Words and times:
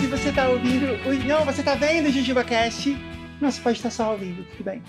E 0.00 0.06
você 0.06 0.32
tá 0.32 0.48
ouvindo. 0.48 0.98
Não, 1.26 1.44
você 1.44 1.62
tá 1.62 1.74
vendo 1.74 2.06
o 2.06 2.10
JujubaCast? 2.10 2.96
Você 3.40 3.60
pode 3.60 3.76
estar 3.76 3.90
só 3.90 4.12
ouvindo, 4.12 4.44
tudo 4.50 4.64
bem. 4.64 4.82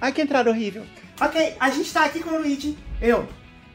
Ai, 0.00 0.12
que 0.12 0.22
entrada 0.22 0.50
horrível. 0.50 0.84
Ok, 1.20 1.54
a 1.58 1.70
gente 1.70 1.92
tá 1.92 2.04
aqui 2.04 2.20
com 2.20 2.30
o 2.30 2.38
Luigi. 2.38 2.76
Eu. 3.00 3.28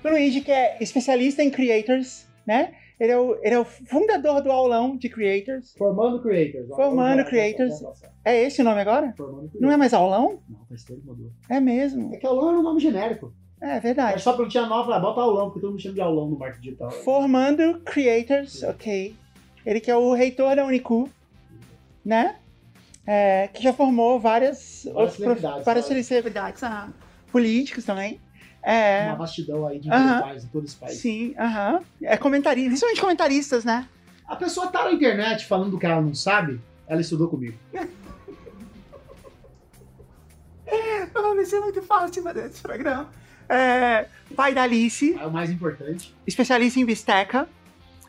O 0.03 0.09
Luigi, 0.09 0.41
que 0.41 0.51
é 0.51 0.77
especialista 0.81 1.43
em 1.43 1.49
creators, 1.49 2.25
né? 2.45 2.73
Ele 2.99 3.11
é 3.11 3.17
o, 3.17 3.35
ele 3.41 3.55
é 3.55 3.59
o 3.59 3.65
fundador 3.65 4.41
do 4.41 4.51
aulão 4.51 4.95
de 4.95 5.09
creators. 5.09 5.73
Formando 5.77 6.21
creators. 6.21 6.67
Formando 6.69 7.17
lá, 7.17 7.23
creators. 7.23 7.81
É 8.23 8.43
esse 8.43 8.61
o 8.61 8.63
nome 8.63 8.79
agora? 8.81 9.13
Formando 9.17 9.37
creators. 9.49 9.61
Não 9.61 9.71
é 9.71 9.77
mais 9.77 9.93
aulão? 9.93 10.39
Não, 10.47 10.65
faz 10.67 10.83
tempo 10.83 11.01
que 11.01 11.07
mudou. 11.07 11.31
É 11.49 11.59
mesmo. 11.59 12.13
É 12.13 12.17
que 12.17 12.25
aulão 12.25 12.49
era 12.49 12.59
um 12.59 12.63
nome 12.63 12.79
genérico. 12.79 13.33
É 13.61 13.77
É 13.77 13.79
verdade. 13.79 14.21
só 14.21 14.33
pra 14.33 14.43
não 14.43 14.49
tinha 14.49 14.65
nova, 14.65 14.99
bota 14.99 15.21
aulão, 15.21 15.45
porque 15.47 15.61
todo 15.61 15.71
mundo 15.71 15.81
chama 15.81 15.95
de 15.95 16.01
aulão 16.01 16.29
no 16.29 16.37
marketing 16.37 16.61
digital. 16.63 16.91
Formando 16.91 17.79
creators, 17.85 18.61
ok. 18.63 19.15
Ele 19.65 19.79
que 19.79 19.89
é 19.89 19.95
o 19.95 20.13
reitor 20.13 20.55
da 20.55 20.65
Unicu, 20.65 21.09
né? 22.05 22.35
É, 23.07 23.47
que 23.53 23.61
já 23.63 23.73
formou 23.73 24.19
várias, 24.19 24.85
outros 24.85 25.15
prof- 25.17 25.17
celebridades, 25.17 25.65
várias 25.65 25.87
várias. 25.87 26.05
celebridades, 26.05 26.63
ah, 26.63 26.89
políticos 27.31 27.83
também. 27.85 28.19
É, 28.63 29.05
Uma 29.07 29.15
vastidão 29.15 29.67
aí 29.67 29.77
de 29.79 29.89
Aham. 29.91 29.99
intelectuais 30.03 30.43
em 30.45 30.47
todo 30.47 30.65
esse 30.65 30.75
país. 30.77 30.97
sim, 30.97 31.35
aham. 31.37 31.81
É 32.01 32.15
comentarista, 32.17 32.69
principalmente 32.69 33.01
comentaristas, 33.01 33.65
né? 33.65 33.87
A 34.25 34.35
pessoa 34.37 34.67
tá 34.67 34.85
na 34.85 34.93
internet 34.93 35.45
falando 35.45 35.71
do 35.71 35.77
que 35.79 35.85
ela 35.85 36.01
não 36.01 36.13
sabe, 36.15 36.61
ela 36.87 37.01
estudou 37.01 37.27
comigo. 37.27 37.57
Vai 41.35 41.45
ser 41.45 41.59
muito 41.59 41.81
fácil 41.81 42.23
fazer 42.23 42.45
esse 42.45 42.61
programa. 42.61 43.09
É, 43.49 44.07
pai 44.35 44.53
da 44.53 44.63
Alice, 44.63 45.13
É 45.19 45.25
o 45.25 45.31
mais 45.31 45.49
importante. 45.51 46.15
especialista 46.25 46.79
em 46.79 46.85
bisteca 46.85 47.49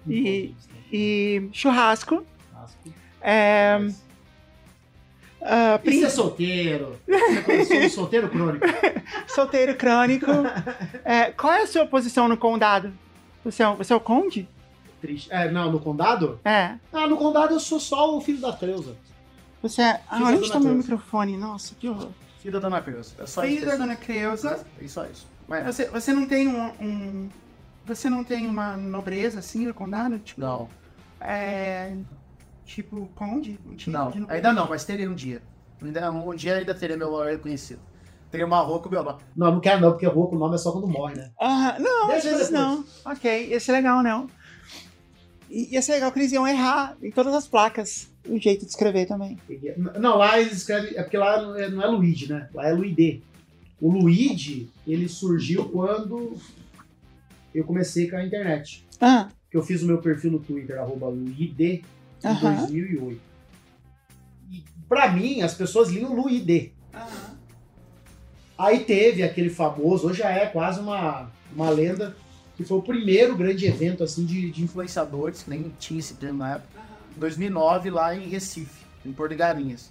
E- 0.09 0.55
e 0.93 1.49
churrasco. 1.53 2.25
É, 3.21 3.79
ah, 5.45 5.81
E 5.85 5.91
ser 5.93 6.01
prin- 6.01 6.09
solteiro? 6.11 6.97
Você 7.47 7.87
um 7.87 7.91
solteiro 7.91 8.29
crônico? 8.29 8.65
solteiro 9.29 9.75
crônico. 9.77 10.31
É, 11.05 11.31
qual 11.33 11.53
é 11.53 11.63
a 11.63 11.67
sua 11.67 11.87
posição 11.87 12.27
no 12.29 12.37
condado? 12.37 12.93
Você 13.45 13.63
é, 13.63 13.69
o- 13.69 13.77
você 13.77 13.93
é 13.93 13.97
o 13.97 14.01
conde? 14.01 14.49
Triste. 15.01 15.29
É, 15.31 15.51
não, 15.51 15.71
no 15.71 15.79
condado? 15.79 16.41
É. 16.45 16.77
Ah, 16.93 17.07
no 17.07 17.17
condado 17.17 17.53
eu 17.55 17.61
sou 17.61 17.79
só 17.79 18.17
o 18.17 18.21
filho 18.21 18.41
da 18.41 18.53
Creuza. 18.55 18.97
Você 19.63 19.83
é. 19.83 20.01
Ah, 20.09 20.17
Filho 20.17 20.29
onde 20.29 20.45
está 20.47 20.59
meu 20.61 20.75
microfone? 20.75 21.37
Nossa, 21.37 21.75
que 21.79 21.89
horror. 21.89 22.09
Filho 22.41 22.53
da 22.55 22.59
Dona 22.61 22.81
Creuza. 22.81 23.15
É 23.19 23.27
só 23.27 23.43
Filho 23.43 23.57
isso. 23.59 23.67
da 23.67 23.77
dona 23.77 23.97
Creuza. 23.97 24.65
É 24.83 24.89
só 24.89 25.05
isso. 25.07 25.27
Mas, 25.49 25.65
Você, 25.67 25.87
você 25.89 26.13
não 26.13 26.27
tem 26.27 26.49
um, 26.49 26.67
um- 26.81 27.29
Você 27.87 28.09
não 28.09 28.25
tem 28.25 28.47
uma 28.47 28.77
nobreza 28.79 29.39
assim 29.41 29.67
no 29.67 29.75
condado? 29.75 30.19
Tipo, 30.19 30.41
não, 30.41 30.69
é. 31.21 31.95
Tipo, 32.65 33.09
conde? 33.15 33.59
Não, 33.87 34.11
de- 34.11 34.25
ainda 34.29 34.53
não, 34.53 34.69
mas 34.69 34.85
teria 34.85 35.11
um 35.11 35.15
dia. 35.15 35.43
Ainda, 35.83 36.11
um 36.11 36.35
dia 36.35 36.57
ainda 36.57 36.75
teria 36.75 36.97
meu 36.97 37.11
nome 37.11 37.31
reconhecido. 37.33 37.81
Teria 38.31 38.47
uma 38.47 38.61
rua 38.61 38.81
com 38.81 38.89
meu 38.89 39.03
nome. 39.05 39.21
Não, 39.37 39.53
não 39.53 39.61
quero 39.61 39.81
não, 39.81 39.91
porque 39.93 40.07
rouco 40.07 40.35
o 40.35 40.39
nome 40.39 40.55
é 40.55 40.59
só 40.59 40.73
quando 40.73 40.89
morre, 40.89 41.15
né? 41.15 41.31
Ah, 41.41 41.77
não, 41.79 42.11
às 42.11 42.25
vezes 42.25 42.51
não. 42.51 42.85
Ok, 43.05 43.49
ia 43.49 43.61
ser 43.61 43.73
legal, 43.73 44.03
não. 44.03 44.27
I- 45.51 45.75
Ia 45.75 45.83
ser 45.83 45.93
legal 45.93 46.11
que 46.11 46.19
eles 46.19 46.33
iam 46.33 46.47
errar 46.49 46.97
em 47.03 47.11
todas 47.11 47.35
as 47.35 47.47
placas 47.47 48.11
o 48.27 48.39
jeito 48.39 48.65
de 48.65 48.71
escrever 48.71 49.07
também. 49.07 49.39
Não, 50.01 50.17
lá 50.17 50.41
eles 50.41 50.53
escrevem. 50.55 50.97
É 50.97 51.03
porque 51.03 51.19
lá 51.19 51.41
não 51.43 51.55
é, 51.57 51.69
não 51.69 51.83
é 51.83 51.87
Luigi, 51.87 52.29
né? 52.33 52.49
Lá 52.55 52.69
é 52.69 52.73
Luide. 52.73 53.23
O 53.81 53.91
Luigi, 53.93 54.71
ele 54.87 55.09
surgiu 55.09 55.69
quando 55.69 56.33
eu 57.55 57.65
comecei 57.65 58.09
com 58.11 58.17
a 58.17 58.25
internet. 58.25 58.85
Ah, 59.01 59.29
Que 59.51 59.57
eu 59.57 59.63
fiz 59.63 59.83
o 59.83 59.87
meu 59.87 59.99
perfil 59.99 60.33
no 60.33 60.39
Twitter, 60.41 60.81
arroba 60.81 61.07
Luide, 61.09 61.85
em 62.25 62.29
Aham. 62.29 62.57
2008. 62.57 63.21
E 64.51 64.65
pra 64.89 65.11
mim, 65.11 65.43
as 65.43 65.55
pessoas 65.55 65.91
liam 65.91 66.15
Luide. 66.15 66.73
Aí 68.57 68.81
teve 68.81 69.23
aquele 69.23 69.51
famoso, 69.51 70.07
hoje 70.09 70.21
já 70.21 70.31
é 70.31 70.47
quase 70.47 70.81
uma, 70.81 71.29
uma 71.55 71.69
lenda, 71.71 72.17
que 72.57 72.65
foi 72.65 72.79
o 72.79 72.83
primeiro 72.83 73.37
grande 73.37 73.67
evento 73.67 74.05
assim 74.05 74.25
de, 74.25 74.51
de 74.51 74.63
Influenciadores, 74.63 75.43
que 75.43 75.51
nem 75.51 75.75
tinha 75.79 75.99
esse 75.99 76.15
termo 76.15 76.39
na 76.39 76.55
época. 76.55 76.81
Em 77.17 77.21
2009, 77.21 77.91
lá 77.91 78.15
em 78.17 78.29
Recife, 78.29 78.85
em 79.05 79.13
Porto 79.13 79.33
de 79.33 79.37
Galinhas. 79.37 79.91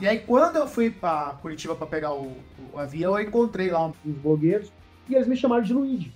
E 0.00 0.08
aí, 0.08 0.18
quando 0.20 0.56
eu 0.56 0.66
fui 0.66 0.90
pra 0.90 1.36
Curitiba 1.42 1.74
pra 1.74 1.86
pegar 1.86 2.14
o, 2.14 2.36
o 2.72 2.78
avião, 2.78 3.18
eu 3.18 3.26
encontrei 3.26 3.70
lá 3.70 3.86
uns 3.86 3.94
blogueiros, 4.04 4.70
e 5.08 5.14
eles 5.14 5.26
me 5.26 5.36
chamaram 5.36 5.62
de 5.62 5.74
Luigi. 5.74 6.12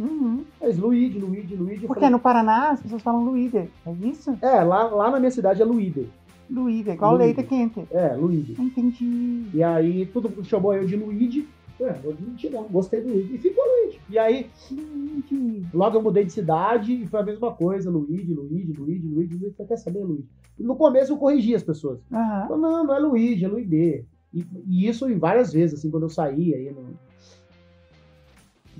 Uhum. 0.00 0.44
Luigi, 0.78 1.18
Luigi, 1.18 1.54
Luigi. 1.54 1.82
eu 1.82 1.86
Porque 1.88 2.00
falei, 2.00 2.10
no 2.10 2.18
Paraná 2.18 2.70
as 2.70 2.82
pessoas 2.82 3.02
falam 3.02 3.24
Luíde, 3.24 3.58
é 3.58 3.92
isso? 4.02 4.36
É, 4.42 4.62
lá, 4.62 4.84
lá 4.84 5.10
na 5.10 5.18
minha 5.18 5.30
cidade 5.30 5.62
é 5.62 5.64
Luide. 5.64 6.08
Luíde, 6.50 6.90
igual 6.90 7.16
Luíde. 7.16 7.24
leite 7.24 7.48
quente. 7.48 7.86
É, 7.90 8.14
Luigi. 8.14 8.56
Entendi. 8.58 9.46
E 9.54 9.62
aí 9.62 10.10
mundo 10.14 10.44
chamou 10.44 10.74
eu 10.74 10.84
de 10.84 10.96
Luigi. 10.96 11.48
Ué, 11.80 11.92
vou 12.02 12.14
mentir 12.20 12.50
não, 12.50 12.64
gostei 12.64 13.00
do 13.00 13.08
Luigi. 13.08 13.34
E 13.34 13.38
ficou 13.38 13.64
Luigi. 13.64 14.00
E 14.10 14.18
aí, 14.18 14.50
Luigi. 14.70 15.66
logo 15.72 15.96
eu 15.96 16.02
mudei 16.02 16.24
de 16.24 16.32
cidade 16.32 16.92
e 16.92 17.06
foi 17.06 17.20
a 17.20 17.24
mesma 17.24 17.52
coisa. 17.52 17.90
Luigi, 17.90 18.34
Luigi, 18.34 18.72
Luigi, 18.72 19.06
Luigi, 19.06 19.34
Luigi. 19.34 19.54
Você 19.56 19.64
quer 19.64 19.76
saber, 19.76 20.04
Luigi? 20.04 20.28
No 20.58 20.76
começo 20.76 21.12
eu 21.12 21.16
corrigi 21.16 21.54
as 21.54 21.62
pessoas. 21.62 22.00
Aham. 22.12 22.48
Falei, 22.48 22.62
não, 22.62 22.84
não 22.84 22.94
é 22.94 22.98
Luigi, 22.98 23.44
é 23.44 23.48
Luide. 23.48 24.04
E, 24.32 24.44
e 24.66 24.88
isso 24.88 25.08
em 25.08 25.18
várias 25.18 25.52
vezes, 25.52 25.78
assim, 25.78 25.90
quando 25.90 26.02
eu 26.02 26.10
saía. 26.10 26.56
Aí 26.56 26.70
no... 26.70 26.98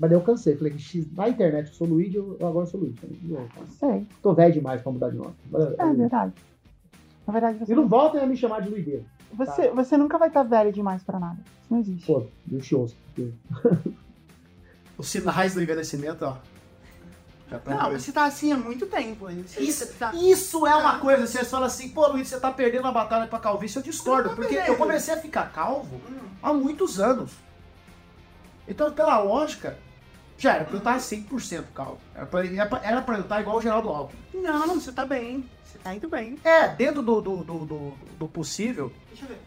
Mas 0.01 0.09
daí 0.09 0.17
eu 0.17 0.23
cansei. 0.23 0.57
Falei, 0.57 0.77
"X, 0.79 1.05
na 1.13 1.29
internet 1.29 1.67
eu 1.67 1.73
sou 1.75 1.85
Luigi, 1.87 2.15
eu 2.17 2.35
eu 2.39 2.47
agora 2.47 2.65
sou 2.65 2.79
Luigi. 2.79 2.97
Eu 3.29 3.47
Sei, 3.79 4.07
Tô 4.19 4.33
velho 4.33 4.51
demais 4.51 4.81
pra 4.81 4.91
mudar 4.91 5.09
de 5.11 5.17
nome. 5.17 5.35
é 5.53 5.93
verdade. 5.93 6.33
Na 7.27 7.31
verdade, 7.33 7.59
você, 7.59 7.71
E 7.71 7.75
não 7.75 7.87
voltem 7.87 8.19
a 8.19 8.25
me 8.25 8.35
chamar 8.35 8.61
de 8.63 8.69
Luide. 8.69 9.05
você, 9.31 9.69
você 9.69 9.95
nunca 9.97 10.17
vai 10.17 10.29
estar 10.29 10.41
velho 10.41 10.73
demais 10.73 11.03
pra 11.03 11.19
nada. 11.19 11.37
Isso 11.61 11.67
não 11.71 11.79
existe. 11.79 12.07
Pô, 12.07 12.25
luxuoso. 12.51 12.95
porque- 13.13 13.31
Os 14.97 15.07
sinais 15.07 15.53
do 15.53 15.61
envelhecimento, 15.61 16.25
ó. 16.25 16.37
Já 17.49 17.59
tá 17.59 17.75
Não, 17.75 17.91
você 17.91 18.11
tá 18.11 18.25
assim 18.25 18.51
há 18.51 18.57
muito 18.57 18.85
tempo. 18.87 19.27
Isso, 19.29 19.93
tá... 19.99 20.13
isso 20.15 20.65
é 20.65 20.75
uma 20.75 20.97
coisa, 20.99 21.27
você 21.27 21.43
fala 21.45 21.67
assim, 21.67 21.89
pô, 21.89 22.07
Luiz, 22.07 22.27
você 22.27 22.39
tá 22.39 22.51
perdendo 22.51 22.87
a 22.87 22.91
batalha 22.91 23.27
pra 23.27 23.37
calvície. 23.39 23.77
Eu 23.77 23.83
discordo, 23.83 24.29
Eu 24.29 24.35
porque 24.35 24.55
perdendo. 24.55 24.73
eu 24.73 24.77
comecei 24.77 25.13
a 25.13 25.17
ficar 25.17 25.51
calvo 25.51 25.95
Hum. 26.09 26.17
há 26.41 26.51
muitos 26.53 26.99
anos. 26.99 27.31
Então, 28.67 28.91
pela 28.91 29.19
lógica, 29.21 29.77
já 30.41 30.55
era 30.55 30.65
pra 30.65 30.73
eu 30.73 30.77
estar 30.79 30.97
100% 30.97 31.63
calvo. 31.75 31.99
Era 32.15 32.25
pra, 32.25 32.45
era 32.45 32.65
pra- 32.65 32.81
era 32.83 33.01
pra 33.01 33.15
eu 33.17 33.21
estar 33.21 33.39
igual 33.41 33.57
o 33.57 33.61
Geraldo 33.61 33.89
Alckmin. 33.89 34.19
Não, 34.33 34.79
você 34.79 34.91
tá 34.91 35.05
bem. 35.05 35.45
Você 35.63 35.77
tá 35.77 35.93
indo 35.95 36.09
bem. 36.09 36.37
É, 36.43 36.67
dentro 36.69 37.01
do, 37.01 37.21
do, 37.21 37.37
do, 37.43 37.65
do, 37.65 37.93
do 38.19 38.27
possível, 38.27 38.91
Deixa 39.09 39.25
eu 39.25 39.29
ver. 39.29 39.37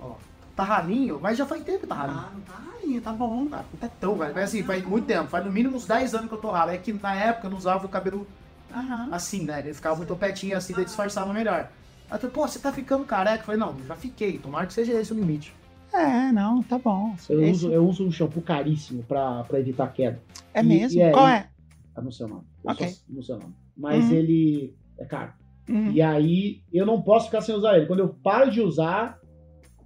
ó, 0.00 0.12
tá 0.54 0.62
ralinho, 0.64 1.18
mas 1.20 1.36
já 1.38 1.46
faz 1.46 1.62
tempo 1.64 1.80
que 1.80 1.86
tá 1.86 1.94
ralinho. 1.94 2.18
Ah, 2.18 2.30
não 2.32 2.40
tá 2.42 2.52
rainha, 2.80 3.00
tá 3.00 3.12
bom. 3.12 3.48
Ah, 3.52 3.64
não 3.72 3.80
tá 3.80 3.88
tão, 4.00 4.16
velho. 4.16 4.34
Mas 4.34 4.44
assim, 4.44 4.62
faz 4.62 4.84
muito 4.84 5.06
tempo. 5.06 5.28
Faz 5.28 5.44
no 5.44 5.50
mínimo 5.50 5.76
uns 5.76 5.86
10 5.86 6.14
anos 6.14 6.28
que 6.28 6.34
eu 6.34 6.38
tô 6.40 6.50
ralo. 6.50 6.70
É 6.72 6.78
que 6.78 6.92
na 6.92 7.14
época 7.14 7.46
eu 7.46 7.50
não 7.50 7.58
usava 7.58 7.86
o 7.86 7.88
cabelo 7.88 8.26
Aham. 8.74 9.08
assim, 9.12 9.44
né? 9.44 9.60
Ele 9.60 9.72
ficava 9.74 9.96
muito 9.96 10.14
petinho 10.14 10.56
assim, 10.56 10.74
daí 10.74 10.84
disfarçava 10.84 11.32
melhor. 11.32 11.68
Aí 12.10 12.18
eu, 12.22 12.30
pô, 12.30 12.46
você 12.46 12.58
tá 12.58 12.72
ficando 12.72 13.04
careca? 13.04 13.40
Eu 13.42 13.44
falei, 13.46 13.60
não, 13.60 13.74
já 13.86 13.96
fiquei. 13.96 14.38
Tomara 14.38 14.66
que 14.66 14.72
seja 14.74 14.92
esse 14.92 15.12
o 15.12 15.16
limite. 15.16 15.54
É, 15.92 16.30
não, 16.32 16.62
tá 16.62 16.78
bom. 16.78 17.14
Eu 17.28 17.42
Esse- 17.42 17.50
uso, 17.52 17.72
eu 17.72 17.86
uso 17.88 18.06
um 18.06 18.10
shampoo 18.12 18.42
caríssimo 18.42 19.02
pra, 19.02 19.44
pra 19.44 19.58
evitar 19.58 19.88
queda. 19.92 20.20
É 20.52 20.60
e- 20.60 20.62
mesmo? 20.62 20.98
e 20.98 21.02
é- 21.02 21.10
Qual 21.10 21.26
é? 21.28 21.48
Eu 21.96 22.02
não 22.02 22.10
sei 22.12 22.26
o 22.26 22.28
nome. 22.28 22.44
Eu 22.64 22.70
Ok. 22.70 22.88
só- 22.88 23.02
não 23.08 23.22
sei 23.22 23.34
o 23.34 23.38
nome. 23.38 23.54
Mas 23.76 24.04
Uhum. 24.04 24.12
ele 24.14 24.74
é 24.98 25.04
caro. 25.04 25.32
Hum. 25.68 25.90
E 25.92 26.00
aí 26.02 26.62
eu 26.72 26.84
não 26.86 27.00
posso 27.02 27.26
ficar 27.26 27.40
sem 27.40 27.54
usar 27.54 27.76
ele. 27.76 27.86
Quando 27.86 28.00
eu 28.00 28.08
paro 28.08 28.50
de 28.50 28.60
usar, 28.60 29.18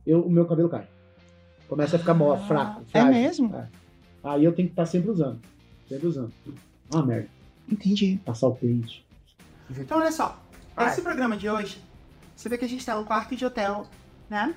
eu- 0.07 0.23
o 0.23 0.31
meu 0.31 0.47
cabelo 0.47 0.69
cai. 0.69 0.87
Começa 1.69 1.97
a 1.97 1.99
ficar 1.99 2.15
mó, 2.15 2.35
Ah, 2.35 2.39
fraco. 2.39 2.83
é 2.93 3.05
mesmo? 3.05 3.55
É. 3.57 3.69
Aí 4.25 4.45
eu 4.45 4.53
tenho 4.53 4.69
que 4.69 4.73
estar 4.73 4.87
sempre 4.87 5.11
usando. 5.11 5.41
Sempre 5.89 6.07
usando. 6.07 6.33
Ah, 6.95 7.03
merda. 7.03 7.29
Entendi. 7.71 8.21
Passar 8.25 8.49
o 8.49 8.55
pente. 8.55 9.07
Então, 9.71 9.99
olha 9.99 10.13
só. 10.13 10.39
Vai. 10.77 10.89
Esse 10.89 11.01
programa 11.01 11.37
de 11.37 11.49
hoje, 11.49 11.79
você 12.37 12.49
vê 12.49 12.59
que 12.59 12.65
a 12.65 12.69
gente 12.69 12.85
tá 12.85 12.95
num 12.97 13.05
quarto 13.05 13.35
de 13.35 13.45
hotel, 13.45 13.87
né? 14.29 14.55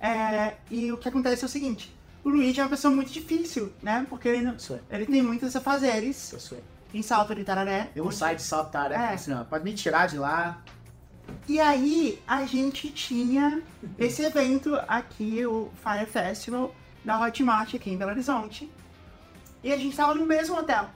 É, 0.00 0.54
e 0.70 0.90
o 0.92 0.96
que 0.96 1.08
acontece 1.08 1.42
é 1.44 1.46
o 1.46 1.48
seguinte. 1.48 1.94
O 2.24 2.28
Luigi 2.28 2.60
é 2.60 2.62
uma 2.62 2.70
pessoa 2.70 2.94
muito 2.94 3.10
difícil, 3.12 3.72
né? 3.82 4.06
Porque 4.08 4.28
ele, 4.28 4.42
não- 4.42 4.54
Isso 4.56 4.74
é. 4.74 4.96
ele 4.96 5.06
tem 5.06 5.22
muitos 5.22 5.54
afazeres 5.56 6.32
Isso 6.32 6.54
é. 6.54 6.58
em 6.96 7.02
Salto 7.02 7.34
de 7.34 7.44
Tararé. 7.44 7.90
Eu 7.94 8.04
não 8.04 8.12
saio 8.12 8.36
de 8.36 8.42
saltar, 8.42 8.90
né? 8.90 9.10
É. 9.10 9.14
Assim, 9.14 9.32
pode 9.48 9.64
me 9.64 9.72
tirar 9.74 10.06
de 10.08 10.18
lá. 10.18 10.62
E 11.48 11.60
aí, 11.60 12.20
a 12.26 12.44
gente 12.44 12.90
tinha 12.90 13.62
esse 13.98 14.22
evento 14.22 14.74
aqui, 14.88 15.44
o 15.46 15.70
Fire 15.82 16.06
Festival, 16.06 16.74
da 17.04 17.20
Hotmart 17.20 17.74
aqui 17.74 17.90
em 17.90 17.96
Belo 17.96 18.10
Horizonte. 18.10 18.70
E 19.62 19.72
a 19.72 19.76
gente 19.76 19.96
tava 19.96 20.14
no 20.14 20.26
mesmo 20.26 20.56
hotel. 20.58 20.90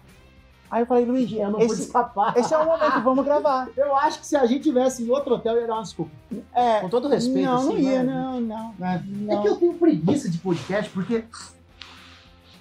Aí 0.74 0.82
eu 0.82 0.86
falei, 0.86 1.04
Luigi, 1.04 1.38
Eu 1.38 1.52
não 1.52 1.60
pude 1.60 1.72
esse, 1.72 1.82
escapar. 1.82 2.36
esse 2.36 2.52
é 2.52 2.58
o 2.58 2.66
momento, 2.66 3.00
vamos 3.04 3.24
gravar. 3.24 3.68
Eu 3.78 3.94
acho 3.94 4.18
que 4.18 4.26
se 4.26 4.34
a 4.34 4.44
gente 4.44 4.64
tivesse 4.64 5.04
em 5.04 5.08
outro 5.08 5.36
hotel, 5.36 5.54
eu 5.54 5.60
ia 5.60 5.66
dar 5.68 5.74
uma 5.74 5.82
desculpa. 5.84 6.10
É, 6.52 6.80
Com 6.80 6.88
todo 6.88 7.06
respeito, 7.06 7.46
não, 7.46 7.56
assim, 7.58 7.68
não 7.68 7.78
ia, 7.78 8.02
né? 8.02 8.12
não, 8.12 8.40
não. 8.40 8.74
Né? 8.76 9.04
Não. 9.06 9.38
É 9.38 9.42
que 9.42 9.48
eu 9.50 9.56
tenho 9.56 9.74
preguiça 9.74 10.28
de 10.28 10.36
podcast, 10.38 10.90
porque. 10.90 11.22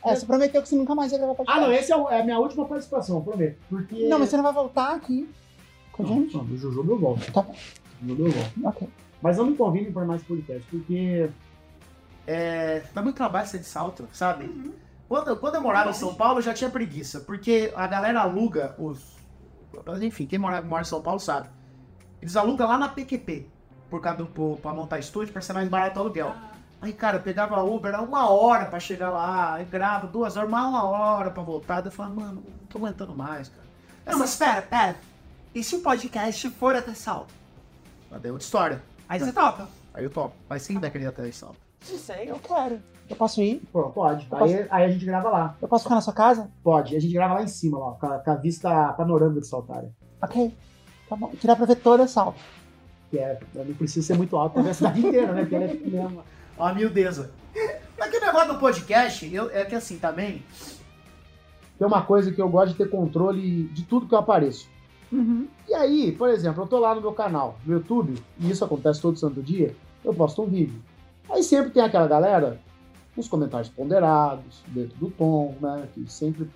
É, 0.05 0.15
você 0.15 0.27
prometeu 0.27 0.61
que 0.61 0.69
você 0.69 0.75
nunca 0.75 0.93
mais 0.93 1.11
ia 1.11 1.17
gravar 1.17 1.33
Ah, 1.33 1.35
podcast. 1.37 1.61
não, 1.61 1.73
esse 1.73 1.91
é, 1.91 1.95
é 2.17 2.21
a 2.21 2.23
minha 2.23 2.37
última 2.37 2.65
participação, 2.65 3.19
prometo. 3.23 3.57
Porque. 3.67 4.07
Não, 4.07 4.19
mas 4.19 4.29
você 4.29 4.37
não 4.37 4.43
vai 4.43 4.53
voltar 4.53 4.93
aqui 4.93 5.27
com 5.91 6.03
a 6.03 6.05
Não, 6.05 6.13
gente? 6.17 6.37
não, 6.37 6.45
do 6.45 6.55
Jujuba 6.55 6.91
eu 6.93 6.99
volto. 6.99 7.31
Tá 7.31 7.41
bom. 7.41 7.55
Do 7.99 8.09
Jujuba 8.15 8.29
eu 8.29 8.31
volto. 8.61 8.77
Ok. 8.77 8.89
Mas 9.23 9.37
não 9.37 9.45
me 9.47 9.55
convidem 9.57 9.91
por 9.91 10.05
mais 10.05 10.21
podcast, 10.21 10.63
porque. 10.69 11.31
É, 12.27 12.83
dá 12.93 13.01
muito 13.01 13.15
trabalho 13.15 13.47
ser 13.47 13.57
de 13.57 13.65
salto, 13.65 14.07
sabe? 14.13 14.45
Quando, 15.13 15.37
quando 15.37 15.55
eu 15.55 15.61
morava 15.61 15.91
em 15.91 15.93
São 15.93 16.15
Paulo, 16.15 16.39
eu 16.39 16.41
já 16.41 16.55
tinha 16.55 16.71
preguiça, 16.71 17.19
porque 17.19 17.71
a 17.75 17.85
galera 17.85 18.21
aluga 18.21 18.73
os. 18.79 19.15
Enfim, 20.01 20.25
quem 20.25 20.39
mora, 20.39 20.59
mora 20.59 20.81
em 20.81 20.85
São 20.85 21.03
Paulo 21.03 21.19
sabe. 21.19 21.49
Eles 22.19 22.35
alugam 22.35 22.67
lá 22.67 22.79
na 22.79 22.89
PQP, 22.89 23.47
por 23.91 24.01
causa 24.01 24.17
do, 24.17 24.25
por- 24.25 24.57
pra 24.57 24.73
montar 24.73 24.97
estúdio, 24.97 25.31
pra 25.31 25.39
ser 25.39 25.53
mais 25.53 25.69
barato 25.69 25.99
o 25.99 26.01
aluguel. 26.01 26.33
Aí, 26.81 26.91
cara, 26.91 27.17
eu 27.17 27.21
pegava 27.21 27.61
Uber, 27.61 27.93
era 27.93 28.01
uma 28.01 28.27
hora 28.27 28.65
pra 28.65 28.79
chegar 28.79 29.11
lá, 29.11 29.53
aí 29.53 29.65
grava 29.65 30.07
duas 30.07 30.35
horas, 30.35 30.49
mais 30.49 30.65
uma 30.65 30.83
hora 30.83 31.29
pra 31.29 31.43
voltar. 31.43 31.81
Daí 31.81 31.89
Eu 31.89 31.95
falava, 31.95 32.15
mano, 32.15 32.43
não 32.47 32.65
tô 32.67 32.79
aguentando 32.79 33.15
mais, 33.15 33.49
cara. 33.49 33.63
Não, 34.07 34.17
mas 34.17 34.31
espera, 34.31 34.63
pera. 34.63 34.95
E 35.53 35.63
se 35.63 35.75
o 35.75 35.81
podcast 35.81 36.49
for 36.49 36.75
até 36.75 36.95
salto? 36.95 37.31
Mas 38.09 38.19
daí 38.19 38.29
é 38.29 38.31
outra 38.31 38.45
história. 38.45 38.83
Aí 39.07 39.19
você 39.19 39.31
topa? 39.31 39.69
Aí 39.93 40.03
eu 40.05 40.09
topo. 40.09 40.35
Mas 40.49 40.63
sim, 40.63 40.79
daquele 40.79 41.05
até 41.05 41.31
salto. 41.31 41.59
Não 41.89 41.97
sei, 41.97 42.29
eu 42.29 42.39
quero. 42.39 42.79
Eu 43.09 43.15
posso 43.15 43.41
ir? 43.41 43.61
Pô, 43.71 43.89
pode. 43.89 44.27
Aí, 44.31 44.67
aí 44.69 44.85
a 44.85 44.89
gente 44.89 45.05
grava 45.05 45.29
lá. 45.29 45.57
Eu 45.61 45.67
posso 45.67 45.83
ficar 45.83 45.95
na 45.95 46.01
sua 46.01 46.13
casa? 46.13 46.49
Pode. 46.63 46.95
A 46.95 46.99
gente 46.99 47.13
grava 47.13 47.35
lá 47.35 47.43
em 47.43 47.47
cima, 47.47 47.77
lá, 47.77 47.91
com 47.93 48.05
a, 48.05 48.19
com 48.19 48.31
a 48.31 48.35
vista 48.35 48.93
panorâmica 48.93 49.41
de 49.41 49.47
Saltária. 49.47 49.91
Ok. 50.21 50.53
Tá 51.09 51.15
bom. 51.15 51.31
Tirar 51.39 51.55
pra 51.55 51.65
ver 51.65 51.75
toda 51.75 52.03
a 52.03 52.07
salto. 52.07 52.39
Que 53.09 53.19
é. 53.19 53.39
Não 53.53 53.73
precisa 53.75 54.07
ser 54.07 54.17
muito 54.17 54.35
alto 54.37 54.53
pra 54.53 54.63
ver 54.63 54.69
a 54.69 54.73
cidade 54.73 55.05
inteira, 55.05 55.33
né? 55.33 55.41
Porque 55.41 55.55
ela 55.55 55.65
é 55.65 55.67
pequena. 55.67 56.11
Ó, 56.57 56.65
a 56.65 56.73
miudeza. 56.73 57.31
Mas 57.99 58.09
que 58.09 58.19
negócio 58.19 58.53
do 58.53 58.59
podcast, 58.59 59.33
eu, 59.33 59.49
é 59.51 59.65
que 59.65 59.75
assim 59.75 59.99
também. 59.99 60.43
Tem 61.77 61.87
uma 61.87 62.03
coisa 62.03 62.31
que 62.31 62.41
eu 62.41 62.49
gosto 62.49 62.71
de 62.71 62.77
ter 62.77 62.89
controle 62.89 63.65
de 63.65 63.83
tudo 63.83 64.07
que 64.07 64.15
eu 64.15 64.19
apareço. 64.19 64.69
Uhum. 65.11 65.47
E 65.67 65.73
aí, 65.73 66.11
por 66.11 66.29
exemplo, 66.29 66.63
eu 66.63 66.67
tô 66.67 66.79
lá 66.79 66.95
no 66.95 67.01
meu 67.01 67.13
canal, 67.13 67.57
no 67.65 67.73
YouTube, 67.73 68.15
e 68.39 68.49
isso 68.49 68.65
acontece 68.65 69.01
todo 69.01 69.17
santo 69.19 69.41
dia, 69.43 69.75
eu 70.03 70.13
posto 70.13 70.41
um 70.41 70.47
vídeo. 70.47 70.81
Aí 71.29 71.43
sempre 71.43 71.71
tem 71.71 71.81
aquela 71.83 72.07
galera, 72.07 72.59
os 73.17 73.27
comentários 73.27 73.69
ponderados, 73.69 74.61
dentro 74.67 74.97
do 74.97 75.09
tom, 75.09 75.55
né? 75.61 75.87
Que 75.93 76.09
sempre 76.11 76.49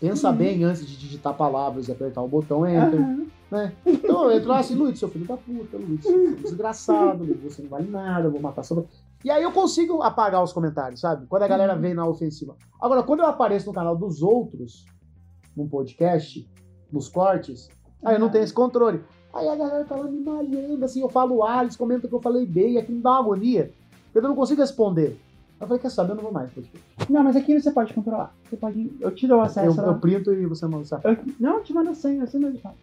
pensa 0.00 0.30
Uhum. 0.30 0.36
bem 0.36 0.64
antes 0.64 0.86
de 0.86 0.96
digitar 0.96 1.34
palavras 1.34 1.88
e 1.88 1.92
apertar 1.92 2.22
o 2.22 2.28
botão 2.28 2.66
Enter. 2.66 3.00
Aham. 3.00 3.26
Então 3.86 4.24
eu 4.24 4.36
entro 4.36 4.48
lá 4.48 4.58
assim, 4.58 4.74
Luiz, 4.74 4.98
seu 4.98 5.08
filho 5.08 5.26
da 5.26 5.36
puta, 5.36 5.76
Luiz, 5.76 6.02
seu 6.02 6.34
desgraçado, 6.36 7.22
Luiz, 7.22 7.38
você 7.54 7.62
não 7.62 7.68
vale 7.70 7.88
nada, 7.88 8.26
eu 8.26 8.32
vou 8.32 8.40
matar 8.40 8.64
sua. 8.64 8.84
E 9.24 9.30
aí 9.30 9.42
eu 9.42 9.52
consigo 9.52 10.02
apagar 10.02 10.42
os 10.42 10.52
comentários, 10.52 11.00
sabe? 11.00 11.26
Quando 11.28 11.44
a 11.44 11.48
galera 11.48 11.76
vem 11.76 11.94
na 11.94 12.04
ofensiva. 12.06 12.56
Agora, 12.80 13.02
quando 13.02 13.20
eu 13.20 13.26
apareço 13.26 13.66
no 13.66 13.72
canal 13.72 13.96
dos 13.96 14.22
outros, 14.22 14.84
num 15.56 15.68
podcast, 15.68 16.50
nos 16.92 17.08
cortes, 17.08 17.68
aí 18.04 18.16
eu 18.16 18.20
não 18.20 18.28
tenho 18.28 18.42
esse 18.44 18.52
controle. 18.52 19.04
Aí 19.34 19.48
a 19.48 19.56
galera 19.56 19.84
tá 19.84 19.96
lá 19.96 20.04
me 20.04 20.20
malhando, 20.20 20.84
assim, 20.84 21.00
eu 21.00 21.08
falo 21.08 21.42
A, 21.42 21.62
eles 21.62 21.76
comentam 21.76 22.08
que 22.08 22.14
eu 22.14 22.20
falei 22.22 22.46
B, 22.46 22.70
e 22.70 22.78
aqui 22.78 22.92
me 22.92 23.00
dá 23.00 23.10
uma 23.10 23.20
agonia. 23.20 23.72
Eu 24.14 24.22
não 24.22 24.34
consigo 24.36 24.60
responder. 24.60 25.18
Eu 25.60 25.66
falei, 25.66 25.80
quer 25.80 25.90
saber, 25.90 26.12
eu 26.12 26.16
não 26.16 26.22
vou 26.22 26.32
mais. 26.32 26.50
Não, 27.08 27.24
mas 27.24 27.34
aqui 27.36 27.58
você 27.58 27.70
pode 27.72 27.92
controlar. 27.92 28.32
Você 28.48 28.56
pode. 28.56 28.92
Eu 29.00 29.10
te 29.10 29.26
dou 29.26 29.40
acesso. 29.40 29.80
Eu, 29.80 29.86
eu 29.86 29.98
printo 29.98 30.32
e 30.32 30.46
você 30.46 30.66
manda 30.66 30.84
sabe? 30.84 31.02
Eu- 31.08 31.18
Não, 31.40 31.54
eu 31.56 31.62
te 31.64 31.72
mando 31.72 31.90
a 31.90 31.94
senha, 31.94 32.26
você 32.26 32.38
fala. 32.58 32.74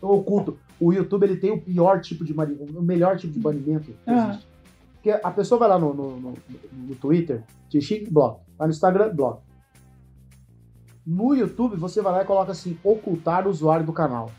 Eu 0.00 0.08
oculto. 0.10 0.56
O 0.80 0.92
YouTube 0.92 1.24
ele 1.24 1.36
tem 1.36 1.50
o 1.52 1.60
pior 1.60 2.00
tipo 2.00 2.24
de 2.24 2.32
banimento, 2.32 2.78
o 2.78 2.82
melhor 2.82 3.16
tipo 3.18 3.32
de 3.32 3.38
banimento 3.38 3.86
que 3.92 3.96
Ah. 4.06 4.28
existe. 4.30 4.46
Porque 4.94 5.10
a 5.10 5.30
pessoa 5.30 5.58
vai 5.58 5.68
lá 5.68 5.78
no, 5.78 5.92
no, 5.92 6.16
no, 6.20 6.34
no 6.72 6.94
Twitter, 6.94 7.42
te 7.68 7.80
xinga, 7.80 8.08
bloco. 8.10 8.40
Vai 8.56 8.68
no 8.68 8.72
Instagram, 8.72 9.14
bloco. 9.14 9.42
No 11.04 11.34
YouTube, 11.34 11.76
você 11.76 12.00
vai 12.00 12.12
lá 12.12 12.22
e 12.22 12.24
coloca 12.24 12.52
assim, 12.52 12.78
ocultar 12.84 13.46
o 13.46 13.50
usuário 13.50 13.84
do 13.84 13.92
canal. 13.92 14.30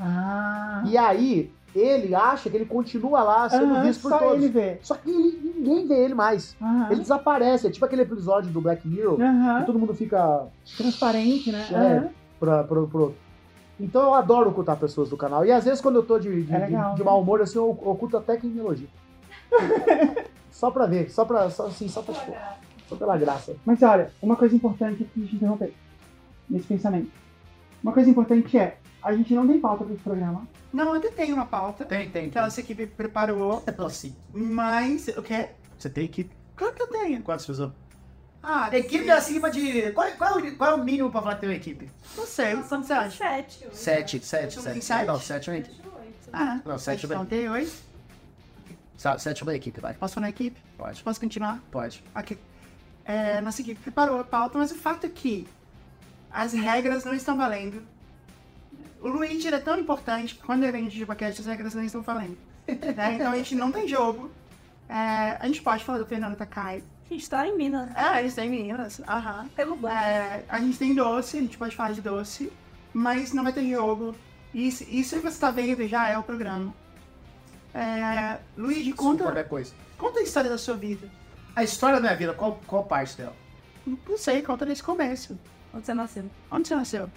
Ah. 0.00 0.82
E 0.86 0.96
aí, 0.96 1.50
ele 1.74 2.14
acha 2.14 2.48
que 2.50 2.56
ele 2.56 2.64
continua 2.66 3.22
lá 3.22 3.48
sendo 3.48 3.74
Aham, 3.74 3.82
visto 3.84 4.02
por 4.02 4.08
só 4.10 4.18
todos. 4.18 4.36
ele 4.42 4.48
vê. 4.48 4.78
Só 4.82 4.94
que 4.94 5.10
ele- 5.10 5.52
ninguém 5.56 5.86
vê 5.86 6.04
ele 6.04 6.14
mais. 6.14 6.56
Aham. 6.60 6.88
Ele 6.90 7.00
desaparece. 7.00 7.66
É 7.66 7.70
tipo 7.70 7.84
aquele 7.84 8.02
episódio 8.02 8.50
do 8.50 8.60
Black 8.60 8.86
Mirror, 8.86 9.20
Aham. 9.20 9.60
que 9.60 9.66
todo 9.66 9.78
mundo 9.78 9.94
fica 9.94 10.46
Transparente, 10.76 11.50
né? 11.52 11.66
É. 11.70 11.76
Aham. 11.76 12.08
pra, 12.40 12.64
pro 12.64 12.80
outro. 12.80 13.14
Então 13.78 14.02
eu 14.02 14.14
adoro 14.14 14.48
ocultar 14.50 14.76
pessoas 14.78 15.10
do 15.10 15.16
canal. 15.18 15.44
E 15.44 15.52
às 15.52 15.64
vezes 15.64 15.80
quando 15.82 15.96
eu 15.96 16.02
tô 16.02 16.18
de, 16.18 16.44
de, 16.44 16.54
É 16.54 16.58
legal, 16.58 16.90
de- 16.92 16.96
de 16.96 17.02
né? 17.04 17.10
mau 17.10 17.20
humor, 17.20 17.42
assim, 17.42 17.58
eu 17.58 17.68
oculto 17.70 18.16
até 18.16 18.36
quem 18.38 18.48
me 18.48 18.58
elogia. 18.60 18.88
só 20.50 20.70
pra 20.70 20.86
ver, 20.86 21.10
só 21.10 21.24
pra, 21.24 21.50
só, 21.50 21.66
assim, 21.66 21.88
só, 21.88 22.00
pra, 22.02 22.14
só 22.88 22.96
pela 22.96 23.16
graça. 23.18 23.54
Mas 23.64 23.82
olha, 23.82 24.10
uma 24.22 24.34
coisa 24.36 24.54
importante 24.56 25.02
aqui 25.02 25.20
de 25.20 25.36
interromper 25.36 25.74
nesse 26.48 26.66
pensamento. 26.66 27.10
Uma 27.82 27.92
coisa 27.92 28.10
importante 28.10 28.56
é, 28.58 28.78
a 29.02 29.14
gente 29.14 29.32
não 29.34 29.46
tem 29.46 29.60
pauta 29.60 29.84
para 29.84 29.94
esse 29.94 30.02
programa. 30.02 30.46
Não, 30.72 30.92
ainda 30.92 31.10
tem 31.12 31.32
uma 31.32 31.46
pauta 31.46 31.84
Tem, 31.84 32.10
tem. 32.10 32.28
que 32.28 32.38
a 32.38 32.42
nossa 32.42 32.60
equipe 32.60 32.86
preparou, 32.86 33.62
É 33.66 33.82
assim. 33.84 34.14
mas 34.34 35.08
o 35.08 35.22
que 35.22 35.32
é? 35.32 35.54
Você 35.78 35.88
tem 35.88 36.08
que. 36.08 36.28
Claro 36.54 36.74
que 36.74 36.82
eu 36.82 36.86
tenho. 36.88 37.22
Quantas 37.22 37.46
pessoas? 37.46 37.72
Ah, 38.42 38.68
Equipe 38.76 39.10
acima 39.10 39.50
de. 39.50 39.90
Qual, 39.92 40.08
qual, 40.12 40.38
é 40.38 40.42
o- 40.42 40.56
qual 40.56 40.70
é 40.70 40.74
o 40.74 40.84
mínimo 40.84 41.10
pra 41.10 41.20
falar 41.22 41.34
ter 41.36 41.46
uma 41.46 41.54
equipe? 41.54 41.90
Não 42.16 42.26
sei, 42.26 42.54
quanto 42.56 42.86
você 42.86 42.92
acha? 42.92 43.16
Sete. 43.16 43.64
oito. 43.64 43.76
Sete, 43.76 44.24
sete, 44.24 44.60
sete. 44.60 44.84
sete? 44.84 45.06
Não, 45.06 45.20
sete 45.20 45.50
é 45.50 45.56
equipe. 45.58 45.74
Sete, 45.74 45.88
oito. 45.88 46.30
Ah, 46.32 46.60
Não, 46.64 46.78
sete 46.78 47.04
é 47.04 47.06
então 47.08 47.24
bem. 47.24 47.40
tem 47.40 47.48
oito. 47.48 47.72
Sete 49.18 49.42
é 49.42 49.44
uma 49.44 49.54
equipe, 49.54 49.80
vai. 49.80 49.94
Posso 49.94 50.14
falar 50.14 50.26
na 50.26 50.30
equipe? 50.30 50.58
Pode. 50.78 51.02
Posso 51.02 51.20
continuar? 51.20 51.60
Pode. 51.70 52.02
Ok. 52.14 52.38
É, 53.04 53.40
nossa 53.40 53.60
equipe 53.60 53.80
preparou 53.80 54.18
a 54.20 54.24
pauta, 54.24 54.58
mas 54.58 54.70
o 54.72 54.74
fato 54.76 55.06
é 55.06 55.08
que 55.08 55.46
as 56.36 56.52
regras 56.52 57.02
não 57.02 57.14
estão 57.14 57.34
valendo. 57.34 57.82
O 59.00 59.08
Luigi 59.08 59.48
é 59.48 59.58
tão 59.58 59.80
importante 59.80 60.34
que 60.34 60.42
quando 60.42 60.64
ele 60.64 60.72
vem 60.72 60.86
de 60.86 61.06
podcast, 61.06 61.40
as 61.40 61.46
regras 61.46 61.74
não 61.74 61.82
estão 61.82 62.02
valendo. 62.02 62.36
Né? 62.68 63.14
Então 63.14 63.32
a 63.32 63.36
gente 63.36 63.54
não 63.54 63.72
tem 63.72 63.88
jogo. 63.88 64.30
É, 64.88 65.38
a 65.40 65.46
gente 65.46 65.62
pode 65.62 65.82
falar 65.82 65.98
do 65.98 66.04
Fernando 66.06 66.36
Takai. 66.36 66.82
A 67.08 67.14
gente 67.14 67.30
tá 67.30 67.46
em 67.46 67.56
Minas. 67.56 67.88
É, 67.96 68.18
eles 68.18 68.34
têm 68.34 68.50
meninas. 68.50 69.00
Aham. 69.08 69.48
Pelo 69.54 69.76
banco. 69.76 69.94
É, 69.94 70.44
a 70.48 70.58
gente 70.58 70.76
tem 70.76 70.94
doce, 70.94 71.38
a 71.38 71.40
gente 71.40 71.56
pode 71.56 71.74
falar 71.74 71.92
de 71.92 72.02
doce, 72.02 72.52
mas 72.92 73.32
não 73.32 73.44
vai 73.44 73.52
ter 73.52 73.66
jogo. 73.70 74.14
Isso, 74.52 74.84
isso 74.90 75.16
que 75.16 75.22
você 75.22 75.38
tá 75.38 75.50
vendo 75.50 75.86
já 75.86 76.08
é 76.08 76.18
o 76.18 76.22
programa. 76.22 76.74
É, 77.72 78.38
Luigi, 78.56 78.92
conta, 78.92 79.24
Qualquer 79.24 79.48
coisa. 79.48 79.72
conta 79.96 80.18
a 80.18 80.22
história 80.22 80.50
da 80.50 80.58
sua 80.58 80.76
vida. 80.76 81.08
A 81.54 81.62
história 81.62 81.96
da 81.96 82.02
minha 82.02 82.16
vida, 82.16 82.34
qual, 82.34 82.60
qual 82.66 82.84
parte 82.84 83.16
dela? 83.16 83.36
Não 83.86 84.18
sei, 84.18 84.42
conta 84.42 84.66
desse 84.66 84.82
começo. 84.82 85.38
Onde 85.76 85.84
você 85.86 85.94
nasceu? 85.94 86.24
Onde 86.50 86.68
você 86.68 86.74
nasceu? 86.74 87.08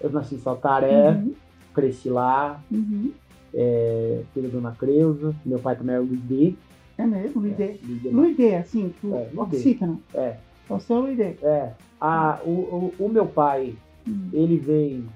Eu 0.00 0.10
nasci 0.10 0.34
em 0.34 0.38
Saltaré, 0.38 1.10
Uhum, 1.10 1.34
cresci 1.72 2.08
lá, 2.10 2.60
uhum. 2.70 3.12
é, 3.54 4.22
filho 4.34 4.48
da 4.48 4.54
Dona 4.54 4.72
Creuza, 4.72 5.34
meu 5.44 5.58
pai 5.60 5.76
também 5.76 5.94
é 5.94 6.00
o 6.00 6.02
Luidê. 6.02 6.54
É 6.98 7.06
mesmo, 7.06 7.40
Luidê. 7.40 7.78
Luidê, 8.10 8.56
assim, 8.56 8.92
tu 9.00 9.14
É, 9.14 9.28
Luidê. 9.32 9.56
oxígeno. 9.56 10.02
É. 10.14 10.36
Você 10.68 10.92
é 10.92 10.96
o 10.96 11.00
Luidê. 11.00 11.36
É, 11.42 11.72
a, 12.00 12.40
o, 12.44 12.50
o, 12.50 13.04
o 13.04 13.08
meu 13.08 13.26
pai, 13.26 13.74
Hum. 14.06 14.28
ele 14.32 14.56
vem 14.58 15.06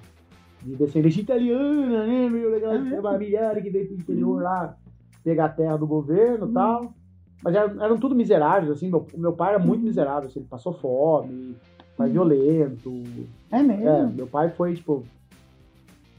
de 0.62 0.76
descendência 0.76 1.20
italiana, 1.20 2.06
né? 2.06 2.26
É 2.26 2.50
daquela 2.52 2.78
mesmo? 2.78 3.02
familiar 3.02 3.60
que 3.60 3.68
veio 3.70 3.86
pro 3.86 3.96
interior 3.96 4.42
lá 4.42 4.76
pegar 5.24 5.46
a 5.46 5.48
terra 5.48 5.76
do 5.76 5.86
governo 5.88 6.46
e 6.46 6.48
Hum. 6.50 6.52
tal. 6.52 6.94
Mas 7.42 7.54
eram, 7.54 7.82
eram 7.82 7.98
tudo 7.98 8.14
miseráveis, 8.14 8.70
assim. 8.70 8.88
Meu, 8.90 9.06
meu 9.14 9.32
pai 9.32 9.54
era 9.54 9.58
muito 9.64 9.82
Hum. 9.82 9.84
miserável, 9.86 10.28
assim, 10.28 10.40
ele 10.40 10.48
passou 10.48 10.72
fome, 10.72 11.56
pai 11.96 12.08
violento. 12.08 13.02
É 13.50 13.62
mesmo? 13.62 13.88
É, 13.88 14.06
meu 14.06 14.26
pai 14.26 14.50
foi, 14.50 14.74
tipo. 14.74 15.04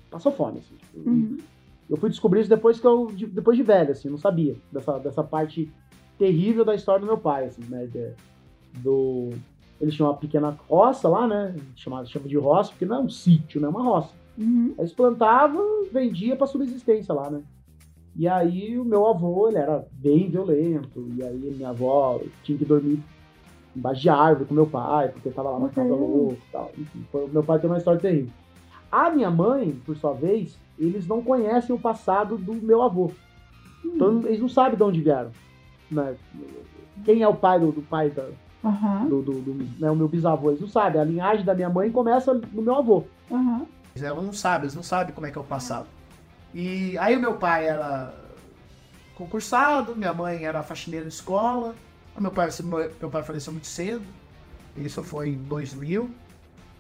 Passou 0.10 0.32
fome, 0.32 0.60
assim. 0.60 0.76
tipo, 0.76 1.10
Uhum. 1.10 1.38
Eu 1.90 1.96
fui 1.98 2.10
descobrir 2.10 2.42
isso 2.42 2.50
depois 2.50 2.80
que 2.80 2.86
eu. 2.88 3.08
de- 3.08 3.28
depois 3.28 3.56
de 3.58 3.64
velho, 3.64 3.92
assim, 3.92 4.10
não 4.10 4.18
sabia 4.18 4.56
dessa, 4.72 4.98
dessa 5.00 5.24
parte 5.24 5.72
terrível 6.18 6.66
da 6.66 6.76
história 6.76 7.00
do 7.00 7.06
meu 7.08 7.18
pai, 7.18 7.46
assim, 7.46 7.64
né? 7.70 7.88
do. 8.80 9.30
Eles 9.80 9.94
tinham 9.94 10.10
uma 10.10 10.18
pequena 10.18 10.58
roça 10.68 11.08
lá, 11.08 11.28
né? 11.28 11.56
Chamada 11.76 12.06
chama 12.08 12.28
de 12.28 12.36
roça, 12.38 12.72
porque 12.72 12.86
não 12.86 12.98
é 12.98 13.00
um 13.00 13.10
sítio, 13.10 13.62
né? 13.62 13.68
É 13.68 13.70
uma 13.70 13.84
roça. 13.84 14.10
Uhum. 14.38 14.74
Eles 14.78 14.92
plantavam, 14.92 15.84
vendia 15.92 16.36
pra 16.36 16.48
subsistência 16.48 17.14
lá, 17.14 17.30
né? 17.30 17.42
E 18.18 18.28
aí 18.28 18.78
o 18.80 18.84
meu 18.84 19.06
avô, 19.08 19.48
ele 19.48 19.58
era 19.58 19.86
bem 19.92 20.30
violento, 20.30 21.08
e 21.16 21.24
aí 21.24 21.36
minha 21.56 21.70
avó 21.70 22.20
tinha 22.44 22.58
que 22.58 22.66
dormir 22.66 23.00
embaixo 23.76 24.02
de 24.02 24.10
árvore 24.10 24.46
com 24.46 24.56
meu 24.56 24.66
pai, 24.66 25.10
porque 25.10 25.30
tava 25.30 25.52
lá 25.52 25.60
na 25.60 25.70
casa 25.70 25.94
Uhum. 25.94 26.00
louco 26.00 26.34
e 26.34 26.52
tal. 26.52 26.72
Enfim, 26.78 27.06
foi- 27.12 27.28
meu 27.28 27.44
pai 27.44 27.60
tem 27.60 27.70
uma 27.70 27.78
história 27.78 28.00
terrível. 28.00 28.32
A 28.92 29.12
minha 29.12 29.30
mãe, 29.30 29.80
por 29.86 29.96
sua 29.98 30.14
vez, 30.14 30.58
eles 30.80 31.06
não 31.08 31.22
conhecem 31.22 31.76
o 31.76 31.80
passado 31.80 32.38
do 32.38 32.54
meu 32.56 32.82
avô. 32.82 33.12
Então 33.86 34.20
eles 34.26 34.40
não 34.40 34.50
sabem 34.50 34.76
de 34.78 34.84
onde 34.84 35.02
vieram. 35.02 35.30
né? 35.92 36.16
Quem 37.06 37.22
é 37.22 37.28
o 37.28 37.36
pai 37.36 37.60
do, 37.60 37.72
do 37.72 37.82
pai 37.84 38.10
da, 38.10 38.26
Aham. 38.66 39.06
do, 39.08 39.22
do, 39.22 39.34
do- 39.34 39.80
né, 39.80 39.90
o 39.92 39.96
meu 39.96 40.08
bisavô, 40.08 40.50
eles 40.50 40.60
não 40.62 40.68
sabem. 40.68 41.00
A 41.00 41.04
linhagem 41.04 41.46
da 41.46 41.54
minha 41.54 41.70
mãe 41.70 41.92
começa 41.92 42.34
no 42.34 42.62
meu 42.62 42.76
avô. 42.76 43.04
Ela 43.96 44.22
não 44.22 44.34
sabe, 44.34 44.66
eles 44.66 44.76
não 44.76 44.84
sabem 44.84 45.14
como 45.14 45.26
é 45.28 45.32
que 45.32 45.38
é 45.38 45.42
o 45.42 45.44
passado. 45.44 45.86
E 46.54 46.98
aí 46.98 47.16
o 47.16 47.20
meu 47.20 47.36
pai 47.38 47.68
era 47.68 48.14
concursado, 49.16 49.96
minha 49.96 50.14
mãe 50.14 50.44
era 50.46 50.64
faxineira 50.64 51.06
de 51.06 51.14
escola. 51.14 51.76
Meu 52.20 52.32
pai, 52.32 52.50
meu 53.00 53.10
pai 53.10 53.24
faleceu 53.24 53.54
muito 53.54 53.68
cedo. 53.68 54.04
Isso 54.76 55.04
foi 55.04 55.30
em 55.30 55.38
2000. 55.44 56.10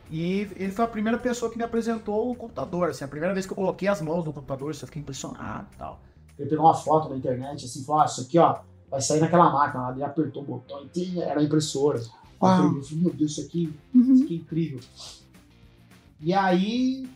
E 0.09 0.47
ele 0.55 0.71
foi 0.71 0.85
a 0.85 0.87
primeira 0.87 1.17
pessoa 1.17 1.51
que 1.51 1.57
me 1.57 1.63
apresentou 1.63 2.31
o 2.31 2.35
computador. 2.35 2.89
Assim, 2.89 3.03
a 3.03 3.07
primeira 3.07 3.33
vez 3.33 3.45
que 3.45 3.51
eu 3.51 3.55
coloquei 3.57 3.87
as 3.87 4.01
mãos 4.01 4.23
no 4.23 4.31
computador, 4.33 4.71
assim, 4.71 4.81
eu 4.83 4.87
fiquei 4.87 5.01
impressionado 5.01 5.67
e 5.73 5.77
tal. 5.77 5.99
Ele 6.39 6.49
pegou 6.49 6.65
uma 6.65 6.73
foto 6.73 7.09
na 7.09 7.17
internet, 7.17 7.65
assim, 7.65 7.83
falou, 7.83 8.01
ah, 8.01 8.05
isso 8.05 8.21
aqui, 8.21 8.37
ó, 8.39 8.59
vai 8.89 9.01
sair 9.01 9.19
naquela 9.19 9.51
máquina 9.51 9.83
lá. 9.83 9.91
Ele 9.91 10.03
apertou 10.03 10.43
o 10.43 10.45
botão 10.45 10.83
e 10.85 10.87
tinha- 10.89 11.25
era 11.25 11.39
a 11.39 11.43
impressora. 11.43 12.01
Uau. 12.41 12.75
Eu 12.75 12.81
falei, 12.83 13.03
meu 13.03 13.13
Deus, 13.13 13.31
isso 13.31 13.41
aqui, 13.41 13.73
Uhum. 13.93 14.13
isso 14.13 14.23
aqui 14.23 14.33
é 14.33 14.37
incrível. 14.37 14.79
E 16.21 16.33
aí... 16.33 17.07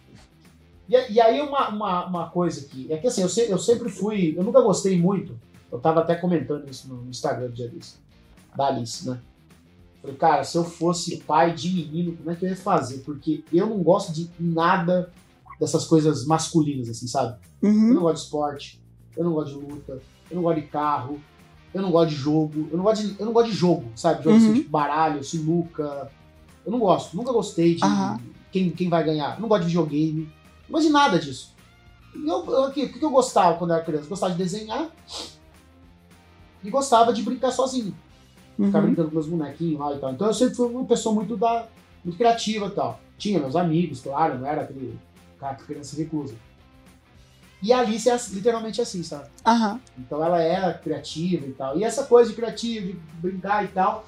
E, 0.91 1.13
e 1.13 1.21
aí 1.21 1.39
uma, 1.41 1.69
uma, 1.69 2.05
uma 2.05 2.29
coisa 2.29 2.67
que... 2.67 2.91
É 2.91 2.97
que 2.97 3.07
assim, 3.07 3.21
eu, 3.21 3.29
se- 3.29 3.49
eu 3.49 3.57
sempre 3.57 3.87
fui... 3.89 4.33
Eu 4.37 4.43
nunca 4.43 4.59
gostei 4.61 4.99
muito. 4.99 5.39
Eu 5.71 5.79
tava 5.79 6.01
até 6.01 6.15
comentando 6.15 6.69
isso 6.69 6.87
no 6.93 7.09
Instagram 7.09 7.47
do 7.47 7.53
dia 7.53 7.69
desse. 7.69 7.95
Da 8.55 8.67
Alice, 8.67 9.07
né? 9.09 9.17
Falei, 10.01 10.17
cara, 10.17 10.43
se 10.43 10.57
eu 10.57 10.63
fosse 10.65 11.17
pai 11.17 11.53
de 11.53 11.69
menino, 11.69 12.17
como 12.17 12.29
é 12.31 12.35
que 12.35 12.43
eu 12.43 12.49
ia 12.49 12.55
fazer? 12.57 12.97
Porque 13.05 13.43
eu 13.53 13.67
não 13.67 13.77
gosto 13.81 14.11
de 14.11 14.29
nada 14.39 15.09
dessas 15.59 15.85
coisas 15.85 16.25
masculinas, 16.25 16.89
assim, 16.89 17.07
sabe? 17.07 17.37
Eu 17.61 17.69
Uhum. 17.69 17.93
não 17.93 18.01
gosto 18.01 18.15
de 18.17 18.21
esporte, 18.23 18.81
eu 19.15 19.23
não 19.23 19.33
gosto 19.33 19.53
de 19.59 19.63
luta, 19.65 20.01
eu 20.29 20.35
não 20.35 20.41
gosto 20.43 20.59
de 20.59 20.67
carro, 20.67 21.21
eu 21.73 21.81
não 21.83 21.91
gosto 21.91 22.09
de 22.09 22.15
jogo, 22.15 22.67
eu 22.71 22.77
não 22.77 22.83
gosto 22.83 23.07
de, 23.07 23.19
eu 23.19 23.25
não 23.27 23.31
gosto 23.33 23.51
de 23.51 23.55
jogo, 23.55 23.91
sabe? 23.95 24.23
Jogo 24.23 24.37
assim, 24.37 24.47
Uhum. 24.47 24.53
tipo 24.55 24.69
baralho, 24.71 25.23
sinuca. 25.23 26.11
Eu 26.65 26.71
não 26.71 26.79
gosto, 26.79 27.15
nunca 27.15 27.31
gostei 27.31 27.75
de 27.75 27.85
Aham. 27.85 28.19
quem, 28.51 28.71
quem 28.71 28.89
vai 28.89 29.03
ganhar. 29.03 29.35
Eu 29.35 29.41
não 29.41 29.47
gosto 29.47 29.61
de 29.61 29.67
videogame, 29.67 30.27
não 30.71 30.79
gosto 30.79 30.87
de 30.87 30.93
nada 30.93 31.19
disso. 31.19 31.53
Eu, 32.15 32.45
eu, 32.45 32.63
aqui, 32.65 32.83
o 32.85 32.93
que 32.93 33.03
eu 33.03 33.09
gostava 33.11 33.57
quando 33.57 33.71
eu 33.71 33.75
era 33.77 33.85
criança? 33.85 34.05
Eu 34.05 34.09
gostava 34.09 34.31
de 34.33 34.37
desenhar 34.37 34.89
e 36.63 36.69
gostava 36.69 37.11
de 37.13 37.21
brincar 37.23 37.51
sozinho. 37.51 37.95
Ficar 38.57 38.79
Uhum. 38.79 38.85
brincando 38.85 39.07
com 39.09 39.15
meus 39.15 39.27
bonequinhos 39.27 39.79
lá 39.79 39.93
e 39.95 39.99
tal. 39.99 40.11
Então 40.11 40.27
eu 40.27 40.33
sempre 40.33 40.55
fui 40.55 40.67
uma 40.67 40.85
pessoa 40.85 41.15
muito, 41.15 41.35
da, 41.37 41.67
muito 42.03 42.17
criativa 42.17 42.67
e 42.67 42.71
tal. 42.71 42.99
Tinha 43.17 43.39
meus 43.39 43.55
amigos, 43.55 44.01
claro, 44.01 44.37
não 44.39 44.45
era 44.47 44.61
aquele 44.61 44.99
cara 45.39 45.55
que 45.55 45.63
criança 45.65 45.95
reclusa. 45.95 46.35
E 47.63 47.71
a 47.71 47.79
Alice 47.79 48.09
é 48.09 48.13
assim- 48.13 48.35
literalmente 48.35 48.81
assim, 48.81 49.03
sabe? 49.03 49.29
Aham. 49.45 49.79
Então 49.97 50.23
ela 50.23 50.41
era 50.41 50.73
criativa 50.73 51.45
e 51.45 51.53
tal. 51.53 51.77
E 51.77 51.83
essa 51.83 52.03
coisa 52.05 52.29
de 52.29 52.35
criativa, 52.35 52.87
de 52.87 52.93
brincar 53.21 53.63
e 53.63 53.67
tal. 53.69 54.05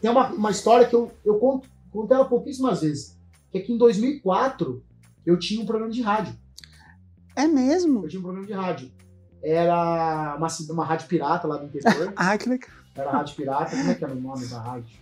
Tem 0.00 0.10
uma, 0.10 0.28
uma 0.28 0.50
história 0.50 0.86
que 0.86 0.94
eu, 0.94 1.10
eu 1.24 1.38
conto, 1.38 1.68
conto 1.90 2.12
ela 2.12 2.24
pouquíssimas 2.26 2.82
vezes. 2.82 3.16
Que 3.50 3.58
é 3.58 3.60
que 3.62 3.72
em 3.72 3.78
2004 3.78 4.82
eu 5.26 5.36
tinha 5.38 5.60
um 5.60 5.66
programa 5.66 5.92
de 5.92 6.00
rádio. 6.00 6.34
É 7.34 7.46
mesmo? 7.46 8.04
Eu 8.04 8.08
tinha 8.08 8.20
um 8.20 8.22
programa 8.22 8.46
de 8.46 8.52
rádio. 8.52 8.90
Era 9.42 10.36
uma, 10.36 10.48
uma 10.70 10.84
rádio 10.84 11.08
pirata 11.08 11.46
lá 11.46 11.56
do 11.56 11.66
interior. 11.66 12.12
Ah, 12.16 12.38
que 12.38 12.48
legal. 12.48 12.70
Era 12.94 13.10
a 13.10 13.12
rádio 13.12 13.36
pirata. 13.36 13.76
Como 13.76 13.90
é 13.90 13.94
que 13.94 14.04
era 14.04 14.14
o 14.14 14.20
nome 14.20 14.46
da 14.46 14.60
rádio? 14.60 14.96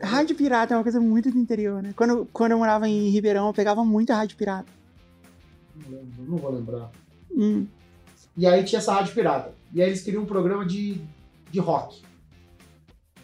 Rádio 0.00 0.36
pirata 0.36 0.74
é 0.74 0.76
uma 0.76 0.82
coisa 0.82 1.00
muito 1.00 1.30
do 1.30 1.38
interior, 1.38 1.82
né? 1.82 1.92
Quando, 1.96 2.28
quando 2.32 2.52
eu 2.52 2.58
morava 2.58 2.88
em 2.88 3.08
Ribeirão, 3.08 3.46
eu 3.46 3.54
pegava 3.54 3.84
muita 3.84 4.14
rádio 4.14 4.36
pirata. 4.36 4.70
Não 5.74 5.90
lembro, 5.90 6.24
não 6.24 6.36
vou 6.36 6.52
lembrar. 6.52 6.90
Hum. 7.34 7.66
E 8.36 8.46
aí 8.46 8.62
tinha 8.64 8.78
essa 8.78 8.92
rádio 8.92 9.14
pirata. 9.14 9.54
E 9.72 9.80
aí 9.80 9.88
eles 9.88 10.02
queriam 10.02 10.22
um 10.22 10.26
programa 10.26 10.66
de, 10.66 11.00
de 11.50 11.60
rock. 11.60 12.02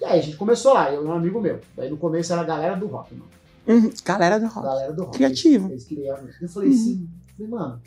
E 0.01 0.05
aí 0.05 0.19
a 0.19 0.23
gente 0.23 0.37
começou 0.37 0.73
lá, 0.73 0.93
eu 0.93 1.05
e 1.05 1.07
um 1.07 1.13
amigo 1.13 1.41
meu. 1.41 1.61
Daí 1.77 1.91
no 1.91 1.97
começo 1.97 2.33
era 2.33 2.43
a 2.43 2.45
galera 2.45 2.77
do 2.77 2.87
rock, 2.87 3.15
mano. 3.15 3.31
Uhum. 3.69 3.91
Galera 4.05 4.41
do 4.41 4.47
rock. 4.47 4.67
Galera 4.67 4.93
do 4.93 5.05
rock. 5.05 5.17
Criativo. 5.17 5.69
Eles, 5.69 5.83
eles 5.83 5.85
queriam. 5.85 6.19
Eu 6.41 6.49
falei 6.49 6.69
Uhum. 6.71 6.75
assim, 6.75 7.09
falei, 7.37 7.51
mano, 7.51 7.83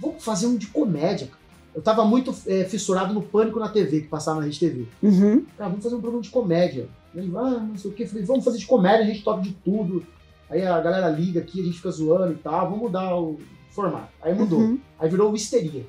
vamos 0.00 0.22
fazer 0.24 0.46
um 0.46 0.56
de 0.56 0.66
comédia. 0.68 1.28
Eu 1.74 1.80
tava 1.80 2.04
muito 2.04 2.34
é, 2.46 2.64
fissurado 2.64 3.14
no 3.14 3.22
Pânico 3.22 3.58
na 3.58 3.68
TV, 3.68 4.02
que 4.02 4.08
passava 4.08 4.40
na 4.40 4.44
Rede 4.46 4.58
TV. 4.60 4.86
Uhum. 5.02 5.44
Cara, 5.56 5.70
vamos 5.70 5.82
fazer 5.82 5.94
um 5.96 6.00
programa 6.00 6.22
de 6.22 6.28
comédia. 6.30 6.86
Ele, 7.14 7.32
ah, 7.36 7.50
não 7.60 7.78
sei 7.78 7.90
o 7.90 7.94
que. 7.94 8.06
Falei, 8.06 8.24
vamos 8.24 8.44
fazer 8.44 8.58
de 8.58 8.66
comédia, 8.66 9.04
a 9.04 9.08
gente 9.08 9.24
toca 9.24 9.40
de 9.40 9.52
tudo. 9.52 10.04
Aí 10.50 10.66
a 10.66 10.78
galera 10.80 11.08
liga 11.08 11.40
aqui, 11.40 11.62
a 11.62 11.64
gente 11.64 11.78
fica 11.78 11.90
zoando 11.90 12.32
e 12.34 12.36
tal, 12.36 12.66
vamos 12.66 12.82
mudar 12.82 13.16
o 13.16 13.38
formato. 13.70 14.08
Aí 14.20 14.34
mudou. 14.34 14.60
Uhum. 14.60 14.78
Aí 14.98 15.08
virou 15.08 15.32
o 15.32 15.34
Histeria. 15.34 15.86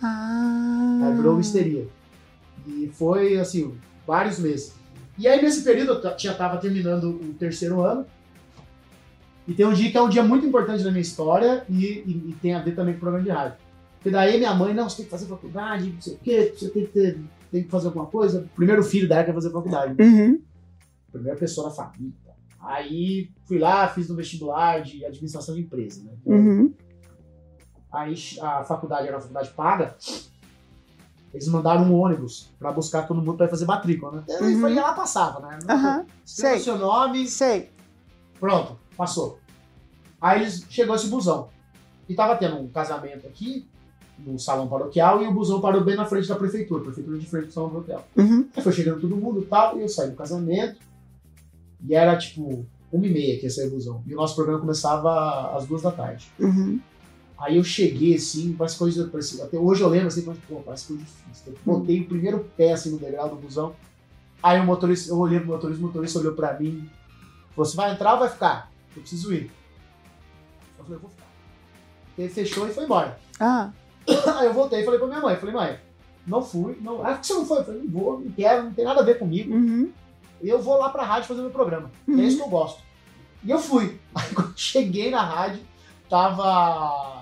Ah. 0.00 1.00
Aí 1.04 1.16
virou 1.16 1.36
o 1.36 1.40
Histeria. 1.40 1.88
E 2.66 2.88
foi, 2.94 3.36
assim, 3.38 3.74
vários 4.06 4.38
meses. 4.38 4.74
E 5.18 5.26
aí, 5.26 5.42
nesse 5.42 5.64
período, 5.64 5.94
eu 6.06 6.18
já 6.18 6.34
tava 6.34 6.58
terminando 6.58 7.10
o 7.10 7.34
terceiro 7.34 7.80
ano. 7.80 8.06
E 9.46 9.54
tem 9.54 9.66
um 9.66 9.72
dia 9.72 9.90
que 9.90 9.96
é 9.96 10.02
um 10.02 10.08
dia 10.08 10.22
muito 10.22 10.46
importante 10.46 10.84
na 10.84 10.90
minha 10.90 11.00
história 11.02 11.64
e, 11.68 11.84
e- 11.84 12.24
e 12.30 12.36
tem 12.40 12.54
a 12.54 12.60
ver 12.60 12.74
também 12.74 12.94
com 12.94 12.98
o 12.98 13.00
programa 13.00 13.24
de 13.24 13.30
rádio. 13.30 13.56
Porque 13.96 14.10
daí 14.10 14.36
minha 14.38 14.54
mãe, 14.54 14.74
não, 14.74 14.88
você 14.88 14.96
tem 14.98 15.04
que 15.06 15.10
fazer 15.10 15.26
faculdade, 15.26 15.90
não 15.90 16.00
sei 16.00 16.14
o 16.14 16.18
quê, 16.18 16.54
você 16.56 16.68
tem 16.70 16.84
que, 16.86 16.92
ter, 16.92 17.18
tem 17.50 17.62
que 17.64 17.68
fazer 17.70 17.86
alguma 17.88 18.06
coisa. 18.06 18.40
O 18.40 18.48
primeiro 18.54 18.82
filho 18.84 19.08
dela 19.08 19.24
quer 19.24 19.34
fazer 19.34 19.50
faculdade. 19.50 20.00
Uhum. 20.00 20.40
Primeira 21.10 21.38
pessoa 21.38 21.68
da 21.70 21.74
família. 21.74 22.12
Aí 22.60 23.30
fui 23.46 23.58
lá, 23.58 23.88
fiz 23.88 24.08
no 24.08 24.14
vestibular 24.16 24.82
de 24.82 25.04
administração 25.04 25.54
de 25.54 25.62
empresa, 25.62 26.02
né? 26.04 26.12
Uhum. 26.26 26.74
Aí 27.90 28.14
a 28.42 28.62
faculdade 28.64 29.06
era 29.08 29.16
uma 29.16 29.20
faculdade 29.22 29.50
paga. 29.50 29.96
Eles 31.32 31.48
mandaram 31.48 31.84
um 31.84 31.94
ônibus 31.94 32.48
pra 32.58 32.72
buscar 32.72 33.06
todo 33.06 33.18
mundo 33.20 33.36
pra 33.36 33.46
ir 33.46 33.50
fazer 33.50 33.66
matrícula, 33.66 34.12
né? 34.12 34.24
Uhum. 34.40 34.68
ia 34.68 34.82
lá 34.82 34.92
passava, 34.94 35.40
né? 35.46 35.58
Aham. 35.68 36.06
Escreva 36.24 36.54
Sei. 36.54 36.64
seu 36.64 36.78
nome, 36.78 37.26
Sei. 37.26 37.70
pronto, 38.40 38.78
passou. 38.96 39.38
Aí 40.20 40.40
eles 40.40 40.64
chegou 40.70 40.96
esse 40.96 41.08
busão. 41.08 41.48
E 42.08 42.14
tava 42.14 42.36
tendo 42.36 42.56
um 42.56 42.68
casamento 42.68 43.26
aqui, 43.26 43.68
no 44.18 44.38
salão 44.38 44.66
paroquial, 44.66 45.22
e 45.22 45.26
o 45.26 45.32
busão 45.32 45.60
parou 45.60 45.84
bem 45.84 45.94
na 45.94 46.06
frente 46.06 46.26
da 46.26 46.34
prefeitura, 46.34 46.82
prefeitura 46.82 47.18
de 47.18 47.26
frente 47.26 47.46
do 47.46 47.52
salão 47.52 47.70
paroquial. 47.70 48.04
Uhum. 48.16 48.48
Aí 48.56 48.62
foi 48.62 48.72
chegando 48.72 49.00
todo 49.00 49.16
mundo 49.16 49.40
e 49.40 49.46
tal, 49.46 49.78
e 49.78 49.82
eu 49.82 49.88
saí 49.88 50.10
do 50.10 50.16
casamento. 50.16 50.80
E 51.86 51.94
era 51.94 52.16
tipo 52.16 52.66
uma 52.90 53.06
e 53.06 53.12
meia 53.12 53.38
que 53.38 53.44
ia 53.44 53.50
sair 53.50 53.68
o 53.68 53.72
busão. 53.72 54.02
E 54.06 54.14
o 54.14 54.16
nosso 54.16 54.34
programa 54.34 54.60
começava 54.60 55.54
às 55.54 55.66
duas 55.66 55.82
da 55.82 55.92
tarde. 55.92 56.26
Uhum. 56.40 56.80
Aí 57.38 57.56
eu 57.56 57.62
cheguei 57.64 58.16
assim, 58.16 58.52
parece 58.58 58.76
coisa. 58.76 59.08
Parece, 59.10 59.40
até 59.40 59.56
hoje 59.56 59.80
eu 59.82 59.88
lembro 59.88 60.08
assim, 60.08 60.24
mas, 60.26 60.36
pô, 60.48 60.56
parece 60.56 60.86
coisa 60.88 61.02
difícil. 61.02 61.52
Eu 61.52 61.58
botei 61.64 62.00
o 62.00 62.06
primeiro 62.08 62.50
pé 62.56 62.72
assim 62.72 62.90
no 62.90 62.98
degrau 62.98 63.28
do 63.28 63.36
busão. 63.36 63.74
Aí 64.42 64.58
o 64.60 64.64
motorista, 64.64 65.10
eu 65.10 65.18
olhei 65.18 65.38
pro 65.38 65.48
motorista, 65.50 65.82
o 65.82 65.86
motorista 65.86 66.18
olhou 66.18 66.32
pra 66.34 66.58
mim. 66.58 66.88
Falou: 67.54 67.64
você 67.64 67.76
vai 67.76 67.92
entrar 67.92 68.14
ou 68.14 68.18
vai 68.20 68.28
ficar? 68.28 68.70
Eu 68.96 69.02
preciso 69.02 69.32
ir. 69.32 69.50
Eu 70.78 70.84
falei, 70.84 70.96
eu 70.96 71.00
vou 71.00 71.10
ficar. 71.10 71.26
Ele 72.18 72.28
fechou 72.28 72.66
e 72.68 72.72
foi 72.72 72.84
embora. 72.84 73.18
Ah. 73.38 73.70
Aí 74.38 74.46
eu 74.46 74.52
voltei 74.54 74.80
e 74.80 74.84
falei 74.84 74.98
pra 74.98 75.08
minha 75.08 75.20
mãe, 75.20 75.36
falei, 75.36 75.54
mãe, 75.54 75.78
não 76.26 76.42
fui, 76.42 76.76
não. 76.80 77.04
Ah, 77.06 77.16
que 77.18 77.26
você 77.26 77.34
não 77.34 77.46
foi? 77.46 77.58
Eu 77.60 77.64
falei, 77.64 77.82
não 77.82 77.90
vou, 77.90 78.20
não 78.20 78.30
quero, 78.32 78.64
não 78.64 78.72
tem 78.72 78.84
nada 78.84 79.00
a 79.00 79.04
ver 79.04 79.18
comigo. 79.18 79.54
Uhum. 79.54 79.92
Eu 80.42 80.60
vou 80.60 80.76
lá 80.78 80.88
pra 80.88 81.04
rádio 81.04 81.28
fazer 81.28 81.40
meu 81.42 81.50
programa. 81.50 81.90
que 82.04 82.10
É 82.10 82.14
Uhum. 82.14 82.20
isso 82.22 82.36
que 82.36 82.42
eu 82.42 82.48
gosto. 82.48 82.80
E 83.44 83.50
eu 83.50 83.58
fui. 83.58 84.00
Aí 84.14 84.34
quando 84.34 84.52
cheguei 84.56 85.10
na 85.10 85.22
rádio, 85.22 85.62
tava 86.08 87.17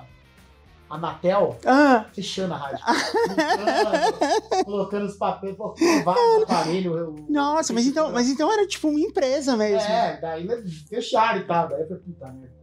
Anatel 0.88 1.58
Ah. 1.66 2.06
fechando 2.12 2.54
a 2.54 2.56
rádio. 2.56 2.84
Colocando, 2.84 4.64
colocando 4.64 5.06
os 5.06 5.16
papéis, 5.16 5.56
pô, 5.56 5.74
vários 6.04 6.42
aparelhos. 6.44 6.96
eu- 6.96 7.26
Nossa, 7.28 7.72
mas 7.72 7.86
então, 7.86 8.12
mas 8.12 8.28
então 8.28 8.52
era 8.52 8.66
tipo 8.66 8.88
uma 8.88 9.00
empresa 9.00 9.56
mesmo. 9.56 9.80
É, 9.80 10.20
daí 10.20 10.46
fecharam 10.88 11.40
e 11.40 11.44
tal. 11.44 11.68
Daí 11.68 11.80
eu 11.80 11.88
falei, 11.88 12.02
puta 12.04 12.26
merda. 12.28 12.54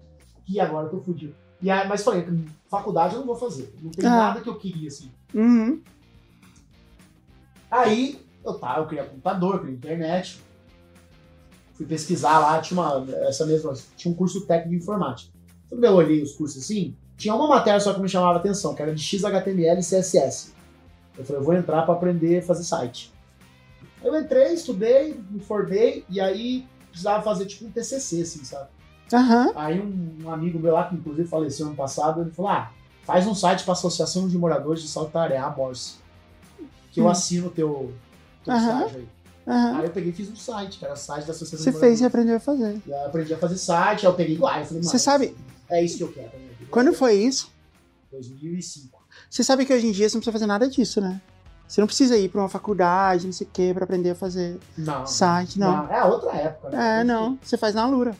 E 0.47 0.59
agora 0.59 0.87
eu 0.87 0.91
tô 0.91 0.99
fudido. 1.01 1.35
E 1.61 1.69
aí, 1.71 1.87
mas 1.87 2.03
falei, 2.03 2.27
faculdade 2.69 3.13
eu 3.15 3.19
não 3.21 3.27
vou 3.27 3.35
fazer. 3.35 3.73
Não 3.81 3.91
tem 3.91 4.05
Ah. 4.05 4.09
nada 4.15 4.41
que 4.41 4.49
eu 4.49 4.57
queria, 4.57 4.87
assim. 4.87 5.11
Uhum. 5.33 5.81
Aí 7.71 8.23
eu 8.45 8.53
tava, 8.55 8.81
eu 8.81 8.87
queria 8.87 9.05
computador, 9.05 9.59
queria 9.59 9.75
internet. 9.75 10.41
Fui 11.73 11.85
pesquisar 11.85 12.39
lá, 12.39 12.61
tinha 12.61 12.79
uma, 12.79 13.05
essa 13.27 13.45
mesma, 13.45 13.73
tinha 13.97 14.11
um 14.13 14.15
curso 14.15 14.45
técnico 14.45 14.69
de 14.71 14.75
informática. 14.83 15.33
Quando 15.69 15.83
eu 15.83 15.93
olhei 15.93 16.21
os 16.21 16.33
cursos 16.33 16.61
assim, 16.63 16.95
tinha 17.23 17.33
uma 17.35 17.47
matéria 17.47 17.79
só 17.79 17.93
que 17.93 18.01
me 18.01 18.09
chamava 18.09 18.37
atenção, 18.37 18.75
que 18.75 18.81
era 18.81 18.93
de 18.93 19.01
XHTML 19.01 19.79
e 19.79 19.83
CSS. 19.83 20.51
Eu 21.17 21.23
falei, 21.23 21.41
eu 21.41 21.45
vou 21.45 21.53
entrar 21.53 21.83
para 21.83 21.93
aprender 21.93 22.39
a 22.39 22.41
fazer 22.41 22.63
site. 22.63 23.11
Eu 24.03 24.13
entrei, 24.19 24.53
estudei, 24.53 25.17
me 25.31 25.39
formei, 25.39 26.03
e 26.09 26.19
aí 26.19 26.67
precisava 26.89 27.23
fazer 27.23 27.45
tipo 27.45 27.65
um 27.65 27.71
TCC, 27.71 28.21
assim, 28.21 28.43
sabe? 28.43 28.67
Aham. 29.13 29.51
Aí 29.55 29.79
um, 29.79 30.17
um 30.25 30.31
amigo 30.31 30.59
meu 30.59 30.73
lá, 30.73 30.83
que 30.89 30.95
inclusive 30.95 31.27
faleceu 31.27 31.67
ano 31.67 31.75
passado, 31.75 32.21
ele 32.21 32.31
falou: 32.31 32.51
ah, 32.51 32.71
faz 33.03 33.25
um 33.25 33.33
site 33.33 33.63
para 33.63 33.71
a 33.71 33.77
Associação 33.77 34.27
de 34.27 34.37
Moradores 34.37 34.81
de 34.81 34.89
Saltaré, 34.89 35.37
a 35.37 35.49
Morse. 35.49 35.95
Que 36.91 36.99
eu 36.99 37.05
Hum. 37.05 37.09
assino 37.09 37.47
o 37.47 37.51
teu, 37.51 37.93
teu 38.43 38.53
estágio 38.55 38.97
aí. 38.97 39.07
Aham. 39.47 39.77
Aí 39.79 39.85
eu 39.85 39.91
peguei 39.91 40.09
e 40.11 40.13
fiz 40.13 40.29
um 40.29 40.35
site, 40.35 40.79
que 40.79 40.85
era 40.85 40.93
o 40.93 40.97
site 40.97 41.25
da 41.25 41.31
Associação 41.31 41.63
Você 41.63 41.71
de 41.71 41.79
fez 41.79 41.99
e 41.99 42.03
Moradores. 42.03 42.03
aprendeu 42.03 42.35
a 42.35 42.39
fazer. 42.39 42.81
E 42.87 42.93
aí 42.93 42.99
eu 43.01 43.07
aprendi 43.07 43.33
a 43.33 43.37
fazer 43.37 43.57
site, 43.57 44.05
aí 44.05 44.11
eu 44.11 44.15
peguei 44.15 44.37
lá, 44.37 44.59
eu 44.59 44.65
falei, 44.65 44.83
Você 44.83 44.87
"Mano, 44.89 44.99
sabe- 44.99 45.35
É 45.69 45.83
isso 45.83 45.97
que 45.97 46.03
eu 46.03 46.11
quero. 46.11 46.29
vida." 46.31 46.52
Quando 46.73 46.93
foi 46.93 47.13
isso? 47.15 47.51
2005. 48.11 49.01
Você 49.29 49.43
sabe 49.43 49.65
que 49.65 49.73
hoje 49.73 49.87
em 49.87 49.91
dia 49.91 50.09
você 50.09 50.15
não 50.15 50.19
precisa 50.21 50.31
fazer 50.33 50.47
nada 50.47 50.67
disso, 50.67 50.99
né? 50.99 51.21
Você 51.67 51.79
não 51.79 51.87
precisa 51.87 52.17
ir 52.17 52.29
pra 52.29 52.41
uma 52.41 52.49
faculdade, 52.49 53.25
não 53.25 53.33
sei 53.33 53.47
o 53.47 53.49
quê, 53.51 53.71
pra 53.73 53.83
aprender 53.83 54.11
a 54.11 54.15
fazer 54.15 54.59
Não. 54.77 55.05
site, 55.05 55.59
não. 55.59 55.87
É 55.91 56.03
outra 56.03 56.31
época. 56.35 56.69
né? 56.75 57.01
É, 57.01 57.03
não. 57.03 57.37
Você 57.43 57.57
faz 57.57 57.73
na 57.75 57.85
Lura. 57.87 58.15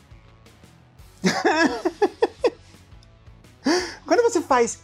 quando 4.06 4.22
você 4.22 4.40
faz. 4.40 4.78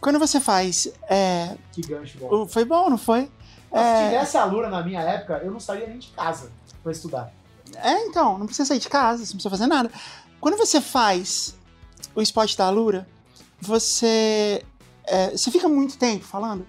Quando 0.00 0.18
você 0.18 0.40
faz. 0.40 0.88
é, 1.08 1.56
Que 1.72 1.82
gancho 1.82 2.18
bom. 2.18 2.46
foi 2.46 2.64
bom, 2.64 2.90
não 2.90 2.98
foi? 2.98 3.30
Mas 3.70 3.82
Se 3.82 4.02
É, 4.04 4.08
tivesse 4.10 4.36
a 4.36 4.44
Lura 4.44 4.68
na 4.68 4.82
minha 4.82 5.00
época, 5.00 5.40
eu 5.44 5.50
não 5.50 5.60
sairia 5.60 5.86
nem 5.88 5.98
de 5.98 6.08
casa 6.08 6.50
pra 6.82 6.92
estudar. 6.92 7.32
é, 7.76 8.06
então, 8.06 8.38
não 8.38 8.46
precisa 8.46 8.68
sair 8.68 8.78
de 8.78 8.88
casa, 8.88 9.18
você 9.24 9.32
não 9.32 9.36
precisa 9.36 9.50
fazer 9.50 9.66
nada. 9.66 9.90
Quando 10.40 10.56
você 10.56 10.80
faz 10.80 11.54
o 12.16 12.22
esporte 12.22 12.56
da 12.56 12.68
Lura, 12.70 13.06
você. 13.60 14.62
é, 15.06 15.30
você 15.36 15.50
fica 15.50 15.68
muito 15.68 15.96
tempo 15.98 16.24
falando? 16.24 16.64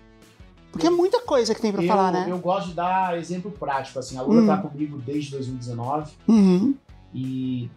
Porque 0.72 0.86
é 0.86 0.90
muita 0.92 1.22
coisa 1.22 1.56
que 1.56 1.62
tem 1.62 1.72
pra 1.72 1.82
eu, 1.82 1.88
falar, 1.88 2.12
né? 2.12 2.28
eu 2.30 2.38
gosto 2.38 2.68
de 2.70 2.74
dar 2.76 3.18
exemplo 3.18 3.50
prático. 3.50 3.98
Assim, 3.98 4.18
a 4.18 4.22
Lura 4.22 4.42
Hum. 4.42 4.48
tá 4.48 4.58
comigo 4.58 4.98
desde 5.04 5.32
2019 5.32 6.12
Uhum. 6.28 6.76
e 7.14 7.70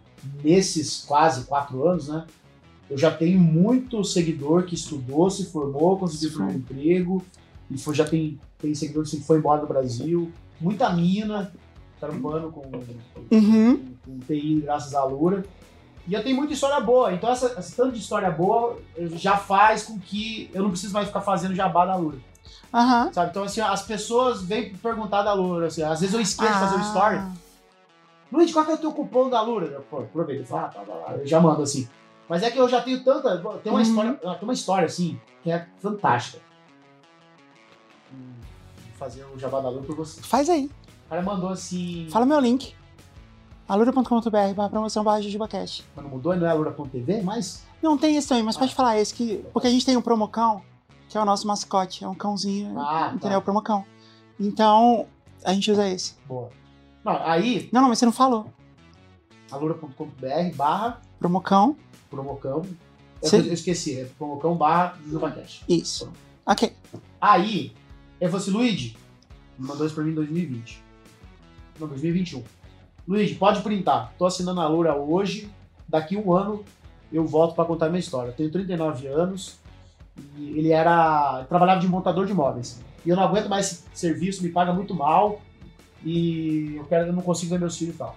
nesses 0.43 1.03
quase 1.03 1.45
quatro 1.45 1.87
anos, 1.87 2.09
né? 2.09 2.25
Eu 2.89 2.97
já 2.97 3.09
tenho 3.09 3.39
muito 3.39 4.03
seguidor 4.03 4.63
que 4.65 4.75
estudou, 4.75 5.29
se 5.31 5.45
formou, 5.45 5.97
conseguiu 5.97 6.31
primeiro 6.33 6.59
emprego 6.59 7.25
e 7.71 7.77
foi, 7.77 7.95
já 7.95 8.05
tem, 8.05 8.37
tem 8.59 8.75
seguidor 8.75 9.05
que 9.05 9.19
foi 9.21 9.37
embora 9.37 9.61
do 9.61 9.67
Brasil. 9.67 10.29
Muita 10.59 10.91
mina 10.93 11.51
trampando 11.99 12.51
com, 12.51 12.61
Uhum. 13.31 13.77
com, 13.77 14.11
com 14.11 14.19
TI 14.27 14.61
graças 14.63 14.93
à 14.93 15.03
Lura. 15.05 15.43
E 16.07 16.13
eu 16.13 16.23
tenho 16.23 16.35
muita 16.35 16.53
história 16.53 16.79
boa. 16.79 17.13
Então, 17.13 17.29
essa, 17.29 17.59
esse 17.59 17.75
tanto 17.75 17.91
de 17.93 17.99
história 17.99 18.29
boa 18.31 18.79
já 19.13 19.37
faz 19.37 19.83
com 19.83 19.99
que 19.99 20.49
eu 20.53 20.63
não 20.63 20.71
preciso 20.71 20.93
mais 20.93 21.07
ficar 21.07 21.21
fazendo 21.21 21.53
jabá 21.55 21.85
da 21.85 21.95
Lura. 21.95 22.17
Aham. 22.73 23.11
Sabe? 23.13 23.29
Então, 23.29 23.43
assim, 23.43 23.61
as 23.61 23.81
pessoas 23.83 24.41
vêm 24.41 24.73
perguntar 24.75 25.21
da 25.23 25.33
Lura. 25.33 25.67
Assim, 25.67 25.83
às 25.83 25.99
vezes 25.99 26.15
eu 26.15 26.21
esqueço 26.21 26.51
de 26.53 26.59
fazer 26.59 26.75
o 26.77 26.81
story. 26.81 27.17
Ah. 27.17 27.31
Luiz, 28.31 28.51
qual 28.51 28.65
que 28.65 28.71
é 28.71 28.75
o 28.75 28.77
teu 28.77 28.91
cupom 28.93 29.29
da 29.29 29.41
Lura? 29.41 29.65
Eu, 29.67 29.81
pô, 29.81 29.99
aproveita 29.99 30.45
fala, 30.45 30.63
ah, 30.63 30.69
tá, 30.69 30.79
tá, 30.81 30.93
tá. 30.93 31.13
eu 31.17 31.27
já 31.27 31.39
mando 31.39 31.61
assim. 31.63 31.87
Mas 32.29 32.41
é 32.43 32.49
que 32.49 32.57
eu 32.57 32.67
já 32.69 32.81
tenho 32.81 33.03
tanta. 33.03 33.37
Tem 33.61 33.71
uma, 33.71 33.79
Uhum. 33.79 33.81
história, 33.81 34.19
ah, 34.25 34.35
tem 34.35 34.43
uma 34.43 34.53
história, 34.53 34.85
assim, 34.85 35.19
que 35.43 35.51
é 35.51 35.67
fantástica. 35.81 36.41
Hum, 38.13 38.33
Vou 38.87 38.97
fazer 38.97 39.25
o 39.25 39.37
jabá 39.37 39.59
da 39.59 39.69
Lura 39.69 39.83
por 39.83 39.95
você. 39.97 40.21
Faz 40.21 40.49
aí. 40.49 40.69
O 41.05 41.09
cara 41.09 41.21
mandou 41.21 41.49
assim. 41.49 42.07
Fala 42.09 42.25
meu 42.25 42.39
link. 42.39 42.73
alura.com.br 43.67 44.53
barra 44.55 44.69
promoção 44.69 45.03
barra 45.03 45.21
jujubacast. 45.21 45.83
Mas 45.95 46.03
não 46.05 46.11
mudou, 46.11 46.35
não 46.35 46.45
é 46.47 46.49
alura.tv, 46.49 47.21
mas. 47.21 47.63
Não, 47.81 47.97
tem 47.97 48.15
esse 48.15 48.27
também, 48.27 48.43
mas 48.43 48.57
pode 48.57 48.75
falar 48.75 48.99
esse 48.99 49.13
que. 49.13 49.43
Porque 49.53 49.67
a 49.67 49.71
gente 49.71 49.85
tem 49.85 49.97
um 49.97 50.01
promocão, 50.01 50.61
que 51.09 51.17
é 51.17 51.21
o 51.21 51.25
nosso 51.25 51.47
mascote, 51.47 52.03
é 52.03 52.07
um 52.07 52.15
cãozinho, 52.15 52.77
Ah, 52.79 53.11
entendeu? 53.15 53.37
O 53.37 53.41
tá. 53.41 53.45
promocão. 53.45 53.85
Então, 54.39 55.07
a 55.43 55.53
gente 55.53 55.71
usa 55.71 55.87
esse. 55.89 56.15
Boa. 56.27 56.49
Não, 57.03 57.17
aí, 57.25 57.69
Não, 57.71 57.81
não, 57.81 57.89
mas 57.89 57.97
você 57.99 58.05
não 58.05 58.11
falou. 58.13 58.45
alura.com.br 59.51 60.55
barra 60.55 61.01
Promocão, 61.19 61.75
promocão. 62.09 62.61
É 63.23 63.29
que 63.29 63.35
eu 63.35 63.53
esqueci, 63.53 63.99
é 63.99 64.05
promocão 64.17 64.55
barra 64.55 64.97
Jubacast. 65.07 65.63
isso. 65.69 66.11
Ok. 66.45 66.73
Aí, 67.19 67.71
eu 68.19 68.29
falei 68.29 68.41
assim, 68.43 68.51
Luigi, 68.51 68.97
mandou 69.59 69.85
isso 69.85 69.93
pra 69.93 70.03
mim 70.03 70.11
em 70.11 70.15
2020. 70.15 70.83
Não, 71.79 71.87
2021. 71.87 72.43
Luigi, 73.11 73.35
pode 73.35 73.61
printar. 73.61 74.13
Tô 74.17 74.25
assinando 74.25 74.61
a 74.61 74.67
Lura 74.69 74.95
hoje. 74.95 75.51
Daqui 75.85 76.15
um 76.15 76.31
ano 76.31 76.63
eu 77.11 77.27
volto 77.27 77.53
pra 77.53 77.65
contar 77.65 77.89
minha 77.89 77.99
história. 77.99 78.29
Eu 78.29 78.33
tenho 78.33 78.49
39 78.49 79.05
anos 79.05 79.59
e 80.37 80.57
ele 80.57 80.71
era. 80.71 81.43
trabalhava 81.49 81.81
de 81.81 81.89
montador 81.89 82.25
de 82.25 82.31
imóveis. 82.31 82.81
E 83.05 83.09
eu 83.09 83.17
não 83.17 83.23
aguento 83.23 83.49
mais 83.49 83.69
esse 83.69 83.83
serviço, 83.93 84.41
me 84.41 84.47
paga 84.47 84.71
muito 84.71 84.95
mal. 84.95 85.41
E 86.05 86.77
eu, 86.77 86.85
quero, 86.85 87.07
eu 87.07 87.13
não 87.13 87.21
consigo 87.21 87.51
ver 87.51 87.59
meus 87.59 87.77
filhos 87.77 87.95
e 87.95 87.97
tal. 87.97 88.15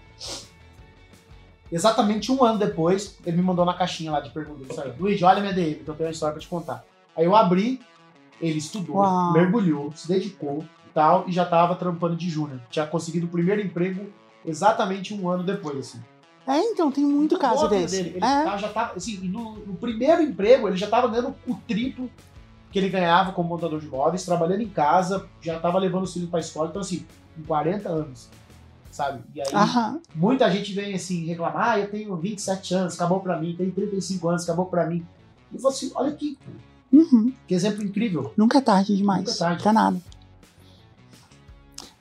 Exatamente 1.72 2.30
um 2.30 2.44
ano 2.44 2.60
depois, 2.60 3.18
ele 3.26 3.38
me 3.38 3.42
mandou 3.42 3.64
na 3.64 3.74
caixinha 3.74 4.12
lá 4.12 4.20
de 4.20 4.30
perguntas. 4.30 4.78
Luigi, 4.96 5.24
olha 5.24 5.40
minha 5.40 5.52
DM, 5.52 5.74
que 5.74 5.88
eu 5.88 5.94
tenho 5.94 6.08
uma 6.08 6.12
história 6.12 6.34
pra 6.34 6.40
te 6.40 6.46
contar. 6.46 6.84
Aí 7.16 7.24
eu 7.24 7.34
abri, 7.34 7.80
ele 8.40 8.58
estudou, 8.58 8.98
Uau. 8.98 9.32
mergulhou, 9.32 9.92
se 9.96 10.06
dedicou 10.06 10.64
e 10.88 10.90
tal, 10.94 11.24
e 11.26 11.32
já 11.32 11.44
tava 11.44 11.74
trampando 11.74 12.14
de 12.14 12.30
júnior. 12.30 12.60
Tinha 12.70 12.86
conseguido 12.86 13.26
o 13.26 13.28
primeiro 13.30 13.60
emprego 13.60 14.06
exatamente 14.44 15.14
um 15.14 15.28
ano 15.28 15.42
depois, 15.42 15.78
assim. 15.78 16.00
É, 16.46 16.58
então, 16.58 16.90
tem 16.92 17.04
muito 17.04 17.38
caso 17.38 17.68
desse. 17.68 17.96
dele. 17.96 18.08
Ele 18.16 18.24
É. 18.24 18.44
tá- 18.44 18.56
já 18.58 18.68
tava, 18.68 18.92
assim, 18.96 19.16
no, 19.28 19.54
no 19.56 19.74
primeiro 19.74 20.22
emprego, 20.22 20.68
ele 20.68 20.76
já 20.76 20.86
tava 20.88 21.08
ganhando 21.08 21.34
o 21.46 21.54
triplo 21.66 22.10
que 22.70 22.78
ele 22.78 22.88
ganhava 22.90 23.32
como 23.32 23.48
montador 23.48 23.80
de 23.80 23.86
imóveis, 23.86 24.24
trabalhando 24.24 24.60
em 24.60 24.68
casa, 24.68 25.26
já 25.40 25.58
tava 25.60 25.78
levando 25.78 26.02
os 26.02 26.12
filhos 26.12 26.28
pra 26.28 26.40
escola, 26.40 26.68
então 26.68 26.82
assim, 26.82 27.06
com 27.36 27.44
40 27.44 27.88
anos, 27.88 28.28
sabe? 28.90 29.20
E 29.34 29.40
aí, 29.40 29.46
Aham. 29.54 30.00
muita 30.14 30.50
gente 30.50 30.72
vem 30.74 30.92
assim, 30.92 31.24
reclamar, 31.24 31.70
ah, 31.70 31.78
eu 31.78 31.88
tenho 31.90 32.14
27 32.16 32.74
anos, 32.74 32.94
acabou 32.94 33.20
pra 33.20 33.38
mim, 33.40 33.54
tenho 33.56 33.70
35 33.72 34.28
anos, 34.28 34.42
acabou 34.42 34.66
pra 34.66 34.86
mim. 34.86 35.06
E 35.52 35.56
você, 35.56 35.90
olha 35.94 36.10
que, 36.12 36.36
Uhum. 36.92 37.32
que 37.46 37.54
exemplo 37.54 37.82
incrível. 37.84 38.32
Nunca 38.36 38.58
é 38.58 38.60
tarde 38.60 38.96
demais. 38.96 39.20
Nunca 39.20 39.32
é 39.32 39.36
tarde. 39.36 39.62
Pra 39.62 39.72
nada. 39.72 39.96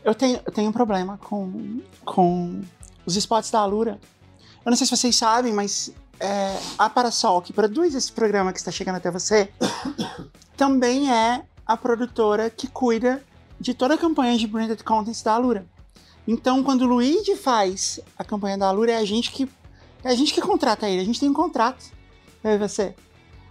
Eu 0.04 0.14
tenho, 0.14 0.40
eu 0.46 0.52
tenho 0.52 0.70
um 0.70 0.74
problema 0.74 1.18
com, 1.18 1.82
com 2.04 2.62
os 3.06 3.16
spots 3.16 3.50
da 3.50 3.60
Alura. 3.60 4.00
Eu 4.66 4.70
não 4.70 4.78
sei 4.78 4.86
se 4.86 4.96
vocês 4.96 5.16
sabem, 5.16 5.54
mas 5.54 5.94
é, 6.20 6.58
a 6.78 6.90
Parasol, 6.90 7.42
que 7.42 7.54
produz 7.54 7.96
esse 7.96 8.12
programa 8.12 8.52
que 8.52 8.60
está 8.60 8.72
chegando 8.72 8.96
até 8.96 9.10
você, 9.10 9.50
também 10.58 11.12
é 11.12 11.44
a 11.66 11.78
produtora 11.78 12.50
que 12.50 12.68
cuida 12.68 13.24
de 13.60 13.74
toda 13.74 13.94
a 13.94 13.98
campanha 13.98 14.38
de 14.38 14.46
branded 14.46 14.84
content 14.84 15.22
da 15.24 15.34
Alura. 15.34 15.66
Então, 16.28 16.64
quando 16.64 16.84
o 16.84 16.88
Luigi 16.88 17.36
faz 17.36 18.00
a 18.18 18.24
campanha 18.24 18.58
da 18.58 18.68
Alura, 18.68 18.92
é 18.92 18.98
a 18.98 19.06
gente 19.06 19.32
que 19.32 19.50
é 20.04 20.10
a 20.10 20.16
gente 20.16 20.34
que 20.34 20.42
contrata 20.42 20.88
ele. 20.88 21.02
A 21.02 21.06
gente 21.06 21.20
tem 21.20 21.30
um 21.30 21.34
contrato. 21.34 21.86
Eu 22.44 22.52
e 22.52 22.58
você. 22.58 22.94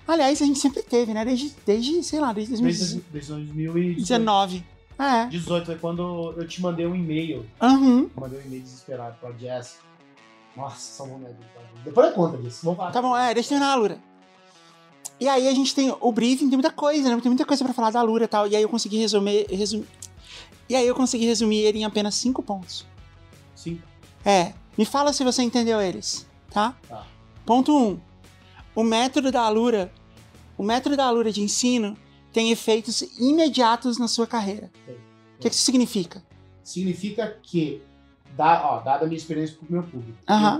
Aliás, 0.06 0.42
a 0.42 0.44
gente 0.44 0.58
sempre 0.58 0.82
teve, 0.82 1.14
né? 1.14 1.24
Desde, 1.24 1.54
desde 1.64 2.02
sei 2.02 2.20
lá, 2.20 2.32
desde 2.32 2.60
Desde 2.60 3.00
2019. 3.00 3.04
2019 3.14 4.72
É. 5.02 5.26
18 5.26 5.66
foi 5.66 5.76
quando 5.76 6.34
eu 6.36 6.46
te 6.46 6.62
mandei 6.62 6.86
um 6.86 6.94
e-mail. 6.94 7.44
Aham. 7.60 8.08
Mandei 8.14 8.40
um 8.40 8.42
e-mail 8.46 8.62
desesperado 8.62 9.16
pra 9.20 9.32
Jess. 9.32 9.78
Nossa, 10.56 10.78
só 10.78 11.04
vou 11.04 11.20
Depois 11.84 12.08
eu 12.08 12.12
conta 12.12 12.36
disso. 12.36 12.60
Vamos 12.62 12.76
falar. 12.76 12.92
Tá 12.92 13.02
bom, 13.02 13.16
é, 13.16 13.34
deixa 13.34 13.48
eu 13.48 13.58
terminar 13.58 13.72
a 13.72 13.76
Lura. 13.76 13.98
E 15.18 15.28
aí 15.28 15.48
a 15.48 15.54
gente 15.54 15.74
tem 15.74 15.94
o 16.00 16.12
briefing, 16.12 16.48
tem 16.48 16.56
muita 16.56 16.70
coisa, 16.70 17.08
né? 17.08 17.20
Tem 17.20 17.30
muita 17.30 17.44
coisa 17.44 17.64
pra 17.64 17.72
falar 17.72 17.90
da 17.90 18.02
Lura 18.02 18.24
e 18.24 18.28
tal. 18.28 18.46
E 18.46 18.54
aí 18.54 18.62
eu 18.62 18.68
consegui 18.68 18.98
resumir. 18.98 19.46
resumir 19.48 19.86
e 20.68 20.76
aí 20.76 20.86
eu 20.86 20.94
consegui 20.94 21.26
resumir 21.26 21.58
ele 21.58 21.80
em 21.80 21.84
apenas 21.84 22.14
cinco 22.14 22.42
pontos. 22.42 22.86
Sim. 23.54 23.80
É, 24.24 24.52
me 24.76 24.84
fala 24.84 25.12
se 25.12 25.24
você 25.24 25.42
entendeu 25.42 25.80
eles, 25.80 26.26
tá? 26.50 26.74
Tá. 26.88 27.04
Ponto 27.44 27.76
1. 27.76 27.88
Um, 27.88 28.00
o 28.74 28.82
método 28.82 29.30
da 29.30 29.42
Alura, 29.42 29.92
o 30.56 30.62
método 30.62 30.96
da 30.96 31.04
Alura 31.04 31.32
de 31.32 31.42
ensino 31.42 31.96
tem 32.32 32.50
efeitos 32.50 33.02
imediatos 33.18 33.98
na 33.98 34.08
sua 34.08 34.26
carreira. 34.26 34.70
O 34.88 35.40
que, 35.40 35.48
que 35.50 35.54
isso 35.54 35.64
significa? 35.64 36.22
Significa 36.64 37.36
que, 37.42 37.82
da, 38.36 38.64
ó, 38.70 38.80
dada 38.80 39.04
a 39.04 39.08
minha 39.08 39.16
experiência 39.18 39.56
com 39.58 39.66
o 39.66 39.72
meu 39.72 39.82
público, 39.82 40.16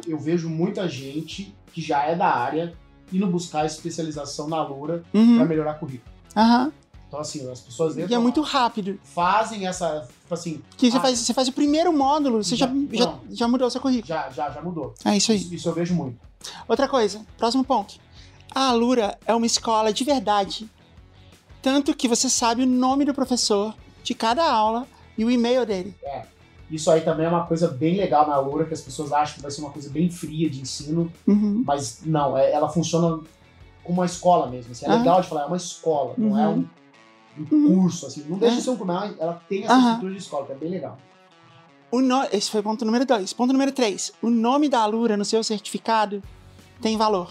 eu, 0.06 0.12
eu 0.12 0.18
vejo 0.18 0.48
muita 0.48 0.88
gente 0.88 1.54
que 1.72 1.80
já 1.80 2.04
é 2.04 2.14
da 2.14 2.28
área 2.28 2.74
indo 3.12 3.26
buscar 3.26 3.64
especialização 3.66 4.48
na 4.48 4.62
Lura 4.62 5.04
pra 5.12 5.20
Uhum. 5.20 5.44
melhorar 5.46 5.74
currículo. 5.74 6.10
Aham. 6.36 6.72
Então, 7.08 7.20
assim, 7.20 7.50
as 7.50 7.60
pessoas 7.60 7.94
E 7.96 8.14
é 8.14 8.18
muito 8.18 8.40
rápido. 8.40 8.98
fazem 9.04 9.66
essa. 9.66 10.08
Tipo 10.22 10.32
assim, 10.32 10.62
Que 10.78 10.90
você, 10.90 10.96
Ah. 10.96 11.00
faz, 11.00 11.18
você 11.18 11.34
faz 11.34 11.46
o 11.46 11.52
primeiro 11.52 11.92
módulo, 11.92 12.42
você 12.42 12.56
já, 12.56 12.66
Já- 12.66 13.04
já, 13.04 13.18
já 13.30 13.48
mudou 13.48 13.68
seu 13.70 13.82
currículo. 13.82 14.08
já, 14.08 14.30
já, 14.30 14.50
já 14.50 14.62
mudou. 14.62 14.94
É 15.04 15.14
isso 15.14 15.30
aí. 15.30 15.36
Isso, 15.38 15.54
isso 15.54 15.68
eu 15.68 15.74
vejo 15.74 15.94
muito. 15.94 16.18
Outra 16.66 16.88
coisa, 16.88 17.20
próximo 17.36 17.62
ponto. 17.64 17.96
A 18.54 18.68
Alura 18.70 19.18
é 19.26 19.34
uma 19.34 19.44
escola 19.44 19.92
de 19.92 20.04
verdade. 20.04 20.66
Tanto 21.62 21.94
que 21.94 22.08
você 22.08 22.28
sabe 22.28 22.62
o 22.62 22.66
nome 22.66 23.04
do 23.04 23.14
professor 23.14 23.74
de 24.02 24.14
cada 24.14 24.44
aula 24.50 24.86
e 25.16 25.24
o 25.24 25.30
e-mail 25.30 25.64
dele. 25.64 25.94
Isso 26.70 26.90
aí 26.90 27.02
também 27.02 27.26
é 27.26 27.28
uma 27.28 27.46
coisa 27.46 27.68
bem 27.68 27.96
legal 27.96 28.26
na 28.26 28.38
Lura, 28.38 28.64
que 28.64 28.74
as 28.74 28.80
pessoas 28.80 29.12
acham 29.12 29.36
que 29.36 29.42
vai 29.42 29.50
ser 29.50 29.60
uma 29.60 29.70
coisa 29.70 29.88
bem 29.90 30.10
fria 30.10 30.48
de 30.50 30.60
ensino, 30.60 31.12
Uhum. 31.26 31.62
mas 31.66 32.00
não, 32.04 32.36
é- 32.36 32.50
ela 32.50 32.68
funciona 32.68 33.20
como 33.84 33.98
uma 34.00 34.06
escola 34.06 34.48
mesmo. 34.48 34.72
assim, 34.72 34.86
é 34.86 34.88
Ah. 34.90 34.96
legal 34.96 35.20
de 35.20 35.28
falar, 35.28 35.42
é 35.42 35.46
uma 35.46 35.56
escola, 35.56 36.14
não 36.16 36.38
é 36.38 36.48
um, 36.48 36.52
Uhum. 36.52 36.66
um 37.52 37.54
Uhum. 37.56 37.82
curso. 37.82 38.06
Assim, 38.06 38.24
não 38.28 38.38
deixa 38.38 38.54
É. 38.54 38.58
de 38.58 38.64
ser 38.64 38.70
um 38.70 38.76
curso, 38.76 38.92
ela 39.20 39.42
tem 39.48 39.64
essa 39.64 39.76
estrutura 39.78 40.12
de 40.12 40.18
escola, 40.18 40.46
que 40.46 40.52
é 40.52 40.54
bem 40.56 40.70
legal. 40.70 40.96
O 41.90 42.00
no... 42.00 42.22
Esse 42.32 42.50
foi 42.50 42.60
o 42.60 42.62
ponto 42.62 42.84
número 42.86 43.04
dois. 43.04 43.34
Ponto 43.34 43.52
número 43.52 43.70
três. 43.70 44.12
O 44.22 44.30
nome 44.30 44.66
da 44.68 44.80
Alura 44.80 45.14
no 45.14 45.26
seu 45.26 45.44
certificado 45.44 46.22
tem 46.80 46.96
valor. 46.96 47.30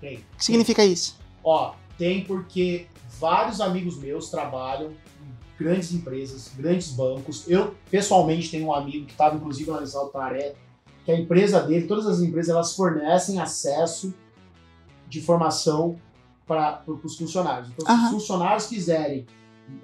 Tem. 0.00 0.16
O 0.16 0.36
que 0.38 0.44
significa 0.46 0.82
isso? 0.82 1.18
Ó, 1.44 1.74
tem 1.98 2.24
porque 2.24 2.86
vários 3.18 3.60
amigos 3.60 3.96
meus 3.98 4.30
trabalham 4.30 4.90
em 4.90 5.58
grandes 5.58 5.92
empresas, 5.92 6.50
grandes 6.56 6.90
bancos. 6.90 7.44
Eu, 7.48 7.74
pessoalmente, 7.90 8.50
tenho 8.50 8.66
um 8.66 8.72
amigo 8.74 9.06
que 9.06 9.12
estava, 9.12 9.36
inclusive, 9.36 9.70
na 9.70 9.80
Lisal 9.80 10.08
Taré, 10.08 10.54
que 11.04 11.10
a 11.12 11.18
empresa 11.18 11.60
dele, 11.62 11.86
todas 11.86 12.06
as 12.06 12.20
empresas, 12.20 12.54
elas 12.54 12.74
fornecem 12.76 13.40
acesso 13.40 14.14
de 15.08 15.20
formação 15.20 15.96
para 16.46 16.82
os 16.86 17.16
funcionários. 17.16 17.68
Então, 17.70 17.84
se 17.86 17.92
Aham. 17.92 18.04
os 18.04 18.10
funcionários 18.10 18.66
quiserem 18.66 19.26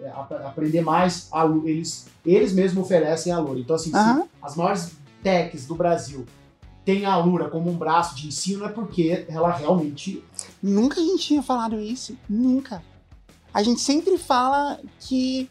é, 0.01 0.09
ap- 0.11 0.33
aprender 0.47 0.81
mais, 0.81 1.29
eles, 1.64 2.07
eles 2.25 2.53
mesmos 2.53 2.85
oferecem 2.85 3.33
a 3.33 3.38
Lura. 3.38 3.59
Então, 3.61 3.77
assim, 3.77 3.90
se 3.90 3.97
Aham. 3.97 4.25
as 4.42 4.57
maiores 4.57 4.92
techs 5.23 5.66
do 5.66 5.75
Brasil 5.75 6.25
têm 6.85 7.05
a 7.07 7.16
Lura 7.16 7.49
como 7.51 7.70
um 7.70 7.77
braço 7.77 8.14
de 8.16 8.29
ensino, 8.29 8.64
é 8.64 8.68
porque 8.68 9.25
ela 9.29 9.51
realmente. 9.51 10.23
Nunca 10.62 11.01
a 11.01 11.05
gente 11.05 11.27
tinha 11.27 11.42
falado 11.42 11.79
isso. 11.81 12.16
Nunca. 12.29 12.83
A 13.55 13.62
gente 13.62 13.81
sempre 13.81 14.19
fala 14.19 14.79
que 15.01 15.49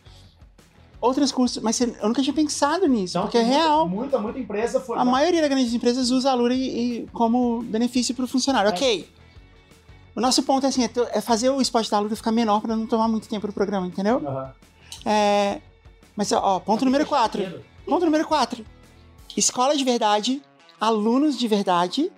outros 1.00 1.32
cursos. 1.32 1.64
Mas 1.64 1.80
eu 1.82 1.88
nunca 2.08 2.22
tinha 2.22 2.34
pensado 2.34 2.86
nisso, 2.88 3.20
porque 3.22 3.38
é 3.38 3.44
muita- 3.44 3.58
real. 3.58 3.88
Muita, 3.90 4.20
muita 4.20 4.40
empresa 4.40 4.80
foi. 4.82 4.98
A 4.98 5.06
maioria 5.06 5.40
das 5.42 5.50
grandes 5.50 5.74
empresas 5.74 6.12
usa 6.12 6.30
a 6.30 6.34
Lura 6.34 6.54
e, 6.54 7.00
e 7.04 7.08
como 7.14 7.62
benefício 7.64 8.14
para 8.14 8.26
o 8.26 8.28
funcionário. 8.28 8.70
É. 8.70 8.74
Ok. 8.74 9.10
O 10.16 10.22
nosso 10.22 10.44
ponto 10.44 10.66
é 10.66 10.70
assim, 10.70 10.84
é 10.84 10.90
é 11.14 11.22
fazer 11.22 11.50
o 11.50 11.60
esporte 11.60 11.90
da 11.90 11.98
Lura 11.98 12.16
ficar 12.16 12.32
menor 12.32 12.62
para 12.62 12.76
não 12.76 12.86
tomar 12.86 13.08
muito 13.08 13.28
tempo 13.28 13.48
do 13.48 13.54
programa, 13.54 13.88
entendeu? 13.88 14.18
Aham. 14.28 14.54
É, 15.06 15.60
mas, 16.16 16.32
ó, 16.32 16.60
ponto 16.60 16.86
número 16.86 17.06
4. 17.06 17.42
Cedo. 17.42 17.64
Ponto 17.86 18.06
número 18.06 18.28
4. 18.28 18.64
Escola 19.36 19.76
de 19.76 19.84
verdade, 19.84 20.42
alunos 20.80 21.38
de 21.40 21.48
verdade, 21.48 22.12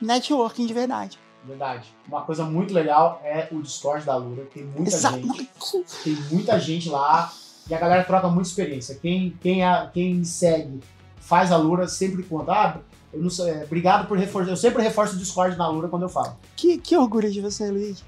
networking 0.00 0.66
de 0.66 0.74
verdade. 0.74 1.18
Verdade. 1.48 1.88
Uma 2.06 2.22
coisa 2.22 2.44
muito 2.44 2.72
legal 2.74 3.20
é 3.24 3.48
o 3.50 3.60
Discord 3.62 4.04
da 4.04 4.14
Lura. 4.16 4.46
Tem 4.52 4.64
muita 4.64 4.90
Exato. 4.94 5.16
gente. 5.16 5.50
Tem 6.04 6.14
muita 6.30 6.60
gente 6.60 6.88
lá 6.88 7.32
e 7.68 7.74
a 7.74 7.78
galera 7.78 8.04
troca 8.04 8.28
muita 8.28 8.48
experiência. 8.48 8.94
Quem, 9.00 9.36
quem, 9.40 9.64
a, 9.64 9.90
quem 9.92 10.22
segue, 10.24 10.80
faz 11.16 11.50
a 11.50 11.56
Lura, 11.56 11.88
sempre 11.88 12.22
conta. 12.22 12.52
Ah, 12.52 12.76
eu 13.12 13.22
não 13.22 13.30
sei, 13.30 13.50
é, 13.50 13.64
obrigado 13.64 14.06
por 14.06 14.18
reforçar. 14.18 14.50
Eu 14.52 14.56
sempre 14.56 14.82
reforço 14.82 15.14
o 15.16 15.18
Discord 15.18 15.56
na 15.56 15.66
Lura 15.68 15.88
quando 15.88 16.02
eu 16.02 16.08
falo. 16.08 16.36
Que, 16.54 16.76
que 16.78 16.96
orgulho 16.96 17.30
de 17.30 17.40
você, 17.40 17.70
Luiz. 17.70 18.04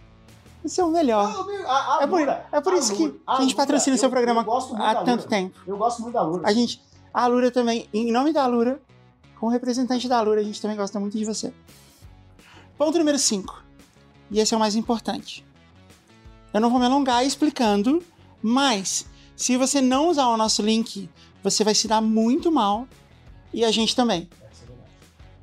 Você 0.63 0.81
é 0.81 0.85
o 0.85 0.91
melhor. 0.91 1.25
A- 1.67 1.99
a 1.99 2.03
É 2.03 2.07
por- 2.07 2.21
Lura- 2.21 2.47
É 2.53 2.61
por 2.61 2.75
isso 2.75 2.95
que 2.95 3.05
Lura- 3.07 3.15
a 3.27 3.41
gente 3.41 3.55
patrocina 3.55 3.97
eu- 3.97 4.01
seu 4.01 4.11
programa 4.11 4.43
eu 4.43 4.45
gosto 4.45 4.75
muito 4.77 4.83
há 4.85 5.03
tanto 5.03 5.27
tempo. 5.27 5.59
Eu 5.67 5.79
gosto 5.79 6.03
muito 6.03 6.13
da 6.15 6.23
Lura. 6.23 6.47
A 6.47 6.53
gente, 6.53 6.83
a 7.15 7.27
Lura 7.27 7.51
também, 7.51 7.89
em 7.95 8.13
nome 8.13 8.31
da 8.35 8.47
Lura, 8.47 8.79
como 9.39 9.51
representante 9.51 10.07
da 10.07 10.21
Lura, 10.21 10.41
a 10.43 10.45
gente 10.45 10.61
também 10.61 10.77
gosta 10.77 11.01
muito 11.01 11.17
de 11.17 11.25
você. 11.25 11.51
Ponto 12.81 12.97
número 12.97 13.19
5. 13.19 13.63
E 14.31 14.41
esse 14.41 14.55
é 14.55 14.57
o 14.57 14.61
mais 14.61 14.75
importante. 14.75 15.45
Eu 16.51 16.63
não 16.63 16.71
vou 16.71 16.81
me 16.81 16.87
alongar 16.87 17.23
explicando, 17.23 18.03
mas 18.41 19.05
se 19.37 19.55
você 19.59 19.83
não 19.83 20.09
usar 20.09 20.29
o 20.29 20.37
nosso 20.39 20.63
link, 20.63 21.07
você 21.43 21.63
vai 21.63 21.75
se 21.75 21.87
dar 21.87 22.01
muito 22.01 22.51
mal 22.51 22.89
e 23.53 23.67
a 23.67 23.71
gente 23.71 23.95
também. 23.95 24.31
É. 24.41 24.49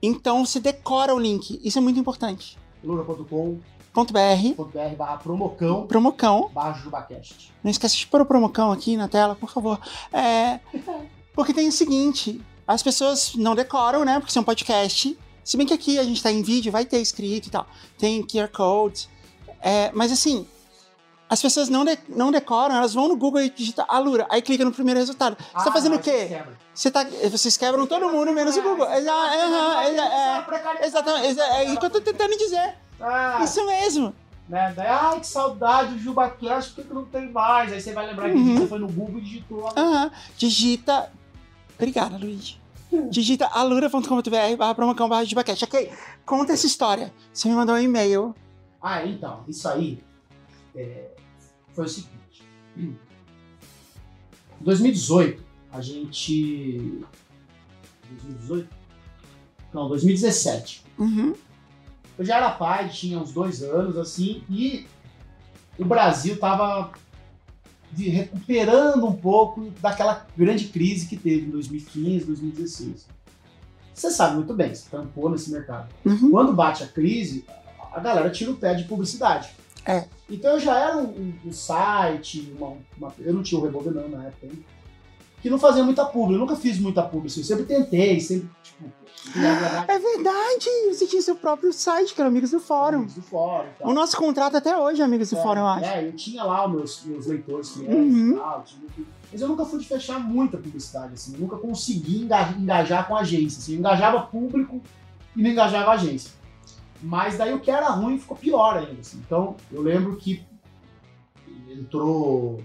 Então 0.01 0.43
você 0.43 0.59
decora 0.59 1.13
o 1.13 1.19
link, 1.19 1.61
isso 1.63 1.77
é 1.77 1.81
muito 1.81 1.99
importante. 1.99 2.57
Lura.com.br 2.83 3.61
Ponto 3.93 4.11
.br, 4.11 4.95
barra 4.97 5.17
promocão 5.17 5.85
promocão, 5.85 6.49
barra 6.51 6.73
jubacast. 6.79 7.53
Não 7.63 7.69
esquece 7.69 7.97
de 7.97 8.07
pôr 8.07 8.21
o 8.21 8.25
promocão 8.25 8.71
aqui 8.71 8.97
na 8.97 9.07
tela, 9.07 9.35
por 9.35 9.51
favor. 9.51 9.79
É, 10.11 10.59
porque 11.35 11.53
tem 11.53 11.67
o 11.67 11.71
seguinte: 11.71 12.41
as 12.67 12.81
pessoas 12.81 13.35
não 13.35 13.53
decoram, 13.53 14.03
né? 14.03 14.19
Porque 14.19 14.33
são 14.33 14.43
podcast. 14.43 15.15
Se 15.47 15.55
bem 15.55 15.65
que 15.65 15.73
aqui 15.73 15.97
a 15.97 16.03
gente 16.03 16.21
tá 16.21 16.29
em 16.29 16.41
vídeo, 16.41 16.69
vai 16.73 16.83
ter 16.83 16.99
escrito 16.99 17.47
e 17.47 17.49
tal. 17.49 17.65
Tem 17.97 18.21
QR 18.21 18.49
Code. 18.49 19.07
É, 19.61 19.89
mas 19.93 20.11
assim, 20.11 20.45
as 21.29 21.41
pessoas 21.41 21.69
não, 21.69 21.85
de- 21.85 21.97
não 22.09 22.31
decoram, 22.31 22.75
elas 22.75 22.93
vão 22.93 23.07
no 23.07 23.15
Google 23.15 23.39
e 23.41 23.49
digitam 23.49 23.85
Alura, 23.87 24.27
aí 24.29 24.41
clica 24.41 24.65
no 24.65 24.73
primeiro 24.73 24.99
resultado. 24.99 25.37
Você 25.39 25.45
Ah, 25.53 25.63
tá 25.63 25.71
fazendo 25.71 25.95
o 25.95 25.99
quê? 25.99 26.41
Você 26.73 26.91
tá, 26.91 27.05
vocês 27.31 27.55
quebram 27.55 27.87
todo 27.87 28.09
mundo, 28.09 28.33
menos 28.33 28.57
o 28.57 28.61
Google. 28.61 28.91
Exa- 28.93 29.09
aham, 29.13 29.83
exa- 29.83 30.05
é, 30.81 30.85
exatamente, 30.85 31.27
exa- 31.27 31.47
é 31.59 31.63
isso 31.65 31.79
que 31.79 31.85
eu 31.85 31.89
tô 31.91 32.01
tentando 32.01 32.37
dizer. 32.37 32.75
Ah, 32.99 33.39
Isso 33.41 33.65
mesmo. 33.65 34.13
né? 34.49 34.73
Daí, 34.75 34.87
ai, 34.87 35.19
que 35.21 35.27
saudade 35.27 35.93
do 35.93 35.99
JubaCast, 35.99 36.71
por 36.73 36.81
que, 36.81 36.87
que 36.89 36.93
não 36.93 37.05
tem 37.05 37.31
mais? 37.31 37.71
Aí 37.71 37.79
você 37.79 37.93
vai 37.93 38.05
lembrar 38.07 38.29
que 38.29 38.35
Uhum. 38.35 38.57
você 38.57 38.67
foi 38.67 38.79
no 38.79 38.87
Google 38.91 39.19
e 39.19 39.21
digitou. 39.21 39.69
Aham. 39.77 40.11
Digita. 40.37 41.09
Obrigada, 41.77 42.17
Luiz. 42.17 42.57
Digita 43.09 43.47
alura.com.br 43.47 44.57
barra 44.57 44.75
promocão 44.75 45.07
barra 45.09 45.23
Jubacast. 45.23 45.63
Ok, 45.63 45.91
conta 46.25 46.53
essa 46.53 46.65
história. 46.65 47.13
Você 47.31 47.47
me 47.47 47.55
mandou 47.55 47.75
um 47.75 47.79
e-mail. 47.79 48.35
Ah, 48.81 49.05
então, 49.05 49.43
isso 49.47 49.67
aí 49.67 50.03
é, 50.75 51.11
foi 51.73 51.85
o 51.85 51.89
seguinte. 51.89 52.43
Em 52.75 52.95
2018, 54.61 55.43
a 55.71 55.81
gente. 55.81 57.03
2018? 58.09 58.69
Não, 59.73 59.87
2017. 59.89 60.83
Uhum. 60.97 61.35
Eu 62.17 62.25
já 62.25 62.37
era 62.37 62.51
pai, 62.51 62.89
tinha 62.89 63.19
uns 63.19 63.31
dois 63.31 63.61
anos, 63.61 63.97
assim, 63.97 64.43
e 64.49 64.87
o 65.77 65.85
Brasil 65.85 66.39
tava 66.39 66.91
de- 67.91 68.09
recuperando 68.09 69.05
um 69.05 69.13
pouco 69.13 69.69
daquela 69.81 70.25
grande 70.37 70.65
crise 70.67 71.07
que 71.07 71.17
teve 71.17 71.47
em 71.47 71.49
2015, 71.49 72.25
2016. 72.25 73.07
Você 73.93 74.11
sabe 74.11 74.35
muito 74.35 74.53
bem, 74.53 74.73
você 74.75 74.87
tampou 74.89 75.29
nesse 75.29 75.51
mercado. 75.51 75.89
Uhum. 76.05 76.29
Quando 76.31 76.53
bate 76.53 76.83
a 76.83 76.87
crise, 76.87 77.45
a 77.91 77.99
galera 77.99 78.29
tira 78.29 78.51
o 78.51 78.55
pé 78.55 78.73
de 78.75 78.83
publicidade. 78.83 79.49
É. 79.85 80.05
Então 80.29 80.51
eu 80.53 80.59
já 80.59 80.77
era 80.77 80.97
um, 80.97 81.05
um- 81.09 81.33
um 81.45 81.51
site, 81.53 82.53
uma- 82.57 82.75
uma- 82.97 83.13
eu 83.19 83.33
não 83.33 83.41
tinha 83.41 83.59
o 83.59 83.63
Revolver 83.63 83.93
não 83.93 84.09
na 84.09 84.25
época, 84.25 84.45
hein? 84.47 84.63
Que 85.41 85.49
não 85.49 85.59
fazia 85.59 85.83
muita 85.83 86.05
publi. 86.05 86.35
Eu 86.35 86.39
nunca 86.39 86.55
fiz 86.55 86.79
muita 86.79 87.03
publi, 87.03 87.27
assim, 87.27 87.41
eu 87.41 87.45
sempre 87.45 87.65
tentei, 87.65 88.19
sempre, 88.19 88.49
tipo... 88.63 88.85
É 89.87 89.99
verdade! 89.99 90.69
Você 90.93 91.05
tinha 91.05 91.21
seu 91.21 91.35
próprio 91.35 91.73
site, 91.73 92.13
que 92.13 92.21
era 92.21 92.29
Amigos 92.29 92.51
do 92.51 92.59
Fórum. 92.61 93.05
Do 93.05 93.21
fórum 93.21 93.67
tal. 93.77 93.89
O 93.89 93.93
nosso 93.93 94.15
contrato 94.15 94.55
até 94.55 94.77
hoje 94.77 95.01
é 95.01 95.05
Amigos 95.05 95.29
do 95.29 95.37
É, 95.37 95.43
Fórum, 95.43 95.59
eu 95.61 95.67
acho. 95.67 95.85
É, 95.85 96.07
eu 96.07 96.13
tinha 96.13 96.43
lá 96.43 96.65
os 96.65 96.71
meus, 96.73 97.03
meus 97.03 97.25
leitores 97.27 97.71
fiéis 97.71 97.93
Uhum. 97.93 98.31
e 98.31 98.35
tal, 98.37 98.63
tinha 98.63 98.81
mas 99.29 99.41
eu 99.41 99.49
nunca 99.49 99.65
fui 99.65 99.79
de 99.79 99.85
fechar 99.85 100.19
muita 100.21 100.57
publicidade, 100.57 101.13
assim, 101.15 101.33
eu 101.33 101.41
nunca 101.41 101.57
consegui 101.57 102.21
enga- 102.23 102.55
engajar 102.57 103.05
com 103.05 103.15
agência, 103.17 103.59
assim, 103.59 103.73
eu 103.73 103.79
engajava 103.79 104.21
público 104.21 104.81
e 105.35 105.43
não 105.43 105.49
engajava 105.49 105.91
agência. 105.91 106.31
Mas 107.03 107.37
daí 107.37 107.53
o 107.53 107.59
que 107.59 107.69
era 107.69 107.89
ruim 107.89 108.17
ficou 108.17 108.37
pior 108.37 108.77
ainda, 108.77 109.01
assim. 109.01 109.21
Então, 109.25 109.57
eu 109.71 109.81
lembro 109.81 110.15
que 110.15 110.41
entrou 111.69 112.63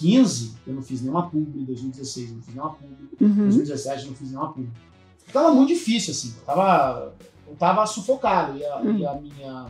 2015, 0.00 0.54
eu 0.66 0.74
não 0.74 0.82
fiz 0.82 1.00
nenhuma 1.02 1.28
publi, 1.28 1.64
2016 1.64 2.28
eu 2.30 2.36
não 2.36 2.42
fiz 2.42 2.54
nenhuma 2.54 2.74
publi, 2.74 3.08
Uhum. 3.20 3.34
2017 3.44 4.02
eu 4.04 4.08
não 4.10 4.16
fiz 4.16 4.28
nenhuma 4.30 4.52
publi. 4.52 4.70
Tava 5.32 5.52
muito 5.52 5.68
difícil, 5.68 6.12
assim, 6.12 6.34
eu 6.38 6.44
tava, 6.44 7.14
eu 7.46 7.54
tava 7.56 7.86
sufocado, 7.86 8.56
e 8.58 8.64
a, 8.64 8.80
e 8.82 9.06
a 9.06 9.14
minha, 9.14 9.66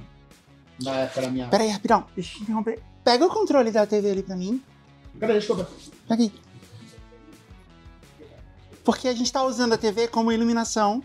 na 0.82 0.92
época 0.94 1.20
era 1.20 1.28
a 1.28 1.30
minha... 1.32 1.48
Pera 1.48 1.64
aí, 1.64 1.70
rapidão. 1.70 2.04
Deixa 2.14 2.34
eu 2.34 2.36
te 2.38 2.42
interromper. 2.44 2.80
Pega 3.02 3.26
o 3.26 3.28
controle 3.28 3.70
da 3.70 3.86
TV 3.86 4.10
ali 4.10 4.22
pra 4.22 4.36
mim. 4.36 4.62
Peraí, 5.18 5.34
deixa 5.38 5.52
eu 5.52 5.56
ver. 5.56 5.66
Pega 6.06 6.22
aí. 6.22 6.32
Porque 8.84 9.08
a 9.08 9.14
gente 9.14 9.32
tá 9.32 9.42
usando 9.42 9.72
a 9.72 9.78
TV 9.78 10.08
como 10.08 10.30
iluminação. 10.32 11.02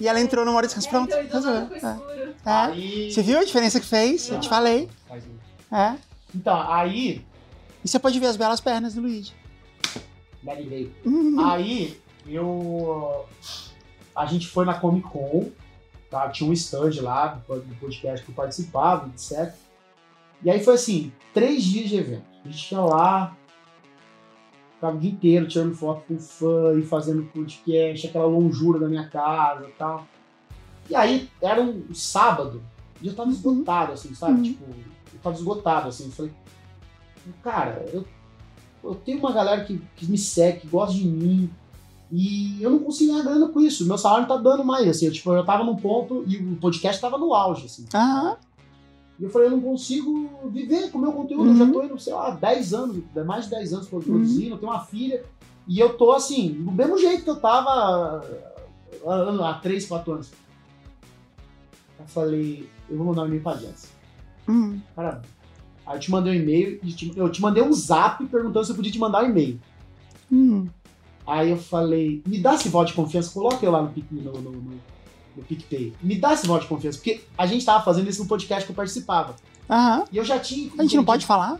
E 0.00 0.08
ela 0.08 0.20
entrou 0.20 0.44
no 0.44 0.52
modo 0.52 0.64
descanso. 0.64 0.88
Pronto, 0.88 1.10
Então, 1.14 1.22
então 1.22 1.40
resolveu. 1.42 1.68
ficou 1.70 1.88
É. 1.88 1.92
escuro. 1.94 2.34
É. 2.44 2.50
Aí... 2.50 3.12
Você 3.12 3.22
viu 3.22 3.38
a 3.38 3.44
diferença 3.44 3.78
que 3.78 3.86
fez? 3.86 4.28
Eu 4.28 4.40
te 4.40 4.48
falei. 4.48 4.88
Faz 5.08 5.22
um- 5.24 5.76
É. 5.76 5.96
Então, 6.34 6.72
aí... 6.72 7.24
E 7.84 7.88
você 7.88 7.98
pode 7.98 8.18
ver 8.18 8.26
as 8.26 8.36
belas 8.36 8.60
pernas 8.60 8.94
do 8.94 9.02
Luigi. 9.02 9.32
Uhum. 11.04 11.40
Aí, 11.44 12.00
eu... 12.26 13.24
A 14.14 14.26
gente 14.26 14.46
foi 14.46 14.64
na 14.64 14.74
Comic 14.74 15.08
Con, 15.08 15.50
tá? 16.10 16.28
Tinha 16.28 16.48
um 16.48 16.52
stand 16.52 17.00
lá 17.00 17.28
do 17.28 17.76
podcast 17.80 18.24
que 18.24 18.30
eu 18.30 18.34
participava, 18.34 19.08
etc. 19.08 19.54
E 20.44 20.50
aí 20.50 20.62
foi 20.62 20.74
assim, 20.74 21.12
três 21.32 21.64
dias 21.64 21.88
de 21.88 21.96
evento. 21.96 22.24
A 22.44 22.48
gente 22.48 22.72
ia 22.72 22.80
lá, 22.80 23.36
ficava 24.74 24.96
o 24.96 25.00
dia 25.00 25.10
inteiro 25.10 25.48
tirando 25.48 25.74
foto 25.74 26.02
com 26.06 26.18
fã 26.18 26.78
e 26.78 26.82
fazendo 26.82 27.22
podcast, 27.32 28.06
aquela 28.06 28.26
longura 28.26 28.80
da 28.80 28.88
minha 28.88 29.08
casa 29.08 29.66
e 29.66 29.72
tal. 29.72 30.06
E 30.90 30.94
aí, 30.94 31.30
era 31.40 31.62
um 31.62 31.94
sábado, 31.94 32.62
eu 33.02 33.14
tava 33.14 33.30
esgotado, 33.30 33.92
assim, 33.92 34.14
sabe? 34.14 34.32
Uhum. 34.32 34.42
Tipo, 34.42 34.64
eu 35.14 35.20
tava 35.22 35.36
esgotado, 35.36 35.88
assim. 35.88 36.06
Eu 36.06 36.12
falei, 36.12 36.32
cara, 37.42 37.84
eu, 37.92 38.04
eu 38.82 38.94
tenho 38.94 39.18
uma 39.18 39.32
galera 39.32 39.64
que, 39.64 39.80
que 39.96 40.06
me 40.10 40.18
segue, 40.18 40.60
que 40.60 40.66
gosta 40.66 40.94
de 40.94 41.06
mim, 41.06 41.50
e 42.10 42.62
eu 42.62 42.70
não 42.70 42.78
consigo 42.80 43.12
ganhar 43.12 43.24
grana 43.24 43.48
com 43.48 43.60
isso. 43.60 43.86
Meu 43.86 43.96
salário 43.96 44.28
não 44.28 44.36
tá 44.36 44.42
dando 44.42 44.62
mais, 44.62 44.86
assim. 44.86 45.06
Eu, 45.06 45.12
tipo, 45.12 45.32
eu 45.32 45.44
tava 45.46 45.64
num 45.64 45.76
ponto 45.76 46.22
e 46.26 46.36
o 46.36 46.56
podcast 46.56 47.00
tava 47.00 47.16
no 47.16 47.32
auge, 47.34 47.64
assim. 47.64 47.86
Aham. 47.94 48.36
E 49.18 49.24
eu 49.24 49.30
falei, 49.30 49.48
eu 49.48 49.52
não 49.52 49.60
consigo 49.62 50.28
viver 50.50 50.90
com 50.90 50.98
o 50.98 51.00
meu 51.00 51.12
conteúdo. 51.12 51.50
Eu 51.50 51.56
já 51.56 51.72
tô 51.72 51.82
indo, 51.82 51.98
sei 51.98 52.12
lá, 52.12 52.30
10 52.30 52.74
anos, 52.74 53.02
mais 53.24 53.44
de 53.44 53.50
10 53.52 53.72
anos 53.72 53.88
produzindo, 53.88 54.54
eu 54.54 54.58
tenho 54.58 54.70
uma 54.70 54.84
filha. 54.84 55.24
E 55.66 55.78
eu 55.78 55.96
tô, 55.96 56.12
assim, 56.12 56.52
do 56.52 56.72
mesmo 56.72 56.98
jeito 56.98 57.24
que 57.24 57.30
eu 57.30 57.40
tava 57.40 58.22
há, 59.06 59.50
há 59.50 59.54
3, 59.54 59.86
4 59.86 60.12
anos. 60.12 60.30
Eu 61.98 62.06
falei, 62.06 62.68
eu 62.90 62.96
vou 62.96 63.06
mandar 63.06 63.22
um 63.22 63.26
e-mail 63.26 63.42
pra 63.42 63.56
Jess. 63.56 63.90
Hum. 64.48 64.80
Cara, 64.94 65.22
aí 65.86 65.96
eu 65.96 66.00
te 66.00 66.10
mandei 66.10 66.32
um 66.32 66.36
e-mail, 66.42 66.80
eu 67.16 67.28
te 67.30 67.40
mandei 67.40 67.62
um 67.62 67.72
zap 67.72 68.24
perguntando 68.26 68.64
se 68.64 68.72
eu 68.72 68.76
podia 68.76 68.92
te 68.92 68.98
mandar 68.98 69.24
um 69.24 69.28
e-mail. 69.30 69.60
Hum. 70.30 70.66
Aí 71.26 71.50
eu 71.50 71.56
falei, 71.56 72.22
me 72.26 72.38
dá 72.38 72.54
esse 72.54 72.68
voto 72.68 72.88
de 72.88 72.94
confiança, 72.94 73.32
coloca 73.32 73.64
eu 73.64 73.70
lá 73.70 73.82
no, 73.82 73.92
no, 74.10 74.32
no, 74.32 74.40
no, 74.50 74.80
no 75.36 75.42
PicPay. 75.44 75.92
Me 76.02 76.16
dá 76.18 76.32
esse 76.32 76.46
voto 76.46 76.62
de 76.62 76.68
confiança, 76.68 76.98
porque 76.98 77.22
a 77.38 77.46
gente 77.46 77.64
tava 77.64 77.84
fazendo 77.84 78.08
isso 78.10 78.22
no 78.22 78.28
podcast 78.28 78.64
que 78.66 78.72
eu 78.72 78.76
participava. 78.76 79.36
Aham. 79.70 80.04
E 80.10 80.16
eu 80.16 80.24
já 80.24 80.38
tinha. 80.38 80.70
A 80.78 80.82
gente 80.82 80.96
não 80.96 81.04
pode 81.04 81.24
falar? 81.24 81.58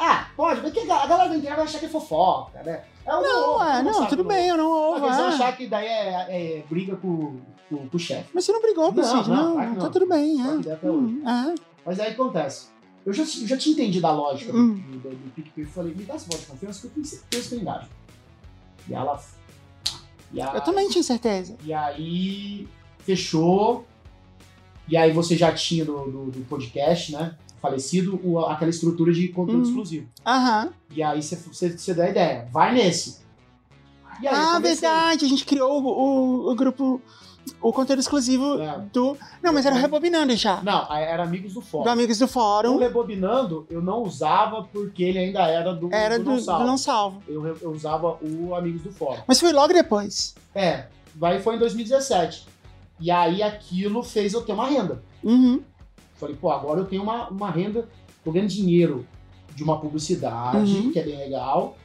Ah, 0.00 0.28
pode, 0.36 0.60
mas 0.62 0.72
que 0.72 0.80
a 0.80 1.06
galera 1.06 1.28
da 1.28 1.36
internet 1.36 1.56
vai 1.56 1.64
achar 1.64 1.78
que 1.80 1.86
é 1.86 1.88
fofoca, 1.88 2.62
né? 2.62 2.82
É 3.04 3.16
um 3.16 3.22
Não, 3.22 3.54
ovo, 3.54 3.64
é, 3.64 3.82
não, 3.82 3.94
sabe 3.94 4.08
tudo 4.10 4.22
que 4.22 4.28
bem, 4.28 4.48
eu 4.48 4.56
não 4.56 4.70
Mas 4.92 5.02
ouvo. 5.02 5.16
vão 5.16 5.24
é. 5.30 5.34
achar 5.34 5.56
que 5.56 5.66
daí 5.66 5.86
é, 5.86 6.58
é 6.58 6.64
briga 6.68 6.94
com, 6.96 7.36
com, 7.68 7.88
com 7.88 7.96
o 7.96 7.98
chefe. 7.98 8.28
Mas 8.34 8.44
você 8.44 8.52
não 8.52 8.60
brigou 8.60 8.92
com 8.92 9.00
o 9.00 9.02
Não, 9.02 9.16
Cid, 9.16 9.28
não, 9.30 9.36
não. 9.36 9.52
claro 9.54 9.70
que 9.70 9.76
Tá 9.76 9.82
não. 9.84 9.90
tudo 9.90 10.06
bem, 10.06 10.40
é. 10.40 10.86
Hum, 10.88 11.22
é. 11.26 11.54
Mas 11.86 11.98
aí 12.00 12.12
acontece. 12.12 12.68
Eu 13.08 13.14
já, 13.14 13.24
já 13.24 13.56
tinha 13.56 13.72
entendido 13.72 14.06
a 14.06 14.12
lógica 14.12 14.52
do, 14.52 14.58
Hum. 14.58 14.74
do, 14.74 14.98
do, 14.98 15.08
do 15.10 15.30
PicPay. 15.34 15.64
Eu 15.64 15.68
falei, 15.70 15.94
me 15.94 16.04
dá 16.04 16.14
esse 16.16 16.26
voto 16.26 16.40
de 16.40 16.46
confiança 16.46 16.80
que 16.82 16.86
eu 16.88 16.90
tenho 16.90 17.06
certeza 17.06 17.48
que 17.48 17.54
eu 17.54 17.60
engajo. 17.60 17.88
E 18.86 18.92
ela. 18.94 19.22
E 20.32 20.40
a- 20.42 20.52
Eu 20.54 20.60
também 20.60 20.88
tinha 20.90 21.02
certeza. 21.02 21.56
E 21.64 21.72
aí 21.72 22.68
fechou. 22.98 23.86
E 24.86 24.94
aí 24.96 25.10
você 25.12 25.36
já 25.36 25.52
tinha 25.54 25.84
do, 25.86 26.30
do, 26.30 26.44
podcast, 26.48 27.12
né? 27.12 27.34
Falecido, 27.62 28.20
o- 28.22 28.40
aquela 28.40 28.70
estrutura 28.70 29.10
de 29.12 29.28
conteúdo 29.28 29.62
Uhum. 29.62 29.68
exclusivo. 29.68 30.06
Aham. 30.26 30.70
E 30.90 31.02
aí 31.02 31.22
você, 31.22 31.34
você, 31.36 31.76
você 31.76 31.94
deu 31.94 32.04
a 32.04 32.10
ideia, 32.10 32.46
vai 32.52 32.74
nesse. 32.74 33.18
Aí 34.04 34.26
Ah, 34.28 34.58
verdade. 34.58 35.24
A 35.24 35.28
gente 35.28 35.44
criou 35.46 35.82
o, 35.82 35.86
o, 35.86 36.52
o 36.52 36.54
grupo, 36.54 37.00
o 37.60 37.72
conteúdo 37.72 38.00
exclusivo 38.00 38.60
É. 38.60 38.78
do. 38.92 39.16
Não, 39.42 39.52
mas 39.52 39.64
era 39.66 39.74
o 39.74 39.78
Rebobinando 39.78 40.34
já. 40.36 40.62
Não, 40.62 40.92
era 40.94 41.22
amigos 41.22 41.54
do 41.54 41.60
fórum. 41.60 41.84
Do 41.84 41.90
Amigos 41.90 42.18
do 42.18 42.24
O 42.24 42.28
Fórum. 42.28 42.78
Rebobinando 42.78 43.66
eu 43.70 43.80
não 43.82 44.02
usava 44.02 44.62
porque 44.64 45.02
ele 45.02 45.18
ainda 45.18 45.40
era 45.46 45.72
do, 45.74 45.92
Era 45.92 46.18
do, 46.18 46.24
do, 46.24 46.30
Não 46.30 46.36
do 46.36 46.42
Salvo. 46.42 46.64
Não 46.66 46.78
Salvo. 46.78 47.22
Eu, 47.28 47.46
eu 47.60 47.70
usava 47.72 48.18
o 48.22 48.54
Amigos 48.54 48.82
do 48.82 48.92
Fórum. 48.92 49.20
Mas 49.26 49.40
foi 49.40 49.52
logo 49.52 49.72
depois. 49.72 50.34
É, 50.54 50.86
vai 51.14 51.38
foi 51.40 51.56
em 51.56 51.58
2017. 51.58 52.46
E 53.00 53.10
aí 53.10 53.42
aquilo 53.42 54.02
fez 54.02 54.32
eu 54.32 54.42
ter 54.42 54.52
uma 54.52 54.66
renda. 54.66 55.02
Uhum. 55.22 55.60
Falei, 56.16 56.34
pô, 56.34 56.50
agora 56.50 56.80
eu 56.80 56.84
tenho 56.84 57.02
uma, 57.02 57.28
uma 57.28 57.50
renda, 57.50 57.88
tô 58.24 58.32
ganhando 58.32 58.48
dinheiro 58.50 59.06
de 59.54 59.62
uma 59.62 59.78
publicidade, 59.80 60.72
Uhum. 60.72 60.92
que 60.92 60.98
é 60.98 61.02
bem 61.04 61.16
legal. 61.16 61.76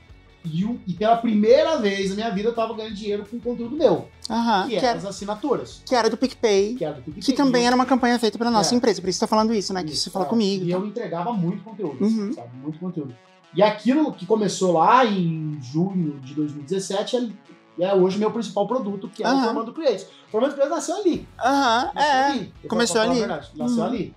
E, 0.46 0.66
o- 0.66 0.80
e 0.86 0.94
pela 0.94 1.16
primeira 1.16 1.78
vez 1.78 2.10
na 2.10 2.16
minha 2.16 2.30
vida 2.32 2.50
eu 2.50 2.54
tava 2.54 2.74
ganhando 2.74 2.94
dinheiro 2.96 3.26
com 3.30 3.40
conteúdo 3.40 3.76
meu, 3.78 4.10
Aham. 4.30 4.64
que 4.64 4.70
Que 4.72 4.76
eram 4.76 4.88
era, 4.90 4.98
as 4.98 5.06
assinaturas. 5.06 5.82
que 5.86 5.96
era 5.96 6.10
do 6.10 6.18
PicPay. 6.18 6.76
Que, 6.76 6.84
era 6.84 6.96
do 6.96 7.02
PicPay. 7.02 7.24
Que 7.24 7.34
também 7.34 7.66
era 7.66 7.74
uma 7.76 7.86
campanha 7.86 8.20
feita 8.20 8.38
pela 8.38 8.52
nossa 8.52 8.74
É. 8.74 8.78
empresa. 8.78 9.00
Por 9.02 9.10
isso 9.10 9.20
você 9.20 9.26
tá 9.26 9.28
falando 9.30 9.54
isso, 9.54 9.74
né? 9.74 9.84
Que 9.84 9.96
você 9.96 10.10
fala 10.10 10.26
é. 10.26 10.28
comigo. 10.28 10.66
E 10.66 10.70
tá? 10.72 10.76
eu 10.78 10.86
entregava 10.86 11.32
muito 11.32 11.64
conteúdo, 11.64 12.04
Uhum. 12.04 12.34
sabe? 12.34 12.50
Muito 12.58 12.78
conteúdo. 12.78 13.16
E 13.56 13.62
aquilo 13.64 14.12
que 14.12 14.26
começou 14.26 14.74
lá 14.74 15.06
em 15.06 15.58
junho 15.62 16.20
de 16.20 16.34
2017 16.34 17.34
é, 17.80 17.86
é 17.86 17.94
hoje 17.96 18.18
meu 18.18 18.30
principal 18.32 18.68
produto, 18.68 19.08
que 19.08 19.24
é 19.24 19.28
o 19.28 19.30
Aham. 19.30 19.46
Formando 19.46 19.72
Creates. 19.74 20.04
O 20.28 20.32
Formando 20.32 20.54
Creates 20.56 20.76
nasceu 20.76 20.96
ali. 20.98 21.28
Aham, 21.40 21.92
Nasceu 21.94 22.12
é. 22.12 22.26
ali. 22.32 22.54
Começou 22.68 23.00
ali. 23.02 23.20
verdade, 23.20 23.50
Nasceu 23.56 23.78
Uhum. 23.78 23.84
ali. 23.86 24.16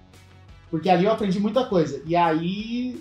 Porque 0.71 0.91
ali 0.91 1.05
eu 1.05 1.13
aprendi 1.13 1.39
muita 1.39 1.65
coisa. 1.67 2.03
E 2.05 2.17
aí, 2.17 3.01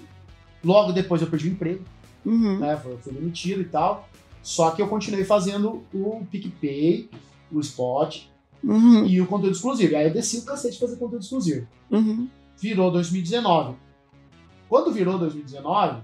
logo 0.63 0.91
depois 0.91 1.21
eu 1.21 1.27
perdi 1.27 1.49
o 1.49 1.51
emprego, 1.53 1.83
Uhum. 2.25 2.59
né? 2.59 2.75
Fui, 2.77 2.97
fui 2.97 3.13
demitido 3.13 3.61
e 3.61 3.65
tal. 3.65 4.07
Só 4.41 4.71
que 4.71 4.81
eu 4.81 4.87
continuei 4.87 5.23
fazendo 5.23 5.83
o 5.93 6.25
PicPay, 6.29 7.09
o 7.51 7.59
Spot 7.59 8.21
Uhum. 8.63 9.05
e 9.05 9.21
o 9.21 9.27
conteúdo 9.27 9.53
exclusivo. 9.55 9.95
Aí 9.95 10.07
eu 10.07 10.13
desci 10.13 10.39
o 10.39 10.41
cacete 10.43 10.73
de 10.75 10.79
fazer 10.79 10.95
conteúdo 10.97 11.21
exclusivo. 11.21 11.67
Uhum. 11.91 12.27
Virou 12.57 12.91
2019. 12.91 13.75
Quando 14.67 14.91
virou 14.91 15.19
2019, 15.19 16.01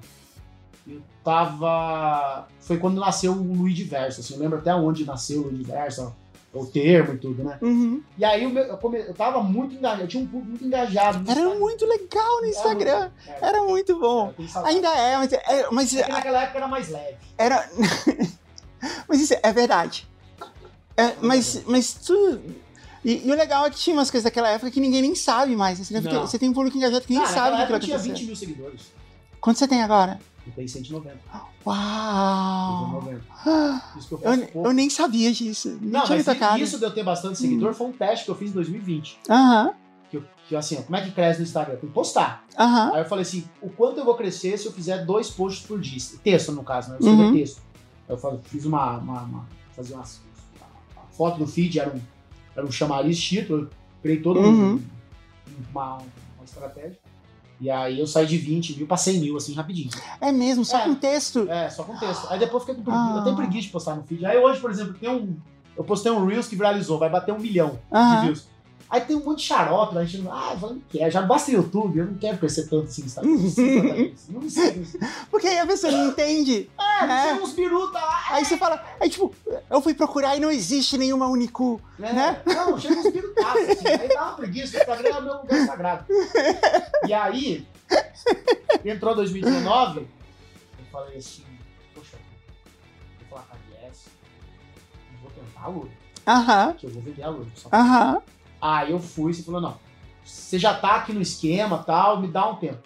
eu 0.88 1.02
tava. 1.24 2.48
Foi 2.60 2.78
quando 2.78 3.00
nasceu 3.00 3.32
o 3.34 3.54
Luiz 3.56 3.76
Diverso. 3.76 4.22
Assim, 4.22 4.36
eu 4.36 4.40
lembro 4.40 4.60
até 4.60 4.74
onde 4.76 5.06
nasceu 5.06 5.42
o 5.42 5.44
Luiz 5.46 5.58
Diverso, 5.58 6.14
o 6.54 6.66
termo 6.66 7.14
e 7.14 7.18
tudo, 7.18 7.44
né? 7.44 7.58
Uhum. 7.62 8.04
E 8.18 8.26
aí 8.26 8.44
eu, 8.44 8.50
eu, 8.58 8.78
come- 8.78 9.00
eu 9.00 9.14
tava 9.14 9.42
muito 9.42 9.76
engajado, 9.76 10.02
eu 10.02 10.08
tinha 10.08 10.22
um 10.24 10.28
público 10.28 10.50
muito 10.50 10.66
engajado. 10.66 11.32
Era 11.32 11.50
muito 11.56 11.86
legal 11.86 12.42
no 12.42 12.48
Instagram. 12.48 13.10
É, 13.26 13.38
Era 13.48 13.64
muito 13.64 13.98
bom. 14.00 14.34
saudade. 14.50 14.76
Ainda 14.76 14.90
é, 14.90 15.18
mas, 15.18 15.34
é, 15.34 15.68
mas 15.72 15.96
É 15.96 16.04
que 16.04 16.12
naquela 16.12 16.44
época 16.44 16.58
era 16.58 16.68
mais 16.68 16.90
leve. 16.90 17.18
era. 17.38 17.70
mas 19.08 19.22
isso 19.22 19.34
é 19.42 19.54
verdade. 19.54 20.08
É, 20.98 21.14
mas, 21.22 21.64
mas 21.66 21.94
tu. 21.94 22.40
E, 23.04 23.28
e 23.28 23.32
o 23.32 23.36
legal 23.36 23.66
é 23.66 23.70
que 23.70 23.78
tinha 23.78 23.96
umas 23.96 24.12
coisas 24.12 24.26
daquela 24.26 24.50
época 24.50 24.70
que 24.70 24.80
ninguém 24.80 25.02
nem 25.02 25.16
sabe 25.16 25.56
mais. 25.56 25.80
Você, 25.80 26.02
ter- 26.02 26.14
Não. 26.14 26.28
você 26.28 26.38
tem 26.38 26.50
um 26.50 26.54
público 26.54 26.78
engajado 26.78 27.06
que 27.06 27.14
nem 27.14 27.24
Ah, 27.24 27.28
sabe 27.28 27.56
o 27.56 27.60
que 27.62 27.66
vai 27.66 27.76
eu 27.76 27.80
tinha 27.80 27.96
acontecer. 27.96 28.14
20 28.20 28.26
mil 28.28 28.36
seguidores. 28.36 28.82
Quanto 29.40 29.58
você 29.58 29.68
tem 29.68 29.82
agora? 29.82 30.20
Eu 30.48 30.54
tenho 30.54 30.68
190. 30.70 31.18
Uau! 31.66 33.02
190. 33.04 33.22
Isso 33.98 34.08
que 34.08 34.14
eu 34.14 34.18
Eu, 34.20 34.24
faço 34.40 34.52
pouco. 34.52 34.68
eu 34.68 34.74
nem 34.74 34.90
sabia 34.90 35.32
disso. 35.32 35.78
Nem 35.82 35.92
Não, 35.92 36.08
mas 36.08 36.26
tocado. 36.26 36.60
isso 36.60 36.78
de 36.80 36.86
eu 36.86 36.92
ter 36.92 37.04
bastante 37.04 37.38
seguidor 37.38 37.74
foi 37.74 37.88
um 37.88 37.92
teste 37.92 38.26
que 38.26 38.32
eu 38.32 38.36
fiz 38.36 38.50
em 38.50 38.54
2020. 38.54 39.20
Aham, 39.30 39.74
Que, 40.10 40.18
eu, 40.18 40.24
que 40.48 40.56
assim, 40.56 40.78
ó, 40.80 40.82
como 40.82 40.96
é 40.96 41.02
que 41.02 41.12
cresce 41.12 41.40
no 41.40 41.46
Instagram? 41.46 41.76
Tem 41.78 41.88
que 41.90 41.94
postar. 41.94 42.44
aham. 42.58 42.92
Aí 42.94 43.02
eu 43.02 43.06
falei 43.06 43.22
assim, 43.24 43.46
o 43.62 43.70
quanto 43.70 44.00
eu 44.00 44.06
vou 44.06 44.16
crescer 44.16 44.58
se 44.58 44.66
eu 44.66 44.72
fizer 44.72 45.06
dois 45.06 45.30
posts 45.30 45.66
por 45.66 45.80
dia? 45.80 46.00
Texto, 46.24 46.52
no 46.52 46.64
caso, 46.64 46.92
né? 46.92 46.98
Eu 47.00 47.08
Uhum. 47.08 47.32
texto. 47.32 47.62
Eu 48.10 48.18
fiz 48.44 48.66
uma, 48.66 48.98
uma, 48.98 49.22
uma 49.22 49.46
fazia 49.76 49.96
uma, 49.96 50.04
uma 50.04 51.04
foto 51.12 51.40
no 51.40 51.48
feed, 51.48 51.80
era 51.80 51.90
um, 51.96 52.02
era 52.56 52.66
um 52.66 52.72
chamariz 52.72 53.18
título, 53.22 53.64
eu 53.64 53.70
criei 54.02 54.20
todo 54.22 54.40
um- 54.40 54.44
Uhum. 54.74 54.82
uma, 55.72 55.98
uma 55.98 56.44
estratégia. 56.44 56.98
E 57.62 57.70
aí 57.70 58.00
eu 58.00 58.08
saí 58.08 58.26
de 58.26 58.38
20 58.40 58.76
mil 58.76 58.88
pra 58.88 58.98
100 58.98 59.20
mil, 59.20 59.38
assim, 59.38 59.54
rapidinho. 59.54 59.92
É 60.20 60.32
mesmo, 60.32 60.66
só 60.66 60.80
É. 60.80 60.84
com 60.86 60.96
texto. 60.96 61.48
É, 61.48 61.70
só 61.70 61.84
com 61.84 61.96
texto. 61.96 62.26
Aí 62.32 62.40
depois 62.40 62.64
eu 62.64 62.74
fiquei 62.74 62.76
com 62.76 62.82
preguiça. 62.84 63.14
Ah. 63.14 63.18
Eu 63.20 63.24
tenho 63.24 63.36
preguiça 63.36 63.62
de 63.68 63.70
postar 63.70 63.96
no 63.96 64.04
feed. 64.04 64.26
Aí 64.26 64.36
hoje, 64.40 64.60
por 64.60 64.72
exemplo, 64.72 64.96
tem 64.96 65.08
um. 65.10 65.38
Eu 65.78 65.84
postei 65.84 66.12
um 66.12 66.26
Reels 66.26 66.48
que 66.48 66.56
viralizou, 66.56 66.98
vai 66.98 67.10
bater 67.10 67.32
um 67.34 67.40
milhão 67.40 67.70
de 67.92 67.98
Aham. 67.98 68.22
views. 68.24 68.48
Aí 68.92 69.00
tem 69.00 69.16
um 69.16 69.24
monte 69.24 69.38
de 69.38 69.46
xarope 69.46 69.96
lá, 69.96 70.02
a 70.02 70.06
gente, 70.06 70.28
ah, 70.28 70.54
falando 70.60 70.82
que 70.90 71.02
é, 71.02 71.10
já 71.10 71.22
basta 71.22 71.50
YouTube, 71.50 71.98
eu 71.98 72.06
não 72.08 72.16
quero 72.16 72.38
crescer 72.38 72.64
tanto 72.68 72.88
assim 72.88 73.04
Instagram. 73.04 73.32
Não 73.32 73.40
Não 74.30 74.40
precisa. 74.42 75.00
Porque 75.32 75.48
aí 75.48 75.60
a 75.60 75.66
pessoa 75.66 75.94
não 75.94 76.10
entende. 76.10 76.70
É, 76.78 77.30
É. 77.30 77.34
uns 77.36 77.54
biruta 77.54 77.98
lá, 77.98 78.22
Aí 78.32 78.44
você 78.44 78.58
fala, 78.58 78.84
aí 79.00 79.10
tipo, 79.10 79.34
eu 79.70 79.82
fui 79.82 79.94
procurar 79.94 80.36
e 80.36 80.42
não 80.42 80.52
existe 80.52 80.98
nenhuma 80.98 81.28
Unicu. 81.28 81.80
né? 81.98 82.12
Né? 82.12 82.42
Não, 82.46 82.78
chega 82.78 83.00
uns 83.00 83.14
birutaços, 83.14 83.70
assim. 83.70 83.88
Aí 83.88 84.10
dá 84.10 84.24
uma 84.26 84.34
preguiça, 84.34 84.78
o 84.78 84.80
Instagram 84.82 85.10
é 85.10 85.22
meu 85.22 85.34
lugar 85.38 85.66
sagrado. 85.66 86.06
E 87.08 87.14
aí, 87.14 87.66
entrou 88.84 89.16
2019, 89.16 90.00
eu 90.02 90.08
falei 90.92 91.18
assim, 91.18 91.44
poxa, 91.96 92.18
vou 93.20 93.30
falar 93.30 93.44
com 93.44 93.56
a 93.56 93.92
vou 95.22 95.32
tentar 95.32 95.64
a 95.64 95.68
Lura, 95.70 95.90
Aham, 96.28 96.74
que 96.74 96.86
eu 96.88 96.90
vou 96.90 97.02
vender 97.02 97.24
a 97.24 97.30
Lura. 97.30 97.48
Só 97.56 97.70
aham. 97.72 98.22
Aí 98.62 98.92
eu 98.92 99.00
fui, 99.00 99.34
você 99.34 99.42
falou, 99.44 99.60
não, 99.62 99.76
você 100.24 100.60
já 100.60 100.74
tá 100.74 100.96
aqui 100.98 101.12
no 101.14 101.22
esquema 101.22 101.80
tal, 101.80 102.22
me 102.22 102.28
dá 102.28 102.48
um 102.50 102.56
tempo. 102.56 102.78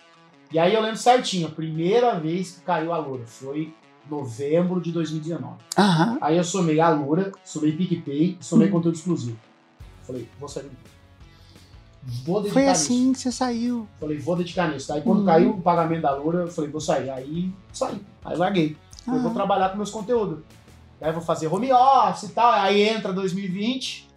E 0.52 0.58
aí 0.60 0.74
eu 0.74 0.82
lembro 0.82 0.98
certinho, 0.98 1.48
a 1.48 1.52
primeira 1.52 2.18
vez 2.20 2.52
que 2.52 2.62
caiu 2.62 2.94
a 2.94 2.98
Loura 2.98 3.26
foi 3.26 3.74
novembro 4.10 4.80
de 4.80 4.92
2019. 4.92 5.56
Aham. 5.78 6.18
Aí 6.22 6.38
eu 6.38 6.44
somei 6.44 6.80
a 6.80 6.90
Loura, 6.90 7.32
somei 7.44 7.72
PicPay, 7.74 8.38
somei 8.40 8.68
Hum. 8.68 8.72
conteúdo 8.72 8.96
exclusivo. 8.96 9.38
Falei, 10.04 10.30
vou 10.40 10.48
sair. 10.48 10.70
Vou 12.24 12.38
dedicar 12.40 12.54
Foi 12.54 12.70
nisso. 12.70 12.82
assim 12.84 13.14
que 13.14 13.20
você 13.20 13.32
saiu. 13.32 13.88
Falei, 14.00 14.20
vou 14.20 14.36
dedicar 14.36 14.70
nisso. 14.72 14.94
Aí 14.94 15.02
quando 15.02 15.24
Hum. 15.24 15.26
caiu 15.26 15.50
o 15.52 15.62
pagamento 15.62 16.04
da 16.04 16.16
Loura, 16.16 16.40
eu 16.42 16.48
falei, 16.48 16.70
vou 16.70 16.80
sair. 16.80 17.10
Aí 17.10 17.52
saí. 17.74 18.00
Aí 18.24 18.38
larguei. 18.38 18.78
Eu 19.08 19.20
vou 19.20 19.32
Ah. 19.32 19.34
trabalhar 19.34 19.70
com 19.70 19.78
meus 19.78 19.90
conteúdos. 19.90 20.40
Aí 21.02 21.12
vou 21.12 21.22
fazer 21.22 21.48
home 21.48 21.72
office 21.74 22.30
e 22.30 22.34
tal. 22.34 22.52
Aí 22.52 22.82
entra 22.82 23.12
2020 23.12 24.08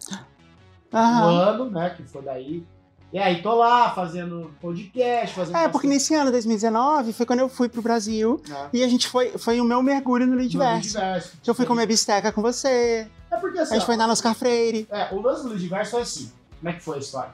um 0.93 0.97
Aham. 0.97 1.29
ano, 1.29 1.69
né? 1.69 1.89
Que 1.91 2.03
foi 2.03 2.21
daí. 2.21 2.65
E 3.11 3.17
aí 3.17 3.41
tô 3.41 3.55
lá 3.55 3.89
fazendo 3.91 4.51
podcast, 4.61 5.35
fazendo. 5.35 5.57
É, 5.57 5.67
porque 5.67 5.87
nesse 5.87 6.13
ano, 6.13 6.29
2019, 6.31 7.11
foi 7.11 7.25
quando 7.25 7.39
eu 7.39 7.49
fui 7.49 7.67
pro 7.67 7.81
Brasil 7.81 8.39
né, 8.47 8.69
e 8.71 8.83
a 8.83 8.87
gente 8.87 9.07
foi, 9.07 9.35
foi 9.37 9.59
o 9.59 9.63
meu 9.63 9.81
mergulho 9.81 10.27
no 10.27 10.35
Lidiverso. 10.35 10.99
Que 11.41 11.49
eu 11.49 11.55
fui 11.55 11.65
comer 11.65 11.87
bisteca 11.87 12.31
com 12.31 12.41
você, 12.41 13.07
É 13.31 13.37
porque 13.37 13.57
a 13.57 13.63
assim. 13.63 13.73
gente 13.73 13.83
ó, 13.83 13.85
foi 13.87 13.95
na 13.97 14.07
Oscar 14.07 14.35
Freire. 14.35 14.87
É, 14.91 15.13
o 15.13 15.19
lance 15.21 15.41
do 15.41 15.49
Lidiverso 15.53 15.91
foi 15.91 16.01
assim. 16.03 16.31
Como 16.59 16.69
é 16.69 16.73
que 16.73 16.81
foi 16.83 16.97
a 16.97 16.99
história? 16.99 17.31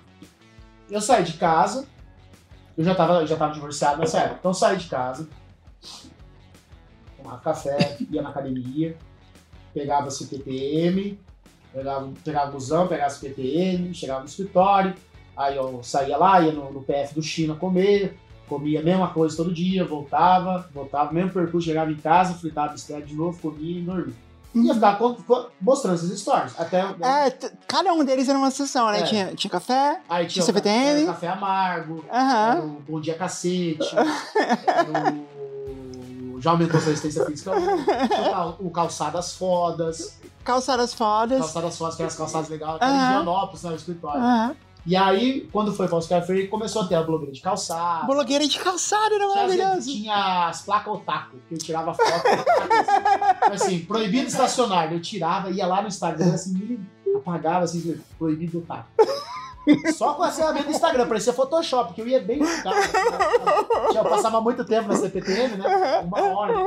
Eu 0.89 1.01
saí 1.01 1.23
de 1.25 1.33
casa. 1.33 1.85
Eu 2.77 2.83
já 2.85 2.95
tava, 2.95 3.21
eu 3.21 3.27
já 3.27 3.35
tava 3.35 3.53
divorciado 3.53 3.99
nessa 3.99 4.19
época. 4.19 4.37
Então 4.39 4.51
eu 4.51 4.55
saí 4.55 4.77
de 4.77 4.87
casa. 4.87 5.27
Tomava 7.17 7.41
café, 7.41 7.97
ia 8.09 8.21
na 8.21 8.29
academia, 8.29 8.95
pegava 9.73 10.09
CPTM, 10.11 11.19
pegava, 11.75 12.13
pegava 12.23 12.49
o 12.49 12.53
busão, 12.53 12.87
pegava 12.87 13.09
CPTM, 13.09 13.93
chegava 13.93 14.21
no 14.21 14.25
escritório. 14.25 14.95
Aí 15.35 15.57
eu 15.57 15.81
saía 15.83 16.17
lá, 16.17 16.39
ia 16.39 16.53
no, 16.53 16.71
no 16.71 16.81
PF 16.81 17.13
do 17.13 17.21
China 17.21 17.55
comer, 17.55 18.17
comia 18.47 18.79
a 18.79 18.83
mesma 18.83 19.09
coisa 19.09 19.35
todo 19.35 19.53
dia, 19.53 19.83
voltava, 19.83 20.69
voltava, 20.73 21.11
mesmo 21.11 21.31
percurso, 21.31 21.67
chegava 21.67 21.91
em 21.91 21.97
casa, 21.97 22.35
fritava 22.35 22.71
bistec 22.71 23.05
de 23.05 23.13
novo, 23.13 23.37
comia 23.41 23.79
e 23.79 23.81
dormia. 23.81 24.13
E 24.53 24.67
ia 24.67 24.73
ficar 24.73 24.97
mostrando 25.59 25.95
essas 25.95 26.09
histórias. 26.11 26.57
Até, 26.57 26.79
É, 26.79 27.29
cada 27.67 27.91
um 27.91 28.05
deles 28.05 28.29
era 28.29 28.37
uma 28.37 28.49
sessão, 28.49 28.89
né? 28.89 29.01
É. 29.01 29.03
Tinha, 29.03 29.35
tinha 29.35 29.51
café. 29.51 29.99
Aí 30.07 30.27
tinha 30.27 30.41
Tinha 30.41 30.45
CPTM. 30.45 31.03
o 31.03 31.07
café 31.07 31.27
amargo, 31.27 32.05
o 32.63 32.81
Bom 32.89 33.01
Dia 33.01 33.15
Cacete. 33.15 33.79
Já 36.45 36.51
aumentou 36.51 36.79
sua 36.79 36.89
resistência 36.91 37.25
física, 37.25 37.51
o, 37.57 38.29
cal- 38.31 38.57
o 38.59 38.69
Calçadas 38.69 39.33
Fodas, 39.33 40.19
Calçadas 40.43 40.93
fodas. 40.93 41.39
Calçadas 41.39 41.75
Fodas, 41.75 41.95
que 41.95 42.03
eram 42.03 42.07
as 42.11 42.15
calçadas 42.15 42.49
legais, 42.49 42.77
que 42.77 42.83
era. 42.83 42.93
Higienópolis, 43.13 43.63
né, 43.63 43.71
o 43.71 43.75
escritório. 43.75 44.55
E 44.85 44.95
aí, 44.95 45.49
quando 45.51 45.73
foi 45.73 45.87
para 45.87 45.97
Oscar 45.97 46.23
Freire, 46.23 46.47
começou 46.47 46.83
a 46.83 46.85
ter 46.87 46.93
a 46.93 47.01
blogueira 47.01 47.31
de 47.33 47.41
calçado. 47.41 48.05
Blogueira 48.05 48.47
de 48.47 48.59
calçado, 48.59 49.15
era 49.15 49.25
as- 49.25 49.33
maravilhoso. 49.33 49.89
tinha 49.91 50.47
as 50.49 50.61
placas 50.61 50.93
otaku, 50.93 51.37
que 51.49 51.55
eu 51.55 51.57
tirava 51.57 51.91
foto. 51.95 52.27
assim, 53.51 53.53
assim, 53.65 53.79
proibido 53.79 54.27
estacionar. 54.27 54.93
Eu 54.93 55.01
tirava, 55.01 55.49
ia 55.49 55.65
lá 55.65 55.81
no 55.81 55.87
Instagram, 55.87 56.31
assim, 56.35 56.79
apagava, 57.17 57.65
assim, 57.65 57.99
proibido 58.19 58.59
otaku. 58.59 58.87
Só 59.95 60.13
com 60.13 60.23
a 60.23 60.31
ferramenta 60.31 60.65
do 60.65 60.71
Instagram, 60.71 61.07
parecia 61.07 61.33
Photoshop, 61.33 61.93
que 61.93 62.01
eu 62.01 62.07
ia 62.07 62.19
bem 62.21 62.39
no 62.39 62.63
carro. 62.63 62.75
Eu 63.95 64.03
passava 64.03 64.39
muito 64.41 64.63
tempo 64.65 64.87
na 64.87 64.95
CPTM, 64.95 65.57
né? 65.57 65.99
Uma 66.05 66.21
hora. 66.21 66.53
Aí 66.53 66.61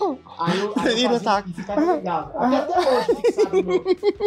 eu, 0.00 0.18
aí 0.38 0.58
eu 0.60 0.72
fazia 0.74 1.12
otaku. 1.12 1.48
e 1.50 1.52
ficava 1.52 1.80
legal. 1.92 2.32
Até, 2.36 2.56
até 2.56 2.78
hoje, 2.78 3.14
fixado 3.22 3.56
no 3.56 3.62
meu, 3.62 3.84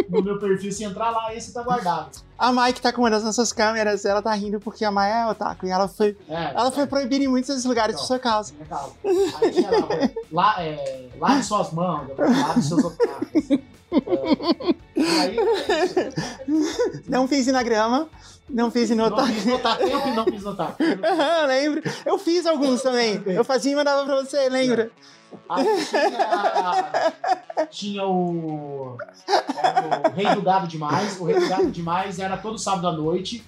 no 0.09 0.23
meu 0.23 0.39
perfil, 0.39 0.71
se 0.71 0.83
entrar 0.83 1.09
lá, 1.11 1.33
esse 1.35 1.53
tá 1.53 1.61
guardado. 1.63 2.09
A 2.37 2.51
Mai 2.51 2.73
que 2.73 2.81
tá 2.81 2.91
com 2.91 3.01
uma 3.01 3.09
das 3.09 3.23
nossas 3.23 3.53
câmeras, 3.53 4.03
ela 4.05 4.21
tá 4.21 4.33
rindo 4.33 4.59
porque 4.59 4.83
a 4.83 4.91
Mai 4.91 5.11
é 5.11 5.25
otaku. 5.27 5.65
E 5.65 5.69
ela 5.71 5.87
foi, 5.87 6.17
É, 6.27 6.51
ela 6.55 6.71
foi 6.71 6.85
proibida 6.85 7.23
em 7.23 7.27
muitos 7.27 7.49
desses 7.49 7.65
lugares 7.65 7.95
por 7.95 7.99
Então. 8.03 8.07
sua 8.07 8.19
causa. 8.19 8.53
Minha 8.53 8.65
causa. 8.65 8.93
Aí 9.41 9.51
tinha 9.51 9.71
lá, 9.71 9.87
lá 10.31 10.63
é, 10.63 11.09
lave 11.19 11.43
suas 11.43 11.71
mãos, 11.71 12.07
lave 12.17 12.61
seus 12.61 12.83
otários. 12.83 13.51
É, 13.51 13.55
e 14.75 14.75
aí, 14.97 15.37
Não 17.07 17.27
fiz 17.27 17.47
na 17.47 17.63
grama, 17.63 18.07
não 18.49 18.69
fiz 18.71 18.89
no 18.91 19.09
não 19.09 19.25
fiz 19.27 19.45
notar 19.45 19.81
e 19.81 19.89
não 20.15 20.25
fiz 20.25 20.43
notar. 20.43 20.75
Aham, 20.79 21.45
lembro. 21.47 21.81
Eu 22.05 22.17
fiz 22.17 22.45
alguns 22.45 22.81
também. 22.81 23.21
Eu 23.25 23.43
fazia 23.43 23.71
e 23.71 23.75
mandava 23.75 24.05
pra 24.05 24.15
você, 24.23 24.47
lembra? 24.49 24.91
Aí 25.49 25.65
tinha, 25.85 27.67
tinha 27.69 28.07
o, 28.07 28.97
era 29.61 30.09
o 30.09 30.13
Rei 30.13 30.33
do 30.35 30.41
Gado 30.41 30.67
Demais. 30.67 31.19
O 31.19 31.25
Rei 31.25 31.39
do 31.39 31.47
Gado 31.49 31.71
Demais 31.71 32.19
era 32.19 32.37
todo 32.37 32.57
sábado 32.57 32.87
à 32.87 32.91
noite. 32.93 33.43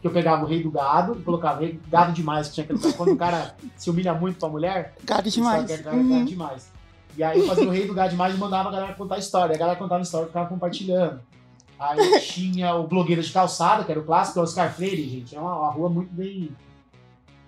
Que 0.00 0.08
eu 0.08 0.12
pegava 0.12 0.44
o 0.44 0.46
Rei 0.46 0.62
do 0.62 0.70
Gado 0.70 1.16
e 1.18 1.22
colocava 1.22 1.60
Rei 1.60 1.72
do 1.72 1.90
Gado 1.90 2.12
Demais. 2.12 2.48
Que 2.48 2.54
tinha 2.54 2.64
aquele, 2.64 2.92
quando 2.92 3.12
o 3.12 3.16
cara 3.16 3.56
se 3.76 3.90
humilha 3.90 4.14
muito 4.14 4.38
pra 4.38 4.48
mulher, 4.48 4.94
Gado 5.02 5.28
demais. 5.30 5.68
é 5.70 5.78
cara, 5.78 5.96
Uhum. 5.96 6.08
cara 6.10 6.24
demais. 6.24 6.73
E 7.16 7.22
aí 7.22 7.46
fazia 7.46 7.66
o 7.66 7.70
rei 7.70 7.86
do 7.86 7.94
gado 7.94 8.10
demais 8.10 8.34
e 8.34 8.38
mandava 8.38 8.68
a 8.68 8.72
galera 8.72 8.94
contar 8.94 9.18
história. 9.18 9.54
A 9.54 9.58
galera 9.58 9.78
contava 9.78 10.02
história 10.02 10.24
e 10.24 10.28
ficava 10.28 10.48
compartilhando. 10.48 11.20
Aí 11.78 12.20
tinha 12.20 12.74
o 12.74 12.86
blogueiro 12.86 13.22
de 13.22 13.32
calçada, 13.32 13.84
que 13.84 13.90
era 13.90 14.00
o 14.00 14.04
clássico, 14.04 14.38
é 14.38 14.42
o 14.42 14.44
Oscar 14.44 14.72
Freire, 14.74 15.08
gente. 15.08 15.34
É 15.36 15.40
uma, 15.40 15.56
uma 15.58 15.70
rua 15.70 15.88
muito 15.88 16.12
bem 16.12 16.50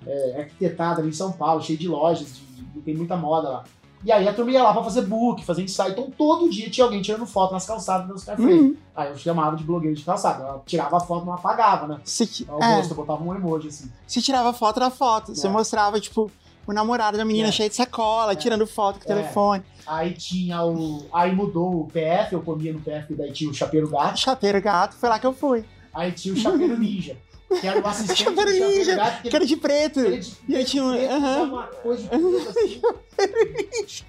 é, 0.07 0.41
arquitetada 0.41 1.01
ali 1.01 1.09
em 1.11 1.13
São 1.13 1.33
Paulo, 1.33 1.63
cheia 1.63 1.79
de 1.79 1.89
lojas, 1.89 2.37
de- 2.37 2.63
de- 2.65 2.81
tem 2.81 2.95
muita 2.95 3.17
moda 3.17 3.49
lá. 3.49 3.65
E 4.05 4.13
aí 4.13 4.29
a 4.29 4.33
turma 4.33 4.51
ia 4.53 4.63
lá 4.63 4.73
pra 4.73 4.85
fazer 4.85 5.03
book, 5.03 5.45
fazer 5.45 5.63
ensaio. 5.63 5.93
Então 5.93 6.11
todo 6.11 6.49
dia 6.51 6.71
tinha 6.71 6.85
alguém 6.85 7.03
tirando 7.03 7.27
foto 7.27 7.53
nas 7.53 7.67
calçadas 7.67 8.07
do 8.07 8.15
Oscar 8.15 8.37
Freire. 8.37 8.61
Uhum. 8.61 8.77
Aí 8.95 9.09
eu 9.11 9.17
chamava 9.17 9.57
de 9.57 9.65
blogueiro 9.65 9.97
de 9.97 10.05
calçada. 10.05 10.45
Eu 10.45 10.63
tirava 10.67 10.99
a 10.99 11.01
foto, 11.01 11.25
não 11.25 11.33
apagava, 11.33 11.89
né? 11.89 11.99
Se, 12.05 12.47
O 12.49 12.63
é, 12.63 12.77
rosto, 12.77 12.93
eu 12.93 12.97
botava 12.97 13.25
um 13.25 13.35
emoji 13.35 13.69
assim. 13.69 13.91
se 14.07 14.23
tirava 14.23 14.53
foto 14.53 14.79
da 14.79 14.91
foto. 14.91 15.35
Você 15.35 15.47
É. 15.47 15.51
mostrava, 15.51 15.99
tipo, 15.99 16.31
o 16.67 16.73
namorado 16.73 17.17
da 17.17 17.25
menina 17.25 17.49
É. 17.49 17.53
cheio 17.53 17.69
de 17.71 17.77
sacola, 17.77 18.35
tirando 18.35 18.67
foto 18.67 18.99
com 19.01 19.09
o 19.09 19.13
É. 19.13 19.15
telefone. 19.17 19.63
Aí 19.87 20.13
tinha 20.15 20.65
o. 20.65 21.07
Aí 21.13 21.35
mudou 21.35 21.81
o 21.83 21.87
PF, 21.89 22.33
eu 22.35 22.43
comia 22.43 22.73
no 22.73 22.81
PF, 22.81 23.15
daí 23.15 23.33
tinha 23.33 23.51
o 23.51 23.55
chapeiro 23.55 23.89
gato. 23.89 24.19
Chapeiro 24.19 24.61
gato, 24.61 24.97
foi 24.97 25.09
lá 25.09 25.19
que 25.19 25.27
eu 25.27 25.33
fui. 25.33 25.65
Aí 25.95 26.11
tinha 26.13 26.35
o 26.35 26.37
chapeiro 26.37 26.77
ninja, 26.79 27.17
que 27.61 27.67
era 27.67 27.81
o 27.81 27.87
assistente 27.87 28.25
Chapeiro 28.25 28.51
do 28.51 28.57
chapeiro 28.59 28.79
ninja, 28.79 28.97
gato, 28.97 29.23
que 29.23 29.29
Que 29.31 29.37
era 29.37 29.47
de 29.47 29.57
preto. 29.57 30.01
ele, 30.01 30.17
ele, 30.17 30.27
E 30.49 30.57
aí 30.57 30.65
tinha 30.65 30.83
um- 30.85 30.91
aham. 31.11 31.43
uma 31.45 31.63
coisa 31.69 32.03
de 32.03 32.09
preto, 32.09 32.49
assim. 32.49 32.81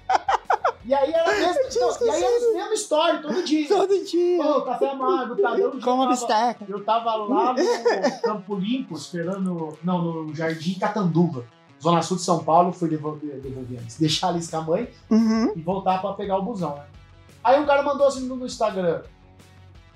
E 0.84 0.94
aí 0.94 1.12
era 1.12 1.30
a 1.30 1.34
mesma, 1.34 1.60
então, 1.70 2.06
e 2.06 2.10
aí 2.10 2.22
era 2.22 2.36
a 2.50 2.54
mesma 2.54 2.74
história 2.74 3.20
todo 3.20 3.42
dia. 3.44 3.68
Todo 3.68 4.04
dia. 4.04 4.42
Ô, 4.42 4.62
café 4.62 4.88
amargo, 4.90 5.36
tá 5.36 5.54
dando 5.54 5.80
Com 5.82 5.90
uma 5.92 6.08
bisteca. 6.08 6.64
Eu 6.66 6.82
tava 6.82 7.14
lá 7.14 7.52
no 7.52 8.20
Campo 8.22 8.54
Limpo, 8.54 8.94
esperando. 8.96 9.76
Não, 9.84 10.00
no 10.24 10.34
Jardim 10.34 10.78
Catanduva, 10.78 11.44
Zona 11.82 12.02
Sul 12.02 12.16
de 12.16 12.22
São 12.24 12.42
Paulo, 12.42 12.72
fui 12.72 12.88
devolver, 12.88 13.40
devolver 13.40 13.80
antes. 13.80 13.98
Deixar 13.98 14.28
a 14.28 14.30
Alice 14.30 14.50
com 14.50 14.56
a 14.56 14.62
mãe 14.62 14.88
Uhum. 15.10 15.52
e 15.54 15.60
voltar 15.60 16.00
pra 16.00 16.12
pegar 16.12 16.36
o 16.38 16.42
busão, 16.42 16.74
né? 16.76 16.84
Aí 17.42 17.60
um 17.60 17.66
cara 17.66 17.82
mandou 17.82 18.06
assim 18.06 18.26
no 18.26 18.44
Instagram: 18.44 19.02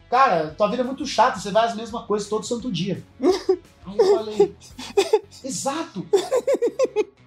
Cara, 0.08 0.54
tua 0.56 0.68
vida 0.68 0.82
é 0.82 0.84
muito 0.86 1.04
chata, 1.06 1.38
você 1.40 1.50
vai 1.50 1.66
as 1.66 1.74
mesmas 1.74 2.04
coisas 2.06 2.28
todo 2.28 2.46
santo 2.46 2.70
dia. 2.70 3.02
Aí 3.20 3.98
eu 3.98 4.16
falei: 4.16 4.56
Exato! 5.44 6.06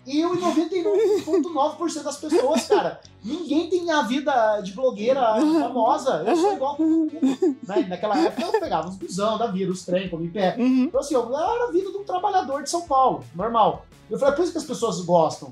Eu 0.07 0.35
e 0.35 0.37
99,9% 0.37 2.03
das 2.03 2.17
pessoas, 2.17 2.67
cara. 2.67 3.01
Ninguém 3.23 3.67
tem 3.71 3.91
a 3.91 4.03
vida 4.03 4.61
de 4.61 4.71
blogueira 4.73 5.19
famosa. 5.59 6.23
Eu 6.25 6.35
sou 6.35 6.53
igual. 6.53 6.77
Né? 6.79 7.87
Naquela 7.89 8.15
época 8.19 8.43
eu 8.43 8.59
pegava 8.59 8.87
os 8.87 8.95
busão 8.97 9.35
da 9.39 9.47
vida, 9.47 9.71
os 9.71 9.83
trem, 9.83 10.07
comia 10.07 10.29
pé. 10.31 10.55
Uhum. 10.59 10.83
Então, 10.83 10.99
assim, 10.99 11.15
eu 11.15 11.23
era 11.35 11.67
a 11.67 11.71
vida 11.71 11.91
de 11.91 11.97
um 11.97 12.03
trabalhador 12.03 12.61
de 12.61 12.69
São 12.69 12.81
Paulo, 12.81 13.23
normal. 13.33 13.85
Eu 14.09 14.17
falei, 14.19 14.33
é 14.33 14.35
por 14.37 14.43
isso 14.43 14.51
que 14.51 14.57
as 14.57 14.63
pessoas 14.65 15.01
gostam. 15.01 15.51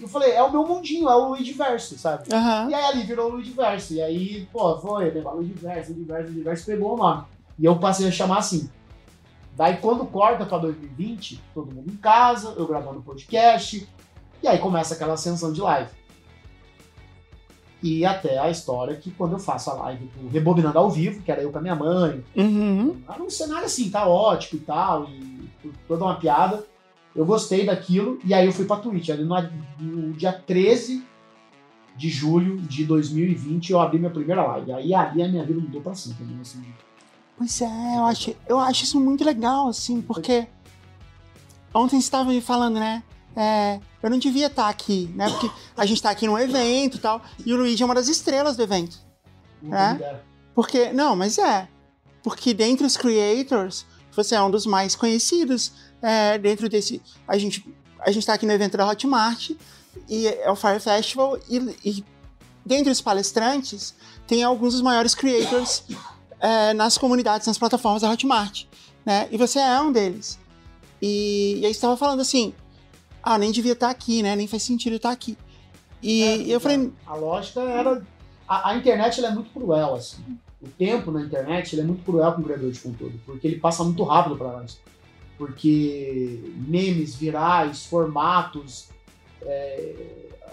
Eu 0.00 0.06
falei, 0.06 0.30
é 0.32 0.42
o 0.42 0.50
meu 0.52 0.64
mundinho, 0.64 1.08
é 1.08 1.16
o 1.16 1.30
Luiz 1.30 1.44
Diverso, 1.44 1.98
sabe? 1.98 2.32
Aham. 2.32 2.70
E 2.70 2.74
aí 2.74 2.84
ali 2.84 3.02
virou 3.02 3.26
o 3.26 3.32
Luiz 3.34 3.46
Diverso. 3.46 3.94
E 3.94 4.00
aí, 4.02 4.46
pô, 4.52 4.76
foi, 4.78 5.10
levou 5.10 5.34
Luiz 5.36 5.48
Diverso, 5.48 5.92
Luiz 5.92 5.98
Diverso, 5.98 6.22
Luiz 6.24 6.34
Diverso, 6.36 6.66
pegou 6.66 6.94
o 6.94 6.96
nome. 6.96 7.24
E 7.58 7.64
eu 7.64 7.76
passei 7.78 8.06
a 8.06 8.12
chamar 8.12 8.38
assim. 8.38 8.70
Daí 9.56 9.78
quando 9.78 10.06
corta 10.06 10.46
pra 10.46 10.58
2020, 10.58 11.42
todo 11.52 11.74
mundo 11.74 11.90
em 11.90 11.96
casa, 11.96 12.54
eu 12.56 12.64
gravando 12.68 13.00
podcast, 13.02 13.88
e 14.40 14.46
aí 14.46 14.58
começa 14.60 14.94
aquela 14.94 15.14
ascensão 15.14 15.52
de 15.52 15.60
live. 15.60 15.90
E 17.82 18.04
até 18.04 18.38
a 18.38 18.50
história 18.50 18.94
que 18.96 19.10
quando 19.10 19.32
eu 19.32 19.38
faço 19.38 19.70
a 19.70 19.74
live 19.74 20.04
do 20.16 20.28
Rebobinando 20.28 20.78
ao 20.78 20.90
vivo, 20.90 21.22
que 21.22 21.30
era 21.30 21.42
eu 21.42 21.50
com 21.52 21.58
a 21.58 21.60
minha 21.60 21.74
mãe, 21.76 22.24
Uhum. 22.36 23.00
era 23.08 23.22
um 23.22 23.30
cenário 23.30 23.66
assim, 23.66 23.88
caótico 23.90 24.56
e 24.56 24.60
tal, 24.60 25.08
e 25.08 25.48
toda 25.88 26.04
uma 26.04 26.16
piada. 26.16 26.64
Eu 27.18 27.26
gostei 27.26 27.66
daquilo, 27.66 28.18
e 28.24 28.32
aí 28.32 28.46
eu 28.46 28.52
fui 28.52 28.64
pra 28.64 28.76
Twitch. 28.76 29.08
Ali 29.10 29.24
no, 29.24 29.34
no 29.80 30.12
dia 30.12 30.32
13 30.32 31.04
de 31.96 32.08
julho 32.08 32.58
de 32.58 32.84
2020, 32.84 33.70
eu 33.70 33.80
abri 33.80 33.98
minha 33.98 34.10
primeira 34.10 34.46
live. 34.46 34.72
Aí 34.72 34.94
ali 34.94 35.22
a 35.22 35.28
minha 35.28 35.44
vida 35.44 35.60
mudou 35.60 35.80
pra 35.80 35.94
sempre. 35.94 36.24
né, 36.24 36.38
assim. 36.40 36.62
Pois 37.36 37.60
é, 37.60 37.98
eu 37.98 38.04
acho, 38.04 38.36
eu 38.48 38.58
acho 38.60 38.84
isso 38.84 39.00
muito 39.00 39.24
legal, 39.24 39.68
assim, 39.68 40.00
porque 40.00 40.46
ontem 41.74 42.00
você 42.00 42.06
estava 42.06 42.30
me 42.30 42.40
falando, 42.40 42.78
né? 42.78 43.02
é, 43.36 43.78
eu 44.02 44.10
não 44.10 44.18
devia 44.18 44.48
estar 44.48 44.68
aqui, 44.68 45.12
né? 45.14 45.28
Porque 45.30 45.48
a 45.76 45.86
gente 45.86 46.02
tá 46.02 46.10
aqui 46.10 46.26
num 46.26 46.36
evento 46.36 46.96
e 46.96 47.00
tal, 47.00 47.22
e 47.46 47.52
o 47.52 47.56
Luigi 47.56 47.82
é 47.82 47.86
uma 47.86 47.94
das 47.94 48.08
estrelas 48.08 48.56
do 48.56 48.62
evento. 48.64 48.98
Não 49.62 49.76
É? 49.76 49.94
dera. 49.94 50.24
Porque, 50.54 50.92
não, 50.92 51.14
mas 51.14 51.38
é. 51.38 51.68
Porque 52.22 52.52
dentre 52.52 52.84
os 52.84 52.96
creators, 52.96 53.86
você 54.10 54.34
é 54.34 54.42
um 54.42 54.50
dos 54.50 54.66
mais 54.66 54.96
conhecidos. 54.96 55.72
É, 56.00 56.38
dentro 56.38 56.68
desse. 56.68 57.02
A 57.26 57.36
gente, 57.36 57.64
a 58.00 58.10
gente 58.10 58.26
tá 58.26 58.34
aqui 58.34 58.46
no 58.46 58.52
evento 58.52 58.76
da 58.76 58.88
Hotmart, 58.88 59.50
e 60.08 60.26
é 60.26 60.50
o 60.50 60.56
Fire 60.56 60.80
Festival, 60.80 61.38
e, 61.48 61.76
e 61.84 62.04
dentre 62.64 62.92
os 62.92 63.00
palestrantes, 63.00 63.94
tem 64.26 64.42
alguns 64.42 64.74
dos 64.74 64.82
maiores 64.82 65.14
creators 65.14 65.82
é, 66.40 66.72
nas 66.74 66.96
comunidades, 66.98 67.46
nas 67.46 67.58
plataformas 67.58 68.02
da 68.02 68.10
Hotmart. 68.10 68.64
Né? 69.04 69.28
E 69.30 69.36
você 69.36 69.58
é 69.58 69.80
um 69.80 69.90
deles. 69.90 70.38
E, 71.00 71.60
e 71.60 71.66
aí 71.66 71.72
você 71.72 71.80
tava 71.80 71.96
falando 71.96 72.20
assim. 72.20 72.52
Ah, 73.22 73.38
nem 73.38 73.50
devia 73.50 73.72
estar 73.72 73.90
aqui, 73.90 74.22
né? 74.22 74.36
Nem 74.36 74.46
faz 74.46 74.62
sentido 74.62 74.96
estar 74.96 75.10
aqui. 75.10 75.36
E 76.02 76.22
É, 76.22 76.54
eu 76.54 76.60
falei, 76.60 76.92
A 77.06 77.14
lógica 77.14 77.60
era. 77.60 78.02
A, 78.46 78.70
a 78.70 78.76
internet 78.76 79.22
é 79.24 79.30
muito 79.30 79.50
cruel, 79.50 79.94
assim. 79.94 80.22
O 80.60 80.68
tempo 80.68 81.10
na 81.10 81.22
internet 81.22 81.74
ele 81.74 81.82
é 81.82 81.84
muito 81.84 82.04
cruel 82.04 82.32
com 82.32 82.40
o 82.40 82.44
criador 82.44 82.70
de 82.70 82.80
conteúdo, 82.80 83.20
porque 83.24 83.46
ele 83.46 83.60
passa 83.60 83.84
muito 83.84 84.02
rápido 84.02 84.36
para 84.36 84.52
nós. 84.52 84.80
Porque 85.38 86.40
memes, 86.66 87.14
virais, 87.14 87.86
formatos, 87.86 88.88
é, 89.42 89.94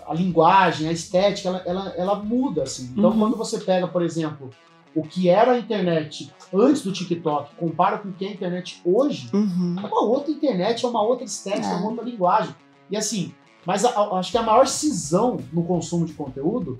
a 0.08 0.14
linguagem, 0.14 0.88
a 0.88 0.92
estética, 0.92 1.50
ela, 1.50 1.64
ela, 1.66 1.90
ela 1.98 2.16
muda, 2.16 2.64
assim. 2.64 2.94
Então, 2.96 3.10
Uhum. 3.12 3.20
quando 3.20 3.36
você 3.36 3.58
pega, 3.60 3.88
por 3.88 4.04
exemplo, 4.04 4.52
o 4.96 5.02
que 5.02 5.28
era 5.28 5.54
a 5.54 5.58
internet 5.60 6.32
antes 6.54 6.84
do 6.84 6.92
TikTok, 6.94 7.56
compara 7.56 7.98
com 7.98 8.10
o 8.10 8.14
que 8.14 8.24
é 8.26 8.30
a 8.30 8.32
internet 8.32 8.80
hoje, 8.86 9.30
uhum, 9.34 9.76
é 9.78 9.86
uma 9.86 10.04
outra 10.04 10.32
internet, 10.32 10.86
é 10.86 10.88
uma 10.88 11.02
outra 11.02 11.26
estética, 11.26 11.68
é 11.68 11.72
É. 11.72 11.76
uma 11.76 11.90
outra 11.90 12.06
linguagem. 12.06 12.56
E 12.90 12.96
assim, 12.96 13.34
mas 13.66 13.84
a- 13.84 13.90
a- 13.90 14.20
acho 14.20 14.32
que 14.32 14.38
a 14.38 14.44
maior 14.44 14.68
cisão 14.68 15.40
no 15.52 15.64
consumo 15.64 16.06
de 16.06 16.14
conteúdo 16.14 16.78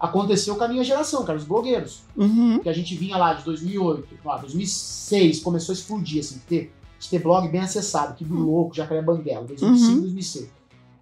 aconteceu 0.00 0.56
com 0.56 0.64
a 0.64 0.68
minha 0.68 0.82
geração, 0.82 1.24
cara, 1.24 1.38
os 1.38 1.44
blogueiros. 1.44 2.02
uhum, 2.16 2.58
Que 2.60 2.68
a 2.68 2.72
gente 2.72 2.96
vinha 2.96 3.16
lá 3.16 3.34
de 3.34 3.44
2008, 3.44 4.08
lá, 4.24 4.38
2006, 4.38 5.38
começou 5.40 5.72
a 5.72 5.76
explodir, 5.76 6.18
assim, 6.20 6.40
ter, 6.48 6.72
de 7.02 7.08
ter 7.08 7.18
blog 7.18 7.48
bem 7.48 7.60
acessado, 7.60 8.14
que 8.14 8.24
louco, 8.24 8.74
Jacaré 8.76 9.02
Banguela, 9.02 9.44
2005, 9.44 9.90
Uhum. 9.92 10.00
2006. 10.02 10.48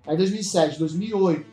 Aí 0.06 0.16
2007, 0.16 0.78
2008, 0.78 1.46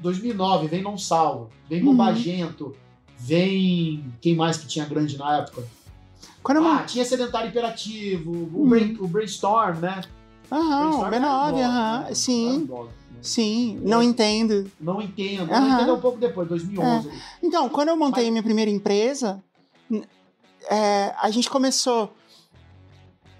2009, 0.00 0.66
vem 0.66 0.82
Não 0.82 0.96
Salvo, 0.96 1.50
vem 1.68 1.84
Bombagento, 1.84 2.74
vem... 3.18 4.04
Quem 4.20 4.34
mais 4.34 4.56
que 4.56 4.66
tinha 4.66 4.84
grande 4.86 5.18
na 5.18 5.38
época? 5.38 5.62
Quando 6.42 6.58
eu 6.58 6.66
Ah, 6.68 6.84
tinha 6.84 7.04
Sedentário 7.04 7.48
Imperativo, 7.50 8.30
o, 8.30 8.62
Uhum. 8.62 8.68
Brain- 8.68 8.96
o 8.98 9.06
Brainstorm, 9.06 9.78
né? 9.78 10.00
Aham, 10.50 10.78
Brainstorm 10.80 11.10
B9, 11.10 11.14
era 11.14 11.26
um 11.26 11.50
blog, 11.50 11.62
aham, 11.62 12.00
né? 12.00 12.14
Sim, 12.14 12.58
né? 12.70 12.88
sim, 13.20 13.80
não 13.82 14.02
entendo. 14.02 14.70
Não 14.80 15.00
entendo, 15.02 15.50
Aham. 15.52 15.60
não 15.60 15.74
entendo 15.74 15.94
um 15.94 16.00
pouco 16.00 16.18
depois, 16.18 16.48
2011. 16.48 17.08
ali. 17.10 17.18
Então, 17.42 17.68
quando 17.68 17.88
eu 17.88 17.96
montei 17.96 18.30
minha 18.30 18.42
primeira 18.42 18.70
empresa, 18.70 19.42
é, 20.70 21.14
a 21.20 21.30
gente 21.30 21.48
começou. 21.50 22.10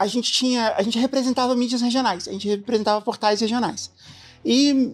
A 0.05 0.07
gente 0.07 0.31
tinha, 0.31 0.75
a 0.77 0.83
gente 0.83 0.99
representava 0.99 1.57
mídias 1.57 1.81
regionais, 1.81 2.29
a 2.29 2.33
gente 2.33 2.47
representava 2.47 3.01
portais 3.01 3.41
regionais. 3.41 3.91
E, 4.45 4.93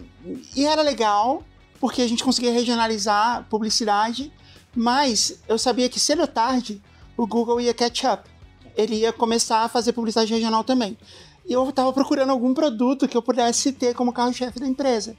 e 0.54 0.64
era 0.64 0.82
legal, 0.82 1.42
porque 1.80 2.00
a 2.00 2.08
gente 2.08 2.22
conseguia 2.22 2.52
regionalizar 2.52 3.44
publicidade, 3.50 4.32
mas 4.74 5.40
eu 5.48 5.58
sabia 5.58 5.88
que 5.88 5.98
cedo 5.98 6.20
ou 6.20 6.28
tarde 6.28 6.80
o 7.16 7.26
Google 7.26 7.60
ia 7.60 7.74
catch 7.74 8.04
up. 8.04 8.30
Ele 8.76 9.00
ia 9.00 9.12
começar 9.12 9.64
a 9.64 9.68
fazer 9.68 9.92
publicidade 9.92 10.32
regional 10.32 10.62
também. 10.62 10.96
E 11.44 11.52
eu 11.52 11.68
estava 11.68 11.92
procurando 11.92 12.30
algum 12.30 12.54
produto 12.54 13.08
que 13.08 13.16
eu 13.16 13.22
pudesse 13.22 13.72
ter 13.72 13.96
como 13.96 14.12
carro-chefe 14.12 14.60
da 14.60 14.66
empresa. 14.68 15.16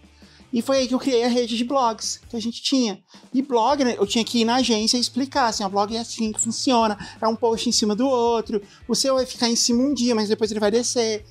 E 0.53 0.61
foi 0.61 0.79
aí 0.79 0.87
que 0.87 0.93
eu 0.93 0.99
criei 0.99 1.23
a 1.23 1.27
rede 1.29 1.55
de 1.55 1.63
blogs 1.63 2.19
que 2.29 2.35
a 2.35 2.39
gente 2.41 2.61
tinha. 2.61 2.99
E 3.33 3.41
blog, 3.41 3.83
né, 3.85 3.95
eu 3.97 4.05
tinha 4.05 4.23
que 4.23 4.39
ir 4.41 4.45
na 4.45 4.55
agência 4.55 4.97
e 4.97 4.99
explicar, 4.99 5.47
assim, 5.47 5.63
o 5.63 5.69
blog 5.69 5.95
é 5.95 5.99
assim 5.99 6.31
que 6.33 6.41
funciona, 6.41 6.97
é 7.21 7.27
um 7.27 7.35
post 7.35 7.69
em 7.69 7.71
cima 7.71 7.95
do 7.95 8.05
outro, 8.07 8.61
o 8.87 8.93
seu 8.93 9.15
vai 9.15 9.25
ficar 9.25 9.47
em 9.49 9.55
cima 9.55 9.81
um 9.81 9.93
dia, 9.93 10.13
mas 10.13 10.27
depois 10.27 10.51
ele 10.51 10.59
vai 10.59 10.69
descer. 10.69 11.25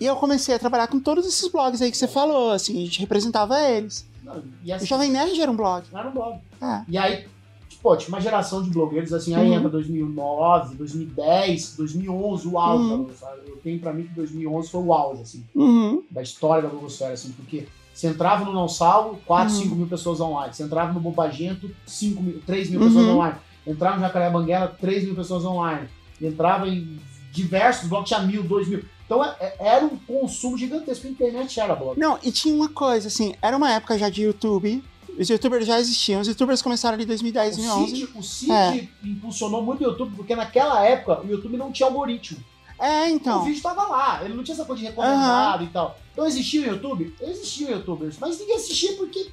E 0.00 0.04
eu 0.04 0.16
comecei 0.16 0.54
a 0.54 0.58
trabalhar 0.58 0.86
com 0.88 0.98
todos 1.00 1.26
esses 1.26 1.48
blogs 1.50 1.80
aí 1.82 1.90
que 1.90 1.96
você 1.96 2.08
falou, 2.08 2.50
assim, 2.50 2.82
a 2.82 2.84
gente 2.86 3.00
representava 3.00 3.60
eles. 3.60 4.04
Não, 4.24 4.42
e 4.64 4.72
assim, 4.72 4.84
O 4.84 4.88
Jovem 4.88 5.10
Nerd 5.10 5.40
era 5.40 5.50
um 5.50 5.56
blog. 5.56 5.84
era 5.92 6.08
um 6.08 6.12
blog. 6.12 6.38
É. 6.60 6.82
E 6.88 6.98
aí, 6.98 7.24
tipo, 7.68 7.96
tinha 7.96 8.08
uma 8.08 8.20
geração 8.20 8.62
de 8.62 8.70
blogueiros, 8.70 9.12
assim, 9.12 9.34
aí 9.34 9.48
Uhum. 9.48 9.54
entra 9.54 9.68
2009, 9.68 10.74
2010, 10.76 11.76
2011, 11.76 12.48
o 12.48 12.58
auge. 12.58 12.84
Uhum. 12.92 13.08
Eu 13.46 13.56
tenho 13.58 13.78
pra 13.80 13.92
mim 13.92 14.04
que 14.04 14.14
2011 14.14 14.70
foi 14.70 14.82
o 14.82 14.92
auge, 14.92 15.22
assim, 15.22 15.44
Uhum. 15.54 16.02
da 16.10 16.20
história 16.22 16.62
da 16.62 16.68
blogosfera, 16.68 17.14
assim, 17.14 17.30
porque 17.32 17.66
você 17.98 18.06
entrava 18.06 18.44
no 18.44 18.52
Não 18.52 18.68
Salvo, 18.68 19.18
4, 19.26 19.52
Uhum. 19.52 19.62
5 19.62 19.74
mil 19.74 19.86
pessoas 19.88 20.20
online. 20.20 20.54
Você 20.54 20.62
entrava 20.62 20.92
no 20.92 21.00
Bobagento, 21.00 21.68
5 21.84 22.22
mil, 22.22 22.40
3 22.46 22.70
mil 22.70 22.80
Uhum. 22.80 22.86
pessoas 22.86 23.06
online. 23.08 23.36
Entrava 23.66 23.96
no 23.96 24.02
Jacaré 24.02 24.30
Banguela, 24.30 24.68
3 24.80 25.02
mil 25.04 25.16
pessoas 25.16 25.44
online. 25.44 25.88
Entrava 26.22 26.68
em 26.68 26.98
diversos 27.32 27.88
blogs, 27.88 28.08
tinha 28.08 28.20
mil, 28.20 28.42
2 28.44 28.68
mil. 28.68 28.84
Então 29.04 29.24
é- 29.24 29.34
é- 29.40 29.56
era 29.58 29.84
um 29.84 29.96
consumo 29.96 30.56
gigantesco. 30.56 31.06
A 31.06 31.10
internet 31.10 31.58
era 31.58 31.74
blog. 31.74 31.98
Não, 31.98 32.18
e 32.22 32.30
tinha 32.30 32.54
uma 32.54 32.68
coisa, 32.68 33.08
assim, 33.08 33.34
era 33.42 33.56
uma 33.56 33.72
época 33.72 33.98
já 33.98 34.08
de 34.08 34.22
YouTube, 34.22 34.82
os 35.18 35.28
youtubers 35.28 35.66
já 35.66 35.80
existiam, 35.80 36.20
os 36.20 36.28
youtubers 36.28 36.62
começaram 36.62 36.94
ali 36.94 37.02
em 37.04 37.06
2010, 37.08 37.54
O 37.54 37.56
2011. 37.62 37.90
Cid, 37.96 38.08
o 38.14 38.22
Cid 38.22 38.52
É. 38.52 38.88
impulsionou 39.08 39.62
muito 39.62 39.80
o 39.80 39.84
YouTube, 39.88 40.14
porque 40.14 40.36
naquela 40.36 40.84
época 40.84 41.20
o 41.24 41.28
YouTube 41.28 41.56
não 41.56 41.72
tinha 41.72 41.88
algoritmo. 41.88 42.38
É, 42.78 43.04
O 43.04 43.08
então. 43.08 43.44
vídeo 43.44 43.62
tava 43.62 43.82
lá, 43.88 44.24
ele 44.24 44.34
não 44.34 44.44
tinha 44.44 44.54
essa 44.54 44.64
coisa 44.64 44.80
de 44.80 44.88
recomendado 44.88 45.64
e 45.64 45.68
tal. 45.68 45.98
Então 46.12 46.26
existia 46.26 46.62
o 46.62 46.66
YouTube? 46.74 47.14
Existiam 47.20 47.70
youtubers, 47.70 48.16
mas 48.20 48.38
ninguém 48.38 48.56
assistia 48.56 48.92
porque 48.96 49.30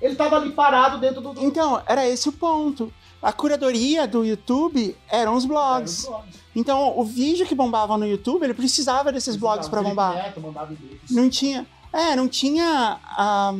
ele 0.00 0.14
tava 0.14 0.36
ali 0.36 0.50
parado 0.52 0.98
dentro 0.98 1.20
do. 1.20 1.34
Então, 1.42 1.80
era 1.86 2.06
esse 2.06 2.28
o 2.28 2.32
ponto. 2.32 2.92
A 3.22 3.32
curadoria 3.32 4.06
do 4.06 4.24
YouTube 4.24 4.96
eram 5.08 5.34
os 5.34 5.44
blogs. 5.44 6.00
os 6.00 6.06
blogs. 6.06 6.40
Então, 6.56 6.98
o 6.98 7.04
vídeo 7.04 7.46
que 7.46 7.54
bombava 7.54 7.96
no 7.96 8.04
YouTube, 8.06 8.42
ele 8.42 8.52
precisava 8.52 9.12
desses 9.12 9.36
blogs 9.36 9.68
pra 9.68 9.78
Felipe 9.78 9.94
bombar. 9.96 10.14
Neto 10.14 10.40
mandava 10.40 10.72
e-mails. 10.74 11.10
Não 11.10 11.30
tinha. 11.30 11.66
É, 11.92 12.16
não 12.16 12.26
tinha. 12.28 12.98
ah, 13.16 13.54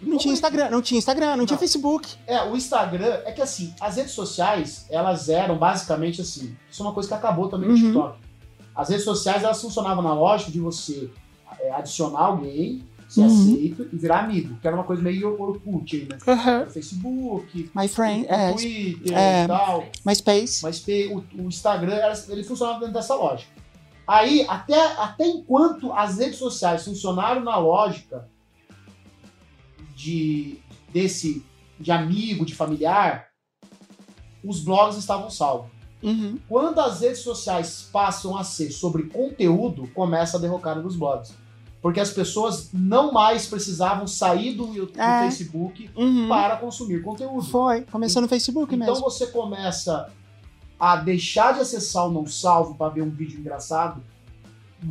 não 0.00 0.18
tinha 0.18 0.34
Instagram, 0.34 0.68
não 0.70 0.82
tinha 0.82 0.98
Instagram, 0.98 1.36
não, 1.36 1.46
tinha 1.46 1.54
Não. 1.54 1.60
Facebook. 1.60 2.16
É, 2.26 2.42
o 2.42 2.56
Instagram 2.56 3.20
é 3.24 3.32
que 3.32 3.40
assim, 3.40 3.72
as 3.80 3.96
redes 3.96 4.12
sociais, 4.12 4.84
elas 4.90 5.28
eram 5.28 5.56
basicamente 5.56 6.20
assim. 6.20 6.54
Isso 6.70 6.82
é 6.82 6.86
uma 6.86 6.92
coisa 6.92 7.08
que 7.08 7.14
acabou 7.14 7.48
também 7.48 7.68
no 7.68 7.74
Uhum. 7.74 7.80
TikTok. 7.82 8.18
As 8.76 8.88
redes 8.90 9.04
sociais 9.04 9.42
elas 9.42 9.60
funcionavam 9.60 10.02
na 10.02 10.12
lógica 10.14 10.52
de 10.52 10.60
você 10.60 11.10
é, 11.60 11.70
adicionar 11.72 12.20
alguém, 12.20 12.84
ser 13.08 13.20
Uhum. 13.20 13.26
aceito 13.26 13.88
e 13.92 13.96
virar 13.96 14.20
amigo, 14.24 14.56
que 14.60 14.66
era 14.66 14.76
uma 14.76 14.84
coisa 14.84 15.00
meio 15.00 15.40
Orkut 15.40 15.96
aí, 15.96 16.08
né? 16.08 16.18
Era 16.26 16.68
Facebook, 16.68 17.70
My 17.74 17.86
friend, 17.88 18.26
é, 18.28 18.52
Twitter 18.52 19.16
é. 19.16 19.44
e 19.44 19.46
tal. 19.46 19.84
MySpace. 20.04 20.62
Mas 20.62 20.80
pe- 20.80 21.06
o, 21.08 21.24
o 21.40 21.48
Instagram, 21.48 21.98
ele 22.28 22.42
funcionava 22.44 22.80
dentro 22.80 22.94
dessa 22.94 23.14
lógica. 23.14 23.50
Aí, 24.06 24.44
até, 24.48 24.78
até 24.98 25.26
enquanto 25.26 25.92
as 25.92 26.18
redes 26.18 26.36
sociais 26.38 26.84
funcionaram 26.84 27.42
na 27.42 27.56
lógica 27.56 28.28
de 29.94 30.58
desse 30.92 31.44
de 31.78 31.92
amigo, 31.92 32.44
de 32.46 32.54
familiar, 32.54 33.26
os 34.42 34.60
blogs 34.64 34.96
estavam 34.96 35.28
salvos. 35.28 35.70
Uhum. 36.06 36.38
Quando 36.48 36.78
as 36.80 37.00
redes 37.00 37.18
sociais 37.20 37.88
passam 37.92 38.36
a 38.36 38.44
ser 38.44 38.70
sobre 38.70 39.04
conteúdo, 39.04 39.88
começa 39.94 40.36
a 40.36 40.40
derrocada 40.40 40.80
dos 40.80 40.96
blogs. 40.96 41.34
Porque 41.82 42.00
as 42.00 42.10
pessoas 42.10 42.70
não 42.72 43.12
mais 43.12 43.46
precisavam 43.46 44.06
sair 44.06 44.54
do, 44.54 44.72
YouTube, 44.74 44.96
do 44.96 45.00
É. 45.02 45.22
Facebook 45.24 45.90
Uhum. 45.96 46.28
para 46.28 46.56
consumir 46.56 47.02
conteúdo. 47.02 47.42
Foi. 47.46 47.82
Começou 47.82 48.22
no 48.22 48.28
Facebook 48.28 48.74
Então 48.74 48.86
mesmo. 48.88 49.04
você 49.04 49.26
começa 49.26 50.08
a 50.80 50.96
deixar 50.96 51.54
de 51.54 51.60
acessar 51.60 52.06
o 52.06 52.10
não 52.12 52.26
salvo 52.26 52.74
para 52.74 52.88
ver 52.92 53.02
um 53.02 53.10
vídeo 53.10 53.38
engraçado, 53.38 54.02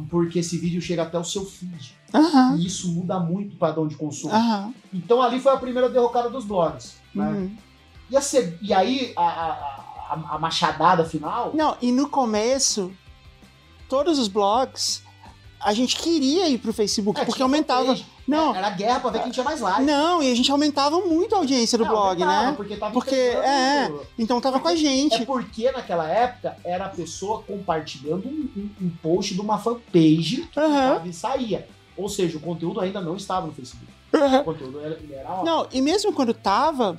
porque 0.10 0.40
esse 0.40 0.58
vídeo 0.58 0.82
chega 0.82 1.04
até 1.04 1.18
o 1.18 1.24
seu 1.24 1.46
feed. 1.46 1.96
Aham. 2.14 2.56
E 2.58 2.66
isso 2.66 2.92
muda 2.92 3.20
muito 3.20 3.54
o 3.56 3.58
padrão 3.58 3.88
de 3.88 3.96
consumo. 3.96 4.34
Aham. 4.34 4.74
Então 4.94 5.22
ali 5.22 5.40
foi 5.40 5.54
a 5.54 5.58
primeira 5.58 5.90
derrocada 5.90 6.30
dos 6.30 6.46
blogs. 6.46 6.96
Né? 7.14 7.28
Uhum. 7.30 7.56
E, 8.10 8.16
a 8.18 8.22
e 8.62 8.74
aí 8.74 9.14
a, 9.16 9.22
a- 9.24 9.85
a- 10.10 10.36
a 10.36 10.40
machadada 10.40 11.06
final. 11.06 11.52
Não, 11.54 11.76
e 11.82 11.92
no 11.92 12.08
começo, 12.10 12.92
todos 13.90 14.18
os 14.20 14.28
blogs, 14.28 15.04
a 15.62 15.74
gente 15.74 15.96
queria 15.96 16.48
ir 16.50 16.58
pro 16.60 16.74
Facebook, 16.74 17.20
é, 17.20 17.26
porque 17.26 17.42
aumentava. 17.42 17.96
Não, 18.28 18.56
Era 18.56 18.72
guerra 18.72 19.00
pra 19.00 19.12
ver 19.12 19.22
quem 19.22 19.32
tinha 19.32 19.44
mais 19.44 19.62
like. 19.62 19.84
não, 19.84 20.22
e 20.24 20.32
a 20.32 20.36
gente 20.36 20.52
aumentava 20.52 21.00
muito 21.02 21.36
a 21.36 21.38
audiência 21.38 21.78
do 21.78 21.84
Não, 21.86 21.92
blog, 21.92 22.26
né? 22.26 22.54
Porque, 22.58 22.76
tava 22.76 22.92
Porque, 22.92 23.16
entregando- 23.30 24.02
Então 24.18 24.42
tava 24.42 24.60
com 24.60 24.68
a 24.68 24.74
É 24.74 24.76
gente. 24.76 25.26
porque 25.28 25.72
naquela 25.72 26.08
época 26.08 26.58
era 26.64 26.86
a 26.86 26.90
pessoa 26.90 27.44
compartilhando 27.44 28.28
um, 28.28 28.50
um- 28.58 28.70
um 28.86 28.90
post 29.02 29.36
de 29.36 29.42
uma 29.42 29.60
fanpage 29.60 30.38
que 30.38 30.48
ficava 30.48 31.08
e 31.08 31.14
saía. 31.14 31.68
Ou 31.96 32.10
seja, 32.10 32.38
o 32.38 32.42
conteúdo 32.42 32.80
ainda 32.82 33.00
não 33.00 33.16
estava 33.16 33.46
no 33.46 33.54
Facebook. 33.54 33.86
Aham. 34.14 34.42
O 34.42 34.44
conteúdo 34.44 34.80
era, 34.80 35.00
era 35.12 35.44
Não, 35.44 35.68
e 35.72 35.80
mesmo 35.82 36.12
quando 36.12 36.34
tava, 36.34 36.98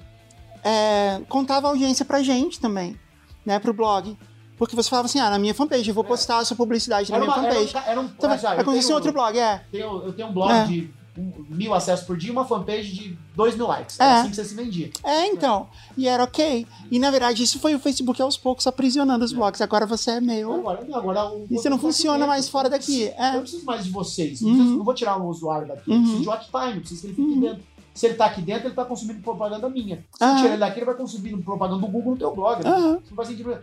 é, 0.67 1.23
contava 1.29 1.69
audiência 1.69 2.05
pra 2.05 2.23
gente 2.23 2.59
também, 2.61 2.99
né? 3.45 3.59
Pro 3.59 3.73
blog. 3.73 4.17
Porque 4.59 4.75
você 4.75 4.89
falava 4.89 5.07
assim, 5.07 5.21
ah, 5.21 5.29
na 5.31 5.39
minha 5.39 5.55
fanpage, 5.55 5.87
eu 5.89 5.95
vou 5.95 6.05
É. 6.05 6.07
postar 6.09 6.39
a 6.39 6.45
sua 6.45 6.57
publicidade 6.57 7.11
na 7.11 7.17
era, 7.19 7.27
minha 7.27 7.37
uma, 7.37 7.47
era, 7.47 7.55
um, 7.61 7.67
fanpage. 7.69 7.89
era 7.91 8.01
um. 8.01 8.05
Então, 8.05 8.31
é 8.31 8.35
eu 8.35 8.39
se 8.39 8.65
fosse 8.65 8.81
tenho- 8.87 8.95
outro 8.95 9.13
blog, 9.13 9.39
é. 9.39 9.63
tenho- 9.71 10.03
eu 10.03 10.13
tenho 10.15 10.29
um 10.29 10.33
blog 10.33 10.51
É. 10.51 10.65
de 10.65 10.91
um- 11.19 11.45
mil 11.51 11.75
acessos 11.75 12.07
por 12.07 12.17
dia 12.17 12.29
e 12.31 12.33
uma 12.33 12.45
fanpage 12.47 12.91
de 12.93 13.19
dois 13.35 13.55
mil 13.55 13.67
likes. 13.67 14.01
É. 14.01 14.05
É 14.05 14.13
assim 14.21 14.31
que 14.31 14.37
você 14.37 14.45
se 14.47 14.55
vendia. 14.55 14.91
É, 15.05 15.27
então. 15.27 15.69
E 15.97 16.09
era 16.09 16.25
ok. 16.25 16.67
E 16.91 16.99
na 16.99 17.11
verdade, 17.11 17.43
isso 17.43 17.59
foi 17.59 17.75
o 17.75 17.79
Facebook 17.79 18.21
aos 18.23 18.39
poucos 18.39 18.67
aprisionando 18.67 19.25
os 19.27 19.33
blogs. 19.35 19.61
Agora 19.61 19.85
você 19.85 20.13
é 20.13 20.21
meu. 20.23 20.53
Agora, 20.55 20.87
agora 20.95 21.31
o 21.33 21.47
E 21.51 21.57
você 21.59 21.69
não 21.69 21.79
funciona 21.79 22.19
aqui 22.19 22.27
mais 22.27 22.49
fora 22.49 22.71
daqui. 22.71 23.03
Eu 23.05 23.13
É. 23.25 23.33
não 23.35 23.41
preciso 23.43 23.65
mais 23.67 23.85
de 23.85 23.91
vocês. 23.91 24.41
Uhum. 24.41 24.49
Não, 24.49 24.57
preciso- 24.57 24.77
não 24.79 24.85
vou 24.87 24.95
tirar 24.95 25.17
o 25.19 25.27
usuário 25.29 25.69
daqui. 25.69 25.83
Eu 25.91 25.95
Uhum. 25.97 26.01
preciso 26.03 26.23
de 26.23 26.29
watch 26.29 26.47
time. 26.51 26.73
Eu 26.75 26.81
preciso 26.81 27.01
que 27.03 27.07
ele 27.09 27.15
fique 27.15 27.29
Uhum. 27.31 27.41
dentro. 27.41 27.63
Se 27.97 28.07
ele 28.07 28.15
tá 28.15 28.27
aqui 28.27 28.43
dentro, 28.43 28.69
ele 28.69 28.75
tá 28.75 28.85
consumindo 28.85 29.21
propaganda 29.23 29.69
minha. 29.69 30.05
Se 30.13 30.23
Aham. 30.25 30.37
tirar 30.37 30.49
ele 30.51 30.59
daqui, 30.59 30.79
ele 30.79 30.87
vai 30.87 30.95
consumir 30.95 31.37
propaganda 31.39 31.81
do 31.81 31.87
Google 31.89 32.13
no 32.13 32.19
teu 32.19 32.35
blog. 32.35 32.63
né? 32.63 32.71
Isso 33.03 33.11
não 33.11 33.17
faz 33.17 33.29
sentido. 33.29 33.59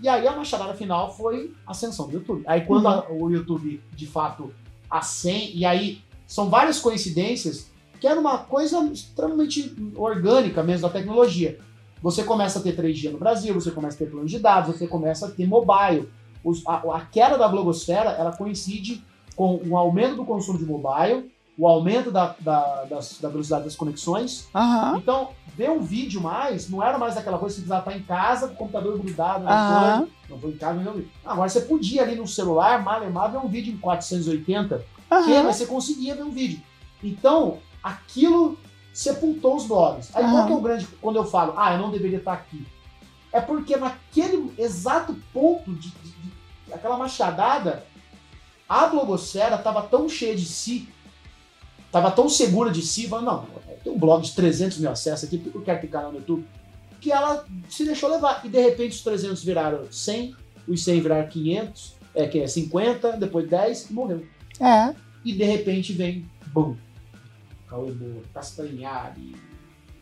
E 0.00 0.08
aí 0.08 0.28
a 0.28 0.36
machadada 0.36 0.74
final 0.74 1.12
foi 1.16 1.52
a 1.66 1.72
ascensão 1.72 2.06
do 2.06 2.12
YouTube. 2.14 2.44
Aí 2.46 2.60
quando 2.60 2.84
Uhum. 2.84 2.90
a- 2.92 3.06
o 3.10 3.30
YouTube, 3.30 3.82
de 3.96 4.06
fato, 4.06 4.52
ascende, 4.90 5.56
e 5.56 5.64
aí 5.64 6.00
são 6.26 6.48
várias 6.48 6.78
coincidências 6.78 7.70
que 8.00 8.06
era 8.06 8.20
uma 8.20 8.38
coisa 8.38 8.78
extremamente 8.92 9.74
orgânica 9.96 10.62
mesmo 10.62 10.82
da 10.86 10.92
tecnologia. 10.92 11.58
Você 12.00 12.22
começa 12.22 12.60
a 12.60 12.62
ter 12.62 12.76
3G 12.76 13.10
no 13.10 13.18
Brasil, 13.18 13.52
você 13.54 13.72
começa 13.72 13.96
a 13.96 13.98
ter 13.98 14.10
plano 14.10 14.26
de 14.26 14.38
dados, 14.38 14.76
você 14.76 14.86
começa 14.86 15.26
a 15.26 15.30
ter 15.30 15.46
mobile. 15.48 16.08
Os- 16.44 16.62
a, 16.64 16.76
a 16.96 17.00
queda 17.06 17.36
da 17.36 17.48
blogosfera, 17.48 18.10
ela 18.10 18.36
coincide 18.36 19.02
com 19.34 19.60
o 19.68 19.76
aumento 19.76 20.14
do 20.16 20.24
consumo 20.24 20.58
de 20.58 20.64
mobile, 20.64 21.28
o 21.58 21.66
aumento 21.66 22.10
da, 22.12 22.36
da, 22.38 22.84
das- 22.84 23.18
da 23.20 23.28
velocidade 23.28 23.64
das 23.64 23.74
conexões, 23.74 24.46
Aham. 24.54 24.96
então, 24.98 25.30
ver 25.56 25.70
um 25.70 25.80
vídeo 25.80 26.20
mais, 26.20 26.70
não 26.70 26.80
era 26.82 26.96
mais 26.98 27.16
aquela 27.16 27.36
coisa 27.36 27.56
que 27.56 27.62
você 27.62 27.66
precisava 27.66 27.90
estar 27.90 28.00
em 28.00 28.06
casa, 28.06 28.46
com 28.46 28.54
o 28.54 28.56
computador 28.56 28.96
grudado 28.96 29.42
no 29.44 29.66
fone. 29.66 30.12
Não 30.30 30.36
vou 30.36 30.50
em 30.50 30.56
casa, 30.56 30.78
não 30.80 30.92
vi. 30.92 31.10
Agora 31.26 31.48
você 31.48 31.62
podia 31.62 32.02
ali 32.02 32.14
no 32.14 32.28
celular, 32.28 32.80
malemar, 32.84 33.32
ver 33.32 33.38
um 33.38 33.48
vídeo 33.48 33.74
em 33.74 33.76
480, 33.78 34.78
que 34.78 34.84
Aham. 35.14 35.42
mas 35.42 35.56
você 35.56 35.66
conseguia 35.66 36.14
ver 36.14 36.22
um 36.22 36.30
vídeo. 36.30 36.62
Então, 37.02 37.58
aquilo 37.82 38.56
sepultou 38.92 39.56
os 39.56 39.66
blogs. 39.66 40.14
Aí 40.14 40.22
qual 40.22 40.36
Aham. 40.36 40.46
que 40.46 40.52
é 40.52 40.56
o 40.56 40.60
grande. 40.60 40.86
Quando 41.00 41.16
eu 41.16 41.24
falo, 41.24 41.54
ah, 41.56 41.72
eu 41.74 41.78
não 41.78 41.90
deveria 41.90 42.18
estar 42.18 42.34
aqui? 42.34 42.64
É 43.32 43.40
porque 43.40 43.76
naquele 43.76 44.54
exato 44.56 45.16
ponto 45.32 45.72
de, 45.74 45.88
de- 45.90 46.10
de- 46.12 46.72
aquela 46.72 46.96
machadada, 46.96 47.84
a 48.68 48.86
blogosfera 48.86 49.56
estava 49.56 49.82
tão 49.82 50.08
cheia 50.08 50.36
de 50.36 50.44
si, 50.44 50.88
estava 51.88 52.10
tão 52.10 52.28
segura 52.28 52.70
de 52.70 52.80
si, 52.82 53.08
falando, 53.08 53.26
não, 53.26 53.46
tenho 53.82 53.96
um 53.96 53.98
blog 53.98 54.22
de 54.22 54.32
300 54.32 54.78
mil 54.78 54.90
acessos 54.90 55.26
aqui, 55.26 55.36
por 55.38 55.50
que 55.50 55.58
eu 55.58 55.62
quero 55.62 55.80
ter 55.80 55.88
canal 55.88 56.12
no 56.12 56.18
YouTube? 56.18 56.46
Que 57.00 57.10
ela 57.12 57.44
se 57.68 57.84
deixou 57.84 58.08
levar. 58.10 58.40
E 58.44 58.48
de 58.48 58.60
repente 58.60 58.92
os 58.92 59.02
300 59.02 59.42
viraram 59.44 59.84
100, 59.90 60.34
os 60.66 60.84
100 60.84 61.00
viraram 61.00 61.28
500, 61.28 61.94
é, 62.14 62.26
que 62.26 62.40
é 62.40 62.46
50, 62.46 63.12
depois 63.16 63.48
10 63.48 63.90
e 63.90 63.92
morreu. 63.92 64.24
É. 64.60 64.94
E 65.24 65.32
de 65.32 65.44
repente 65.44 65.92
vem, 65.92 66.24
bum, 66.52 66.76
Cauê 67.68 67.92
Moura, 67.92 68.22
Castanhari, 68.34 69.36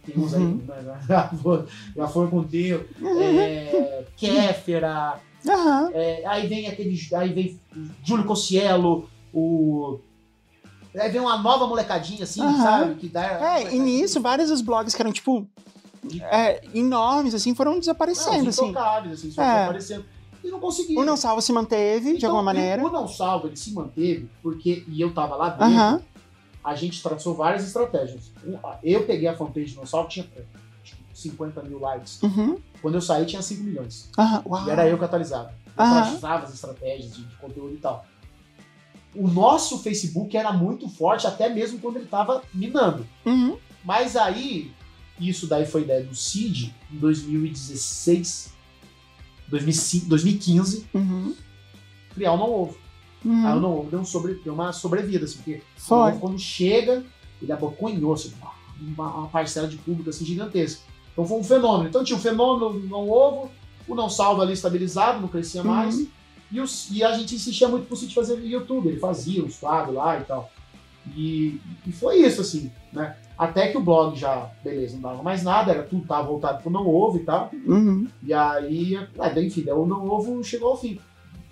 tem 0.05 0.17
uns 0.17 0.35
aí, 0.35 0.41
Uhum. 0.43 0.63
né, 0.67 1.01
já, 1.09 1.29
foi, 1.29 1.65
já 1.97 2.07
foi 2.09 2.29
com 2.29 2.39
o 2.39 2.45
teu, 2.45 2.87
é, 3.21 4.05
Kéfera, 4.17 5.21
Aham. 5.49 5.91
É, 5.93 6.25
aí 6.27 6.47
vem 6.49 6.67
aquele. 6.67 6.99
Aí 7.15 7.33
vem 7.33 7.61
Júlio 8.05 8.25
Cossiello, 8.25 9.09
o. 9.33 10.01
Aí 10.99 11.11
vem 11.11 11.21
uma 11.21 11.37
nova 11.39 11.67
molecadinha, 11.67 12.25
assim, 12.25 12.41
Aham. 12.41 12.63
sabe? 12.63 12.95
Que 12.97 13.09
dá. 13.09 13.59
É, 13.59 13.75
e 13.75 13.79
nisso, 13.79 14.21
vários 14.21 14.49
dos 14.49 14.61
blogs 14.61 14.95
que 14.95 15.03
eram, 15.03 15.13
tipo, 15.13 15.47
é, 16.31 16.63
enormes, 16.75 17.35
assim, 17.35 17.55
foram 17.55 17.73
Não, 17.73 17.81
desaparecendo, 17.81 18.49
os 18.49 18.59
assim. 18.59 18.75
assim, 19.13 19.31
só 19.31 19.43
É. 19.43 19.65
aparecendo. 19.65 20.05
E 20.45 20.49
não 20.51 20.61
conseguia. 20.61 21.01
O 21.01 21.05
Não 21.05 21.17
Salvo 21.17 21.43
se 21.43 21.53
manteve, 21.53 22.11
de 22.13 22.17
Então, 22.19 22.31
alguma 22.31 22.43
maneira. 22.45 22.85
O 22.85 22.91
não 22.91 23.09
salvo, 23.09 23.49
ele 23.49 23.57
se 23.57 23.73
manteve, 23.73 24.31
porque, 24.43 24.85
e 24.87 25.01
eu 25.01 25.13
tava 25.13 25.35
lá 25.35 25.49
dentro, 25.51 25.65
Aham. 25.75 26.01
a 26.63 26.75
gente 26.77 27.03
traçou 27.03 27.35
várias 27.35 27.65
estratégias. 27.67 28.31
Eu 28.83 29.05
peguei 29.05 29.27
a 29.27 29.37
fanpage 29.37 29.75
do 29.75 29.79
não 29.81 29.87
salvo, 29.87 30.09
tinha 30.09 30.25
acho 30.85 30.95
que 30.97 31.03
50 31.13 31.63
mil 31.63 31.81
likes. 31.81 32.23
Uhum. 32.23 32.59
Quando 32.81 32.95
eu 32.95 33.01
saí, 33.01 33.27
tinha 33.27 33.43
5 33.43 33.65
milhões. 33.65 34.09
Uau. 34.47 34.67
E 34.67 34.71
era 34.71 34.89
eu 34.89 34.97
que 34.97 35.05
atualizava. 35.05 35.53
Eu 35.67 35.75
traçava 35.75 36.45
as 36.47 36.55
estratégias 36.55 37.13
de, 37.17 37.25
de 37.25 37.35
conteúdo 37.37 37.75
e 37.75 37.79
tal. 37.79 38.07
O 39.19 39.29
nosso 39.29 39.79
Facebook 39.79 40.37
era 40.37 40.53
muito 40.53 40.89
forte, 40.89 41.27
até 41.27 41.49
mesmo 41.49 41.79
quando 41.79 41.97
ele 41.97 42.07
tava 42.07 42.43
minando. 42.53 43.07
Uhum. 43.25 43.57
Mas 43.85 44.17
aí, 44.17 44.73
isso 45.21 45.47
daí 45.47 45.65
foi 45.67 45.83
ideia 45.83 46.03
do 46.05 46.15
Cid, 46.15 46.75
em 46.93 46.97
2016, 46.99 48.53
2005, 49.49 50.07
2015, 50.07 50.87
Uhum. 50.95 51.35
criar 52.15 52.33
o 52.33 52.37
Não 52.37 52.51
Ovo. 52.51 52.79
Uhum. 53.25 53.47
Aí 53.47 53.57
o 53.57 53.61
Não 53.61 53.79
Ovo 53.79 53.91
deu, 53.91 54.01
um 54.01 54.05
sobre, 54.05 54.35
deu 54.35 54.55
uma 54.55 54.73
sobrevida, 54.73 55.25
assim, 55.25 55.37
porque 55.37 55.63
o 55.77 55.81
Foi. 55.81 55.97
Não 55.99 56.09
Ovo, 56.09 56.21
quando 56.21 56.39
chega, 56.39 57.05
ele 57.41 57.53
abocanhou 57.53 58.13
assim, 58.13 58.33
uma, 58.81 59.09
uma 59.15 59.29
parcela 59.29 59.69
de 59.69 59.77
público 59.77 60.11
assim, 60.11 60.25
gigantesca. 60.25 60.83
Então 61.13 61.25
foi 61.27 61.39
um 61.39 61.45
fenômeno. 61.45 61.89
Então 61.89 62.05
tinha 62.05 62.19
o 62.19 62.21
fenômeno 62.21 62.81
do 62.81 62.89
Não 62.89 63.09
Ovo, 63.09 63.51
o 63.89 63.95
Não 63.95 64.11
Salvo 64.11 64.43
ali 64.43 64.53
estabilizado, 64.53 65.21
não 65.21 65.29
crescia 65.29 65.63
Uhum. 65.63 66.07
E, 66.51 66.61
os, 66.61 66.89
e 66.91 67.03
a 67.05 67.13
gente 67.13 67.35
insistia 67.35 67.69
muito 67.69 67.87
pro 67.87 67.97
Cid 67.97 68.15
fazer 68.15 68.39
YouTube, 68.45 68.89
ele 68.89 68.99
fazia 68.99 69.45
os 69.45 69.57
quadros 69.59 69.95
lá 69.95 70.19
e 70.21 70.25
tal. 70.25 70.51
E, 71.15 71.61
e 71.87 71.93
foi 71.93 72.17
isso, 72.19 72.41
assim, 72.41 72.71
né? 72.93 73.17
Até 73.39 73.69
que 73.69 73.77
o 73.77 73.83
blog 73.83 74.17
já, 74.19 74.51
beleza, 74.65 74.95
não 74.95 75.03
dava 75.03 75.23
mais 75.23 75.43
nada, 75.43 75.71
era 75.73 75.83
tudo 75.83 76.07
tava 76.07 76.27
voltado 76.27 76.63
pro 76.63 76.71
não 76.71 76.87
ovo 76.87 77.19
e 77.19 77.25
tal. 77.25 77.51
Uhum. 77.65 78.09
E 78.23 78.33
aí, 78.33 78.97
ah, 79.19 79.29
daí, 79.29 79.47
enfim, 79.47 79.69
o 79.71 79.87
não 79.87 80.09
ovo 80.09 80.43
chegou 80.43 80.71
ao 80.71 80.77
fim. 80.77 80.99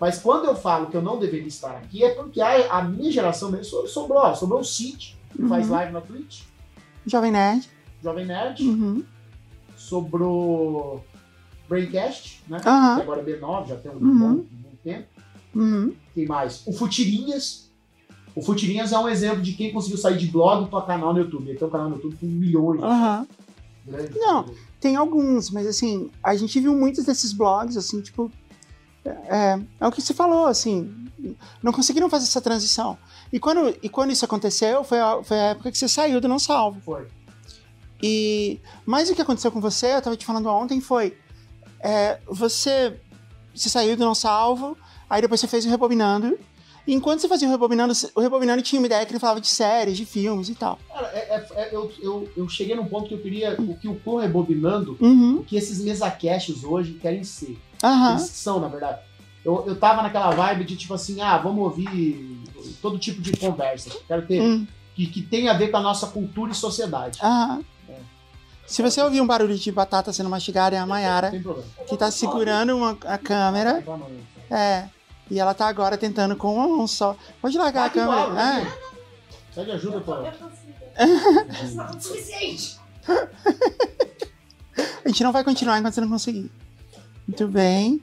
Mas 0.00 0.18
quando 0.18 0.46
eu 0.46 0.56
falo 0.56 0.86
que 0.86 0.96
eu 0.96 1.02
não 1.02 1.18
deveria 1.18 1.46
estar 1.46 1.70
aqui, 1.76 2.02
é 2.02 2.10
porque 2.14 2.40
a, 2.40 2.78
a 2.78 2.82
minha 2.82 3.12
geração 3.12 3.50
mesmo 3.50 3.64
so- 3.64 3.86
sobrou, 3.86 4.34
sobrou 4.34 4.60
o 4.60 4.64
Cid, 4.64 5.16
que 5.36 5.46
faz 5.46 5.66
Uhum. 5.66 5.72
live 5.72 5.92
na 5.92 6.00
Twitch, 6.00 6.42
Jovem 7.06 7.30
Nerd. 7.30 7.68
Jovem 8.02 8.26
Nerd, 8.26 8.62
Uhum. 8.62 9.04
sobrou 9.76 11.04
Braincast, 11.68 12.42
né? 12.48 12.58
Que 12.60 12.68
Aham. 12.68 13.00
agora 13.00 13.20
é 13.20 13.24
B9, 13.24 13.68
já 13.68 13.76
tem 13.76 13.90
um, 13.92 13.94
Uhum. 13.96 14.18
bom, 14.18 14.44
tempo. 14.84 15.08
Uhum. 15.54 15.94
Quem 16.14 16.26
mais? 16.26 16.62
O 16.66 16.72
Futirinhas. 16.72 17.70
O 18.36 18.42
Futirinhas 18.42 18.92
é 18.92 18.98
um 18.98 19.08
exemplo 19.08 19.40
de 19.40 19.52
quem 19.52 19.72
conseguiu 19.72 19.96
sair 19.98 20.18
de 20.18 20.26
blog 20.26 20.68
para 20.68 20.84
canal 20.84 21.12
no 21.12 21.20
YouTube. 21.20 21.48
Ele 21.48 21.58
tem 21.58 21.66
um 21.66 21.70
canal 21.70 21.88
no 21.88 21.96
YouTube 21.96 22.16
com 22.16 22.26
milhões 22.26 22.80
grandes. 23.86 24.16
Não. 24.16 24.46
Tem 24.80 24.96
alguns, 24.96 25.50
mas 25.50 25.66
assim, 25.66 26.10
a 26.22 26.34
gente 26.36 26.60
viu 26.60 26.74
muitos 26.74 27.04
desses 27.04 27.32
blogs, 27.32 27.76
assim, 27.76 28.00
tipo. 28.00 28.30
É, 29.04 29.58
é 29.80 29.86
o 29.86 29.92
que 29.92 30.02
você 30.02 30.12
falou, 30.12 30.46
assim. 30.46 30.92
Não 31.62 31.72
conseguiram 31.72 32.10
fazer 32.10 32.24
essa 32.24 32.40
transição. 32.40 32.98
E 33.32 33.38
quando, 33.38 33.74
e 33.82 33.88
quando 33.88 34.10
isso 34.12 34.24
aconteceu, 34.24 34.84
foi 34.84 35.00
a, 35.00 35.22
foi 35.22 35.38
a 35.38 35.44
época 35.50 35.70
que 35.70 35.78
você 35.78 35.88
saiu 35.88 36.20
do 36.20 36.28
Não 36.28 36.38
Salvo. 36.38 36.80
Foi. 36.80 37.06
E 38.02 38.60
mais 38.84 39.08
o 39.08 39.14
que 39.14 39.22
aconteceu 39.22 39.50
com 39.50 39.60
você, 39.60 39.94
eu 39.94 40.02
tava 40.02 40.16
te 40.16 40.26
falando 40.26 40.48
ontem, 40.48 40.80
foi. 40.80 41.16
é, 41.80 42.18
você, 42.26 42.98
você 43.54 43.68
saiu 43.68 43.96
do 43.96 44.04
Não 44.04 44.14
Salvo, 44.14 44.76
aí 45.08 45.20
depois 45.22 45.40
você 45.40 45.46
fez 45.46 45.64
o 45.64 45.68
Rebobinando. 45.70 46.38
E 46.86 46.92
enquanto 46.92 47.20
você 47.20 47.28
fazia 47.28 47.48
o 47.48 47.50
Rebobinando, 47.50 47.94
o 48.14 48.20
Rebobinando 48.20 48.60
tinha 48.62 48.78
uma 48.80 48.86
ideia 48.86 49.06
que 49.06 49.12
ele 49.12 49.18
falava 49.18 49.40
de 49.40 49.46
séries, 49.48 49.96
de 49.96 50.04
filmes 50.04 50.50
e 50.50 50.54
tal. 50.54 50.78
Cara, 50.92 51.06
é- 51.14 51.34
é- 51.34 51.62
é- 51.62 51.68
eu, 51.74 51.90
eu, 52.02 52.28
eu 52.36 52.48
cheguei 52.48 52.74
num 52.76 52.84
ponto 52.84 53.08
que 53.08 53.14
eu 53.14 53.20
queria. 53.22 53.54
O 53.58 53.74
que 53.78 53.88
o 53.88 53.94
Clone 54.00 54.26
rebobinando, 54.26 54.96
Uhum. 55.00 55.38
o 55.38 55.44
que 55.44 55.56
esses 55.56 55.82
mesacasts 55.82 56.62
hoje 56.62 56.92
querem 56.94 57.24
ser. 57.24 57.58
Aham. 57.82 58.10
Eles 58.12 58.22
são, 58.30 58.60
na 58.60 58.68
verdade. 58.68 58.98
Eu, 59.42 59.64
eu 59.66 59.76
tava 59.76 60.02
naquela 60.02 60.30
vibe 60.30 60.64
de 60.64 60.76
tipo 60.76 60.92
assim, 60.94 61.20
ah, 61.22 61.38
vamos 61.38 61.64
ouvir 61.64 62.42
todo 62.82 62.98
tipo 62.98 63.20
de 63.22 63.32
conversa. 63.36 63.90
Quero 64.06 64.26
ter. 64.26 64.42
Hum, 64.42 64.66
Que, 64.94 65.06
que 65.06 65.22
tem 65.22 65.48
a 65.48 65.54
ver 65.54 65.68
com 65.72 65.76
a 65.78 65.82
nossa 65.82 66.06
cultura 66.08 66.52
e 66.52 66.54
sociedade. 66.54 67.18
aham. 67.22 67.64
É. 68.64 68.68
Se 68.68 68.82
você 68.82 69.00
ouvir 69.02 69.20
um 69.20 69.26
barulho 69.26 69.56
de 69.56 69.70
batata 69.72 70.12
sendo 70.12 70.28
mastigada, 70.30 70.74
é 70.76 70.78
a 70.78 70.86
Mayara 70.86 71.32
que 71.86 71.96
tá 71.96 72.10
segurando 72.10 72.76
uma, 72.76 72.96
a 73.04 73.18
câmera. 73.18 73.84
É. 74.50 74.88
E 75.30 75.38
ela 75.40 75.54
tá 75.54 75.66
agora 75.68 75.96
tentando 75.96 76.36
com 76.36 76.54
uma 76.54 76.68
mão 76.68 76.86
só. 76.86 77.16
Pode 77.40 77.56
largar 77.56 77.86
a 77.86 77.90
câmera. 77.90 78.30
né? 78.30 78.72
Pede 79.54 79.70
ajuda, 79.70 80.00
pô. 80.00 80.14
Não 80.16 82.00
suficiente. 82.00 82.78
É, 84.76 84.82
a 85.04 85.08
gente 85.08 85.22
não 85.22 85.32
vai 85.32 85.44
continuar 85.44 85.78
enquanto 85.78 85.94
você 85.94 86.00
não 86.00 86.08
conseguir. 86.08 86.50
Muito 87.26 87.48
bem. 87.48 88.02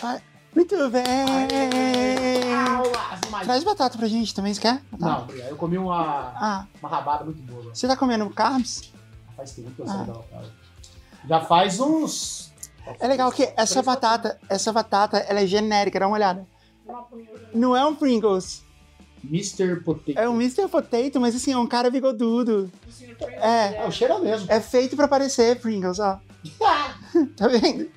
Vai. 0.00 0.22
Muito 0.54 0.90
bem. 0.90 2.54
Aulas, 2.54 3.20
Traz 3.44 3.64
batata 3.64 3.96
pra 3.98 4.06
gente 4.06 4.34
também, 4.34 4.52
você 4.54 4.60
quer? 4.60 4.82
Não, 4.98 5.26
eu 5.48 5.56
comi 5.56 5.78
uma, 5.78 6.32
Ah, 6.36 6.66
uma 6.80 6.88
rabada 6.88 7.24
muito 7.24 7.42
boa. 7.42 7.74
você 7.74 7.88
tá 7.88 7.96
comendo 7.96 8.28
carbs? 8.30 8.92
Faz 9.36 9.52
tempo 9.52 9.70
que 9.70 9.80
eu 9.80 9.86
Ah. 9.88 10.06
saí. 10.32 10.50
Já 11.28 11.40
faz 11.40 11.80
uns. 11.80 12.52
É 13.00 13.06
legal 13.06 13.30
que 13.32 13.52
essa 13.56 13.80
batata, 13.82 14.38
essa 14.48 14.72
batata, 14.72 15.18
ela 15.18 15.40
é 15.40 15.46
genérica, 15.46 15.98
dá 16.00 16.06
uma 16.06 16.16
olhada. 16.16 16.46
Não 17.54 17.76
é 17.76 17.84
um 17.86 17.94
Pringles, 17.94 18.62
Mr. 19.24 19.76
Potato. 19.84 20.18
é 20.18 20.28
um 20.28 20.34
Mr. 20.34 20.68
Potato, 20.68 21.20
mas 21.20 21.34
assim, 21.34 21.52
é 21.52 21.56
um 21.58 21.66
cara 21.66 21.90
bigodudo. 21.90 22.70
É, 23.40 23.76
É, 23.76 23.86
o 23.86 23.90
cheiro 23.92 24.14
é 24.14 24.18
mesmo. 24.18 24.46
é 24.50 24.60
feito 24.60 24.96
pra 24.96 25.06
parecer 25.08 25.60
Pringles, 25.60 25.98
ó. 26.00 26.18
Tá 27.36 27.46
vendo? 27.48 27.88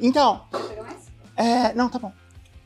Então, 0.00 0.42
é, 1.36 1.74
não, 1.74 1.88
tá 1.88 1.98
bom. 1.98 2.12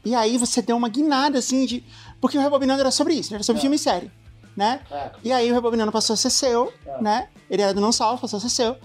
E 0.04 0.14
aí 0.14 0.38
você 0.38 0.62
deu 0.62 0.76
uma 0.76 0.88
guinada, 0.88 1.38
assim, 1.38 1.66
de... 1.66 1.84
Porque 2.20 2.36
o 2.36 2.40
Rebobinando 2.40 2.80
era 2.80 2.90
sobre 2.90 3.14
isso, 3.14 3.34
era 3.34 3.42
sobre 3.42 3.58
É. 3.58 3.62
filme 3.62 3.76
e 3.76 3.78
série, 3.78 4.10
né? 4.56 4.80
É. 4.90 5.10
E 5.24 5.32
aí 5.32 5.50
o 5.50 5.54
Rebobinando 5.54 5.92
passou 5.92 6.14
a 6.14 6.16
ser 6.16 6.30
seu, 6.30 6.72
É. 6.86 7.02
né? 7.02 7.28
Ele 7.50 7.62
era 7.62 7.74
do 7.74 7.80
Não 7.80 7.92
Salvo, 7.92 8.20
passou 8.20 8.38
a 8.38 8.40
ser 8.40 8.48
seu. 8.50 8.76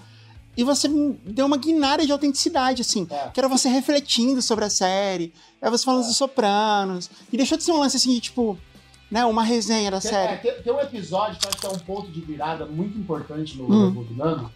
E 0.56 0.64
você 0.64 0.88
deu 1.24 1.44
uma 1.46 1.56
guinada 1.58 2.04
de 2.06 2.12
autenticidade, 2.12 2.80
assim. 2.82 3.06
É. 3.10 3.28
Que 3.28 3.40
era 3.40 3.48
você 3.48 3.68
refletindo 3.68 4.40
sobre 4.40 4.64
a 4.64 4.70
série, 4.70 5.32
é 5.60 5.68
você 5.70 5.84
falando 5.84 6.04
dos 6.06 6.16
Sopranos. 6.16 7.10
E 7.32 7.36
deixou 7.36 7.58
de 7.58 7.64
ser 7.64 7.72
um 7.72 7.78
lance, 7.80 7.96
assim, 7.96 8.12
de, 8.12 8.20
tipo... 8.20 8.58
Né, 9.08 9.24
uma 9.24 9.44
resenha 9.44 9.88
da 9.88 10.00
Tem, 10.00 10.10
série. 10.10 10.32
é, 10.32 10.36
tem, 10.38 10.62
tem 10.64 10.72
um 10.72 10.80
episódio 10.80 11.38
que 11.38 11.46
eu 11.46 11.48
acho 11.50 11.58
que 11.60 11.66
é 11.66 11.70
um 11.70 11.78
ponto 11.78 12.10
de 12.10 12.20
virada 12.20 12.66
muito 12.66 12.98
importante 12.98 13.56
no 13.56 13.72
Hum. 13.72 13.86
Rebobinando, 13.90 14.50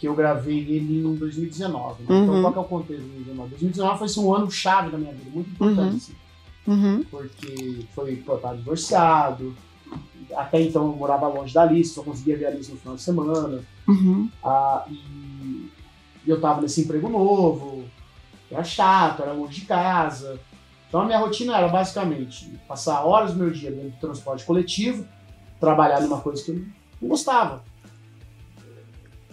que 0.00 0.08
eu 0.08 0.14
gravei 0.14 0.58
ele 0.60 1.06
em 1.06 1.14
2019. 1.14 2.02
né? 2.02 2.08
Uhum. 2.08 2.22
Então, 2.22 2.40
qual 2.40 2.52
que 2.54 2.58
é 2.58 2.62
o 2.62 2.64
contexto 2.64 3.02
de 3.02 3.08
2019? 3.08 3.50
2019 3.50 3.98
foi 3.98 4.06
assim, 4.06 4.24
um 4.24 4.34
ano 4.34 4.50
chave 4.50 4.90
da 4.90 4.96
minha 4.96 5.12
vida, 5.12 5.30
muito 5.30 5.50
importante, 5.50 5.80
Uhum. 5.90 5.96
assim, 5.96 6.14
Uhum, 6.66 7.04
porque 7.10 7.86
foi, 7.94 8.16
pô, 8.16 8.34
eu 8.42 8.56
divorciado, 8.56 9.54
até 10.36 10.60
então 10.62 10.86
eu 10.86 10.96
morava 10.96 11.26
longe 11.28 11.52
da 11.52 11.62
Alice, 11.62 11.92
só 11.92 12.02
conseguia 12.02 12.36
ver 12.36 12.46
a 12.46 12.48
Alice 12.48 12.70
no 12.70 12.78
final 12.78 12.96
de 12.96 13.02
semana, 13.02 13.62
uhum, 13.88 14.30
ah, 14.42 14.84
e, 14.88 14.94
e 16.24 16.28
eu 16.30 16.40
tava 16.40 16.60
nesse 16.62 16.80
emprego 16.82 17.08
novo, 17.08 17.84
era 18.50 18.64
chato, 18.64 19.22
era 19.22 19.32
longe 19.32 19.60
de 19.60 19.66
casa. 19.66 20.38
Então 20.88 21.00
a 21.02 21.04
minha 21.04 21.18
rotina 21.18 21.56
era 21.56 21.68
basicamente 21.68 22.50
passar 22.66 23.02
horas 23.04 23.32
do 23.32 23.38
meu 23.38 23.50
dia 23.50 23.70
dentro 23.70 23.90
do 23.90 23.96
transporte 24.00 24.44
coletivo, 24.44 25.06
trabalhar 25.60 26.00
numa 26.00 26.20
coisa 26.20 26.42
que 26.44 26.50
eu 26.50 26.64
não 27.00 27.08
gostava. 27.08 27.62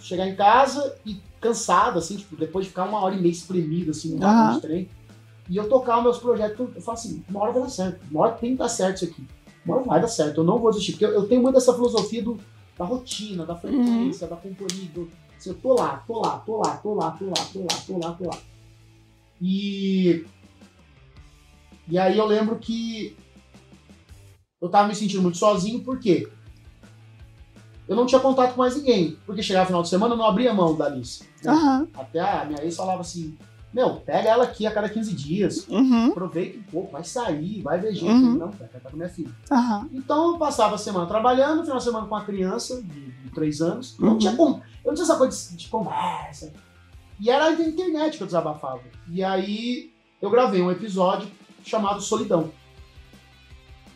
Chegar 0.08 0.26
em 0.26 0.36
casa 0.36 0.95
e 1.05 1.18
cansado, 1.41 1.99
assim, 1.99 2.16
tipo, 2.16 2.38
depois 2.38 2.66
de 2.66 2.70
ficar 2.70 2.86
uma 2.86 3.01
hora 3.01 3.14
e 3.14 3.22
meia 3.22 3.32
espremido, 3.32 3.91
assim, 3.91 4.14
no 4.14 4.20
vagão 4.20 4.55
de 4.55 4.62
trem, 4.62 4.89
e 5.49 5.58
eu 5.58 5.68
tocar 5.68 5.97
os 5.97 6.03
meus 6.03 6.18
projetos, 6.18 6.60
eu 6.76 6.82
falo 6.82 6.97
assim, 6.97 7.24
uma 7.30 7.41
hora 7.41 7.51
vai 7.51 7.62
dar 7.64 7.70
certo, 7.70 8.01
uma 8.10 8.22
hora 8.22 8.36
tem 8.36 8.51
que 8.51 8.58
dar 8.58 8.70
certo 8.70 8.95
isso 8.95 9.05
aqui, 9.05 9.28
uma 9.66 9.76
hora 9.76 9.84
vai 9.84 10.01
dar 10.01 10.08
certo, 10.08 10.39
eu 10.39 10.43
não 10.45 10.60
vou 10.60 10.72
desistir, 10.72 10.93
porque 10.93 11.05
eu, 11.05 11.12
eu 11.12 11.28
tenho 11.28 11.41
muito 11.41 11.58
essa 11.58 11.74
filosofia 11.74 12.24
do, 12.24 12.39
da 12.78 12.86
rotina, 12.86 13.45
da 13.45 13.55
frequência, 13.55 14.28
da 14.28 14.38
companhia, 14.38 14.89
do, 14.93 15.10
assim, 15.38 15.49
eu 15.49 15.55
tô 15.55 15.74
lá, 15.74 16.03
tô 16.08 16.22
lá, 16.22 16.38
tô 16.39 16.58
lá, 16.58 16.78
tô 16.78 16.93
lá, 16.93 17.12
tô 17.12 17.26
lá, 17.26 17.34
tô 17.51 17.60
lá, 17.60 17.68
tô 17.86 17.97
lá, 17.99 18.14
tô 18.14 18.24
lá. 18.26 18.38
E. 19.41 20.26
E 21.89 21.97
aí 21.97 22.18
eu 22.18 22.26
lembro 22.26 22.58
que 22.58 23.16
eu 24.62 24.70
tava 24.70 24.88
me 24.88 24.95
sentindo 24.95 25.22
muito 25.22 25.38
sozinho, 25.38 25.84
por 25.84 25.99
quê? 25.99 26.28
Eu 27.88 27.96
não 27.96 28.06
tinha 28.06 28.20
contato 28.20 28.54
com 28.54 28.60
mais 28.62 28.76
ninguém. 28.76 29.18
Porque 29.26 29.42
chegava 29.42 29.64
no 29.64 29.68
final 29.68 29.84
de 29.84 29.90
semana 29.90 30.14
eu 30.14 30.18
não 30.18 30.26
abria 30.26 30.54
mão 30.54 30.76
da 30.76 30.86
Alice. 30.86 31.24
né? 31.44 31.52
aham, 31.52 31.88
Até 31.94 32.20
a 32.20 32.46
minha 32.46 32.62
ex 32.64 32.76
falava 32.76 33.02
assim: 33.02 33.38
Meu, 33.74 33.96
pega 34.02 34.30
ela 34.30 34.44
aqui 34.44 34.66
a 34.68 34.72
cada 34.72 34.90
15 34.90 35.14
dias. 35.14 35.68
uhum, 35.70 36.08
Aproveita 36.08 36.58
um 36.60 36.64
pouco, 36.64 36.92
vai 36.92 37.04
sair, 37.04 37.62
vai 37.62 37.80
ver 37.80 37.94
gente. 37.94 38.12
Uhum. 38.12 38.34
Não, 38.38 38.52
vai 38.52 38.68
ficar 38.68 38.90
com 38.90 38.98
minha 38.98 39.10
filha. 39.10 39.32
aham. 39.52 39.88
Então 39.94 40.34
eu 40.34 40.38
passava 40.38 40.76
a 40.76 40.78
semana 40.78 41.06
trabalhando, 41.06 41.62
final 41.64 41.78
de 41.78 41.84
semana 41.84 42.06
com 42.08 42.16
a 42.16 42.24
criança 42.26 42.82
de, 42.82 43.12
de 43.12 43.30
3 43.32 43.62
anos. 43.62 43.98
Não 44.00 44.10
Uhum. 44.14 44.18
tinha 44.18 44.36
como. 44.36 44.56
Eu 44.84 44.92
não 44.92 44.94
tinha 44.94 45.04
essa 45.06 45.16
coisa 45.16 45.50
de, 45.52 45.56
de 45.58 45.68
conversa. 45.70 46.52
E 47.20 47.30
era 47.30 47.50
na 47.52 47.62
internet 47.62 48.18
que 48.18 48.24
eu 48.24 48.28
desabafava. 48.28 48.82
E 49.10 49.24
aí 49.24 49.92
eu 50.22 50.30
gravei 50.30 50.62
um 50.62 50.70
episódio 50.72 51.28
chamado 51.66 52.00
Solidão. 52.02 52.52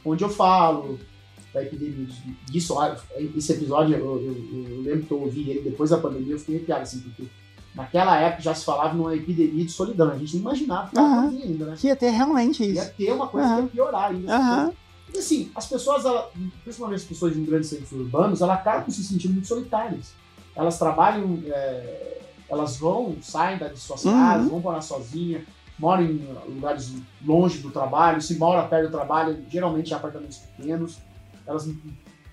Onde 0.03 0.23
eu 0.23 0.29
falo 0.29 0.99
da 1.53 1.61
epidemia 1.61 2.07
disso. 2.45 2.75
Esse 3.35 3.53
episódio, 3.53 3.95
eu, 3.97 4.05
eu- 4.21 4.69
eu 4.69 4.81
lembro 4.81 5.05
que 5.05 5.11
eu 5.11 5.21
ouvi 5.21 5.49
ele 5.49 5.61
depois 5.61 5.89
da 5.89 5.97
pandemia, 5.97 6.33
eu 6.33 6.39
fiquei 6.39 6.55
arrepiado, 6.55 6.81
assim, 6.83 6.99
porque 7.01 7.23
naquela 7.75 8.17
época 8.19 8.41
já 8.41 8.53
se 8.55 8.63
falava 8.65 8.93
numa 8.93 9.15
epidemia 9.15 9.65
de 9.65 9.71
solidão. 9.71 10.09
A 10.11 10.17
gente 10.17 10.33
não 10.35 10.41
imaginava 10.41 10.89
que 10.89 10.95
vindo 11.35 11.43
ainda, 11.43 11.65
né? 11.65 11.75
Que 11.77 11.87
ia 11.87 11.95
ter 11.95 12.09
realmente 12.09 12.63
Ia 12.63 12.71
isso. 12.83 12.93
ter 12.95 13.11
uma 13.11 13.27
coisa 13.27 13.47
que 13.47 13.53
Aham. 13.53 13.61
ia 13.63 13.67
piorar 13.69 14.11
ainda. 14.11 14.35
Aham. 14.35 14.71
E 15.13 15.17
assim, 15.17 15.51
as 15.53 15.65
pessoas, 15.67 16.05
ela- 16.05 16.31
principalmente 16.63 16.99
as 17.01 17.03
pessoas 17.05 17.35
em 17.35 17.43
grandes 17.43 17.69
centros 17.69 17.91
urbanos, 17.91 18.41
elas 18.41 18.57
acabam 18.59 18.89
se 18.89 19.03
sentindo 19.03 19.33
muito 19.33 19.47
solitárias. 19.47 20.13
Elas 20.55 20.77
trabalham, 20.79 21.39
é, 21.47 22.19
elas 22.49 22.77
vão, 22.77 23.17
saem 23.21 23.57
das 23.57 23.77
suas 23.79 24.05
Uhum. 24.05 24.11
casas, 24.13 24.49
vão 24.49 24.59
morar 24.61 24.81
sozinha, 24.81 25.43
moram 25.77 26.03
em 26.03 26.21
lugares 26.47 26.93
longe 27.25 27.57
do 27.59 27.71
trabalho, 27.71 28.21
se 28.21 28.35
mora 28.37 28.65
perto 28.67 28.87
do 28.89 28.91
trabalho, 28.97 29.37
geralmente 29.49 29.91
em 29.91 29.93
apartamentos 29.93 30.37
pequenos, 30.57 30.97
elas 31.51 31.69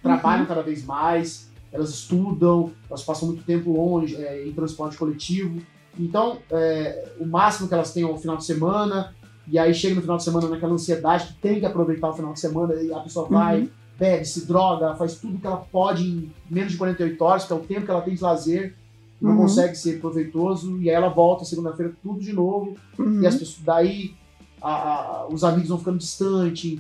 trabalham 0.02 0.46
cada 0.46 0.62
vez 0.62 0.84
mais, 0.84 1.48
elas 1.72 1.90
estudam, 1.90 2.70
elas 2.88 3.02
passam 3.02 3.28
muito 3.28 3.44
tempo 3.44 3.72
longe, 3.72 4.16
é, 4.16 4.46
em 4.46 4.52
transporte 4.52 4.96
coletivo. 4.96 5.60
Então, 5.98 6.38
é, 6.50 7.12
o 7.20 7.26
máximo 7.26 7.68
que 7.68 7.74
elas 7.74 7.92
têm 7.92 8.04
é 8.04 8.06
o 8.06 8.16
final 8.16 8.36
de 8.36 8.44
semana, 8.44 9.14
e 9.50 9.58
aí 9.58 9.74
chega 9.74 9.94
no 9.96 10.00
final 10.00 10.16
de 10.16 10.24
semana 10.24 10.48
naquela 10.48 10.72
ansiedade 10.72 11.28
que 11.28 11.34
tem 11.34 11.58
que 11.60 11.66
aproveitar 11.66 12.10
o 12.10 12.14
final 12.14 12.32
de 12.32 12.40
semana, 12.40 12.74
e 12.74 12.92
a 12.92 13.00
pessoa 13.00 13.28
vai, 13.28 13.68
bebe, 13.98 14.24
se 14.24 14.46
droga, 14.46 14.94
faz 14.94 15.16
tudo 15.16 15.38
que 15.38 15.46
ela 15.46 15.56
pode 15.56 16.04
em 16.06 16.32
menos 16.48 16.72
de 16.72 16.78
48 16.78 17.24
horas, 17.24 17.44
que 17.44 17.52
é 17.52 17.56
o 17.56 17.60
tempo 17.60 17.84
que 17.84 17.90
ela 17.90 18.00
tem 18.02 18.14
de 18.14 18.22
lazer, 18.22 18.74
não 19.20 19.32
Uhum. 19.32 19.36
consegue 19.38 19.74
ser 19.74 20.00
proveitoso, 20.00 20.80
e 20.80 20.88
aí 20.88 20.94
ela 20.94 21.08
volta 21.08 21.44
segunda-feira 21.44 21.92
tudo 22.02 22.20
de 22.20 22.32
novo, 22.32 22.76
Uhum. 22.98 23.20
e 23.22 23.26
as 23.26 23.34
pessoas, 23.34 23.58
daí 23.64 24.14
a- 24.62 24.70
a- 24.72 25.28
os 25.28 25.42
amigos 25.42 25.68
vão 25.68 25.78
ficando 25.78 25.98
distantes, 25.98 26.78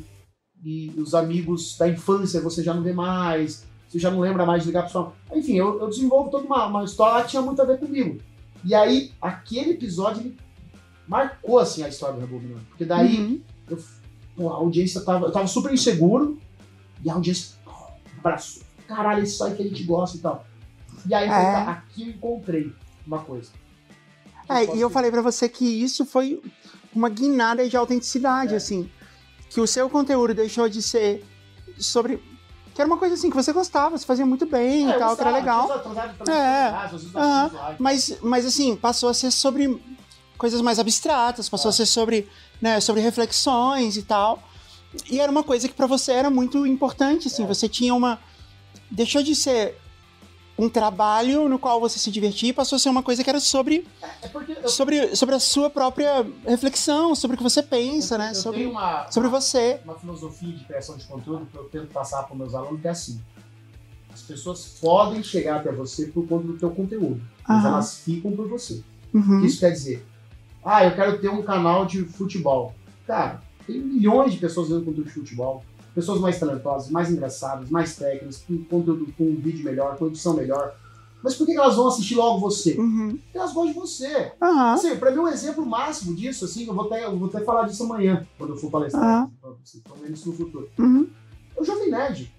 e 0.64 0.92
os 0.98 1.14
amigos 1.14 1.76
da 1.78 1.88
infância 1.88 2.40
você 2.40 2.62
já 2.62 2.74
não 2.74 2.82
vê 2.82 2.92
mais, 2.92 3.64
você 3.88 3.98
já 3.98 4.10
não 4.10 4.20
lembra 4.20 4.44
mais 4.44 4.62
de 4.62 4.68
ligar 4.68 4.82
pro 4.82 4.92
sua... 4.92 5.12
Enfim, 5.34 5.54
eu, 5.56 5.80
eu 5.80 5.88
desenvolvo 5.88 6.30
toda 6.30 6.44
uma, 6.46 6.66
uma 6.66 6.84
história 6.84 7.24
que 7.24 7.30
tinha 7.30 7.42
muito 7.42 7.60
a 7.62 7.64
ver 7.64 7.78
comigo. 7.78 8.18
E 8.64 8.74
aí, 8.74 9.12
aquele 9.20 9.70
episódio 9.70 10.20
ele 10.22 10.36
marcou 11.06 11.58
assim 11.58 11.82
a 11.82 11.88
história 11.88 12.14
do 12.16 12.20
Rebobinando. 12.20 12.60
Porque 12.68 12.84
daí 12.84 13.16
Uhum. 13.18 13.40
eu, 13.70 13.78
pô, 14.36 14.48
a 14.50 14.54
audiência 14.56 15.00
tava. 15.00 15.26
Eu 15.26 15.32
tava 15.32 15.46
super 15.46 15.72
inseguro 15.72 16.38
e 17.04 17.08
a 17.08 17.14
audiência 17.14 17.56
pô, 17.64 17.70
abraçou. 18.18 18.62
Caralho, 18.86 19.22
isso 19.22 19.42
aí 19.44 19.54
que 19.54 19.62
a 19.62 19.66
gente 19.66 19.84
gosta 19.84 20.16
e 20.16 20.20
tal. 20.20 20.44
E 21.06 21.14
aí 21.14 21.28
falei, 21.28 21.46
É. 21.46 21.52
tá, 21.52 21.70
aqui 21.70 22.02
eu 22.02 22.08
encontrei 22.08 22.72
uma 23.06 23.20
coisa. 23.20 23.50
É, 24.48 24.64
e 24.64 24.66
eu 24.66 24.72
dizer. 24.74 24.90
falei 24.90 25.10
pra 25.10 25.22
você 25.22 25.48
que 25.48 25.64
isso 25.64 26.04
foi 26.04 26.42
uma 26.94 27.08
guinada 27.08 27.66
de 27.68 27.76
autenticidade, 27.76 28.54
É. 28.54 28.56
assim. 28.56 28.90
Que 29.50 29.60
o 29.60 29.66
seu 29.66 29.88
conteúdo 29.88 30.34
deixou 30.34 30.68
de 30.68 30.82
ser 30.82 31.24
sobre. 31.78 32.22
Que 32.74 32.80
era 32.82 32.86
uma 32.86 32.96
coisa 32.98 33.14
assim 33.14 33.28
que 33.30 33.34
você 33.36 33.52
gostava, 33.52 33.96
você 33.98 34.06
fazia 34.06 34.24
muito 34.26 34.46
bem 34.46 34.90
É, 34.90 34.94
e 34.94 34.98
tal, 34.98 35.16
que 35.16 35.20
era 35.22 35.30
legal. 35.30 35.68
É. 36.28 36.94
usado- 36.94 37.76
Mas, 37.78 38.18
mas 38.22 38.46
assim, 38.46 38.76
passou 38.76 39.08
a 39.08 39.14
ser 39.14 39.30
sobre 39.32 39.82
coisas 40.36 40.60
mais 40.60 40.78
abstratas, 40.78 41.48
passou 41.48 41.70
É. 41.70 41.72
a 41.72 41.72
ser 41.72 41.86
sobre, 41.86 42.28
né, 42.60 42.80
sobre 42.80 43.00
reflexões 43.02 43.96
e 43.96 44.02
tal. 44.02 44.42
E 45.10 45.18
era 45.20 45.30
uma 45.30 45.42
coisa 45.42 45.66
que 45.68 45.74
pra 45.74 45.86
você 45.86 46.12
era 46.12 46.30
muito 46.30 46.64
importante, 46.66 47.26
assim, 47.28 47.42
É. 47.44 47.46
você 47.46 47.68
tinha 47.68 47.94
uma. 47.94 48.18
Deixou 48.90 49.22
de 49.22 49.34
ser 49.34 49.76
um 50.58 50.68
trabalho 50.68 51.48
no 51.48 51.58
qual 51.58 51.78
você 51.80 51.98
se 51.98 52.10
divertia 52.10 52.48
e 52.48 52.52
passou 52.52 52.76
a 52.76 52.78
ser 52.80 52.88
uma 52.88 53.02
coisa 53.02 53.22
que 53.22 53.30
era 53.30 53.38
sobre, 53.38 53.86
É 54.02 54.28
eu, 54.64 54.68
sobre, 54.68 55.14
sobre 55.14 55.34
a 55.36 55.38
sua 55.40 55.70
própria 55.70 56.26
reflexão, 56.46 57.14
sobre 57.14 57.34
o 57.34 57.38
que 57.38 57.42
você 57.44 57.62
pensa, 57.62 58.16
eu- 58.16 58.18
né? 58.18 58.30
eu 58.30 58.34
sobre, 58.34 58.58
tenho 58.60 58.70
uma, 58.72 59.10
sobre 59.10 59.28
uma, 59.28 59.40
você. 59.40 59.80
uma 59.84 59.94
filosofia 59.94 60.52
de 60.52 60.64
criação 60.64 60.96
de 60.96 61.04
conteúdo 61.04 61.46
que 61.46 61.56
eu 61.56 61.64
tento 61.64 61.86
passar 61.92 62.24
para 62.24 62.34
meus 62.36 62.54
alunos 62.54 62.80
que 62.80 62.88
é 62.88 62.90
assim. 62.90 63.20
As 64.12 64.22
pessoas 64.22 64.78
podem 64.80 65.22
chegar 65.22 65.60
até 65.60 65.70
você 65.70 66.06
por 66.06 66.26
conta 66.26 66.48
do 66.48 66.58
teu 66.58 66.70
conteúdo, 66.70 67.20
mas 67.46 67.64
Aham. 67.64 67.68
elas 67.74 67.98
ficam 68.00 68.32
por 68.32 68.48
você. 68.48 68.82
Uhum. 69.14 69.44
Isso 69.44 69.60
quer 69.60 69.70
dizer, 69.70 70.04
ah, 70.64 70.84
eu 70.84 70.94
quero 70.96 71.20
ter 71.20 71.28
um 71.28 71.42
canal 71.42 71.86
de 71.86 72.04
futebol. 72.04 72.74
Cara, 73.06 73.40
tem 73.64 73.78
milhões 73.78 74.32
de 74.32 74.38
pessoas 74.38 74.68
vendo 74.70 74.84
conteúdo 74.84 75.06
de 75.06 75.12
futebol. 75.12 75.62
Pessoas 75.94 76.20
mais 76.20 76.38
talentosas, 76.38 76.90
mais 76.90 77.10
engraçadas, 77.10 77.68
mais 77.70 77.96
técnicas, 77.96 78.44
com 78.46 78.62
conteúdo, 78.64 79.06
com 79.16 79.24
um 79.24 79.36
vídeo 79.36 79.64
melhor, 79.64 79.96
com 79.96 80.06
edição 80.06 80.34
melhor. 80.34 80.74
Mas 81.22 81.34
por 81.34 81.44
que 81.46 81.56
elas 81.56 81.74
vão 81.74 81.88
assistir 81.88 82.14
logo 82.14 82.38
você? 82.38 82.78
Uhum. 82.78 83.16
Porque 83.16 83.36
elas 83.38 83.52
gostam 83.52 83.72
de 83.72 83.78
você. 83.80 84.32
Aham. 84.40 84.72
Assim, 84.74 84.96
pra 84.96 85.10
mim, 85.10 85.18
um 85.18 85.26
exemplo 85.28 85.66
máximo 85.66 86.14
disso, 86.14 86.44
assim, 86.44 86.66
eu 86.66 86.74
vou 86.74 86.84
até, 86.86 87.04
eu 87.04 87.18
vou 87.18 87.28
até 87.28 87.40
falar 87.40 87.66
disso 87.66 87.82
amanhã, 87.82 88.24
quando 88.38 88.50
eu 88.50 88.56
for 88.56 88.70
palestrar. 88.70 89.28
Pra 89.40 89.50
vocês, 89.50 89.82
Pelo 89.82 89.98
menos 89.98 90.24
no 90.24 90.32
futuro. 90.32 90.68
Uhum. 90.78 91.08
É 91.56 91.60
o 91.60 91.64
Jovem 91.64 91.90
Nerd. 91.90 92.32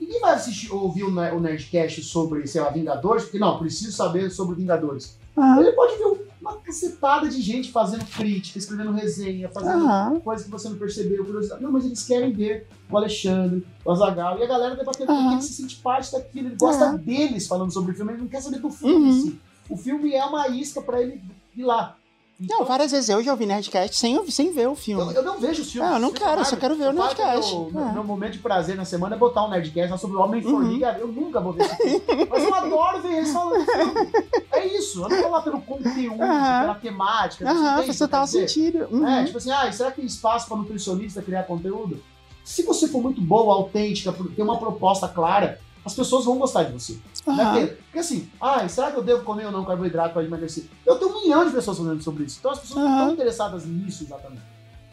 Ninguém 0.00 0.18
vai 0.20 0.34
assistir, 0.34 0.72
ouvir 0.72 1.04
o 1.04 1.10
Ne- 1.10 1.30
o 1.32 1.40
Nerdcast 1.40 2.02
sobre, 2.02 2.46
sei 2.46 2.62
lá, 2.62 2.70
Vingadores, 2.70 3.24
porque 3.24 3.38
não, 3.38 3.58
preciso 3.58 3.92
saber 3.92 4.30
sobre 4.30 4.56
Vingadores. 4.56 5.18
Aham. 5.36 5.60
Ele 5.60 5.72
pode 5.72 5.96
ver 5.98 6.04
uma 6.42 6.56
cacetada 6.58 7.28
de 7.28 7.40
gente 7.40 7.70
fazendo 7.70 8.04
crítica, 8.04 8.58
escrevendo 8.58 8.90
resenha, 8.90 9.48
fazendo 9.48 9.84
Aham. 9.84 10.20
coisas 10.20 10.44
que 10.44 10.50
você 10.50 10.68
não 10.68 10.76
percebeu, 10.76 11.24
curiosidade. 11.24 11.62
Não, 11.62 11.70
mas 11.70 11.84
eles 11.86 12.02
querem 12.02 12.32
ver 12.32 12.66
o 12.90 12.96
Alexandre, 12.96 13.64
o 13.84 13.90
Azagal 13.92 14.38
e 14.38 14.42
a 14.42 14.46
galera 14.46 14.74
debatendo 14.74 15.06
porque 15.06 15.12
Aham. 15.22 15.32
ele 15.34 15.42
se 15.42 15.52
sente 15.54 15.76
parte 15.76 16.10
daquilo. 16.10 16.48
Ele 16.48 16.56
gosta 16.56 16.84
Aham. 16.86 16.96
deles 16.96 17.46
falando 17.46 17.72
sobre 17.72 17.92
o 17.92 17.94
filme, 17.94 18.12
ele 18.12 18.22
não 18.22 18.28
quer 18.28 18.42
saber 18.42 18.58
do 18.58 18.70
filme 18.70 19.06
Uhum. 19.06 19.22
si. 19.22 19.40
O 19.70 19.76
filme 19.76 20.12
é 20.12 20.24
uma 20.24 20.48
isca 20.48 20.82
pra 20.82 21.00
ele 21.00 21.22
ir 21.56 21.62
lá. 21.62 21.96
Então, 22.42 22.58
Não, 22.60 22.66
várias 22.66 22.90
vezes 22.90 23.08
eu 23.08 23.22
já 23.22 23.30
ouvi 23.32 23.46
Nerdcast 23.46 23.96
sem, 23.96 24.30
sem 24.30 24.50
ver 24.52 24.66
o 24.66 24.70
eu, 24.72 24.74
filme. 24.76 25.14
eu 25.14 25.22
não 25.22 25.38
vejo 25.38 25.62
os 25.62 25.70
filmes. 25.70 25.90
Ah, 25.90 25.94
eu 25.94 26.00
não 26.00 26.08
Filme 26.10 26.18
quero, 26.26 26.40
eu 26.40 26.44
só 26.44 26.56
quero 26.56 26.74
ver 26.74 26.84
o 26.84 26.86
Eu 26.86 26.92
Nerdcast. 26.92 27.54
Meu, 27.54 27.80
É. 27.88 27.92
meu 27.92 28.02
momento 28.04 28.32
de 28.32 28.38
prazer 28.40 28.76
na 28.76 28.84
semana 28.84 29.14
é 29.14 29.18
botar 29.18 29.44
um 29.44 29.50
Nerdcast 29.50 29.90
lá 29.92 29.96
sobre 29.98 30.16
o 30.16 30.20
Uhum. 30.20 30.26
Homem-Formiga. 30.26 30.96
Eu 30.98 31.06
nunca 31.08 31.40
vou 31.40 31.52
ver 31.52 31.62
esse 31.64 31.76
filme. 32.00 32.26
Mas 32.28 32.42
eu 32.44 32.54
adoro 32.54 33.00
ver 33.02 33.12
eles 33.12 33.32
falando 33.32 33.64
do 33.64 33.70
filme. 33.70 34.10
É 34.50 34.66
isso. 34.66 35.04
Eu 35.04 35.08
não 35.08 35.22
tô 35.22 35.28
lá 35.28 35.42
pelo 35.42 35.60
conteúdo, 35.62 36.22
Aham. 36.22 36.60
pela 36.62 36.74
temática. 36.74 37.44
Aham, 37.44 37.54
entende 37.54 37.70
o 37.70 37.84
faz 37.84 37.96
que 37.96 38.02
eu 38.02 38.08
total 38.08 38.26
sentido. 38.26 38.88
Uhum. 38.90 39.06
É, 39.08 39.24
tipo 39.24 39.38
assim, 39.38 39.50
ah, 39.52 39.70
será 39.72 39.90
que 39.90 39.96
tem 39.96 40.06
espaço 40.06 40.48
para 40.48 40.56
nutricionista 40.56 41.22
criar 41.22 41.44
conteúdo? 41.44 42.02
Se 42.44 42.64
você 42.64 42.88
for 42.88 43.00
muito 43.00 43.20
boa, 43.20 43.54
autêntica, 43.54 44.12
ter 44.34 44.42
uma 44.42 44.58
proposta 44.58 45.06
clara, 45.06 45.60
as 45.84 45.94
pessoas 45.94 46.24
vão 46.24 46.38
gostar 46.38 46.64
de 46.64 46.72
você. 46.72 46.98
Não 47.26 47.40
é 47.40 47.42
Aham. 47.44 47.66
porque, 47.66 47.98
assim, 47.98 48.28
ah, 48.40 48.66
será 48.68 48.90
que 48.90 48.96
eu 48.98 49.02
devo 49.02 49.24
comer 49.24 49.46
ou 49.46 49.52
não 49.52 49.64
carboidrato 49.64 50.12
para 50.14 50.24
emagrecer? 50.24 50.64
Eu 50.86 50.96
tenho 50.96 51.10
um 51.16 51.22
milhão 51.22 51.44
de 51.44 51.52
pessoas 51.52 51.76
falando 51.78 52.02
sobre 52.02 52.24
isso. 52.24 52.36
Então 52.38 52.50
as 52.52 52.58
pessoas 52.60 52.80
não 52.80 52.86
Aham. 52.88 52.98
estão 53.00 53.14
interessadas 53.14 53.66
nisso 53.66 54.04
exatamente. 54.04 54.42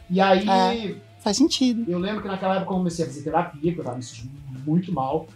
E 0.10 0.20
aí, 0.20 0.48
É. 0.50 0.96
Faz 1.20 1.36
sentido. 1.38 1.84
eu 1.88 2.00
lembro 2.00 2.22
que 2.22 2.28
naquela 2.30 2.56
época 2.56 2.72
eu 2.72 2.78
comecei 2.78 3.04
a 3.04 3.08
fazer 3.08 3.22
terapia, 3.24 3.74
que 3.74 3.80
eu 3.80 3.84
tava 3.84 3.98
me 3.98 4.04
sentindo 4.04 4.32
muito 4.66 4.92
mal. 4.94 5.28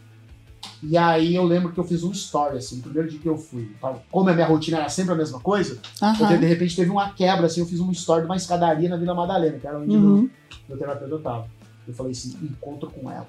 E 0.81 0.97
aí 0.97 1.35
eu 1.35 1.43
lembro 1.43 1.71
que 1.71 1.79
eu 1.79 1.83
fiz 1.83 2.03
um 2.03 2.11
story, 2.11 2.57
assim, 2.57 2.77
no 2.77 2.83
primeiro 2.83 3.09
dia 3.09 3.19
que 3.19 3.27
eu 3.27 3.37
fui. 3.37 3.73
Como 4.11 4.29
a 4.29 4.33
minha 4.33 4.45
rotina 4.47 4.77
era 4.79 4.89
sempre 4.89 5.13
a 5.13 5.15
mesma 5.15 5.39
coisa, 5.39 5.75
porque 5.75 6.05
Aham. 6.33 6.39
de 6.39 6.45
repente 6.45 6.75
teve 6.75 6.89
uma 6.89 7.13
quebra, 7.13 7.45
assim, 7.45 7.59
eu 7.61 7.65
fiz 7.65 7.79
um 7.79 7.91
story 7.91 8.21
de 8.21 8.25
uma 8.25 8.35
escadaria 8.35 8.89
na 8.89 8.97
Vila 8.97 9.13
Madalena, 9.13 9.57
que 9.59 9.67
era 9.67 9.77
onde 9.79 9.95
Uhum. 9.95 10.01
meu, 10.23 10.29
meu 10.69 10.77
terapeuta 10.77 11.19
tava. 11.19 11.47
Eu 11.87 11.93
falei 11.93 12.11
assim, 12.13 12.37
encontro 12.41 12.89
com 12.91 13.09
ela. 13.11 13.27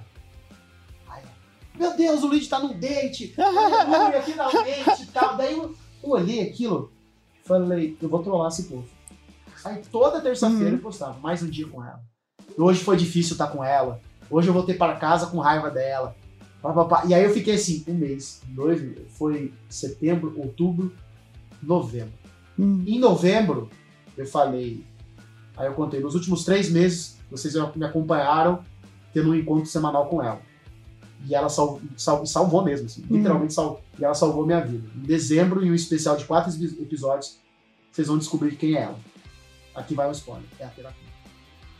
Meu 1.79 1.97
Deus, 1.97 2.23
o 2.23 2.27
Luigi 2.29 2.49
tá 2.49 2.59
num 2.61 2.79
date! 2.79 3.35
Um 3.39 4.65
date 4.65 5.03
e 5.03 5.07
tal. 5.07 5.37
Daí 5.37 5.53
eu, 5.57 5.75
eu 6.03 6.11
olhei 6.11 6.43
aquilo, 6.43 6.93
falei, 7.45 7.97
eu 8.01 8.09
vou 8.09 8.23
trollar 8.23 8.49
esse 8.49 8.65
povo. 8.65 8.87
Aí 9.65 9.83
toda 9.91 10.21
terça-feira 10.21 10.71
Uhum. 10.71 10.77
eu 10.77 10.79
postava, 10.83 11.19
mais 11.21 11.43
um 11.43 11.49
dia 11.49 11.67
com 11.67 11.83
ela. 11.83 12.01
Hoje 12.57 12.85
foi 12.85 12.97
difícil 12.97 13.33
estar 13.33 13.49
com 13.49 13.65
ela. 13.65 14.01
Hoje 14.31 14.49
eu 14.49 14.55
voltei 14.55 14.75
para 14.75 14.97
casa 14.97 15.27
com 15.27 15.39
raiva 15.39 15.71
dela. 15.71 16.15
E 17.07 17.15
aí 17.15 17.25
eu 17.25 17.31
fiquei 17.33 17.55
assim, 17.55 17.85
um 17.89 17.95
mês, 17.95 18.41
dois 18.49 18.81
meses. 18.81 19.07
Foi 19.11 19.53
setembro, 19.69 20.33
outubro, 20.39 20.93
novembro. 21.63 22.13
Hum. 22.59 22.83
Em 22.87 22.99
novembro, 22.99 23.69
eu 24.17 24.27
falei. 24.27 24.85
Aí 25.57 25.67
eu 25.67 25.75
contei, 25.75 26.01
nos 26.01 26.15
últimos 26.15 26.45
três 26.45 26.71
meses, 26.71 27.19
vocês 27.31 27.55
me 27.75 27.85
acompanharam 27.85 28.65
tendo 29.13 29.31
um 29.31 29.35
encontro 29.35 29.67
semanal 29.67 30.07
com 30.07 30.23
ela. 30.23 30.41
E 31.27 31.35
ela 31.35 31.49
sal, 31.49 31.81
sal- 31.97 32.27
salvou 32.27 32.63
mesmo, 32.65 32.87
assim, 32.87 33.03
Uhum. 33.09 33.17
literalmente 33.17 33.55
salvou. 33.55 33.81
E 33.99 34.05
ela 34.05 34.15
salvou 34.15 34.45
minha 34.45 34.61
vida. 34.61 34.89
Em 34.97 35.01
dezembro, 35.01 35.65
em 35.65 35.71
um 35.71 35.75
especial 35.75 36.17
de 36.17 36.25
quatro 36.25 36.53
epi- 36.53 36.83
episódios, 36.83 37.39
vocês 37.91 38.07
vão 38.09 38.19
descobrir 38.19 38.57
quem 38.57 38.77
é 38.77 38.83
ela. 38.83 38.99
Aqui 39.75 39.95
vai 39.95 40.07
um 40.09 40.13
spoiler, 40.13 40.45
é 40.59 40.65
a 40.65 40.69
terapia. 40.69 41.05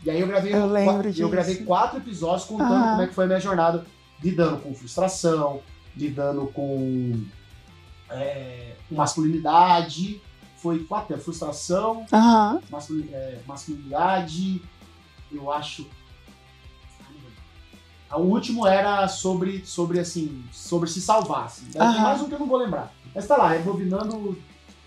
E 0.03 0.09
aí 0.09 0.19
eu 0.19 0.27
gravei, 0.27 0.53
Eu 0.53 0.65
lembro 0.67 0.93
qua- 0.95 1.03
disso. 1.03 1.21
eu 1.21 1.29
gravei 1.29 1.55
quatro 1.57 1.97
episódios 1.99 2.45
contando 2.45 2.73
Ah. 2.73 2.89
como 2.91 3.01
é 3.03 3.07
que 3.07 3.13
foi 3.13 3.23
a 3.23 3.27
minha 3.27 3.39
jornada, 3.39 3.85
lidando 4.23 4.57
com 4.61 4.73
frustração, 4.73 5.61
lidando 5.95 6.47
com 6.47 7.23
é, 8.09 8.75
masculinidade. 8.91 10.21
Foi 10.57 10.83
quatro, 10.83 11.15
é, 11.15 11.17
frustração, 11.19 12.05
é, 13.11 13.39
masculinidade, 13.47 14.61
eu 15.31 15.51
acho. 15.51 15.87
O 18.13 18.21
último 18.21 18.65
era 18.67 19.07
sobre, 19.07 19.65
sobre 19.65 19.99
assim, 19.99 20.43
sobre 20.51 20.89
se 20.89 21.01
salvar. 21.01 21.45
Assim. 21.45 21.65
Daí 21.73 21.93
Tem 21.93 22.01
mais 22.01 22.21
um 22.21 22.27
que 22.27 22.33
eu 22.35 22.39
não 22.39 22.47
vou 22.47 22.57
lembrar. 22.57 22.91
Mas 23.13 23.27
tá 23.27 23.35
lá, 23.37 23.49
rebobinando 23.49 24.37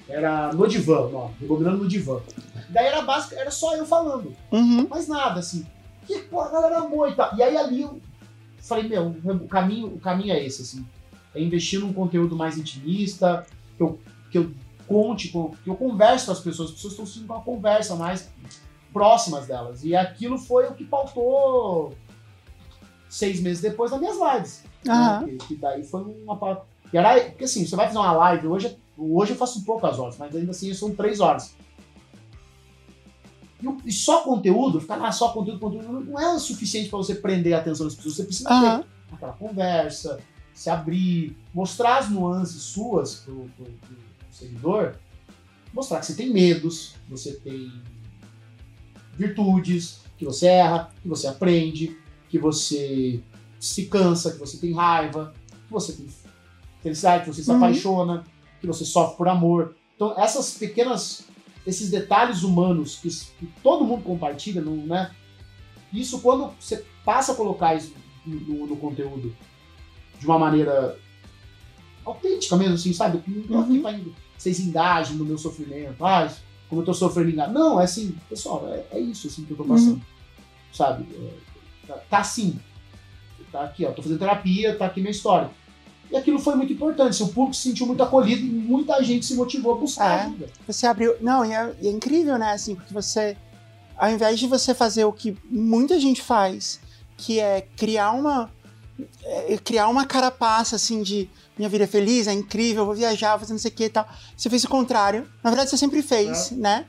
Era 0.09 0.53
no 0.53 0.67
divã, 0.67 1.09
nome, 1.09 1.35
rebobinando 1.41 1.79
no 1.79 1.89
divã. 1.89 2.21
Daí 2.71 2.87
era 2.87 3.03
básico, 3.03 3.35
era 3.35 3.51
só 3.51 3.77
eu 3.77 3.85
falando. 3.85 4.35
Uhum. 4.53 4.87
Mais 4.89 5.09
nada, 5.09 5.41
assim. 5.41 5.67
Que 6.07 6.21
pô, 6.21 6.41
a 6.41 6.49
galera 6.49 6.79
amou 6.79 7.07
e 7.09 7.15
tal. 7.15 7.35
E 7.37 7.43
aí 7.43 7.57
ali 7.57 7.83
eu 7.83 8.01
falei, 8.61 8.89
meu, 8.89 9.09
o 9.25 9.49
caminho, 9.49 9.89
o 9.89 10.01
caminho 10.01 10.33
é 10.33 10.43
esse, 10.45 10.63
assim. 10.63 10.87
É 11.35 11.43
investir 11.43 11.81
num 11.81 11.93
conteúdo 11.93 12.35
mais 12.37 12.57
intimista, 12.57 13.47
que 13.77 13.83
eu, 13.83 14.01
que 14.31 14.39
eu 14.39 14.51
conte, 14.87 15.29
com- 15.29 15.51
que 15.63 15.69
eu 15.69 15.77
converse 15.77 16.25
com 16.27 16.33
as 16.33 16.41
pessoas, 16.41 16.71
as 16.71 16.75
pessoas 16.77 16.93
estão 16.95 17.05
sentindo 17.07 17.31
uma 17.33 17.43
conversa 17.43 17.95
mais 17.95 18.31
próximas 18.93 19.47
delas. 19.47 19.85
E 19.85 19.95
aquilo 19.95 20.39
foi 20.39 20.67
o 20.67 20.73
que 20.75 20.85
pautou 20.85 21.95
seis 23.09 23.41
meses 23.41 23.61
depois 23.63 23.91
das 23.91 24.01
minhas 24.01 24.17
lives. 24.17 24.63
né? 24.85 24.93
Aham. 24.93 25.27
Que, 25.39 25.57
daí 25.57 25.83
foi 25.85 26.03
uma. 26.03 26.63
E 26.93 26.97
era, 26.97 27.21
porque 27.31 27.45
assim, 27.45 27.67
você 27.67 27.77
vai 27.77 27.87
fazer 27.87 27.99
uma 27.99 28.13
live, 28.13 28.47
hoje, 28.47 28.77
hoje 28.97 29.33
eu 29.33 29.37
faço 29.37 29.65
poucas 29.65 29.99
horas, 29.99 30.17
mas 30.19 30.35
ainda 30.35 30.51
assim 30.51 30.73
são 30.75 30.95
três 30.95 31.21
horas. 31.21 31.55
E, 33.85 33.93
só 33.93 34.23
conteúdo, 34.23 34.81
ficar 34.81 34.97
lá 34.97 35.11
só 35.11 35.31
conteúdo, 35.33 35.59
conteúdo, 35.59 35.89
não- 36.01 36.19
é 36.21 36.33
o 36.35 36.39
suficiente 36.39 36.89
para 36.89 36.99
você 36.99 37.15
prender 37.17 37.55
a 37.55 37.59
atenção 37.59 37.87
das 37.87 37.95
pessoas. 37.97 38.15
Você 38.17 38.25
precisa 38.25 38.49
Aham. 38.49 38.83
ter 38.83 39.15
aquela 39.15 39.33
conversa, 39.33 40.21
se 40.55 40.71
abrir, 40.71 41.37
mostrar 41.53 41.99
as 41.99 42.09
nuances 42.09 42.63
suas 42.63 43.17
pro, 43.17 43.51
pro- 43.57 43.65
pro 43.67 43.97
seguidor, 44.31 44.95
mostrar 45.75 45.99
que 46.01 46.07
você 46.07 46.15
tem 46.15 46.31
medos, 46.31 46.95
você 47.09 47.33
tem 47.33 47.71
virtudes, 49.15 50.01
que 50.17 50.25
você 50.25 50.47
erra, 50.47 50.91
que 51.03 51.09
você 51.09 51.27
aprende, 51.27 51.99
que 52.29 52.39
você 52.39 53.21
se 53.61 53.87
cansa, 53.87 54.33
que 54.33 54.39
você 54.39 54.57
tem 54.59 54.73
raiva, 54.75 55.33
que 55.67 55.73
você 55.73 55.93
tem 55.93 56.07
felicidade, 56.83 57.25
que 57.25 57.33
você 57.35 57.43
se 57.43 57.51
Uhum. 57.51 57.57
apaixona, 57.57 58.25
que 58.61 58.67
você 58.67 58.85
sofre 58.85 59.17
por 59.17 59.29
amor. 59.29 59.75
Então, 59.97 60.15
essas 60.19 60.53
pequenas, 60.55 61.25
esses 61.67 61.91
detalhes 61.91 62.43
humanos 62.43 62.97
que, 62.97 63.09
que 63.09 63.47
todo 63.63 63.85
mundo 63.85 64.03
compartilha, 64.05 64.61
não, 64.61 64.77
né? 64.77 65.11
Isso 65.93 66.21
quando 66.21 66.53
você 66.61 66.85
passa 67.05 67.33
a 67.33 67.35
colocar 67.35 67.75
isso 67.75 67.93
no, 68.27 68.37
no- 68.41 68.67
no 68.67 68.77
conteúdo 68.77 69.35
de 70.21 70.27
uma 70.27 70.39
maneira 70.39 70.99
autêntica 72.05 72.57
mesmo, 72.57 72.75
assim, 72.75 72.93
sabe? 72.93 73.23
Não 73.49 73.61
aqui 73.61 73.73
Uhum. 73.73 73.83
pra 73.83 73.93
en- 73.93 74.13
vocês 74.37 74.61
engajem 74.61 75.17
no 75.17 75.25
meu 75.25 75.37
sofrimento. 75.39 76.05
Ah, 76.05 76.31
como 76.69 76.83
eu 76.83 76.85
tô 76.85 76.95
sofrendo 76.95 77.31
engano. 77.31 77.53
Não, 77.53 77.81
é 77.81 77.85
assim, 77.85 78.15
pessoal, 78.29 78.69
é, 78.69 78.85
é 78.93 79.01
isso 79.01 79.27
assim 79.27 79.45
que 79.45 79.51
eu 79.51 79.57
tô 79.57 79.65
passando. 79.65 80.01
Sabe? 80.73 81.07
É, 81.15 81.33
tá, 81.89 81.95
tá 82.11 82.19
assim. 82.19 82.59
Tá 83.51 83.63
aqui, 83.65 83.85
ó. 83.85 83.91
Tô 83.93 84.03
fazendo 84.03 84.19
terapia, 84.19 84.77
tá 84.77 84.87
aqui 84.87 85.01
minha 85.01 85.11
história. 85.11 85.51
E 86.11 86.17
aquilo 86.17 86.39
foi 86.39 86.55
muito 86.55 86.73
importante. 86.73 87.11
assim, 87.11 87.25
o 87.25 87.29
público 87.29 87.55
se 87.57 87.63
sentiu 87.63 87.87
muito 87.87 88.03
acolhido 88.03 88.41
e 88.43 88.49
muita 88.51 89.03
gente 89.03 89.27
se 89.27 89.35
motivou 89.35 89.75
a 89.75 89.79
buscar 89.79 90.11
É. 90.21 90.23
ajuda. 90.23 90.47
Você 90.67 90.87
abriu. 90.87 91.17
Não, 91.21 91.45
e 91.45 91.53
é, 91.53 91.75
é 91.83 91.89
incrível, 91.89 92.39
né? 92.39 92.53
Assim, 92.53 92.75
porque 92.75 92.93
você. 92.95 93.37
Ao 93.97 94.11
invés 94.11 94.39
de 94.39 94.47
você 94.47 94.75
fazer 94.75 95.05
o 95.05 95.13
que 95.13 95.37
muita 95.51 95.99
gente 95.99 96.23
faz, 96.23 96.79
que 97.17 97.41
é 97.41 97.63
criar 97.77 98.13
uma. 98.13 98.51
é, 99.25 99.57
criar 99.59 99.89
uma 99.89 100.05
carapaça, 100.07 100.77
assim, 100.77 101.03
de 101.03 101.29
minha 101.59 101.69
vida 101.69 101.85
é 101.85 101.87
feliz, 101.87 102.27
é 102.27 102.33
incrível, 102.33 102.87
vou 102.87 102.95
viajar, 102.95 103.31
vou 103.31 103.41
fazer 103.41 103.53
não 103.53 103.59
sei 103.59 103.71
o 103.71 103.75
que 103.75 103.85
e 103.85 103.89
tal. 103.91 104.09
Você 104.37 104.49
fez 104.49 104.65
o 104.65 104.69
contrário. 104.69 105.29
Na 105.43 105.51
verdade, 105.51 105.69
você 105.71 105.77
sempre 105.77 106.01
fez, 106.03 106.53
né? 106.53 106.87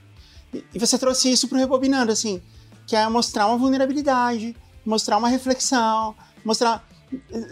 E, 0.54 0.64
e 0.76 0.80
você 0.80 0.98
trouxe 0.98 1.32
isso 1.32 1.48
pro 1.48 1.58
Rebobinando, 1.58 2.12
assim, 2.12 2.42
que 2.88 2.96
é 2.96 3.08
mostrar 3.10 3.48
uma 3.48 3.58
vulnerabilidade, 3.58 4.56
mostrar 4.86 5.18
uma 5.18 5.28
reflexão, 5.30 6.16
mostrar. 6.44 6.88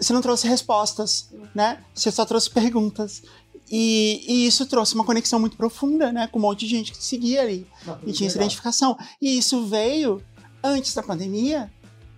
Você 0.00 0.12
não 0.12 0.20
trouxe 0.20 0.46
respostas, 0.46 1.30
né? 1.54 1.82
Você 1.94 2.10
só 2.12 2.24
trouxe 2.24 2.48
perguntas. 2.50 3.22
E, 3.70 4.24
e 4.26 4.46
isso 4.46 4.64
trouxe 4.66 4.94
uma 4.94 5.04
conexão 5.04 5.38
muito 5.38 5.56
profunda, 5.56 6.10
né? 6.12 6.26
Com 6.28 6.38
um 6.38 6.42
monte 6.42 6.60
de 6.60 6.68
gente 6.68 6.92
que 6.92 6.98
te 6.98 7.04
seguia 7.04 7.42
ali 7.42 7.66
Não, 7.84 7.98
e 8.06 8.12
tinha 8.12 8.28
essa 8.28 8.38
identificação. 8.38 8.96
E 9.20 9.36
isso 9.36 9.66
veio 9.66 10.22
antes 10.62 10.94
da 10.94 11.02
pandemia, 11.02 11.70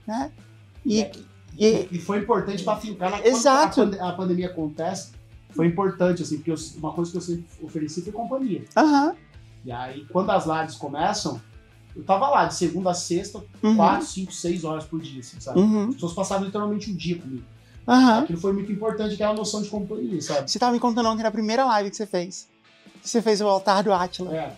né? 0.07 0.31
E, 0.87 1.01
É. 1.01 1.13
e- 1.59 1.89
E 1.93 1.99
foi 1.99 2.19
importante 2.19 2.63
para 2.63 2.79
fincar 2.81 3.11
na 3.11 3.27
Exato. 3.27 3.75
quando 3.81 3.99
a, 4.01 4.11
a 4.11 4.13
pandemia 4.13 4.47
acontece. 4.49 5.11
Foi 5.57 5.67
importante, 5.67 6.23
assim, 6.23 6.37
porque 6.37 6.53
eu- 6.53 6.57
uma 6.77 6.93
coisa 6.93 7.11
que 7.11 7.17
eu 7.17 7.21
sempre 7.23 7.45
ofereci 7.63 8.03
foi 8.03 8.13
companhia. 8.13 8.65
aham, 8.77 9.17
E 9.65 9.73
aí, 9.73 10.07
quando 10.13 10.31
as 10.31 10.47
lives 10.47 10.77
começam, 10.77 11.41
eu 11.97 12.03
tava 12.05 12.28
lá 12.28 12.45
de 12.47 12.55
segunda 12.55 12.91
a 12.91 12.95
sexta, 12.95 13.43
uhum, 13.62 13.76
quatro, 13.76 14.07
cinco, 14.07 14.32
seis 14.32 14.64
horas 14.64 14.84
por 14.84 15.01
dia, 15.01 15.20
assim, 15.20 15.41
sabe? 15.41 15.59
uhum, 15.61 15.88
As 15.88 15.95
pessoas 15.95 16.12
passavam 16.12 16.45
literalmente 16.47 16.91
um 16.91 16.95
dia 16.95 17.18
comigo. 17.18 17.45
aham. 17.86 18.20
Aquilo 18.20 18.41
foi 18.41 18.53
muito 18.53 18.70
importante, 18.70 19.14
aquela 19.14 19.34
noção 19.34 19.61
de 19.62 19.68
companhia, 19.68 20.20
sabe? 20.22 20.51
Você 20.51 20.59
tava 20.59 20.72
me 20.72 20.80
contando 20.80 21.09
ontem 21.09 21.22
na 21.22 21.30
primeira 21.30 21.64
live 21.64 21.91
que 21.91 21.97
você 21.97 22.07
fez. 22.07 22.49
Você 23.03 23.22
fez 23.22 23.41
o 23.41 23.47
altar 23.49 23.82
do 23.82 23.93
Átila. 23.93 24.34
É. 24.36 24.55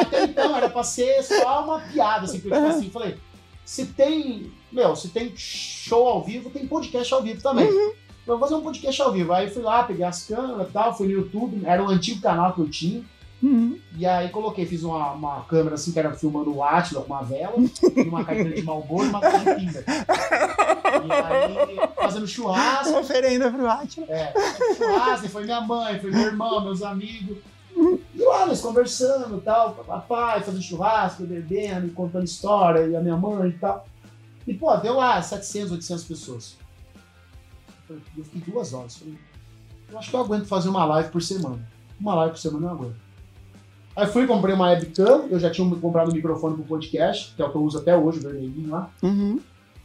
Até 0.00 0.24
então 0.24 0.56
era 0.56 0.68
pra 0.68 0.82
ser 0.82 1.22
só 1.22 1.64
uma 1.64 1.80
piada, 1.80 2.24
assim, 2.24 2.40
que 2.40 2.48
eu 2.48 2.52
tipo 2.52 2.66
assim, 2.66 2.90
falei, 2.90 3.16
se 3.64 3.86
tem, 3.86 4.50
meu, 4.72 4.96
se 4.96 5.08
tem 5.08 5.32
show 5.36 6.08
ao 6.08 6.24
vivo, 6.24 6.50
tem 6.50 6.66
podcast 6.66 7.12
ao 7.14 7.22
vivo 7.22 7.40
também. 7.42 7.66
Eu 7.68 7.94
vou 8.26 8.38
fazer 8.40 8.56
um 8.56 8.62
podcast 8.62 9.00
ao 9.02 9.12
vivo. 9.12 9.32
Aí 9.32 9.48
fui 9.48 9.62
lá, 9.62 9.84
peguei 9.84 10.04
as 10.04 10.24
câmeras 10.24 10.68
e 10.68 10.72
tal, 10.72 10.96
fui 10.96 11.06
no 11.06 11.12
YouTube, 11.12 11.62
era 11.64 11.82
o 11.82 11.88
antigo 11.88 12.20
canal 12.20 12.52
que 12.52 12.60
eu 12.60 12.68
tinha. 12.68 13.04
Uhum. 13.42 13.78
E 13.96 14.06
aí 14.06 14.30
coloquei, 14.30 14.64
fiz 14.64 14.82
uma, 14.82 15.12
uma 15.12 15.44
câmera 15.44 15.74
assim, 15.74 15.92
que 15.92 15.98
era 15.98 16.12
filmando 16.14 16.54
o 16.54 16.64
Átila 16.64 17.02
com 17.02 17.12
uma 17.12 17.22
vela, 17.22 17.54
uma 18.06 18.24
carteira 18.24 18.54
de 18.54 18.62
Malboro 18.62 19.04
e 19.04 19.08
uma 19.08 19.20
de 19.20 19.54
pinga. 19.54 19.84
E 21.04 21.12
aí, 21.12 21.88
fazendo 21.94 22.26
churrasco, 22.26 22.90
Uma 22.90 23.00
oferenda 23.00 23.50
pro 23.50 23.68
Átila. 23.68 24.06
é, 24.08 24.32
churrasco, 24.74 25.28
foi 25.28 25.44
minha 25.44 25.60
mãe, 25.60 26.00
foi 26.00 26.10
meu 26.10 26.22
irmão, 26.22 26.64
meus 26.64 26.82
amigos. 26.82 27.36
E 28.14 28.22
lá, 28.22 28.46
nós 28.46 28.62
conversando 28.62 29.36
e 29.36 29.40
tal, 29.42 29.74
papai, 29.74 30.42
fazendo 30.42 30.62
churrasco, 30.62 31.24
bebendo, 31.24 31.92
contando 31.92 32.24
história, 32.24 32.86
e 32.86 32.96
a 32.96 33.00
minha 33.00 33.16
mãe 33.16 33.50
e 33.50 33.52
tal. 33.52 33.86
E, 34.46 34.54
pô, 34.54 34.74
deu 34.78 34.94
lá 34.94 35.20
700, 35.20 35.72
800 35.72 36.04
pessoas. 36.04 36.56
Eu 37.90 38.24
fiquei 38.24 38.40
duas 38.52 38.72
horas. 38.72 38.96
Falei, 38.96 39.18
eu 39.92 39.98
acho 39.98 40.08
que 40.08 40.16
eu 40.16 40.20
aguento 40.20 40.46
fazer 40.46 40.68
uma 40.70 40.84
live 40.86 41.10
por 41.10 41.20
semana. 41.20 41.68
Uma 42.00 42.14
live 42.14 42.32
por 42.32 42.40
semana 42.40 42.66
eu 42.66 42.70
aguento. 42.70 43.05
Aí 43.96 44.06
fui, 44.06 44.26
comprei 44.26 44.54
uma 44.54 44.66
webcam, 44.66 45.26
eu 45.30 45.40
já 45.40 45.50
tinha 45.50 45.68
comprado 45.76 46.10
um 46.10 46.14
microfone 46.14 46.54
pro 46.54 46.64
podcast, 46.64 47.34
que 47.34 47.40
é 47.40 47.44
o 47.46 47.50
que 47.50 47.56
eu 47.56 47.62
uso 47.62 47.78
até 47.78 47.96
hoje, 47.96 48.18
o 48.18 48.22
vermelhinho 48.22 48.70
lá. 48.70 48.90
Uhum. 49.02 49.40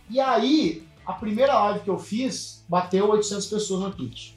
E 0.10 0.20
aí, 0.20 0.84
a 1.06 1.14
primeira 1.14 1.58
live 1.58 1.80
que 1.80 1.90
eu 1.90 1.98
fiz, 1.98 2.66
bateu 2.68 3.10
800 3.10 3.48
pessoas 3.48 3.82
na 3.82 3.90
Twitch. 3.90 4.34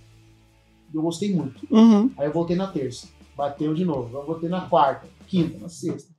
E 0.92 0.96
eu 0.96 1.02
gostei 1.02 1.34
muito. 1.34 1.66
Uhum. 1.68 2.08
Aí 2.16 2.28
eu 2.28 2.32
voltei 2.32 2.54
na 2.54 2.68
terça. 2.68 3.08
Bateu 3.36 3.74
de 3.74 3.84
novo. 3.84 4.16
Eu 4.16 4.24
voltei 4.24 4.48
na 4.48 4.60
quarta, 4.60 5.08
quinta, 5.26 5.58
na 5.58 5.68
sexta. 5.68 6.14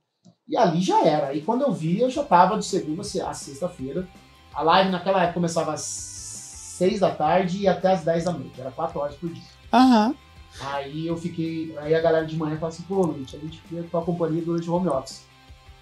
E 0.46 0.54
ali 0.54 0.82
já 0.82 1.02
era. 1.02 1.28
Aí 1.28 1.40
quando 1.40 1.62
eu 1.62 1.72
vi, 1.72 1.98
eu 1.98 2.10
já 2.10 2.22
tava 2.22 2.58
de 2.58 2.64
segunda 2.66 3.00
a 3.00 3.34
sexta-feira. 3.34 4.06
A 4.52 4.62
live 4.62 4.90
naquela 4.90 5.22
época 5.22 5.34
começava 5.34 5.72
às 5.72 5.80
seis 5.80 7.00
da 7.00 7.10
tarde 7.10 7.62
e 7.62 7.68
até 7.68 7.92
às 7.92 8.04
10 8.04 8.24
da 8.24 8.32
noite. 8.32 8.60
Era 8.60 8.70
quatro 8.70 9.00
horas 9.00 9.16
por 9.16 9.30
dia. 9.30 9.42
Aham. 9.72 10.14
Aí 10.60 11.06
eu 11.06 11.16
fiquei. 11.16 11.74
Aí 11.78 11.94
a 11.94 12.00
galera 12.00 12.24
de 12.26 12.36
manhã 12.36 12.54
falou 12.56 12.68
assim, 12.68 12.82
pô, 12.84 13.02
Luiz, 13.02 13.34
a 13.34 13.38
gente 13.38 13.58
queria 13.68 13.84
tua 13.84 14.02
companhia 14.02 14.42
durante 14.42 14.68
o 14.68 14.74
home 14.74 14.88
office. 14.88 15.22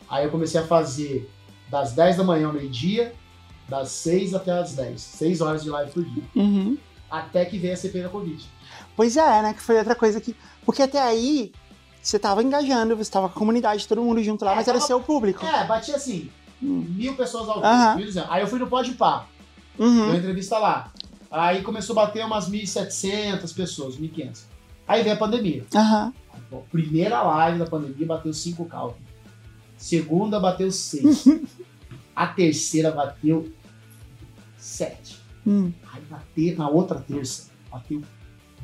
Aí 0.09 0.25
eu 0.25 0.31
comecei 0.31 0.61
a 0.61 0.67
fazer 0.67 1.31
das 1.71 1.93
10 1.93 2.17
da 2.17 2.25
manhã 2.25 2.47
ao 2.49 2.53
meio-dia, 2.53 3.15
das 3.69 3.89
6 3.91 4.35
até 4.35 4.51
as 4.53 4.75
10. 4.75 5.01
6 5.01 5.41
horas 5.41 5.63
de 5.63 5.71
live 5.71 5.91
por 5.93 6.05
dia. 6.05 6.23
Uhum. 6.35 6.77
Até 7.11 7.45
que 7.45 7.59
veio 7.59 7.73
a 7.75 7.77
CP 7.77 8.03
da 8.03 8.09
Covid. 8.09 8.45
Pois 8.97 9.17
é, 9.17 9.43
né? 9.43 9.55
Que 9.55 9.63
foi 9.63 9.79
outra 9.79 9.95
coisa 9.95 10.21
que. 10.21 10.35
Porque 10.67 10.83
até 10.83 11.01
aí 11.01 11.53
você 12.03 12.19
tava 12.19 12.43
engajando, 12.43 12.97
você 12.97 13.11
tava 13.11 13.29
com 13.29 13.35
a 13.35 13.39
comunidade, 13.39 13.87
todo 13.89 14.03
mundo 14.03 14.23
junto 14.23 14.45
lá, 14.45 14.53
É, 14.53 14.57
mas 14.57 14.69
era 14.69 14.79
tava- 14.79 14.87
seu 14.87 15.01
público. 15.01 15.45
É, 15.47 15.65
batia 15.67 15.97
assim, 15.97 16.31
Hum. 16.63 16.85
mil 16.89 17.15
pessoas 17.15 17.49
ao 17.49 17.57
vivo. 17.57 18.11
1.200. 18.11 18.27
Aí 18.29 18.43
eu 18.43 18.47
fui 18.49 18.59
no 18.59 18.67
Podpah, 18.67 19.27
dei 19.79 19.87
Uhum. 19.87 20.07
uma 20.07 20.17
entrevista 20.17 20.59
lá. 20.59 20.93
Aí 21.31 21.63
começou 21.63 21.99
a 21.99 22.07
bater 22.07 22.25
umas 22.25 22.49
1.700 22.49 23.53
pessoas, 23.53 23.97
1.500. 23.97 24.45
Aí 24.87 25.03
veio 25.03 25.15
a 25.15 25.19
pandemia. 25.19 25.65
Aham. 25.75 26.13
Pô, 26.51 26.59
Primeira 26.71 27.23
live 27.23 27.59
da 27.59 27.67
pandemia 27.67 28.07
bateu 28.07 28.33
5 28.33 28.69
ao 28.71 28.91
vivo. 28.91 29.01
Segunda 29.77 30.39
bateu 30.39 30.71
6. 30.71 31.25
a 32.15 32.27
terceira 32.27 32.91
bateu 32.91 33.53
7. 34.57 35.21
Hum. 35.47 35.73
Aí 35.93 36.03
bateu, 36.03 36.57
na 36.57 36.69
outra 36.69 36.99
terça, 36.99 37.51
bateu 37.71 38.03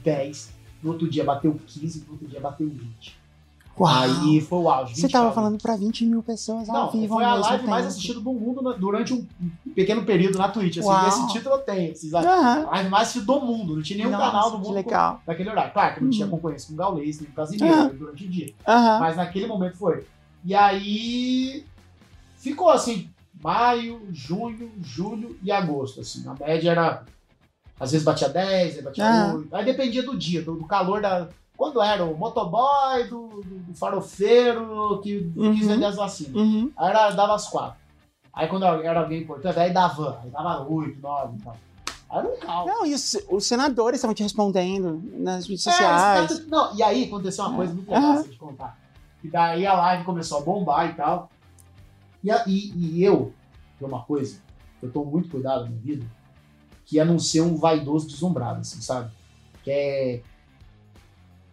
10. 0.03 0.55
No 0.83 0.93
outro 0.93 1.09
dia 1.09 1.25
bateu 1.25 1.59
15, 1.67 2.05
no 2.07 2.13
outro 2.13 2.27
dia 2.27 2.41
bateu 2.41 2.69
20. 2.69 3.20
Uau. 3.79 3.91
Aí 3.91 4.41
foi 4.43 4.59
o 4.59 4.69
auge. 4.69 4.95
Você 4.95 5.03
20 5.03 5.13
tava 5.13 5.33
falando 5.33 5.57
pra 5.57 5.75
20 5.75 6.05
mil 6.05 6.23
pessoas 6.23 6.69
ao 6.69 6.75
Não, 6.75 6.91
vivo 6.91 7.15
foi 7.15 7.25
a 7.25 7.35
live 7.35 7.67
mais 7.67 7.83
tempo. 7.85 7.89
assistida 7.89 8.21
do 8.21 8.33
mundo 8.33 8.61
na- 8.61 8.73
durante 8.73 9.15
um 9.15 9.27
pequeno 9.75 10.05
período 10.05 10.37
na 10.37 10.49
Twitch. 10.49 10.79
Assim, 10.79 11.09
esse 11.09 11.33
título 11.33 11.55
eu 11.55 11.59
tenho. 11.61 11.93
Assim, 11.93 12.15
a 12.15 12.19
Aham. 12.21 12.67
live 12.67 12.91
mais 12.91 13.03
assistida 13.09 13.25
do 13.33 13.41
mundo. 13.41 13.77
Não 13.77 13.83
tinha 13.83 13.97
nenhum 13.99 14.11
Nossa, 14.11 14.27
canal 14.31 14.51
do 14.51 14.59
mundo 14.59 14.73
legal. 14.73 15.23
naquele 15.27 15.49
horário. 15.49 15.73
Claro 15.73 15.95
que 15.95 16.03
não 16.05 16.11
tinha 16.11 16.27
Uhum. 16.27 16.31
concorrência 16.33 16.69
com 16.69 16.75
o 16.75 16.77
Gaules, 16.77 17.21
nem 17.21 17.31
com 17.31 17.41
o 17.41 17.45
Aham. 17.45 17.85
né, 17.85 17.95
durante 17.99 18.25
o 18.25 18.29
dia. 18.29 18.53
Mas 18.67 19.17
naquele 19.17 19.47
momento 19.47 19.77
foi. 19.79 20.05
E 20.45 20.55
aí 20.55 21.65
ficou 22.37 22.69
assim, 22.71 23.09
maio, 23.43 24.03
junho, 24.13 24.71
julho 24.83 25.39
e 25.43 25.51
agosto. 25.51 26.01
Assim. 26.01 26.27
A 26.29 26.35
média 26.35 26.71
era. 26.71 27.03
Às 27.79 27.93
vezes 27.93 28.05
batia 28.05 28.29
10, 28.29 28.77
aí 28.77 28.83
batia 28.83 29.05
Ah. 29.07 29.33
8. 29.35 29.55
Aí 29.57 29.65
dependia 29.65 30.03
do 30.03 30.15
dia, 30.19 30.43
do, 30.43 30.55
do 30.55 30.67
calor 30.67 31.01
da. 31.01 31.29
Quando 31.61 31.83
era 31.83 32.03
o 32.07 32.17
motoboy 32.17 33.05
do, 33.11 33.43
do, 33.45 33.75
farofeiro 33.75 34.99
que 35.03 35.31
Uhum. 35.37 35.55
quis 35.55 35.67
vender 35.67 35.85
as 35.85 35.97
vacinas. 35.97 36.35
Uhum. 36.35 36.73
Aí 36.75 36.89
era, 36.89 37.11
dava 37.11 37.35
as 37.35 37.49
quatro. 37.49 37.79
Aí 38.33 38.49
quando 38.49 38.65
era 38.65 39.01
alguém 39.01 39.21
importante, 39.21 39.59
aí 39.59 39.71
dava, 39.71 40.21
aí 40.25 40.31
dava 40.31 40.67
oito, 40.67 40.99
nove 41.03 41.37
e 41.37 41.43
tal. 41.43 41.57
Aí 42.09 42.19
era 42.19 42.29
um 42.29 42.37
caos. 42.39 42.67
Não, 42.67 42.87
e 42.87 42.95
os, 42.95 43.15
os 43.31 43.45
senadores 43.47 43.99
estavam 43.99 44.15
te 44.15 44.23
respondendo 44.23 45.03
nas 45.19 45.47
redes 45.47 45.67
É, 45.67 45.71
sociais. 45.71 46.29
caras- 46.29 46.47
não, 46.47 46.75
e 46.75 46.83
aí 46.83 47.05
aconteceu 47.05 47.45
uma 47.45 47.55
coisa 47.57 47.75
muito 47.75 47.91
legal 47.91 48.05
Aham. 48.11 48.21
assim, 48.21 48.31
de 48.31 48.37
contar. 48.39 48.79
E 49.23 49.29
daí 49.29 49.67
a 49.67 49.75
live 49.75 50.05
começou 50.05 50.39
a 50.39 50.41
bombar 50.41 50.89
e 50.89 50.95
tal. 50.95 51.29
E, 52.25 52.31
a- 52.31 52.43
e, 52.47 52.73
e 52.75 53.05
eu, 53.05 53.35
tem 53.79 53.87
uma 53.87 54.01
coisa, 54.03 54.41
que 54.81 54.87
eu 54.87 54.91
tomo 54.91 55.11
muito 55.11 55.29
cuidado 55.29 55.65
na 55.65 55.69
minha 55.69 55.83
vida, 55.83 56.07
que 56.87 56.99
é 56.99 57.05
não 57.05 57.19
ser 57.19 57.43
um 57.43 57.55
vaidoso 57.59 58.09
deslumbrado, 58.09 58.61
assim, 58.61 58.81
sabe? 58.81 59.11
Que 59.63 59.71
é 59.71 60.23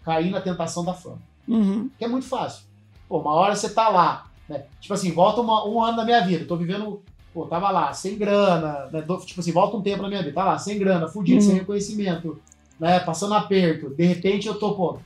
cair 0.07 0.31
na 0.31 0.39
tentação 0.39 0.85
da 0.85 0.93
fama. 0.93 1.19
Uhum. 1.45 1.89
Que 1.99 2.05
é 2.05 2.07
muito 2.07 2.25
fácil. 2.25 2.63
Pô, 3.09 3.19
uma 3.19 3.33
hora 3.33 3.53
você 3.55 3.67
tá 3.69 3.89
lá, 3.89 4.25
né? 4.47 4.63
Tipo 4.79 4.93
assim, 4.93 5.11
volta 5.11 5.41
uma- 5.41 5.67
um 5.67 5.83
ano 5.83 5.97
da 5.97 6.05
minha 6.05 6.21
vida, 6.25 6.45
tô 6.45 6.55
vivendo, 6.55 7.01
pô, 7.33 7.45
tava 7.45 7.69
lá, 7.71 7.91
sem 7.93 8.17
grana, 8.17 8.87
né? 8.91 9.01
Tipo 9.25 9.41
assim, 9.41 9.51
volta 9.51 9.75
um 9.75 9.81
tempo 9.81 10.01
na 10.01 10.07
minha 10.07 10.21
vida, 10.21 10.33
tá 10.33 10.45
lá, 10.45 10.57
sem 10.57 10.79
grana, 10.79 11.09
fudido, 11.09 11.41
Uhum. 11.41 11.45
sem 11.45 11.55
reconhecimento, 11.59 12.39
né? 12.79 12.99
Passando 13.01 13.33
aperto. 13.33 13.89
De 13.89 14.05
repente 14.05 14.47
eu 14.47 14.57
tô, 14.57 14.73
pô, 14.75 14.97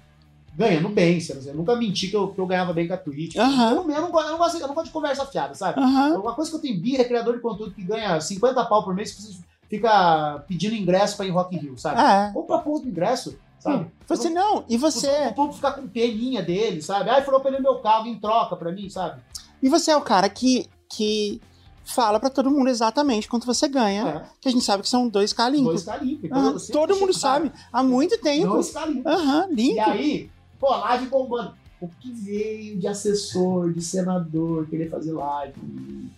ganhando 0.56 0.90
bem, 0.90 1.20
sei, 1.20 1.36
eu 1.46 1.56
nunca 1.56 1.76
menti 1.76 2.08
que 2.10 2.16
eu, 2.16 2.28
que 2.28 2.40
eu 2.40 2.46
ganhava 2.46 2.74
bem 2.74 2.88
com 2.88 2.94
a 2.94 2.98
Twitch. 2.98 3.36
Aham. 3.38 3.70
Eu, 3.72 3.84
não- 3.84 3.96
eu, 3.96 4.02
não, 4.02 4.12
gosto- 4.12 4.28
eu, 4.28 4.32
não 4.32 4.38
gosto, 4.38 4.58
eu 4.60 4.68
não 4.68 4.76
gosto 4.76 4.88
de 4.88 4.94
conversa 4.94 5.26
fiada, 5.26 5.56
sabe? 5.56 5.80
Aham. 5.80 6.20
Uma 6.20 6.34
coisa 6.36 6.52
que 6.52 6.58
eu 6.58 6.62
tenho 6.62 6.80
birra 6.80 7.02
é 7.02 7.06
criador 7.06 7.36
de 7.36 7.42
conteúdo 7.42 7.74
que 7.74 7.82
ganha 7.84 8.20
50 8.22 8.64
pau 8.66 8.84
por 8.84 8.94
mês, 8.94 9.12
você 9.14 9.40
fica 9.70 10.44
pedindo 10.48 10.76
ingresso 10.76 11.16
pra 11.16 11.26
ir 11.26 11.30
em 11.30 11.32
Rock 11.32 11.56
in 11.56 11.60
Rio, 11.60 11.78
sabe? 11.78 12.00
É. 12.02 12.32
Compra 12.34 12.58
porra 12.60 12.82
do 12.84 12.90
ingresso, 12.90 13.38
sabe? 13.62 13.88
Você 14.08 14.30
não, 14.30 14.66
e 14.68 14.76
O 14.76 14.80
você, 14.80 15.32
povo 15.36 15.54
ficar 15.54 15.72
com 15.74 15.88
peninha 15.88 16.42
dele, 16.42 16.82
sabe? 16.82 17.10
Ai, 17.10 17.24
falou 17.24 17.40
pra 17.40 17.52
ele 17.52 17.62
meu 17.62 17.76
carro 17.80 18.08
em 18.08 18.20
troca 18.20 18.56
pra 18.58 18.72
mim, 18.72 18.90
sabe? 18.90 19.22
e 19.64 19.70
você 19.70 19.92
é 19.92 19.96
o 19.96 20.02
cara 20.02 20.28
que, 20.28 20.68
que 20.90 21.40
fala 21.86 22.20
pra 22.20 22.30
todo 22.32 22.50
mundo 22.50 22.68
exatamente 22.70 23.28
quanto 23.30 23.46
você 23.46 23.68
ganha, 23.68 24.08
É, 24.08 24.30
que 24.42 24.50
a 24.50 24.52
gente 24.52 24.64
sabe 24.66 24.82
que 24.84 24.90
são 24.90 25.10
2k 25.10 25.50
limpo. 25.52 25.66
dois 25.70 25.84
carinhos. 25.84 26.32
Aham, 26.32 26.56
todo 26.72 26.96
mundo 26.98 27.14
sabe, 27.14 27.52
há 27.72 27.84
muito 27.84 28.18
tempo. 28.20 28.48
Dois 28.54 28.72
carinhos. 28.72 29.06
Aham, 29.06 29.48
E 29.52 29.56
limpo. 29.56 29.80
aí, 29.82 30.30
pô, 30.60 30.70
live 30.76 31.06
bombando. 31.08 31.54
O 31.80 31.88
que 31.88 32.12
veio 32.12 32.78
de 32.80 32.88
assessor, 32.88 33.72
de 33.74 33.82
senador, 33.82 34.68
querer 34.68 34.90
fazer 34.90 35.12
live, 35.14 35.54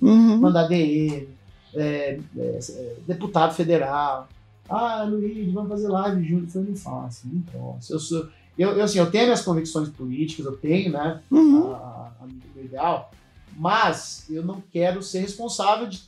Uhum. 0.01 0.37
mandar 0.37 0.67
DM, 0.67 1.29
é, 1.73 2.19
é, 2.37 2.59
é, 2.69 2.95
deputado 3.07 3.53
federal. 3.55 4.27
Ah, 4.69 5.03
Luiz, 5.03 5.51
vamos 5.53 5.69
fazer 5.69 5.87
live 5.87 6.23
junto. 6.27 6.57
Eu 6.57 6.63
não 6.63 6.75
faço, 6.75 7.27
não 7.27 7.41
posso. 7.41 7.93
Eu, 7.93 7.99
sou, 7.99 8.27
eu, 8.57 8.71
eu, 8.71 8.83
assim, 8.83 8.99
eu 8.99 9.09
tenho 9.11 9.25
minhas 9.25 9.41
convicções 9.41 9.89
políticas, 9.89 10.45
eu 10.45 10.55
tenho, 10.57 10.91
né? 10.91 11.21
Uhum. 11.29 11.73
a, 11.73 11.77
a, 11.77 12.11
a 12.57 12.61
ideal, 12.61 13.11
mas 13.55 14.25
eu 14.29 14.43
não 14.43 14.61
quero 14.71 15.01
ser 15.01 15.19
responsável 15.19 15.87
de. 15.87 16.01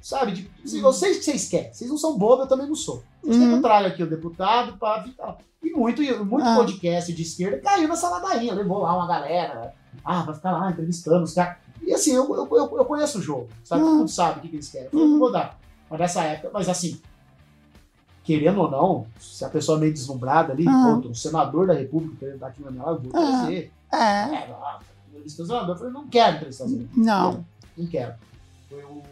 Sabe, 0.00 0.30
de, 0.32 0.50
assim, 0.64 0.80
sei 0.92 1.12
o 1.12 1.14
que 1.18 1.24
vocês 1.24 1.48
querem. 1.48 1.72
Vocês 1.72 1.90
não 1.90 1.98
são 1.98 2.16
bobos, 2.16 2.40
eu 2.44 2.46
também 2.46 2.68
não 2.68 2.74
sou. 2.76 3.02
Vocês 3.22 3.36
que 3.36 3.42
eu 3.42 3.54
Uhum. 3.56 3.62
traga 3.62 3.88
aqui 3.88 4.02
o 4.02 4.08
deputado 4.08 4.76
para 4.78 5.02
evitar. 5.02 5.38
E 5.60 5.70
muito, 5.72 6.00
muito 6.24 6.46
Ah. 6.46 6.54
podcast 6.54 7.12
de 7.12 7.22
esquerda 7.22 7.58
caiu 7.58 7.88
nessa 7.88 8.08
ladainha, 8.08 8.54
levou 8.54 8.78
lá 8.78 8.96
uma 8.96 9.08
galera. 9.08 9.74
Ah, 10.04 10.22
vai 10.22 10.34
ficar 10.36 10.52
lá 10.52 10.70
entrevistando 10.70 11.24
os 11.24 11.34
caras. 11.34 11.56
E 11.82 11.92
assim, 11.92 12.12
eu, 12.12 12.32
eu, 12.32 12.48
eu, 12.78 12.84
conheço 12.84 13.18
o 13.18 13.22
jogo, 13.22 13.48
sabe? 13.64 13.82
Ah. 13.82 13.84
Todo 13.84 13.96
mundo 13.96 14.08
sabe 14.08 14.38
o 14.38 14.42
que, 14.42 14.48
que 14.48 14.56
eles 14.56 14.68
querem. 14.68 14.86
Eu 14.86 14.90
falei, 14.92 15.04
Uhum. 15.04 15.12
não 15.14 15.18
vou 15.18 15.32
dar. 15.32 15.58
Mas 15.90 15.98
nessa 15.98 16.22
época, 16.22 16.50
mas 16.54 16.68
assim, 16.68 17.00
querendo 18.28 18.60
ou 18.60 18.70
não, 18.70 19.06
se 19.18 19.42
a 19.42 19.48
pessoa 19.48 19.78
é 19.78 19.80
meio 19.80 19.92
deslumbrada 19.94 20.52
ali, 20.52 20.68
Ah. 20.68 20.98
pô, 21.02 21.08
um 21.08 21.14
senador 21.14 21.66
da 21.66 21.72
República 21.72 22.14
querendo 22.18 22.34
estar 22.34 22.48
aqui 22.48 22.62
na 22.62 22.70
minha 22.70 22.84
eu 22.84 22.98
vou 23.00 23.10
Ah. 23.14 23.26
trazer. 23.40 23.72
É, 23.90 23.96
É, 23.96 24.52
ah, 24.52 24.78
entrevistou 25.08 25.44
o 25.46 25.48
senador. 25.48 25.70
Eu 25.70 25.78
falei, 25.78 25.92
não 25.94 26.06
quero 26.08 26.36
entrevistar 26.36 26.64
o 26.64 26.68
senador. 26.68 26.88
não. 26.94 27.44
Não 27.76 27.86
quero. 27.86 28.14
Foi 28.68 28.84
o, 28.84 29.02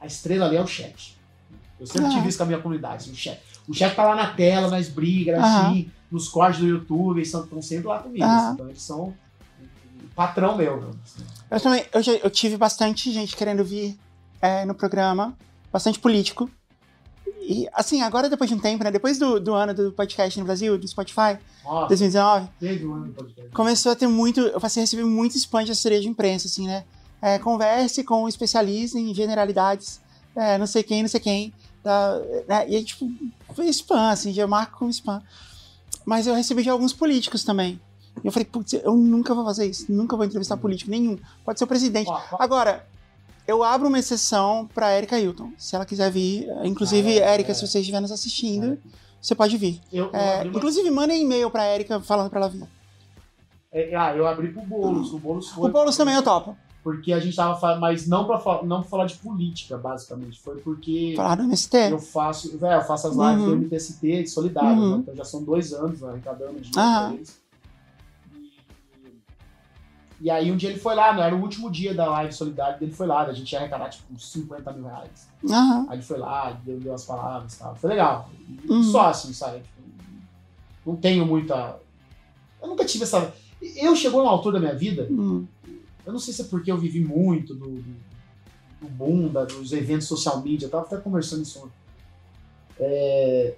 A 0.00 0.06
estrela 0.06 0.46
ali 0.46 0.56
é 0.56 0.60
o 0.60 0.66
chat. 0.66 1.16
Eu 1.78 1.86
sempre 1.86 2.06
Ah. 2.06 2.10
tive 2.10 2.28
isso 2.28 2.38
com 2.38 2.44
a 2.44 2.46
minha 2.46 2.58
comunidade, 2.60 3.10
o 3.10 3.14
chat. 3.14 3.40
O 3.68 3.72
chat 3.72 3.94
tá 3.94 4.04
lá 4.04 4.14
na 4.14 4.32
tela, 4.34 4.68
nas 4.68 4.88
brigas, 4.88 5.38
Aham. 5.38 5.68
assim, 5.70 5.90
nos 6.10 6.28
cortes 6.28 6.60
do 6.60 6.66
YouTube, 6.66 7.18
eles 7.18 7.32
estão 7.32 7.62
sempre 7.62 7.86
lá 7.86 8.00
comigo. 8.00 8.24
Aham. 8.24 8.36
assim, 8.36 8.52
então 8.54 8.68
eles 8.68 8.82
são 8.82 9.14
patrão 10.14 10.56
meu. 10.56 10.90
assim. 11.04 11.24
Eu 11.50 11.60
também, 11.60 11.86
eu, 11.92 12.00
eu 12.24 12.30
tive 12.30 12.56
bastante 12.56 13.12
gente 13.12 13.36
querendo 13.36 13.64
vir 13.64 13.96
é, 14.42 14.64
no 14.66 14.74
programa, 14.74 15.34
bastante 15.74 15.98
político. 15.98 16.48
E, 17.40 17.68
assim, 17.74 18.00
agora 18.00 18.30
depois 18.30 18.48
de 18.48 18.54
um 18.54 18.60
tempo, 18.60 18.84
né? 18.84 18.92
Depois 18.92 19.18
do, 19.18 19.40
do 19.40 19.52
ano 19.52 19.74
do 19.74 19.90
podcast 19.92 20.38
no 20.38 20.44
Brasil, 20.46 20.78
do 20.78 20.86
Spotify, 20.86 21.36
Nossa, 21.64 21.88
2019, 21.88 22.48
teve 22.60 22.86
um 22.86 22.94
ano 22.94 23.06
de 23.06 23.12
podcast. 23.12 23.50
começou 23.50 23.90
a 23.92 23.96
ter 23.96 24.06
muito. 24.06 24.40
Eu 24.40 24.60
passei 24.60 24.82
a 24.82 24.84
receber 24.84 25.04
muito 25.04 25.36
spam 25.36 25.64
de 25.64 25.72
assessoria 25.72 26.00
de 26.00 26.08
imprensa, 26.08 26.46
assim, 26.46 26.68
né? 26.68 26.84
É, 27.20 27.40
converse 27.40 28.04
com 28.04 28.22
um 28.22 28.28
especialista 28.28 28.98
em 28.98 29.12
generalidades, 29.12 30.00
é, 30.36 30.56
não 30.56 30.66
sei 30.66 30.84
quem, 30.84 31.02
não 31.02 31.08
sei 31.08 31.20
quem. 31.20 31.52
tá, 31.82 32.20
né? 32.46 32.68
E 32.68 32.76
aí, 32.76 32.84
tipo, 32.84 33.10
foi 33.52 33.66
spam, 33.68 34.10
assim, 34.10 34.32
já 34.32 34.46
marco 34.46 34.78
como 34.78 34.90
spam. 34.90 35.20
Mas 36.06 36.26
eu 36.28 36.34
recebi 36.34 36.62
de 36.62 36.70
alguns 36.70 36.92
políticos 36.92 37.42
também. 37.42 37.80
E 38.22 38.26
eu 38.26 38.30
falei, 38.32 38.46
putz, 38.46 38.74
eu 38.74 38.94
nunca 38.94 39.34
vou 39.34 39.44
fazer 39.44 39.66
isso, 39.66 39.90
nunca 39.90 40.16
vou 40.16 40.24
entrevistar 40.24 40.56
político 40.56 40.90
nenhum. 40.90 41.18
Pode 41.44 41.58
ser 41.58 41.64
o 41.64 41.68
presidente. 41.68 42.10
Agora, 42.38 42.86
eu 43.46 43.62
abro 43.62 43.88
uma 43.88 43.98
exceção 43.98 44.68
pra 44.74 44.96
Erika 44.96 45.18
Hilton. 45.18 45.52
Se 45.58 45.74
ela 45.76 45.84
quiser 45.84 46.10
vir, 46.10 46.46
inclusive, 46.64 47.20
Ah, 47.22 47.30
é, 47.30 47.34
Erika, 47.34 47.52
é. 47.52 47.54
se 47.54 47.66
você 47.66 47.80
estiver 47.80 48.00
nos 48.00 48.10
assistindo, 48.12 48.78
você 49.20 49.34
pode 49.34 49.56
vir. 49.56 49.80
eu, 49.92 50.06
eu 50.06 50.14
É, 50.14 50.42
uma- 50.42 50.56
inclusive, 50.56 50.90
mandem 50.90 51.22
e-mail 51.22 51.50
pra 51.50 51.66
Erika 51.74 52.00
falando 52.00 52.30
pra 52.30 52.40
ela 52.40 52.48
vir. 52.48 52.64
é, 53.72 53.94
ah, 53.96 54.14
eu 54.16 54.26
abri 54.26 54.52
pro 54.52 54.62
Boulos. 54.62 55.12
O 55.12 55.18
Boulos 55.18 55.48
foi. 55.50 55.68
O 55.68 55.72
Boulos 55.72 55.96
também 55.96 56.14
eu 56.14 56.22
topo. 56.22 56.56
Porque 56.82 57.14
a 57.14 57.18
gente 57.18 57.34
tava 57.34 57.58
falando, 57.58 57.80
mas 57.80 58.06
não 58.06 58.26
pra, 58.26 58.38
fa- 58.38 58.60
não 58.62 58.82
pra 58.82 58.90
falar 58.90 59.06
de 59.06 59.14
política, 59.14 59.78
basicamente. 59.78 60.38
Foi 60.38 60.56
porque. 60.60 61.14
Falar 61.16 61.36
do 61.36 61.44
MST. 61.44 61.76
Eu 61.90 61.98
faço, 61.98 62.58
é, 62.62 62.76
eu 62.76 62.82
faço 62.82 63.06
as 63.08 63.14
lives 63.16 63.42
Uhum. 63.42 63.50
do 63.50 63.56
MTST 63.56 64.26
solidário, 64.26 64.78
Uhum. 64.82 64.90
né? 64.96 64.98
então 65.02 65.16
já 65.16 65.24
são 65.24 65.42
dois 65.42 65.72
anos 65.72 66.02
né, 66.02 66.10
arrecadando 66.10 66.52
dinheiro 66.60 66.78
Aham. 66.78 67.06
pra 67.06 67.14
eles. 67.16 67.40
E, 70.20 70.30
aí 70.30 70.50
um 70.50 70.56
dia 70.56 70.70
ele 70.70 70.78
foi 70.78 70.94
lá, 70.94 71.12
né? 71.12 71.22
Era 71.26 71.34
o 71.34 71.40
último 71.42 71.70
dia 71.70 71.92
da 71.94 72.08
live 72.08 72.32
solidária 72.32 72.78
dele 72.78 72.92
foi 72.92 73.06
lá, 73.06 73.22
a 73.26 73.32
gente 73.32 73.52
ia 73.52 73.58
arrecadar 73.58 73.88
tipo 73.90 74.04
uns 74.12 74.30
50 74.30 74.72
mil 74.72 74.84
reais. 74.86 75.28
Aham. 75.44 75.86
Aí 75.88 75.96
ele 75.96 76.02
foi 76.02 76.18
lá, 76.18 76.50
deu, 76.64 76.78
deu 76.80 76.94
as 76.94 77.04
palavras 77.04 77.54
e 77.54 77.58
tal. 77.58 77.74
Foi 77.76 77.90
legal. 77.90 78.30
Uhum. 78.68 78.82
Só 78.82 79.08
assim, 79.08 79.32
sabe? 79.32 79.58
Tipo, 79.58 79.72
não 80.86 80.96
tenho 80.96 81.26
muita. 81.26 81.78
Eu 82.62 82.68
nunca 82.68 82.84
tive 82.84 83.04
essa. 83.04 83.32
Eu 83.60 83.94
chegou 83.96 84.20
numa 84.22 84.32
altura 84.32 84.54
da 84.60 84.66
minha 84.66 84.74
vida, 84.78 85.06
Hum. 85.10 85.46
eu 86.06 86.12
não 86.12 86.18
sei 86.20 86.32
se 86.34 86.42
é 86.42 86.44
porque 86.44 86.70
eu 86.70 86.76
vivi 86.78 87.00
muito 87.00 87.54
do, 87.54 87.66
do, 87.66 87.94
do 88.82 88.88
boom, 88.88 89.28
da- 89.28 89.44
dos 89.44 89.72
eventos 89.72 90.06
social 90.06 90.40
media, 90.42 90.66
eu 90.66 90.70
tava 90.70 90.84
até 90.84 90.96
conversando 90.98 91.42
isso 91.42 91.58
ontem. 91.60 91.72
É, 92.78 93.54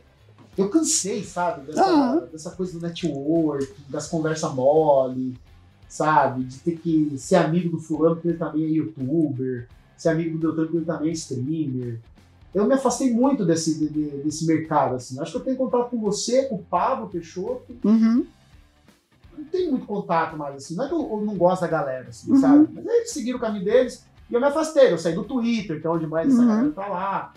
eu 0.56 0.68
cansei, 0.68 1.24
sabe, 1.24 1.66
dessa, 1.66 2.20
dessa 2.32 2.50
coisa 2.52 2.78
do 2.78 2.86
network, 2.86 3.74
das 3.88 4.08
conversas 4.08 4.52
mole, 4.54 5.36
sabe, 5.88 6.44
de 6.44 6.58
ter 6.58 6.78
que 6.78 7.14
ser 7.18 7.36
amigo 7.36 7.70
do 7.70 7.78
fulano 7.78 8.16
porque 8.16 8.28
ele 8.28 8.38
também 8.38 8.64
é 8.64 8.68
youtuber, 8.68 9.68
ser 9.96 10.08
amigo 10.10 10.36
do 10.36 10.38
Beltrano 10.38 10.66
porque 10.66 10.76
ele 10.78 10.86
também 10.86 11.08
é 11.10 11.12
streamer. 11.12 12.00
Eu 12.54 12.66
me 12.66 12.74
afastei 12.74 13.12
muito 13.12 13.44
desse, 13.44 13.78
de- 13.78 13.88
de- 13.88 14.16
desse 14.22 14.46
mercado, 14.46 14.94
assim. 14.94 15.20
Acho 15.20 15.32
que 15.32 15.38
eu 15.38 15.44
tenho 15.44 15.56
contato 15.56 15.90
com 15.90 16.00
você, 16.00 16.44
com 16.46 16.56
o 16.56 16.62
Pablo 16.62 17.08
Peixoto, 17.08 17.76
Uhum. 17.84 18.26
não 19.36 19.44
tem 19.44 19.70
muito 19.70 19.84
contato 19.86 20.36
mais, 20.36 20.56
assim. 20.56 20.74
Não 20.74 20.84
é 20.84 20.88
que 20.88 20.94
eu, 20.94 21.00
eu 21.10 21.20
não 21.24 21.36
gosto 21.36 21.60
da 21.62 21.68
galera, 21.68 22.08
assim, 22.08 22.30
Uhum. 22.32 22.40
sabe? 22.40 22.68
Mas 22.72 22.86
eles 22.86 23.10
seguiram 23.10 23.38
o 23.38 23.40
caminho 23.40 23.64
deles 23.64 24.04
e 24.30 24.34
eu 24.34 24.40
me 24.40 24.46
afastei. 24.46 24.90
Eu 24.92 24.98
saí 24.98 25.14
do 25.14 25.24
Twitter, 25.24 25.80
que 25.80 25.86
é 25.86 25.90
onde 25.90 26.06
mais 26.06 26.28
essa 26.32 26.40
Uhum. 26.40 26.48
galera 26.48 26.70
tá 26.72 26.86
lá. 26.86 27.34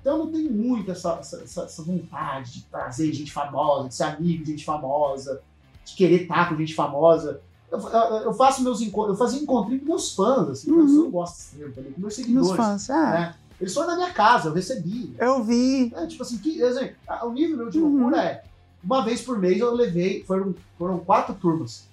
Então 0.00 0.16
eu 0.18 0.24
não 0.24 0.32
tenho 0.32 0.50
muito 0.52 0.90
essa, 0.90 1.14
essa, 1.20 1.42
essa- 1.42 1.62
essa 1.64 1.82
vontade 1.82 2.52
de 2.54 2.62
trazer 2.64 3.12
gente 3.12 3.32
famosa, 3.32 3.88
de 3.88 3.94
ser 3.94 4.04
amigo 4.04 4.44
de 4.44 4.50
gente 4.52 4.64
famosa, 4.64 5.42
de 5.84 5.94
querer 5.94 6.22
estar 6.22 6.48
com 6.50 6.56
gente 6.56 6.74
famosa. 6.74 7.40
Eu, 7.70 8.32
faço 8.34 8.62
meus 8.62 8.80
encontros, 8.80 9.12
eu 9.14 9.18
fazia 9.18 9.40
encontrinho 9.40 9.80
com 9.80 9.86
meus 9.86 10.12
fãs, 10.14 10.48
assim, 10.48 10.70
Uhum. 10.72 10.80
eu 10.80 10.84
não 11.04 11.10
gosto 11.10 11.54
de 11.56 11.70
também, 11.70 11.92
com 11.92 12.00
meus 12.00 12.14
seguidores. 12.14 12.48
Meus 12.48 12.56
fãs, 12.56 12.90
é. 12.90 12.92
né? 12.94 13.34
Eles 13.60 13.74
foram 13.74 13.88
na 13.88 13.96
minha 13.96 14.10
casa, 14.12 14.48
eu 14.48 14.54
recebi. 14.54 15.14
Eu 15.18 15.44
vi. 15.44 15.92
É, 15.94 16.06
tipo 16.06 16.22
assim, 16.22 16.38
que, 16.38 16.62
assim, 16.62 16.90
o 17.24 17.30
nível 17.30 17.56
meu 17.58 17.70
de 17.70 17.78
Uhum. 17.78 17.90
loucura 17.98 18.22
é. 18.24 18.42
Uma 18.82 19.04
vez 19.04 19.20
por 19.20 19.38
mês 19.38 19.60
eu 19.60 19.72
levei, 19.74 20.24
foram, 20.24 20.54
foram 20.78 20.98
quatro 20.98 21.34
turmas. 21.34 21.84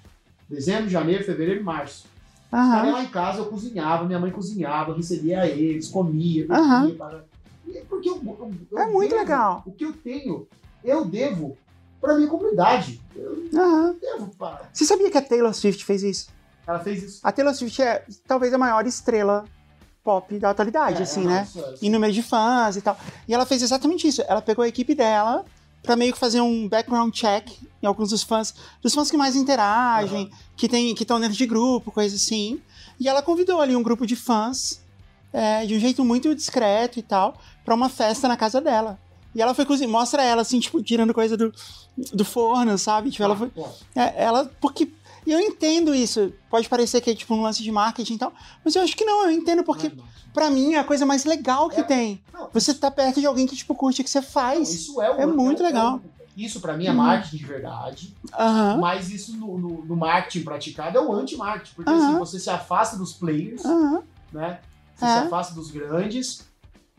Dezembro, 0.49 0.89
janeiro, 0.89 1.23
fevereiro 1.25 1.59
e 1.59 1.63
março. 1.63 2.05
Ficava 2.45 2.63
Aham. 2.85 2.91
lá 2.93 3.03
em 3.03 3.07
casa, 3.09 3.39
eu 3.39 3.45
cozinhava, 3.47 4.05
minha 4.05 4.19
mãe 4.19 4.31
cozinhava, 4.31 4.95
recebia 4.95 5.45
eles, 5.45 5.89
comia, 5.89 6.47
bebia, 6.47 6.95
para... 6.95 7.25
É 7.75 7.81
Porque 7.89 8.09
eu, 8.09 8.15
eu- 8.23 8.53
eu 8.71 8.79
É 8.79 8.85
muito 8.89 9.13
legal. 9.13 9.61
O 9.65 9.71
que 9.73 9.83
eu 9.83 9.91
tenho, 9.91 10.47
eu 10.81 11.03
devo 11.03 11.57
pra 12.01 12.15
minha 12.15 12.27
comunidade. 12.27 13.01
Eu 13.15 13.49
Aham. 13.55 13.95
devo 13.99 14.27
para. 14.37 14.69
Você 14.73 14.85
sabia 14.85 15.09
que 15.11 15.17
a 15.17 15.21
Taylor 15.21 15.53
Swift 15.53 15.83
fez 15.85 16.03
isso? 16.03 16.27
Ela 16.65 16.79
fez 16.79 17.03
isso. 17.03 17.19
A 17.23 17.31
Taylor 17.31 17.53
Swift 17.55 17.81
é 17.81 18.03
talvez 18.27 18.53
a 18.53 18.57
maior 18.57 18.85
estrela 18.85 19.45
pop 20.03 20.37
da 20.39 20.51
atualidade, 20.51 20.99
É, 20.99 21.03
assim, 21.03 21.23
é, 21.23 21.27
né? 21.27 21.43
isso, 21.47 21.59
é, 21.59 21.73
Em 21.81 21.89
número 21.89 22.13
de 22.13 22.21
fãs 22.23 22.75
e 22.77 22.81
tal. 22.81 22.97
E 23.27 23.33
ela 23.33 23.45
fez 23.45 23.61
exatamente 23.61 24.07
isso. 24.07 24.21
Ela 24.27 24.41
pegou 24.41 24.63
a 24.63 24.67
equipe 24.67 24.93
dela 24.95 25.43
pra 25.83 25.95
meio 25.95 26.11
que 26.13 26.19
fazer 26.19 26.41
um 26.41 26.67
background 26.67 27.13
check 27.13 27.49
em 27.81 27.85
alguns 27.87 28.09
dos 28.09 28.23
fãs, 28.23 28.53
dos 28.81 28.93
fãs 28.93 29.09
que 29.11 29.15
mais 29.17 29.35
interagem, 29.35 30.29
que 30.55 30.67
tem 30.67 30.93
que 30.95 31.03
estão 31.03 31.19
dentro 31.19 31.35
de 31.37 31.45
grupo, 31.45 31.91
coisa 31.91 32.15
assim. 32.15 32.61
E 32.99 33.07
ela 33.07 33.21
convidou 33.21 33.61
ali 33.61 33.75
um 33.75 33.83
grupo 33.83 34.05
de 34.05 34.15
fãs, 34.15 34.81
é, 35.31 35.65
de 35.65 35.75
um 35.75 35.79
jeito 35.79 36.03
muito 36.03 36.33
discreto 36.33 36.99
e 36.99 37.01
tal, 37.01 37.37
pra 37.63 37.75
uma 37.75 37.89
festa 37.89 38.27
na 38.27 38.35
casa 38.35 38.59
dela. 38.59 38.97
E 39.37 39.41
ela 39.41 39.53
foi 39.53 39.65
cozinhar, 39.67 39.91
mostra 39.91 40.23
ela 40.23 40.41
assim, 40.41 40.59
tipo, 40.59 40.81
tirando 40.81 41.13
coisa 41.13 41.37
do, 41.37 41.53
do 42.11 42.25
forno, 42.25 42.75
sabe? 42.75 43.11
Tipo, 43.11 43.23
ela 43.23 43.35
foi. 43.35 43.49
Pô, 43.49 43.67
É, 43.95 44.23
ela, 44.23 44.51
porque 44.59 44.91
e 45.27 45.31
eu 45.31 45.39
entendo 45.39 45.93
isso. 45.93 46.33
Pode 46.49 46.67
parecer 46.67 47.01
que 47.01 47.11
é 47.11 47.15
tipo 47.15 47.35
um 47.35 47.41
lance 47.43 47.61
de 47.61 47.71
marketing 47.71 48.15
e 48.15 48.17
tal, 48.17 48.33
mas 48.65 48.75
eu 48.75 48.81
acho 48.81 48.97
que 48.97 49.05
não, 49.05 49.25
eu 49.25 49.31
entendo 49.31 49.63
porque 49.63 49.89
não. 49.89 50.03
pra 50.33 50.49
mim 50.49 50.73
é 50.73 50.79
a 50.79 50.83
coisa 50.83 51.05
mais 51.05 51.23
legal 51.23 51.69
que 51.69 51.81
É. 51.81 51.83
tem. 51.83 52.23
Não, 52.33 52.49
Você 52.51 52.73
tá 52.73 52.89
perto 52.89 53.19
de 53.19 53.27
alguém 53.27 53.45
que 53.45 53.55
tipo 53.55 53.75
curte 53.75 54.01
o 54.01 54.03
que 54.03 54.09
você 54.09 54.23
faz. 54.23 54.73
Isso 54.73 54.99
é, 54.99 55.11
o- 55.11 55.21
É 55.21 55.25
muito 55.27 55.59
o- 55.59 55.63
legal. 55.63 56.01
Isso 56.35 56.59
pra 56.59 56.75
mim 56.75 56.87
é 56.87 56.91
Hum. 56.91 56.95
marketing 56.95 57.37
de 57.37 57.45
verdade. 57.45 58.15
Aham. 58.33 58.77
Mas 58.77 59.11
isso 59.11 59.37
no, 59.37 59.55
no- 59.59 59.85
no 59.85 59.95
marketing 59.95 60.43
praticado 60.43 60.97
é 60.97 61.01
o 61.01 61.11
anti-marketing. 61.13 61.73
Porque 61.75 61.91
Aham. 61.91 62.09
assim, 62.09 62.17
você 62.19 62.39
se 62.39 62.49
afasta 62.49 62.97
dos 62.97 63.13
players, 63.13 63.63
Aham. 63.65 64.01
né? 64.33 64.59
Você 64.95 65.05
É. 65.05 65.07
se 65.09 65.17
afasta 65.27 65.53
dos 65.53 65.69
grandes 65.69 66.46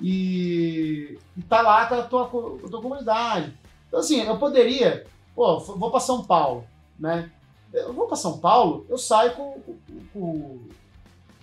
e, 0.00 1.18
e 1.36 1.42
tá 1.42 1.60
lá 1.62 1.86
com 1.86 1.94
a 1.94 2.02
tua, 2.02 2.26
co- 2.28 2.58
com 2.60 2.66
a 2.66 2.70
tua 2.70 2.82
comunidade. 2.82 3.52
Então, 3.88 4.00
assim, 4.00 4.20
eu 4.22 4.36
poderia, 4.38 5.06
pô, 5.34 5.58
vou 5.58 5.90
pra 5.90 6.00
São 6.00 6.22
Paulo, 6.24 6.64
né? 6.98 7.30
Eu 7.72 7.92
vou 7.92 8.06
pra 8.06 8.16
São 8.16 8.38
Paulo, 8.38 8.86
eu 8.88 8.96
saio 8.98 9.32
com, 9.32 9.60
com, 9.60 9.74
com, 10.12 10.58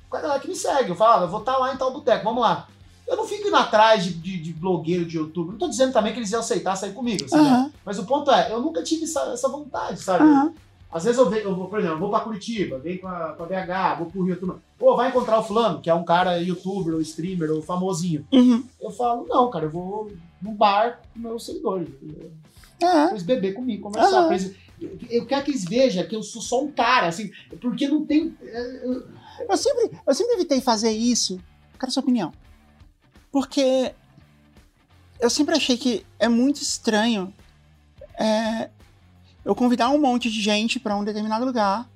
com 0.10 0.18
a 0.18 0.22
galera 0.22 0.40
que 0.40 0.48
me 0.48 0.56
segue. 0.56 0.90
Eu 0.90 0.96
falo, 0.96 1.22
ah, 1.22 1.26
eu 1.26 1.30
vou 1.30 1.40
estar 1.40 1.58
lá 1.58 1.74
em 1.74 1.78
tal 1.78 1.92
boteco, 1.94 2.24
vamos 2.24 2.42
lá. 2.42 2.68
Eu 3.08 3.16
não 3.18 3.26
fico 3.28 3.48
indo 3.48 3.56
atrás 3.56 4.04
de, 4.04 4.14
de, 4.16 4.38
de 4.42 4.52
blogueiro 4.54 5.06
de 5.06 5.18
YouTube. 5.18 5.52
Não 5.52 5.58
tô 5.60 5.68
dizendo 5.68 5.94
também 5.94 6.12
que 6.12 6.18
eles 6.20 6.32
iam 6.32 6.40
aceitar 6.40 6.76
sair 6.76 6.94
comigo, 6.94 7.26
assim, 7.26 7.38
né? 7.38 7.72
Mas 7.86 8.00
o 8.00 8.06
ponto 8.06 8.32
é, 8.32 8.52
eu 8.52 8.60
nunca 8.60 8.82
tive 8.82 9.04
essa, 9.04 9.22
essa 9.34 9.48
vontade, 9.48 10.02
sabe? 10.02 10.24
Aham. 10.24 10.54
Às 10.92 11.04
vezes 11.04 11.20
eu, 11.20 11.30
venho, 11.30 11.44
eu 11.44 11.56
vou, 11.56 11.68
por 11.68 11.78
exemplo, 11.80 11.98
eu 11.98 12.00
vou 12.00 12.10
pra 12.10 12.22
Curitiba, 12.22 12.80
venho 12.80 13.00
pra, 13.00 13.34
pra 13.34 13.46
BH, 13.46 13.98
vou 14.00 14.08
pro 14.10 14.24
Rio, 14.24 14.40
tudo. 14.40 14.62
Pô, 14.78 14.96
vai 14.96 15.10
encontrar 15.10 15.40
o 15.40 15.44
fulano, 15.44 15.82
que 15.82 15.90
é 15.90 15.94
um 15.94 16.04
cara 16.04 16.38
youtuber, 16.42 16.94
ou 16.96 17.02
streamer, 17.02 17.50
ou 17.52 17.62
famosinho. 17.62 18.28
Uhum. 18.32 18.64
Eu 18.82 18.92
falo, 18.92 19.26
não, 19.28 19.50
cara, 19.50 19.66
eu 19.66 19.70
vou 19.72 20.12
num 20.42 20.54
bar 20.54 21.00
com 21.14 21.20
meus 21.20 21.46
seguidores. 21.46 21.88
Pra 22.80 23.10
eles 23.12 23.24
beber 23.24 23.54
comigo, 23.54 23.84
conversar. 23.84 24.26
Pra 24.28 24.36
eles- 24.36 24.54
eu, 24.82 24.98
eu 25.10 25.26
quero 25.26 25.46
que 25.46 25.52
eles 25.52 25.64
vejam 25.64 26.06
que 26.06 26.14
eu 26.16 26.22
sou 26.22 26.42
só 26.42 26.62
um 26.62 26.72
cara, 26.72 27.08
assim, 27.08 27.32
porque 27.62 27.88
não 27.88 28.06
tem. 28.06 28.36
é, 28.42 28.82
eu- 28.86 29.08
Eu 29.50 29.58
sempre, 29.58 29.98
eu 30.06 30.14
sempre 30.14 30.34
evitei 30.36 30.60
fazer 30.62 30.92
isso. 30.92 31.40
Quero 31.80 31.92
sua 31.92 32.04
opinião. 32.04 32.34
Porque 33.32 33.94
eu 35.20 35.30
sempre 35.30 35.56
achei 35.56 35.78
que 35.78 36.06
é 36.20 36.28
muito 36.28 36.62
estranho 36.62 37.34
é, 38.20 38.70
eu 39.44 39.56
convidar 39.56 39.90
um 39.90 40.00
monte 40.00 40.30
de 40.30 40.42
gente 40.42 40.80
pra 40.80 40.96
um 40.96 41.04
determinado 41.04 41.46
lugar 41.46 41.90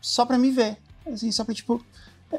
só 0.00 0.24
pra 0.26 0.38
me 0.38 0.50
ver. 0.50 0.76
Assim, 1.06 1.30
só 1.32 1.44
pra, 1.44 1.52
tipo. 1.54 1.84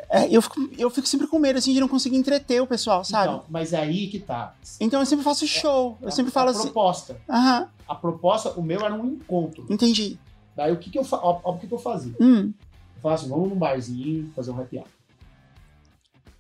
É, 0.10 0.28
eu, 0.30 0.42
fico, 0.42 0.70
eu 0.78 0.90
fico 0.90 1.08
sempre 1.08 1.28
com 1.28 1.38
medo 1.40 1.60
assim, 1.60 1.74
de 1.74 1.80
não 1.80 1.88
conseguir 1.88 2.18
entreter 2.18 2.62
o 2.62 2.68
pessoal, 2.68 3.04
sabe? 3.04 3.34
Então, 3.34 3.46
mas 3.50 3.74
é 3.74 3.80
aí 3.80 4.08
que 4.08 4.20
tá. 4.20 4.56
Então, 4.80 5.00
eu 5.00 5.06
sempre 5.06 5.24
faço 5.24 5.46
show. 5.48 5.98
Eu 6.02 6.12
sempre 6.12 6.30
a, 6.30 6.34
falo 6.34 6.48
a 6.48 6.52
assim. 6.52 6.64
proposta. 6.64 7.18
Aham, 7.30 7.70
A 7.88 7.96
proposta, 7.96 8.52
o 8.52 8.64
meu 8.64 8.82
era 8.82 8.94
um 8.94 9.06
encontro. 9.14 9.66
entendi. 9.70 10.18
Daí 10.56 10.72
o 10.72 10.78
que, 10.78 10.90
que 10.90 10.98
eu 11.00 11.04
fa... 11.04 11.18
ó, 11.18 11.40
ó, 11.44 11.52
o 11.54 11.58
que, 11.60 11.68
que 11.68 11.74
eu 11.74 11.80
fazia? 11.80 12.14
Hum, 12.20 12.54
Eu 12.96 13.02
falava 13.02 13.22
assim, 13.22 13.30
vamos 13.30 13.50
num 13.50 13.56
barzinho 13.56 14.32
fazer 14.36 14.52
um 14.52 14.60
happy 14.60 14.78
hour. 14.78 14.88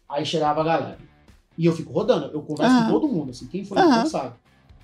Aí 0.10 0.26
chegava 0.26 0.62
a 0.62 0.64
galera. 0.64 0.97
E 1.58 1.66
eu 1.66 1.74
fico 1.76 1.91
rodando, 1.93 2.28
eu 2.34 2.41
converso 2.41 2.76
Aham. 2.76 2.86
com 2.86 2.91
todo 2.91 3.08
mundo, 3.08 3.30
assim, 3.32 3.47
quem 3.47 3.64
foi 3.66 3.78
Aham. 3.78 3.97
não 3.99 4.06
sabe. 4.06 4.36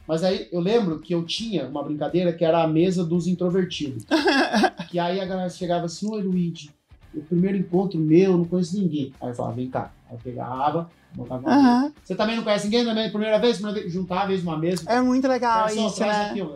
Mas 0.08 0.24
aí 0.24 0.48
eu 0.52 0.60
lembro 0.60 1.00
que 1.00 1.14
eu 1.14 1.24
tinha 1.26 1.68
uma 1.68 1.84
brincadeira 1.84 2.34
que 2.34 2.44
era 2.44 2.64
a 2.64 2.68
mesa 2.68 3.04
dos 3.04 3.28
introvertidos. 3.28 4.06
que 4.90 4.98
aí 4.98 5.20
a 5.20 5.26
galera 5.26 5.50
chegava 5.50 5.86
assim, 5.86 6.10
oi 6.12 6.22
Luigi, 6.24 6.72
o 7.14 7.22
primeiro 7.22 7.58
encontro 7.58 8.00
meu, 8.00 8.38
não 8.38 8.46
conheço 8.46 8.78
ninguém. 8.78 9.14
Aí 9.20 9.30
eu 9.30 9.36
falava, 9.36 9.56
vem 9.56 9.70
cá. 9.70 9.92
Aí 10.10 10.16
eu 10.16 10.20
pegava, 10.24 10.90
botava 11.14 11.48
uma 11.48 11.56
aham. 11.56 11.94
Você 12.04 12.16
também 12.16 12.36
não 12.36 12.44
conhece 12.44 12.66
ninguém? 12.66 12.84
Não 12.84 12.92
é 12.98 13.10
primeira 13.10 13.40
vez? 13.40 13.58
Primeira 13.58 13.80
vez? 13.80 13.92
Juntava 13.92 14.32
eles 14.32 14.44
numa 14.44 14.58
mesa. 14.58 14.84
É 14.88 15.02
muito 15.02 15.28
legal 15.28 15.68
isso, 15.68 16.00
né? 16.00 16.30
aqui, 16.30 16.42
no 16.42 16.54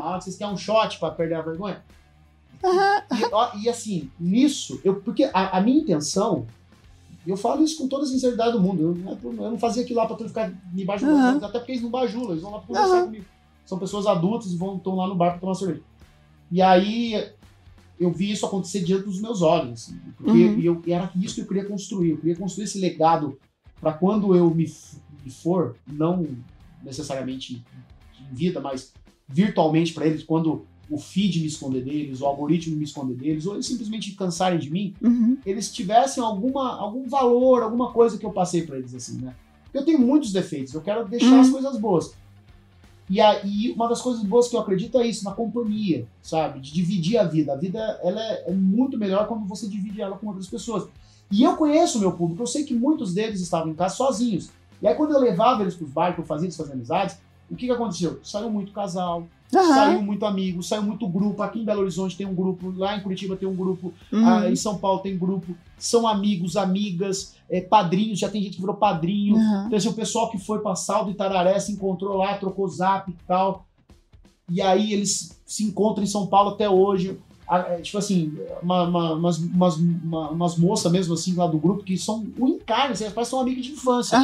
balde. 0.00 0.24
Vocês 0.24 0.36
querem 0.36 0.52
um 0.52 0.56
shot 0.56 0.98
pra 0.98 1.10
perder 1.10 1.34
a 1.36 1.42
vergonha? 1.42 1.82
Aham. 2.64 3.02
E, 3.18 3.24
ó, 3.32 3.50
e 3.62 3.68
assim, 3.68 4.10
nisso, 4.18 4.80
eu, 4.84 4.96
porque 4.96 5.24
a, 5.32 5.58
a 5.58 5.60
minha 5.60 5.78
intenção, 5.78 6.46
eu 7.26 7.36
falo 7.36 7.62
isso 7.62 7.78
com 7.78 7.88
toda 7.88 8.04
a 8.04 8.06
sinceridade 8.06 8.52
do 8.52 8.60
mundo, 8.60 8.82
eu, 8.82 9.18
eu 9.24 9.50
não 9.50 9.58
fazia 9.58 9.82
aquilo 9.82 9.98
lá 10.00 10.06
pra 10.06 10.16
tu 10.16 10.26
ficar 10.26 10.50
me 10.72 10.84
bajulando, 10.84 11.44
até 11.44 11.58
porque 11.58 11.72
eles 11.72 11.82
não 11.82 11.90
bajulam, 11.90 12.30
eles 12.30 12.42
vão 12.42 12.52
lá 12.52 12.58
pra 12.58 12.66
conversar 12.66 13.02
comigo. 13.04 13.24
São 13.64 13.78
pessoas 13.78 14.06
adultas 14.06 14.52
e 14.52 14.56
vão 14.56 14.76
estão 14.76 14.94
lá 14.94 15.06
no 15.06 15.14
bar 15.14 15.32
pra 15.32 15.40
tomar 15.40 15.54
cerveja. 15.54 15.82
E 16.50 16.62
aí 16.62 17.30
eu 17.98 18.12
vi 18.12 18.30
isso 18.30 18.44
acontecer 18.46 18.82
diante 18.84 19.04
dos 19.04 19.20
meus 19.20 19.42
olhos, 19.42 19.72
assim, 19.72 19.98
porque 20.16 20.30
Uhum. 20.44 20.58
e 20.60 20.66
eu, 20.66 20.82
era 20.86 21.10
isso 21.16 21.34
que 21.36 21.40
eu 21.42 21.46
queria 21.46 21.64
construir, 21.64 22.10
eu 22.10 22.18
queria 22.18 22.36
construir 22.36 22.64
esse 22.64 22.78
legado 22.78 23.38
pra 23.80 23.92
quando 23.92 24.34
eu 24.34 24.54
me, 24.54 24.64
me 25.24 25.30
for, 25.30 25.76
não 25.86 26.26
necessariamente 26.82 27.62
em 28.30 28.34
vida, 28.34 28.60
mas 28.60 28.92
virtualmente 29.28 29.92
pra 29.92 30.06
eles, 30.06 30.22
quando 30.22 30.66
o 30.88 30.98
feed 30.98 31.40
me 31.40 31.46
esconder 31.46 31.82
deles, 31.84 32.20
o 32.20 32.26
algoritmo 32.26 32.76
me 32.76 32.84
esconder 32.84 33.14
deles, 33.16 33.46
ou 33.46 33.54
eles 33.54 33.66
simplesmente 33.66 34.12
cansarem 34.14 34.58
de 34.58 34.70
mim, 34.70 34.94
Uhum. 35.02 35.36
eles 35.44 35.72
tivessem 35.72 36.22
alguma, 36.22 36.76
algum 36.78 37.08
valor, 37.08 37.62
alguma 37.62 37.92
coisa 37.92 38.16
que 38.18 38.24
eu 38.24 38.32
passei 38.32 38.62
pra 38.62 38.78
eles, 38.78 38.94
assim, 38.94 39.18
né? 39.20 39.34
Eu 39.74 39.84
tenho 39.84 39.98
muitos 39.98 40.32
defeitos, 40.32 40.72
eu 40.74 40.80
quero 40.80 41.06
deixar 41.08 41.34
Uhum. 41.34 41.40
as 41.40 41.50
coisas 41.50 41.78
boas. 41.78 42.14
E 43.08 43.20
aí, 43.20 43.72
uma 43.72 43.88
das 43.88 44.02
coisas 44.02 44.22
boas 44.24 44.48
que 44.48 44.56
eu 44.56 44.60
acredito 44.60 44.98
é 44.98 45.06
isso, 45.06 45.24
na 45.24 45.32
companhia, 45.32 46.06
sabe? 46.20 46.60
De 46.60 46.72
dividir 46.72 47.18
a 47.18 47.24
vida. 47.24 47.52
A 47.52 47.56
vida, 47.56 47.78
ela 48.02 48.20
é, 48.20 48.50
é 48.50 48.52
muito 48.52 48.98
melhor 48.98 49.28
quando 49.28 49.46
você 49.46 49.68
divide 49.68 50.00
ela 50.00 50.16
com 50.16 50.26
outras 50.26 50.48
pessoas. 50.48 50.88
E 51.30 51.42
eu 51.42 51.56
conheço 51.56 51.98
o 51.98 52.00
meu 52.00 52.12
público, 52.12 52.42
eu 52.42 52.46
sei 52.46 52.64
que 52.64 52.74
muitos 52.74 53.14
deles 53.14 53.40
estavam 53.40 53.70
em 53.70 53.74
casa 53.74 53.94
sozinhos. 53.94 54.50
E 54.82 54.88
aí, 54.88 54.94
quando 54.94 55.12
eu 55.12 55.20
levava 55.20 55.62
eles 55.62 55.74
pros 55.74 55.90
bares, 55.90 56.16
que 56.16 56.20
eu 56.20 56.26
fazia 56.26 56.46
eles 56.46 56.56
fazer 56.56 56.72
amizades, 56.72 57.18
o 57.50 57.54
que 57.54 57.66
que 57.66 57.72
aconteceu? 57.72 58.18
Saiu 58.24 58.50
muito 58.50 58.72
casal, 58.72 59.26
Aham. 59.54 59.74
saiu 59.74 60.02
muito 60.02 60.26
amigo, 60.26 60.62
saiu 60.62 60.82
muito 60.82 61.06
grupo. 61.08 61.42
Aqui 61.42 61.60
em 61.60 61.64
Belo 61.64 61.82
Horizonte 61.82 62.16
tem 62.16 62.26
um 62.26 62.34
grupo, 62.34 62.72
lá 62.76 62.96
em 62.96 63.00
Curitiba 63.00 63.36
tem 63.36 63.48
um 63.48 63.54
grupo, 63.54 63.92
Uhum. 64.12 64.26
ah, 64.26 64.50
em 64.50 64.56
São 64.56 64.76
Paulo 64.78 65.00
tem 65.00 65.16
grupo. 65.16 65.54
São 65.78 66.06
amigos, 66.06 66.56
amigas, 66.56 67.34
eh, 67.48 67.60
padrinhos, 67.60 68.18
já 68.18 68.28
tem 68.28 68.42
gente 68.42 68.54
que 68.54 68.60
virou 68.60 68.76
padrinho. 68.76 69.36
Aham. 69.36 69.64
Então, 69.66 69.76
assim, 69.78 69.88
o 69.88 69.92
pessoal 69.94 70.30
que 70.30 70.38
foi 70.38 70.58
pra 70.60 70.74
Saldo 70.74 71.10
e 71.10 71.14
Tararé 71.14 71.58
se 71.60 71.72
encontrou 71.72 72.16
lá, 72.16 72.34
trocou 72.38 72.66
zap 72.68 73.10
e 73.10 73.14
tal. 73.26 73.64
E 74.50 74.60
aí 74.62 74.92
eles 74.92 75.38
se 75.44 75.64
encontram 75.64 76.02
em 76.04 76.06
São 76.06 76.26
Paulo 76.26 76.50
até 76.50 76.68
hoje. 76.68 77.18
Ah, 77.48 77.58
é, 77.68 77.80
Tipo 77.80 77.98
assim, 77.98 78.32
uma- 78.62 78.82
uma- 78.84 79.12
umas, 79.14 79.38
umas, 79.38 79.76
uma- 79.76 80.30
umas 80.30 80.56
moças 80.56 80.90
mesmo 80.90 81.14
assim 81.14 81.34
lá 81.34 81.46
do 81.46 81.58
grupo 81.58 81.84
que 81.84 81.96
são 81.96 82.26
o 82.38 82.48
encarne, 82.48 82.92
assim, 82.92 83.04
elas 83.04 83.14
parecem 83.14 83.30
são 83.30 83.40
amigas 83.40 83.64
de 83.64 83.72
infância 83.72 84.18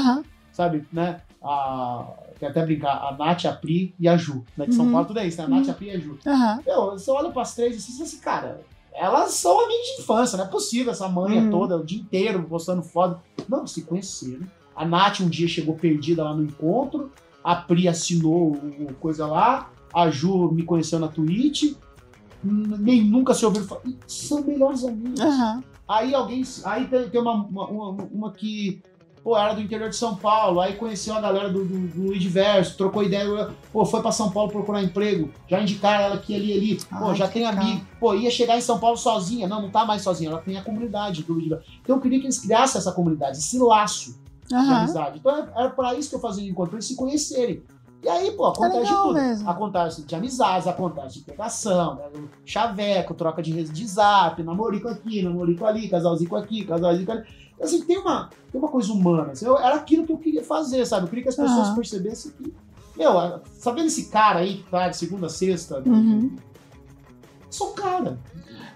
sabe, 0.52 0.84
né? 0.92 1.20
A, 1.40 2.04
quer 2.42 2.48
até 2.50 2.66
brincar, 2.66 2.96
a 2.96 3.16
Nath, 3.16 3.44
a 3.44 3.52
Pri 3.52 3.94
e 4.00 4.08
a 4.08 4.16
Ju, 4.16 4.44
né? 4.56 4.66
São 4.72 4.86
Uhum. 4.86 4.90
Paulo, 4.92 5.06
tudo 5.06 5.20
é 5.20 5.26
isso, 5.28 5.38
né? 5.38 5.44
A 5.44 5.48
Nath, 5.48 5.68
a 5.68 5.72
Pri 5.74 5.86
e 5.86 5.90
a 5.92 5.98
Ju. 6.00 6.18
Aham. 6.26 6.60
Meu, 6.66 6.90
você 6.90 7.08
olha 7.12 7.30
pras 7.30 7.54
três 7.54 7.76
e 7.76 7.80
você 7.80 7.92
diz 7.92 8.00
assim, 8.00 8.18
cara, 8.18 8.60
elas 8.92 9.30
são 9.34 9.60
amigas 9.64 9.86
de 9.96 10.02
infância, 10.02 10.36
não 10.36 10.44
é 10.44 10.48
possível 10.48 10.90
essa 10.90 11.08
manha 11.08 11.40
Uhum. 11.42 11.50
toda, 11.50 11.76
o 11.76 11.84
dia 11.84 12.00
inteiro 12.00 12.42
postando 12.42 12.82
foto. 12.82 13.20
Não, 13.48 13.64
se 13.64 13.82
conheceram. 13.82 14.44
A 14.74 14.84
Nath 14.84 15.20
um 15.20 15.28
dia 15.28 15.46
chegou 15.46 15.76
perdida 15.76 16.24
lá 16.24 16.34
no 16.34 16.42
encontro, 16.42 17.12
a 17.44 17.54
Pri 17.54 17.86
assinou 17.86 18.52
o, 18.52 18.92
coisa 18.98 19.24
lá, 19.26 19.70
a 19.94 20.10
Ju 20.10 20.50
me 20.50 20.64
conheceu 20.64 20.98
na 20.98 21.06
Twitch, 21.06 21.74
nem 22.42 23.04
nunca 23.04 23.34
se 23.34 23.44
ouviram 23.46 23.66
falar. 23.66 23.82
São 24.06 24.42
melhores 24.42 24.84
amigos. 24.84 25.20
Aham. 25.20 25.62
Aí 25.88 26.14
alguém. 26.14 26.42
Aí 26.64 26.86
tem, 26.86 27.08
tem 27.08 27.20
uma, 27.20 27.34
uma, 27.34 27.66
uma- 27.68 28.04
uma 28.10 28.32
que. 28.32 28.80
Pô, 29.22 29.38
era 29.38 29.52
do 29.54 29.60
interior 29.60 29.88
de 29.88 29.94
São 29.94 30.16
Paulo, 30.16 30.60
aí 30.60 30.74
conheceu 30.74 31.14
a 31.14 31.20
galera 31.20 31.48
do, 31.48 31.64
do, 31.64 31.78
do 31.88 32.02
Luiz 32.08 32.24
Verso, 32.24 32.76
trocou 32.76 33.04
ideia, 33.04 33.50
pô, 33.72 33.84
foi 33.84 34.02
pra 34.02 34.10
São 34.10 34.30
Paulo 34.32 34.50
procurar 34.50 34.82
emprego, 34.82 35.30
já 35.46 35.60
indicaram 35.60 36.04
ela 36.06 36.14
aqui, 36.16 36.34
ali, 36.34 36.52
ali, 36.52 36.74
pô, 36.98 37.10
Ai, 37.10 37.14
já 37.14 37.28
que 37.28 37.34
tem 37.34 37.46
amigo, 37.46 37.86
pô, 38.00 38.14
ia 38.14 38.30
chegar 38.32 38.58
em 38.58 38.60
São 38.60 38.80
Paulo 38.80 38.96
sozinha, 38.96 39.46
não, 39.46 39.62
não 39.62 39.70
tá 39.70 39.84
mais 39.84 40.02
sozinha, 40.02 40.28
ela 40.30 40.40
tem 40.40 40.56
a 40.58 40.62
comunidade 40.62 41.22
do 41.22 41.34
Luiz 41.34 41.48
Verso. 41.48 41.64
Então 41.80 41.96
eu 41.96 42.02
queria 42.02 42.18
que 42.18 42.26
eles 42.26 42.40
criassem 42.40 42.80
essa 42.80 42.90
comunidade, 42.90 43.38
esse 43.38 43.58
laço 43.60 44.18
de 44.48 44.54
Aham. 44.56 44.78
amizade. 44.78 45.18
Então 45.20 45.30
era- 45.36 45.52
era 45.54 45.70
pra 45.70 45.94
isso 45.94 46.10
que 46.10 46.16
eu 46.16 46.20
fazia 46.20 46.42
o 46.44 46.48
encontro, 46.48 46.70
pra 46.70 46.76
eles 46.78 46.86
se 46.86 46.96
conhecerem. 46.96 47.62
E 48.02 48.08
aí, 48.08 48.32
pô, 48.32 48.46
acontece 48.46 48.78
de 48.78 48.82
legal 48.90 49.02
tudo. 49.04 49.14
mesmo. 49.14 49.48
Acontece 49.48 50.02
de 50.02 50.14
amizades, 50.16 50.66
acontece 50.66 51.20
de 51.20 51.24
pegação, 51.24 51.94
né? 51.94 52.02
chaveco, 52.44 53.14
troca 53.14 53.40
de 53.40 53.62
de 53.62 53.86
zap, 53.86 54.42
namorico 54.42 54.88
aqui, 54.88 55.22
namorico 55.22 55.64
ali, 55.64 55.88
casalzinho 55.88 56.34
aqui, 56.34 56.64
casalzinho 56.64 57.08
ali. 57.12 57.22
Assim, 57.62 57.80
tem 57.82 57.98
uma, 57.98 58.28
tem 58.50 58.60
uma 58.60 58.68
coisa 58.70 58.92
humana. 58.92 59.32
assim, 59.32 59.46
eu- 59.46 59.58
era 59.58 59.76
aquilo 59.76 60.04
que 60.06 60.12
eu 60.12 60.18
queria 60.18 60.42
fazer, 60.44 60.84
sabe? 60.86 61.04
Eu 61.04 61.08
queria 61.08 61.22
que 61.22 61.28
as 61.28 61.36
pessoas 61.36 61.68
Aham. 61.68 61.74
percebessem 61.76 62.32
que. 62.32 62.52
Meu, 62.96 63.12
sabendo 63.58 63.86
esse 63.86 64.06
cara 64.06 64.40
aí 64.40 64.58
que 64.58 64.70
tá 64.70 64.88
de 64.88 64.96
segunda 64.96 65.26
a 65.26 65.30
sexta, 65.30 65.82
Uhum. 65.86 66.36
sou 67.50 67.70
um 67.70 67.74
cara. 67.74 68.18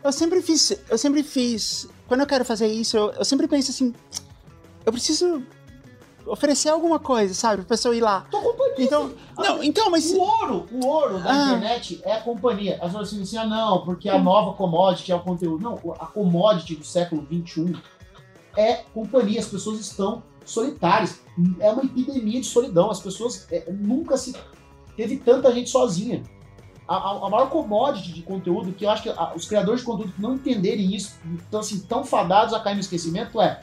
Eu 0.02 0.12
sempre 0.12 0.40
fiz, 0.40 0.72
eu 0.88 0.96
sempre 0.96 1.22
fiz. 1.22 1.88
Quando 2.08 2.20
eu 2.20 2.26
quero 2.26 2.44
fazer 2.44 2.68
isso, 2.68 2.96
eu, 2.96 3.10
eu 3.12 3.24
sempre 3.24 3.48
penso 3.48 3.70
assim, 3.72 3.92
eu 4.84 4.92
preciso 4.92 5.42
oferecer 6.26 6.68
alguma 6.68 6.98
coisa, 6.98 7.34
sabe? 7.34 7.56
Pra 7.58 7.64
pessoa 7.76 7.94
ir 7.94 8.00
lá. 8.00 8.22
Tua 8.30 8.40
companhia. 8.40 8.74
Então, 8.78 9.12
não, 9.36 9.62
então, 9.62 9.90
mas. 9.90 10.10
O 10.12 10.18
ouro, 10.20 10.66
o 10.72 10.86
ouro 10.86 11.18
da 11.20 11.30
Ah. 11.30 11.46
internet 11.48 12.00
é 12.04 12.12
a 12.14 12.20
companhia. 12.20 12.76
As 12.80 12.86
pessoas 12.92 13.10
dizem 13.10 13.22
assim, 13.22 13.36
ah, 13.36 13.46
não, 13.46 13.84
porque 13.84 14.08
a 14.08 14.18
nova 14.18 14.52
commodity 14.56 15.12
é 15.12 15.14
o 15.16 15.20
conteúdo. 15.20 15.62
Não, 15.62 15.74
a 15.98 16.06
commodity 16.06 16.76
do 16.76 16.84
século 16.84 17.26
XXI 17.26 17.76
é 18.56 18.84
companhia. 18.94 19.40
As 19.40 19.46
pessoas 19.48 19.78
estão 19.80 20.22
solitárias. 20.44 21.18
É 21.60 21.70
uma 21.70 21.84
epidemia 21.84 22.40
de 22.40 22.46
solidão. 22.46 22.90
As 22.90 23.00
pessoas 23.00 23.46
é, 23.50 23.70
nunca 23.72 24.16
se 24.16 24.34
teve 24.96 25.16
tanta 25.18 25.52
gente 25.52 25.70
sozinha. 25.70 26.22
A, 26.88 26.94
a- 26.96 27.26
a 27.26 27.30
maior 27.30 27.50
commodity 27.50 28.12
de 28.12 28.22
conteúdo, 28.22 28.72
que 28.72 28.84
eu 28.84 28.90
acho 28.90 29.02
que 29.02 29.08
a- 29.08 29.32
os 29.34 29.44
criadores 29.46 29.80
de 29.80 29.86
conteúdo 29.86 30.12
que 30.12 30.22
não 30.22 30.34
entenderem 30.34 30.94
isso, 30.94 31.16
estão 31.38 31.60
assim, 31.60 31.80
tão 31.80 32.04
fadados 32.04 32.54
a 32.54 32.60
cair 32.60 32.74
no 32.74 32.80
esquecimento, 32.80 33.40
é 33.40 33.62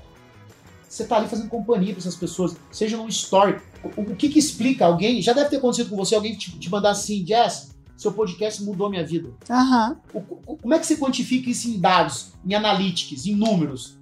você 0.88 1.06
tá 1.06 1.18
ali 1.18 1.28
fazendo 1.28 1.50
companhia 1.50 1.92
para 1.94 2.02
essas 2.02 2.16
pessoas, 2.16 2.56
seja 2.72 2.98
num 2.98 3.08
story. 3.08 3.60
O, 3.98 4.02
o 4.02 4.16
que 4.16 4.30
que 4.30 4.38
explica 4.38 4.86
alguém? 4.86 5.22
Já 5.24 5.34
deve 5.34 5.50
ter 5.50 5.56
acontecido 5.58 5.90
com 5.90 5.96
você, 5.96 6.14
alguém 6.14 6.36
te, 6.36 6.52
te 6.60 6.70
mandar 6.70 6.92
assim, 6.92 7.26
Jess, 7.26 7.74
seu 7.98 8.12
podcast 8.12 8.62
mudou 8.62 8.90
minha 8.92 9.04
vida. 9.06 9.32
Aham. 9.50 9.98
O- 10.14 10.20
o- 10.46 10.58
como 10.58 10.74
é 10.74 10.78
que 10.78 10.86
você 10.86 10.98
quantifica 10.98 11.50
isso 11.50 11.68
em 11.68 11.80
dados, 11.80 12.34
em 12.46 12.54
analytics, 12.54 13.26
em 13.26 13.34
números? 13.36 13.98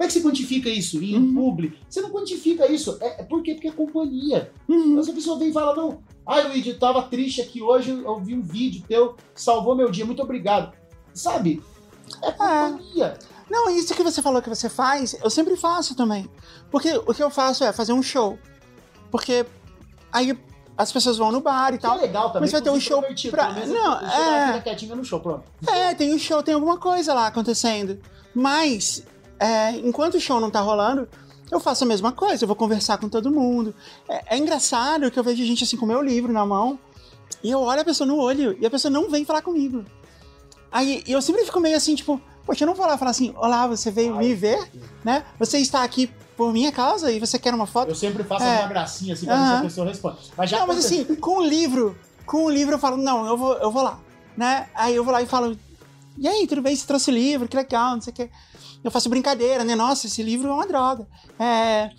Como 0.00 0.06
é 0.06 0.06
que 0.06 0.14
você 0.14 0.22
quantifica 0.22 0.70
isso 0.70 0.96
em 1.04 1.14
Uhum. 1.14 1.34
public? 1.34 1.78
Você 1.86 2.00
não 2.00 2.08
quantifica 2.08 2.66
isso. 2.72 2.96
É, 3.02 3.20
é 3.20 3.22
por 3.22 3.42
quê? 3.42 3.52
Porque 3.52 3.68
é 3.68 3.70
companhia. 3.70 4.50
Uhum. 4.66 4.94
Mas 4.96 5.06
a 5.10 5.12
pessoa 5.12 5.38
vem 5.38 5.50
e 5.50 5.52
fala, 5.52 5.76
não, 5.76 5.98
ai 6.26 6.48
Luigi, 6.48 6.70
eu 6.70 6.78
tava 6.78 7.02
triste 7.02 7.42
aqui 7.42 7.60
hoje, 7.60 7.90
eu 7.90 8.18
vi 8.18 8.34
um 8.34 8.40
vídeo 8.40 8.82
teu, 8.88 9.14
salvou 9.34 9.76
meu 9.76 9.90
dia, 9.90 10.06
muito 10.06 10.22
obrigado. 10.22 10.72
Sabe? 11.12 11.62
É 12.22 12.32
companhia. 12.32 13.18
Não, 13.50 13.68
isso 13.68 13.94
que 13.94 14.02
você 14.02 14.22
falou 14.22 14.40
que 14.40 14.48
você 14.48 14.70
faz, 14.70 15.14
eu 15.22 15.28
sempre 15.28 15.54
faço 15.54 15.94
também. 15.94 16.30
Porque 16.70 16.90
o 16.96 17.12
que 17.12 17.22
eu 17.22 17.28
faço 17.28 17.62
é 17.62 17.70
fazer 17.70 17.92
um 17.92 18.02
show. 18.02 18.38
Porque 19.10 19.44
aí 20.10 20.34
as 20.78 20.90
pessoas 20.90 21.18
vão 21.18 21.30
no 21.30 21.42
bar 21.42 21.74
e 21.74 21.78
Que 21.78 21.84
é 21.84 21.88
tal. 21.90 21.98
legal 21.98 22.28
também. 22.28 22.40
Mas 22.42 22.52
vai 22.52 22.62
ter 22.62 22.70
um 22.70 22.80
show 22.80 23.02
pra- 23.30 23.52
Não, 23.66 24.00
é. 24.00 24.46
fica 24.46 24.60
quietinho 24.62 24.96
no 24.96 25.04
show, 25.04 25.20
pronto. 25.20 25.44
É, 25.68 25.92
tem 25.94 26.14
um 26.14 26.18
show, 26.18 26.42
tem 26.42 26.54
alguma 26.54 26.78
coisa 26.78 27.12
lá 27.12 27.26
acontecendo. 27.26 28.00
Mas, 28.34 29.04
é, 29.40 29.70
enquanto 29.78 30.14
o 30.16 30.20
show 30.20 30.38
não 30.38 30.50
tá 30.50 30.60
rolando, 30.60 31.08
eu 31.50 31.58
faço 31.58 31.82
a 31.84 31.86
mesma 31.86 32.12
coisa, 32.12 32.44
eu 32.44 32.46
vou 32.46 32.54
conversar 32.54 32.98
com 32.98 33.08
todo 33.08 33.30
mundo. 33.30 33.74
É, 34.08 34.36
é 34.36 34.38
engraçado 34.38 35.10
que 35.10 35.18
eu 35.18 35.24
vejo 35.24 35.42
gente 35.44 35.64
assim 35.64 35.76
com 35.76 35.86
o 35.86 35.88
meu 35.88 36.02
livro 36.02 36.32
na 36.32 36.44
mão, 36.44 36.78
e 37.42 37.50
eu 37.50 37.60
olho 37.60 37.80
a 37.80 37.84
pessoa 37.84 38.06
no 38.06 38.16
olho, 38.18 38.56
e 38.60 38.66
a 38.66 38.70
pessoa 38.70 38.92
não 38.92 39.10
vem 39.10 39.24
falar 39.24 39.40
comigo. 39.40 39.84
Aí 40.70 41.02
eu 41.06 41.20
sempre 41.22 41.44
fico 41.44 41.58
meio 41.58 41.76
assim, 41.76 41.94
tipo, 41.94 42.20
poxa, 42.46 42.62
eu 42.64 42.66
não 42.66 42.74
vou 42.74 42.86
lá 42.86 42.96
falar 42.98 43.10
assim, 43.12 43.32
olá, 43.36 43.66
você 43.66 43.90
veio 43.90 44.14
me 44.14 44.34
ver, 44.34 44.70
né? 45.02 45.24
Você 45.38 45.58
está 45.58 45.82
aqui 45.82 46.08
por 46.36 46.52
minha 46.52 46.70
causa 46.70 47.10
e 47.10 47.18
você 47.18 47.38
quer 47.38 47.52
uma 47.54 47.66
foto? 47.66 47.88
Eu 47.88 47.94
sempre 47.94 48.22
faço 48.22 48.44
É. 48.44 48.60
uma 48.60 48.68
gracinha 48.68 49.14
assim 49.14 49.26
pra 49.26 49.36
ver 49.36 49.46
se 49.46 49.54
a 49.54 49.62
pessoa 49.62 49.86
responde. 49.86 50.18
Mas 50.36 50.50
já 50.50 50.58
Não, 50.60 50.66
mas 50.66 50.84
assim, 50.84 51.04
com 51.16 51.38
o 51.38 51.44
livro, 51.44 51.98
com 52.24 52.44
o 52.44 52.50
livro 52.50 52.74
eu 52.74 52.78
falo, 52.78 52.96
não, 52.96 53.26
eu 53.26 53.36
vou, 53.36 53.54
eu 53.54 53.70
vou 53.70 53.82
lá, 53.82 53.98
né? 54.36 54.68
Aí 54.74 54.94
eu 54.94 55.02
vou 55.02 55.12
lá 55.12 55.20
e 55.22 55.26
falo, 55.26 55.56
e 56.16 56.28
aí, 56.28 56.46
tudo 56.46 56.60
bem? 56.62 56.76
Você 56.76 56.86
trouxe 56.86 57.10
o 57.10 57.14
livro, 57.14 57.48
que 57.48 57.56
legal, 57.56 57.94
não 57.94 58.00
sei 58.02 58.12
o 58.12 58.16
quê. 58.16 58.30
Eu 58.82 58.90
faço 58.90 59.08
brincadeira, 59.08 59.62
né? 59.64 59.74
Nossa, 59.74 60.06
esse 60.06 60.22
livro 60.22 60.48
é 60.48 60.52
uma 60.52 60.66
droga. 60.66 61.06
É... 61.38 61.90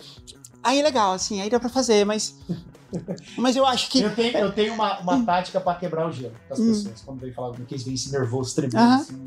Aí 0.62 0.78
é 0.78 0.82
legal, 0.82 1.12
assim, 1.12 1.40
aí 1.40 1.50
dá 1.50 1.58
pra 1.60 1.68
fazer, 1.68 2.04
mas... 2.04 2.36
Mas 3.38 3.56
eu 3.56 3.64
acho 3.64 3.88
que... 3.88 4.02
Eu 4.02 4.14
tenho, 4.14 4.36
eu 4.36 4.52
tenho 4.52 4.74
uma, 4.74 5.00
uma 5.00 5.24
tática 5.24 5.58
pra 5.58 5.74
quebrar 5.76 6.06
o 6.06 6.12
gelo 6.12 6.34
das 6.46 6.58
Hum. 6.58 6.66
pessoas. 6.68 7.00
Quando 7.00 7.20
vem 7.20 7.32
falar 7.32 7.48
comigo, 7.48 7.64
que 7.66 7.72
eles 7.74 7.84
vêm 7.84 7.94
esse 7.94 8.12
nervoso 8.12 8.54
tremendo. 8.54 8.76
Assim. 8.76 9.24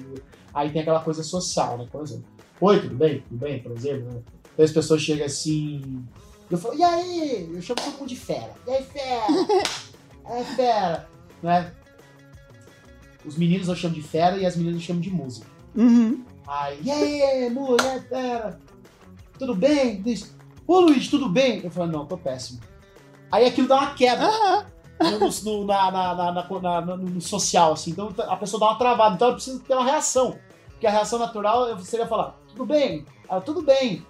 Aí 0.54 0.70
tem 0.70 0.82
aquela 0.82 1.00
coisa 1.00 1.24
social, 1.24 1.76
né? 1.80 1.88
Por 1.92 2.04
exemplo, 2.04 2.26
oi, 2.62 2.80
tudo 2.80 2.96
bem? 2.96 3.22
Tudo 3.28 3.40
bem? 3.40 3.60
Por 3.64 3.72
exemplo, 3.72 4.14
né? 4.14 4.22
Aí 4.58 4.64
as 4.66 4.72
pessoas 4.72 5.02
chegam 5.02 5.26
assim. 5.26 6.06
Eu 6.50 6.60
falo, 6.60 6.76
e 6.76 6.84
aí? 6.84 7.50
Eu 7.56 7.62
chamo 7.62 7.82
todo 7.84 7.94
mundo 7.98 8.08
de 8.08 8.16
fera. 8.16 8.54
E 8.68 8.70
aí, 8.72 8.84
fera? 8.84 9.24
Aí, 10.26 10.44
fera? 10.56 11.10
Né? 11.42 11.72
Os 13.26 13.36
meninos 13.36 13.68
eu 13.68 13.76
chamo 13.76 13.96
de 13.96 14.04
fera 14.04 14.38
e 14.38 14.46
as 14.46 14.56
meninas 14.56 14.80
eu 14.80 14.86
chamo 14.86 15.02
de 15.02 15.10
música. 15.10 15.48
Uhum. 15.76 16.24
Aí, 16.48 16.80
e 16.84 16.92
aí, 16.92 17.50
fera? 18.10 18.60
Tudo 19.38 19.56
bem? 19.56 20.02
Diz, 20.02 20.36
Ô 20.68 20.80
Luiz, 20.80 21.08
tudo 21.08 21.30
bem? 21.30 21.62
Eu 21.64 21.70
falo, 21.70 21.92
não, 21.92 22.06
tô 22.06 22.18
péssimo. 22.18 22.60
Aí 23.32 23.46
aquilo 23.46 23.68
dá 23.68 23.76
uma 23.78 23.94
quebra 23.94 24.28
no, 25.00 25.20
no- 25.20 25.66
na- 25.66 25.92
na- 25.92 26.16
na- 26.16 26.82
na- 26.82 26.98
no, 26.98 27.22
social, 27.22 27.74
assim. 27.74 27.92
Então 27.92 28.14
a 28.28 28.36
pessoa 28.38 28.60
dá 28.60 28.66
uma 28.68 28.78
travada. 28.78 29.16
Então 29.16 29.28
ela 29.28 29.36
precisa 29.36 29.60
ter 29.60 29.74
uma 29.74 29.84
reação. 29.86 30.38
Porque 30.70 30.88
a 30.88 30.92
reação 30.92 31.20
natural 31.20 31.78
seria 31.80 32.08
falar, 32.08 32.36
tudo 32.50 32.66
bem? 32.66 33.06
Ah, 33.30 33.40
tudo 33.42 33.62
bem. 33.62 34.06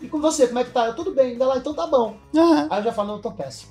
E 0.00 0.08
com 0.08 0.20
você, 0.20 0.46
como 0.48 0.58
é 0.58 0.64
que 0.64 0.70
tá? 0.70 0.86
Eu, 0.86 0.96
tudo 0.96 1.12
bem. 1.14 1.36
Lá, 1.38 1.56
então 1.56 1.74
tá 1.74 1.86
bom. 1.86 2.16
Aham. 2.36 2.68
Aí 2.70 2.80
eu 2.80 2.84
já 2.84 2.92
falo, 2.92 3.08
não, 3.08 3.14
eu 3.16 3.22
tô 3.22 3.30
péssimo. 3.30 3.70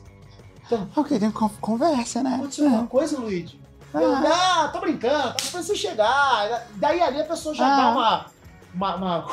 Ok, 0.95 1.19
tem 1.19 1.29
con- 1.31 1.49
conversa, 1.59 2.23
né? 2.23 2.35
Aconteceu 2.35 2.65
alguma 2.65 2.87
coisa, 2.87 3.19
Luigi? 3.19 3.59
Eu, 3.93 4.15
Ah. 4.15 4.69
tô 4.71 4.79
brincando, 4.79 5.29
tá 5.33 5.35
esperando 5.41 5.65
você 5.65 5.75
chegar. 5.75 6.67
Daí 6.75 7.01
ali 7.01 7.21
a 7.21 7.25
pessoa 7.25 7.53
já 7.53 7.65
Ah. 7.65 7.75
dá 7.77 7.91
uma. 7.91 8.25
uma, 8.73 8.95
uma- 8.95 9.27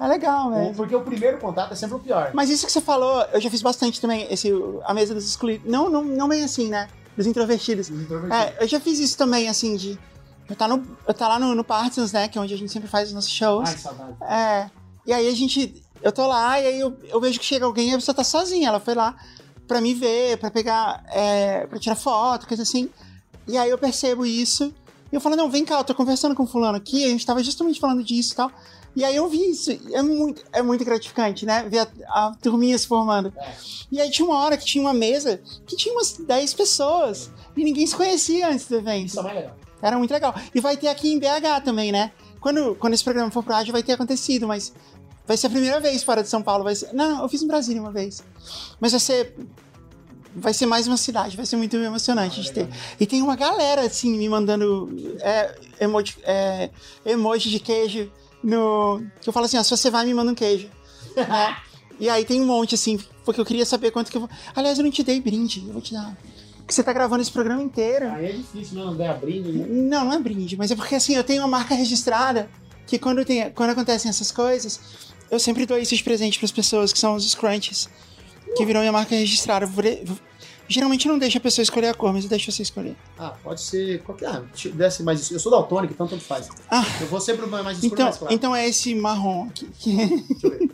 É 0.00 0.06
legal, 0.08 0.50
né? 0.50 0.72
Porque 0.76 0.94
o 0.96 1.00
primeiro 1.02 1.38
contato 1.38 1.72
é 1.72 1.76
sempre 1.76 1.94
o 1.96 1.98
pior. 2.00 2.30
Mas 2.34 2.50
isso 2.50 2.66
que 2.66 2.72
você 2.72 2.80
falou, 2.80 3.22
eu 3.32 3.40
já 3.40 3.48
fiz 3.48 3.62
bastante 3.62 4.00
também, 4.00 4.26
esse, 4.30 4.50
a 4.84 4.92
mesa 4.92 5.14
dos 5.14 5.24
excluídos. 5.24 5.70
Não, 5.70 5.88
não, 5.88 6.02
não 6.02 6.28
bem 6.28 6.42
assim, 6.42 6.68
né? 6.68 6.88
Dos 7.16 7.26
introvertidos. 7.26 7.88
É, 8.30 8.64
eu 8.64 8.66
já 8.68 8.80
fiz 8.80 8.98
isso 8.98 9.16
também, 9.16 9.48
assim, 9.48 9.76
de. 9.76 9.98
Eu 10.48 10.56
tá, 10.56 10.66
no, 10.66 10.84
eu 11.06 11.14
tá 11.14 11.28
lá 11.28 11.38
no, 11.38 11.54
no 11.54 11.62
Partisans, 11.62 12.12
né? 12.12 12.26
Que 12.28 12.36
é 12.36 12.40
onde 12.40 12.52
a 12.52 12.56
gente 12.56 12.72
sempre 12.72 12.88
faz 12.88 13.08
os 13.08 13.14
nossos 13.14 13.30
shows. 13.30 13.68
Ai, 13.68 13.76
saudade. 13.78 14.16
É. 14.22 14.70
E 15.06 15.12
aí 15.12 15.28
a 15.28 15.34
gente. 15.34 15.82
Eu 16.02 16.10
tô 16.10 16.26
lá 16.26 16.58
e 16.60 16.66
aí 16.66 16.80
eu, 16.80 16.98
eu 17.04 17.20
vejo 17.20 17.38
que 17.38 17.44
chega 17.44 17.64
alguém 17.64 17.90
e 17.90 17.92
a 17.92 17.96
pessoa 17.96 18.14
tá 18.14 18.24
sozinha. 18.24 18.68
Ela 18.68 18.80
foi 18.80 18.94
lá 18.94 19.14
pra 19.68 19.80
me 19.80 19.94
ver, 19.94 20.36
pra 20.38 20.50
pegar. 20.50 21.04
É, 21.10 21.66
pra 21.68 21.78
tirar 21.78 21.94
foto, 21.94 22.46
coisa 22.48 22.64
assim. 22.64 22.90
E 23.46 23.56
aí 23.58 23.70
eu 23.70 23.78
percebo 23.78 24.24
isso. 24.24 24.72
E 25.10 25.14
eu 25.14 25.20
falo, 25.20 25.36
não, 25.36 25.50
vem 25.50 25.64
cá, 25.64 25.78
eu 25.78 25.84
tô 25.84 25.94
conversando 25.94 26.34
com 26.34 26.44
o 26.44 26.46
fulano 26.46 26.76
aqui, 26.78 27.04
a 27.04 27.08
gente 27.08 27.26
tava 27.26 27.42
justamente 27.42 27.78
falando 27.78 28.02
disso 28.02 28.32
e 28.32 28.36
tal. 28.36 28.50
E 28.94 29.04
aí 29.04 29.16
eu 29.16 29.28
vi 29.28 29.50
isso. 29.50 29.70
É 29.92 30.02
muito, 30.02 30.42
é 30.52 30.62
muito 30.62 30.84
gratificante, 30.84 31.46
né? 31.46 31.66
Ver 31.68 31.80
a, 31.80 31.88
a 32.08 32.34
turminha 32.42 32.76
se 32.76 32.86
formando. 32.86 33.32
É. 33.36 33.54
E 33.90 34.00
aí 34.00 34.10
tinha 34.10 34.26
uma 34.26 34.38
hora 34.38 34.56
que 34.56 34.64
tinha 34.64 34.82
uma 34.82 34.92
mesa 34.92 35.40
que 35.66 35.76
tinha 35.76 35.94
umas 35.94 36.12
10 36.12 36.54
pessoas. 36.54 37.30
E 37.56 37.64
ninguém 37.64 37.86
se 37.86 37.96
conhecia 37.96 38.48
antes 38.48 38.66
do 38.66 38.76
evento. 38.76 39.06
Isso 39.06 39.20
é 39.20 39.22
mais 39.22 39.36
legal. 39.36 39.56
Era 39.80 39.98
muito 39.98 40.10
legal. 40.10 40.34
E 40.54 40.60
vai 40.60 40.76
ter 40.76 40.88
aqui 40.88 41.12
em 41.12 41.18
BH 41.18 41.64
também, 41.64 41.90
né? 41.90 42.12
Quando, 42.40 42.74
quando 42.76 42.94
esse 42.94 43.04
programa 43.04 43.30
for 43.30 43.42
pro 43.42 43.54
rádio, 43.54 43.72
vai 43.72 43.82
ter 43.82 43.92
acontecido, 43.92 44.46
mas 44.46 44.72
vai 45.26 45.36
ser 45.36 45.46
a 45.46 45.50
primeira 45.50 45.80
vez 45.80 46.02
fora 46.02 46.22
de 46.22 46.28
São 46.28 46.42
Paulo. 46.42 46.62
Vai 46.62 46.74
ser... 46.74 46.92
Não, 46.92 47.22
eu 47.22 47.28
fiz 47.28 47.42
em 47.42 47.46
Brasília 47.46 47.80
uma 47.80 47.92
vez. 47.92 48.22
Mas 48.78 48.92
vai 48.92 49.00
ser. 49.00 49.34
Vai 50.34 50.54
ser 50.54 50.66
mais 50.66 50.86
uma 50.86 50.96
cidade, 50.96 51.36
vai 51.36 51.44
ser 51.44 51.56
muito 51.56 51.76
emocionante 51.76 52.40
de 52.40 52.52
ter. 52.52 52.68
E 52.98 53.06
tem 53.06 53.20
uma 53.22 53.36
galera, 53.36 53.82
assim, 53.82 54.16
me 54.16 54.28
mandando 54.28 54.88
é, 55.20 55.54
emoji, 55.80 56.14
é, 56.24 56.70
emoji 57.04 57.50
de 57.50 57.60
queijo 57.60 58.10
no. 58.42 59.02
Que 59.20 59.28
eu 59.28 59.32
falo 59.32 59.46
assim, 59.46 59.58
ó, 59.58 59.62
se 59.62 59.70
você 59.70 59.90
vai, 59.90 60.06
me 60.06 60.14
manda 60.14 60.32
um 60.32 60.34
queijo. 60.34 60.68
né? 61.16 61.56
E 62.00 62.08
aí 62.08 62.24
tem 62.24 62.40
um 62.40 62.46
monte, 62.46 62.74
assim, 62.74 62.98
porque 63.24 63.40
eu 63.40 63.44
queria 63.44 63.64
saber 63.64 63.92
quanto 63.92 64.10
que 64.10 64.16
eu 64.16 64.22
vou. 64.22 64.30
Aliás, 64.56 64.76
eu 64.76 64.82
não 64.82 64.90
te 64.90 65.04
dei 65.04 65.20
brinde, 65.20 65.62
eu 65.64 65.72
vou 65.72 65.80
te 65.80 65.92
dar. 65.92 66.16
Porque 66.56 66.72
você 66.72 66.82
tá 66.82 66.92
gravando 66.92 67.22
esse 67.22 67.30
programa 67.30 67.62
inteiro. 67.62 68.10
Aí 68.10 68.26
é 68.26 68.32
difícil, 68.32 68.78
né? 68.78 68.84
Não 68.84 68.96
ganhar 68.96 69.14
brinde. 69.14 69.52
né? 69.52 69.66
Não, 69.68 70.06
não 70.06 70.12
é 70.12 70.18
brinde, 70.18 70.56
mas 70.56 70.72
é 70.72 70.74
porque 70.74 70.96
assim, 70.96 71.14
eu 71.14 71.22
tenho 71.22 71.42
uma 71.42 71.48
marca 71.48 71.74
registrada 71.76 72.50
que 72.88 72.98
quando, 72.98 73.24
tem, 73.24 73.50
quando 73.52 73.70
acontecem 73.70 74.08
essas 74.08 74.32
coisas, 74.32 74.80
eu 75.30 75.38
sempre 75.38 75.64
dou 75.64 75.78
isso 75.78 75.94
de 75.94 76.02
presente 76.02 76.38
pras 76.40 76.50
pessoas, 76.50 76.92
que 76.92 76.98
são 76.98 77.14
os 77.14 77.30
scrunchies, 77.30 77.88
que 78.56 78.64
viram 78.66 78.80
minha 78.80 78.92
marca 78.92 79.14
registrada. 79.14 79.68
Geralmente 80.68 81.06
eu 81.06 81.12
não 81.12 81.18
deixo 81.18 81.36
a 81.36 81.40
pessoa 81.40 81.62
escolher 81.62 81.88
a 81.88 81.94
cor, 81.94 82.12
mas 82.12 82.24
eu 82.24 82.30
deixo 82.30 82.50
você 82.50 82.62
escolher. 82.62 82.96
Ah, 83.18 83.34
pode 83.42 83.60
ser 83.60 84.00
qualquer. 84.02 84.28
Ah, 84.28 84.42
deixa- 84.52 84.70
desce 84.70 85.02
mais. 85.02 85.30
Eu 85.30 85.38
sou 85.38 85.50
daltônico, 85.52 85.92
então 85.92 86.06
tanto 86.06 86.22
faz. 86.24 86.48
Ah. 86.70 86.84
Eu 87.00 87.06
vou 87.08 87.20
sempre 87.20 87.44
mais 87.46 87.78
escuro 87.78 87.92
Então, 87.94 88.04
mais 88.06 88.16
claro. 88.18 88.34
então 88.34 88.56
é 88.56 88.68
esse 88.68 88.94
marrom 88.94 89.48
aqui. 89.48 89.66
Deixa 89.76 90.46
eu 90.46 90.50
ver. 90.50 90.70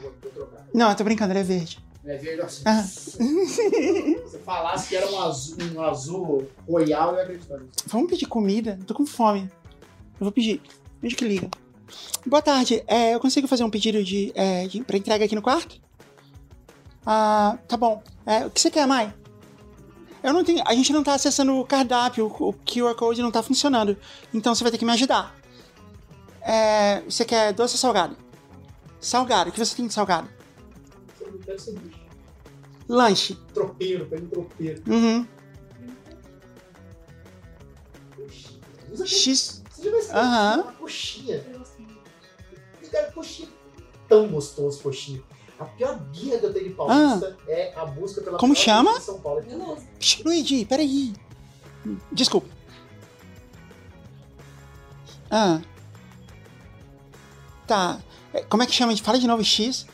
Vou, 0.00 0.12
vou 0.22 0.30
trocar. 0.32 0.66
Não, 0.72 0.90
eu 0.90 0.96
tô 0.96 1.04
brincando, 1.04 1.32
ele 1.32 1.40
é 1.40 1.44
verde. 1.44 1.78
É 2.04 2.16
verde 2.16 2.42
assim. 2.42 2.62
Ah. 2.64 2.82
Se 2.84 4.20
você 4.22 4.38
falasse 4.38 4.88
que 4.88 4.96
era 4.96 5.10
um 5.10 5.20
azul, 5.20 5.56
um 5.74 5.82
azul 5.82 6.48
royal, 6.68 7.10
eu 7.12 7.16
ia 7.16 7.22
acreditar 7.24 7.58
nisso. 7.58 7.72
Vamos 7.86 8.08
pedir 8.10 8.26
comida? 8.26 8.76
Eu 8.80 8.86
tô 8.86 8.94
com 8.94 9.06
fome. 9.06 9.50
Eu 10.20 10.24
vou 10.24 10.32
pedir. 10.32 10.60
Veja 11.02 11.16
que 11.16 11.24
liga. 11.24 11.48
Boa 12.26 12.42
tarde. 12.42 12.82
É, 12.86 13.14
eu 13.14 13.20
consigo 13.20 13.48
fazer 13.48 13.64
um 13.64 13.70
pedido 13.70 14.02
de, 14.04 14.32
é, 14.34 14.66
de 14.66 14.82
pra 14.82 14.96
entrega 14.96 15.24
aqui 15.24 15.34
no 15.34 15.42
quarto? 15.42 15.80
Ah, 17.04 17.58
tá 17.66 17.76
bom. 17.76 18.02
É, 18.26 18.46
o 18.46 18.50
que 18.50 18.60
você 18.60 18.70
quer, 18.70 18.86
Mai? 18.86 19.12
Eu 20.22 20.32
não 20.32 20.44
tenho. 20.44 20.62
A 20.66 20.74
gente 20.74 20.92
não 20.92 21.02
tá 21.02 21.14
acessando 21.14 21.56
o 21.56 21.64
cardápio, 21.64 22.26
o, 22.26 22.52
QR 22.52 22.94
Code 22.94 23.22
não 23.22 23.30
tá 23.30 23.42
funcionando. 23.42 23.96
Então 24.32 24.54
você 24.54 24.62
vai 24.62 24.70
ter 24.70 24.78
que 24.78 24.84
me 24.84 24.92
ajudar. 24.92 25.34
É, 26.42 27.00
você 27.02 27.24
quer 27.24 27.52
doce 27.52 27.74
ou 27.74 27.78
salgado? 27.78 28.16
Salgado. 29.00 29.50
O 29.50 29.52
que 29.52 29.58
você 29.58 29.74
tem 29.74 29.86
de 29.86 29.94
salgado? 29.94 30.28
Lanche. 32.88 33.38
Tropeiro, 33.54 34.06
pega 34.06 34.24
um 34.24 34.28
tropeiro. 34.28 34.82
Uhum. 34.86 35.26
X. 39.06 39.62
Você 39.70 39.84
já 39.84 39.90
vai 39.90 40.02
ser 40.02 40.16
Aham. 40.16 40.62
uma 40.62 40.72
coxinha. 40.72 41.44
Os 42.90 42.98
caras, 42.98 43.14
coxinha. 43.14 43.48
Tão 44.08 44.26
gostoso, 44.28 44.82
coxinha. 44.82 45.22
A 45.60 45.64
pior 45.64 45.96
birra 45.98 46.38
que 46.38 46.46
eu 46.46 46.52
tenho 46.52 46.68
de 46.70 46.74
paulista 46.74 47.36
é 47.46 47.72
a 47.76 47.84
busca 47.84 48.20
pela 48.20 48.36
Ah. 48.36 48.40
Como 48.40 48.56
chama? 48.56 48.98
de 48.98 49.04
São 49.04 49.20
Paulo. 49.20 49.42
Psh, 49.98 50.22
Luigi, 50.24 50.64
peraí. 50.64 51.12
Desculpa. 52.10 52.48
Ah. 55.30 55.60
Tá. 57.66 58.00
É, 58.34 58.42
Como 58.42 58.62
é 58.62 58.66
que 58.66 58.72
chama? 58.72 58.96
Fala 58.96 59.18
de 59.18 59.26
novo 59.28 59.44
X. 59.44 59.86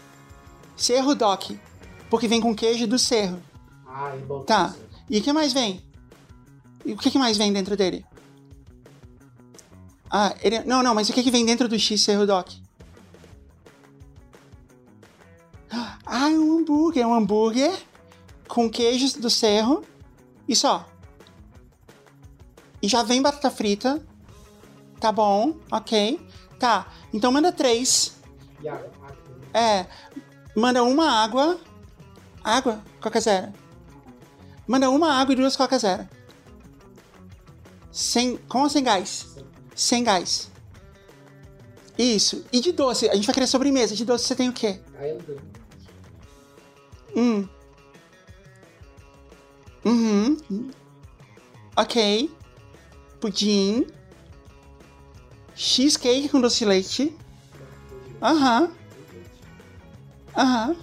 Cerro 0.76 1.14
Doc. 1.14 1.50
Porque 2.08 2.28
vem 2.28 2.40
com 2.40 2.54
queijo 2.54 2.86
do 2.86 2.98
cerro. 2.98 3.42
Ai, 3.86 4.18
bom. 4.20 4.42
Tá. 4.44 4.74
E 5.10 5.18
o 5.18 5.22
que 5.22 5.32
mais 5.32 5.52
vem? 5.52 5.84
E 6.84 6.92
o 6.92 6.96
que, 6.96 7.10
que 7.10 7.18
mais 7.18 7.36
vem 7.36 7.52
dentro 7.52 7.76
dele? 7.76 8.06
Ah, 10.08 10.34
ele... 10.40 10.60
Não, 10.60 10.82
não, 10.82 10.94
mas 10.94 11.08
o 11.08 11.12
que, 11.12 11.22
que 11.22 11.30
vem 11.30 11.44
dentro 11.44 11.68
do 11.68 11.78
X 11.78 12.00
Cerro 12.02 12.26
Doc? 12.26 12.52
Ah, 16.06 16.30
é 16.30 16.34
um 16.38 16.58
hambúrguer. 16.60 17.02
É 17.02 17.06
um 17.06 17.14
hambúrguer 17.14 17.76
com 18.48 18.70
queijos 18.70 19.12
do 19.14 19.28
cerro 19.28 19.84
e 20.48 20.54
só. 20.54 20.86
E 22.80 22.88
já 22.88 23.02
vem 23.02 23.20
batata 23.20 23.50
frita. 23.50 24.00
Tá 25.00 25.10
bom, 25.12 25.56
ok. 25.70 26.20
Tá, 26.58 26.86
então 27.12 27.30
manda 27.32 27.52
três. 27.52 28.14
E 28.62 28.68
a- 28.68 28.74
a- 28.74 29.58
É, 29.58 29.86
manda 30.54 30.82
uma 30.82 31.10
água. 31.10 31.58
Água, 32.42 32.80
Coca 33.00 33.20
Zero. 33.20 33.52
Manda 34.66 34.88
uma 34.88 35.12
água 35.14 35.32
e 35.32 35.36
duas 35.36 35.56
Coca 35.56 35.78
Zero. 35.78 36.08
Sem, 37.90 38.36
com 38.48 38.62
ou 38.62 38.68
sem 38.68 38.84
gás? 38.84 39.26
Sem 39.74 40.04
gás. 40.04 40.50
Isso. 41.98 42.44
E 42.52 42.60
de 42.60 42.72
doce? 42.72 43.08
A 43.08 43.14
gente 43.14 43.26
vai 43.26 43.34
querer 43.34 43.46
sobremesa. 43.46 43.94
De 43.94 44.04
doce 44.04 44.24
você 44.26 44.34
tem 44.36 44.48
o 44.48 44.52
quê? 44.52 44.80
Dou. 45.26 45.38
Hum. 47.16 47.48
Uhum. 49.82 50.70
Ok. 51.74 52.30
Pudim. 53.20 53.86
Cheesecake 55.54 56.28
com 56.28 56.40
doce 56.40 56.58
de 56.58 56.64
leite. 56.66 57.16
Aham. 58.22 58.70
Aham. 60.36 60.76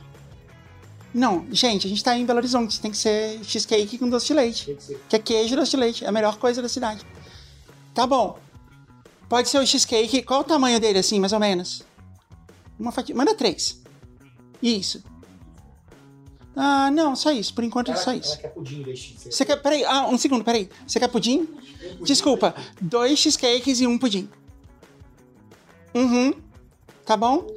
Não, 1.14 1.46
gente, 1.52 1.86
a 1.86 1.90
gente 1.90 2.04
tá 2.04 2.18
em 2.18 2.26
Belo 2.26 2.40
Horizonte. 2.40 2.82
Tem 2.82 2.90
que 2.90 2.98
ser 2.98 3.44
cheesecake 3.44 4.00
com 4.00 4.10
doce 4.10 4.28
de 4.28 4.34
leite. 4.34 4.78
Que 5.08 5.16
é 5.16 5.20
queijo 5.20 5.54
e 5.54 5.58
doce 5.58 5.72
de 5.72 5.78
leite. 5.78 6.04
É 6.04 6.08
a 6.08 6.12
melhor 6.12 6.38
coisa 6.38 6.60
da 6.60 6.68
cidade. 6.68 7.06
Tá 7.94 8.08
bom. 8.08 8.40
Pode 9.30 9.48
ser 9.50 9.60
o 9.60 9.68
cheesecake. 9.68 10.24
Qual 10.24 10.40
o 10.40 10.44
tamanho 10.44 10.80
dele, 10.80 10.98
assim, 10.98 11.20
mais 11.20 11.34
ou 11.34 11.40
menos? 11.40 11.84
Uma 12.80 12.92
fatia. 12.92 13.14
Manda 13.14 13.36
três. 13.36 13.80
Isso. 14.62 15.04
Ah, 16.56 16.92
não, 16.92 17.16
só 17.16 17.32
isso. 17.32 17.54
Por 17.54 17.64
enquanto, 17.64 17.90
Ela, 17.92 18.00
só 18.00 18.12
ela 18.12 18.20
isso. 18.20 18.40
quer 18.40 18.50
pudim 18.50 18.82
em 18.82 18.84
vez 18.84 19.00
de 19.00 19.06
cheesecake. 19.08 19.36
Você 19.36 19.46
quer. 19.46 19.56
Peraí, 19.62 19.84
ah, 19.86 20.08
um 20.08 20.18
segundo, 20.18 20.44
peraí. 20.44 20.70
Você 20.88 21.00
quer 21.00 21.08
pudim? 21.08 21.46
Pudim? 21.46 22.04
Desculpa, 22.04 22.54
dois 22.80 23.18
cheesecakes 23.20 23.80
e 23.82 23.88
um 23.88 23.98
pudim. 23.98 24.30
Uhum. 25.96 26.34
Tá 27.06 27.18
bom? 27.18 27.48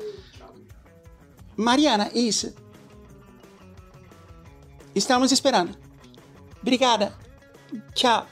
Mariana, 1.56 2.10
isso. 2.14 2.54
Estamos 4.94 5.30
esperando. 5.32 5.76
Obrigada. 6.62 7.12
Tchau. 7.94 8.26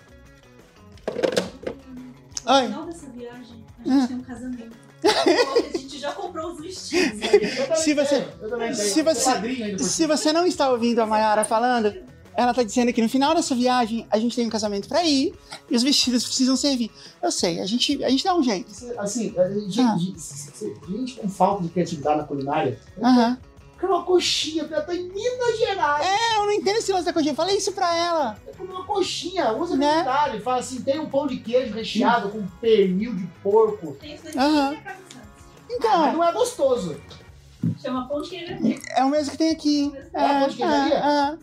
No 2.47 2.53
Oi. 2.55 2.67
final 2.67 2.87
dessa 2.87 3.07
viagem, 3.11 3.65
a 3.79 3.83
Ah. 3.83 3.99
gente 3.99 4.09
tem 4.09 4.17
um 4.17 4.23
casamento. 4.23 4.77
A 5.05 5.77
gente 5.79 5.99
já 5.99 6.13
comprou 6.13 6.53
os 6.53 6.61
vestidos. 6.61 7.21
Também 7.21 7.75
Se 7.77 7.95
você- 7.95 8.27
se 8.75 9.03
você- 9.03 9.79
Se 9.79 10.07
você 10.07 10.33
não 10.33 10.47
está 10.47 10.71
ouvindo 10.71 11.01
a 11.01 11.07
Mayara 11.07 11.45
falando, 11.45 11.95
ela 12.37 12.53
tá 12.53 12.63
dizendo 12.63 12.93
que 12.93 13.01
no 13.03 13.09
final 13.09 13.35
dessa 13.35 13.55
viagem 13.55 14.07
a 14.11 14.19
gente 14.19 14.35
tem 14.35 14.47
um 14.47 14.51
casamento 14.51 14.89
pra 14.89 15.05
ir 15.05 15.33
e 15.71 15.77
os 15.77 15.83
vestidos 15.83 16.25
precisam 16.25 16.57
servir. 16.57 16.91
Eu 17.23 17.31
sei, 17.31 17.61
a 17.61 17.67
gente, 17.67 18.03
a 18.05 18.09
gente 18.09 18.25
dá 18.25 18.35
um 18.35 18.43
jeito. 18.43 18.71
Assim, 18.99 19.33
gente, 19.61 19.81
Ah. 19.81 19.97
gente- 19.99 20.91
gente 20.91 21.15
com 21.21 21.29
falta 21.29 21.63
de 21.63 21.69
criatividade 21.69 22.19
na 22.19 22.25
culinária, 22.25 22.79
Aham. 23.03 23.39
Quer 23.87 23.93
uma 23.93 24.05
coxinha, 24.05 24.63
porque 24.65 24.75
ela 24.75 24.83
tá 24.85 24.95
em 24.95 25.05
Minas 25.09 25.59
Gerais. 25.59 26.07
É, 26.07 26.37
eu 26.39 26.43
não 26.47 26.53
entendo 26.53 26.77
esse 26.77 26.93
lance 26.93 27.05
da 27.05 27.13
coxinha. 27.13 27.35
Falei 27.35 27.57
isso 27.57 27.73
pra 27.73 27.95
ela. 27.95 28.37
É 28.47 28.53
comer 28.53 28.73
uma 28.73 28.85
coxinha, 28.85 29.53
usa 29.53 29.77
Né? 29.77 29.99
detalhe, 29.99 30.41
fala 30.41 30.59
assim, 30.59 30.83
tem 30.83 30.99
um 31.01 31.09
pão 31.09 31.27
de 31.27 31.37
queijo 31.39 31.75
recheado 31.75 32.29
com 32.31 32.47
pernil 32.61 33.15
de 33.15 33.27
porco. 33.43 33.97
Tem 34.01 34.15
isso 34.15 34.27
Aham. 34.39 34.71
na 34.73 34.81
casa 34.81 34.99
do 34.99 35.13
Santos. 35.13 35.17
Ah, 35.17 35.69
mas 35.69 35.77
Então, 35.77 36.13
não 36.13 36.25
é 36.25 36.33
gostoso. 36.33 37.01
Chama 37.81 38.09
pão 38.09 38.21
de 38.23 38.31
queijo. 38.31 38.55
é 38.97 39.05
o 39.05 39.11
mesmo 39.11 39.33
que 39.33 39.39
tem 39.39 39.51
aqui. 39.51 39.93
É, 40.13 40.39
pão 40.41 40.49
de 40.49 40.57
queijaria? 40.57 40.95
é. 40.95 41.39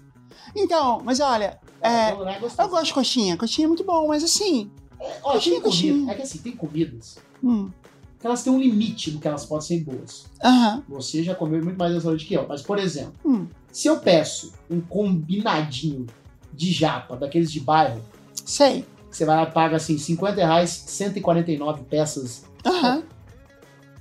Então, 0.55 1.01
mas 1.03 1.19
olha, 1.19 1.59
É, 1.81 2.09
é 2.09 2.11
eu 2.11 2.67
gosto 2.69 2.85
de 2.85 2.93
coxinha. 2.93 3.37
Coxinha 3.37 3.65
é 3.65 3.67
muito 3.67 3.83
bom, 3.83 4.07
mas 4.07 4.23
assim. 4.23 4.69
É, 4.99 5.17
ó, 5.23 5.31
coxinha, 5.33 5.55
tem 5.55 5.61
comida, 5.63 5.69
coxinha. 5.93 6.11
é 6.11 6.15
que 6.15 6.21
assim, 6.21 6.37
tem 6.39 6.51
comidas 6.55 7.17
Hum, 7.43 7.71
que 8.21 8.27
elas 8.27 8.43
têm 8.43 8.53
um 8.53 8.59
limite 8.59 9.09
do 9.11 9.19
que 9.19 9.27
elas 9.27 9.45
podem 9.45 9.65
ser 9.67 9.79
boas. 9.83 10.25
Aham. 10.43 10.83
Você 10.87 11.23
já 11.23 11.33
comeu 11.33 11.63
muito 11.63 11.77
mais 11.77 11.93
restaurante 11.93 12.25
que 12.25 12.33
eu, 12.35 12.45
mas 12.47 12.61
por 12.61 12.77
exemplo, 12.77 13.13
Hum. 13.25 13.47
se 13.71 13.87
eu 13.87 13.97
peço 13.99 14.53
um 14.69 14.79
combinadinho 14.79 16.05
de 16.53 16.71
japa, 16.71 17.15
daqueles 17.17 17.51
de 17.51 17.59
bairro, 17.59 18.01
Sei. 18.45 18.85
que 19.09 19.17
você 19.17 19.25
vai 19.25 19.35
lá 19.37 19.43
e 19.43 19.51
paga 19.51 19.75
assim, 19.77 19.97
50 19.97 20.35
reais, 20.35 20.69
149 20.87 21.83
peças. 21.85 22.43
Aham. 22.63 23.03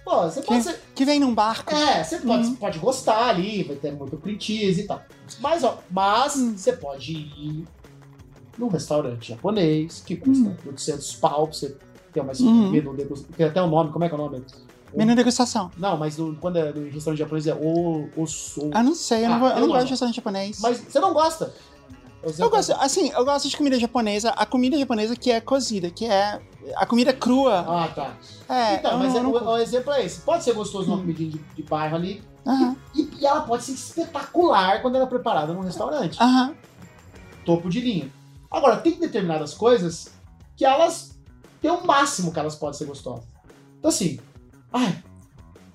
Pô, 0.04 0.22
você 0.22 0.42
pode 0.42 0.64
ser. 0.64 0.80
Que 0.94 1.04
vem 1.04 1.20
num 1.20 1.34
barco. 1.34 1.72
É, 1.74 2.02
você 2.02 2.18
pode, 2.18 2.46
Uhum. 2.48 2.54
pode 2.56 2.78
gostar 2.78 3.28
ali, 3.28 3.62
vai 3.62 3.76
ter 3.76 3.92
muito 3.92 4.16
cream 4.18 4.36
e 4.40 4.82
tal. 4.86 5.02
Mas, 5.40 5.62
ó, 5.64 5.78
mas 5.90 6.36
Hum. 6.36 6.56
você 6.56 6.72
pode 6.72 7.12
ir 7.12 7.64
num 8.58 8.68
restaurante 8.68 9.28
japonês 9.28 10.02
que 10.04 10.16
custa 10.16 10.48
Hum. 10.48 10.56
800 10.66 11.14
pau 11.14 11.46
pra 11.46 11.56
você 11.56 11.76
ter 12.12 12.20
uma 12.20 12.32
Uhum. 12.40 12.70
menu 12.70 12.94
degust- 12.94 13.26
Tem 13.36 13.46
até 13.46 13.60
o 13.62 13.66
nome, 13.66 13.90
como 13.92 14.04
é 14.04 14.08
que 14.08 14.14
é 14.14 14.18
o 14.18 14.20
nome? 14.20 14.44
Menu 14.94 15.14
degustação. 15.14 15.70
Não, 15.76 15.96
mas 15.96 16.16
quando 16.40 16.56
é 16.56 16.72
no 16.72 16.90
restaurante 16.90 17.18
japonês 17.20 17.46
é 17.46 17.54
o, 17.54 18.08
o 18.16 18.26
sou. 18.26 18.70
Eu 18.74 18.82
não 18.82 18.94
sei, 18.94 19.24
eu 19.24 19.28
não, 19.28 19.36
Ah, 19.36 19.38
vou- 19.38 19.48
eu 19.50 19.60
não 19.60 19.68
gosto 19.68 19.84
de 19.84 19.90
restaurante 19.90 20.16
japonês. 20.16 20.58
Mas 20.60 20.78
você 20.78 20.98
não 20.98 21.12
gosta? 21.12 21.54
Eu 22.38 22.50
gosto, 22.50 22.72
assim, 22.72 23.10
eu 23.10 23.24
gosto 23.24 23.48
de 23.48 23.56
comida 23.56 23.78
japonesa. 23.80 24.30
A 24.30 24.44
comida 24.44 24.76
japonesa 24.78 25.16
que 25.16 25.30
é 25.30 25.40
cozida, 25.40 25.90
que 25.90 26.04
é 26.04 26.38
a 26.76 26.84
comida 26.84 27.14
crua. 27.14 27.60
Ah, 27.66 27.88
tá. 27.94 28.14
É, 28.46 28.74
então, 28.74 28.98
mas 28.98 29.14
não, 29.14 29.20
é- 29.20 29.22
não 29.22 29.30
o, 29.32 29.48
o 29.52 29.56
exemplo 29.58 29.90
é 29.92 30.04
esse. 30.04 30.20
Pode 30.20 30.44
ser 30.44 30.52
gostoso 30.52 30.86
numa 30.88 30.98
Hum. 30.98 31.00
comidinha 31.02 31.30
de, 31.30 31.38
de 31.38 31.62
bairro 31.62 31.96
ali. 31.96 32.22
Aham, 32.46 32.76
E, 32.94 33.08
e 33.20 33.24
ela 33.26 33.42
pode 33.42 33.62
ser 33.62 33.72
espetacular 33.72 34.82
quando 34.82 34.96
ela 34.96 35.04
é 35.04 35.08
preparada 35.08 35.52
num 35.54 35.60
restaurante. 35.60 36.18
aham. 36.20 36.54
Topo 37.46 37.68
de 37.70 37.80
linha. 37.80 38.10
Agora, 38.50 38.76
tem 38.76 38.98
determinadas 38.98 39.54
coisas 39.54 40.10
que 40.56 40.64
elas 40.64 41.12
têm 41.60 41.70
o 41.70 41.84
máximo 41.86 42.32
que 42.32 42.38
elas 42.38 42.54
podem 42.54 42.78
ser 42.78 42.84
gostosas. 42.86 43.24
Então, 43.78 43.88
assim, 43.88 44.18
ai, 44.72 45.02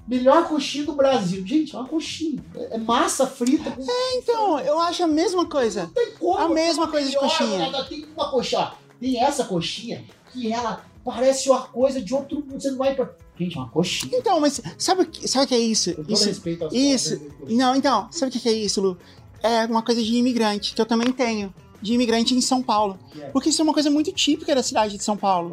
melhor 0.07 0.47
coxinha 0.47 0.85
do 0.85 0.93
Brasil. 0.93 1.45
Gente, 1.45 1.75
é 1.75 1.79
uma 1.79 1.87
coxinha. 1.87 2.43
É 2.55 2.75
é 2.75 2.77
massa 2.77 3.25
frita 3.27 3.71
com. 3.71 3.85
Então, 4.15 4.59
eu 4.59 4.79
acho 4.79 5.03
a 5.03 5.07
mesma 5.07 5.45
coisa. 5.45 5.83
Não 5.83 5.89
tem 5.89 6.11
como. 6.13 6.37
a 6.37 6.49
mesma 6.49 6.73
ter 6.73 6.79
uma 6.81 6.91
coisa 6.91 7.09
de 7.09 7.15
melhor, 7.15 7.29
coxinha. 7.29 7.65
Ainda 7.65 7.83
tem 7.85 8.05
uma 8.15 8.29
coxinha. 8.31 8.71
Tem 8.99 9.19
essa 9.23 9.43
coxinha 9.45 10.03
que 10.31 10.51
ela 10.51 10.83
parece 11.03 11.49
uma 11.49 11.61
coisa 11.61 12.01
de 12.01 12.13
outro 12.13 12.37
mundo. 12.39 12.59
Você 12.61 12.71
não 12.71 12.77
vai 12.77 12.95
pra. 12.95 13.09
Gente, 13.37 13.57
é 13.57 13.59
uma 13.59 13.69
coxinha. 13.69 14.17
Então, 14.17 14.39
mas 14.39 14.61
sabe, 14.77 15.01
o 15.01 15.05
que- 15.05 15.27
sabe 15.27 15.45
o 15.45 15.47
que 15.49 15.55
é 15.55 15.59
isso? 15.59 15.93
Com 15.95 16.03
todo 16.03 16.13
Isso, 16.13 16.25
respeito 16.25 16.63
aos 16.63 16.73
isso. 16.73 17.19
coxinhas. 17.19 17.57
Não, 17.57 17.75
então, 17.75 18.07
sabe 18.11 18.35
o 18.35 18.39
que 18.39 18.47
é 18.47 18.53
isso, 18.53 18.79
Lu? 18.81 18.97
É 19.43 19.65
uma 19.65 19.83
coisa 19.83 20.01
de 20.01 20.15
imigrante, 20.15 20.73
que 20.73 20.81
eu 20.81 20.85
também 20.85 21.11
tenho. 21.11 21.53
De 21.85 21.93
imigrante 21.93 22.33
em 22.33 22.41
São 22.41 22.63
Paulo. 22.63 22.97
Que? 23.11 23.19
Porque 23.31 23.49
isso 23.49 23.61
é 23.61 23.63
uma 23.63 23.73
coisa 23.73 23.89
muito 23.91 24.11
típica 24.11 24.55
da 24.55 24.63
cidade 24.63 24.97
de 24.97 25.03
São 25.03 25.15
Paulo. 25.15 25.51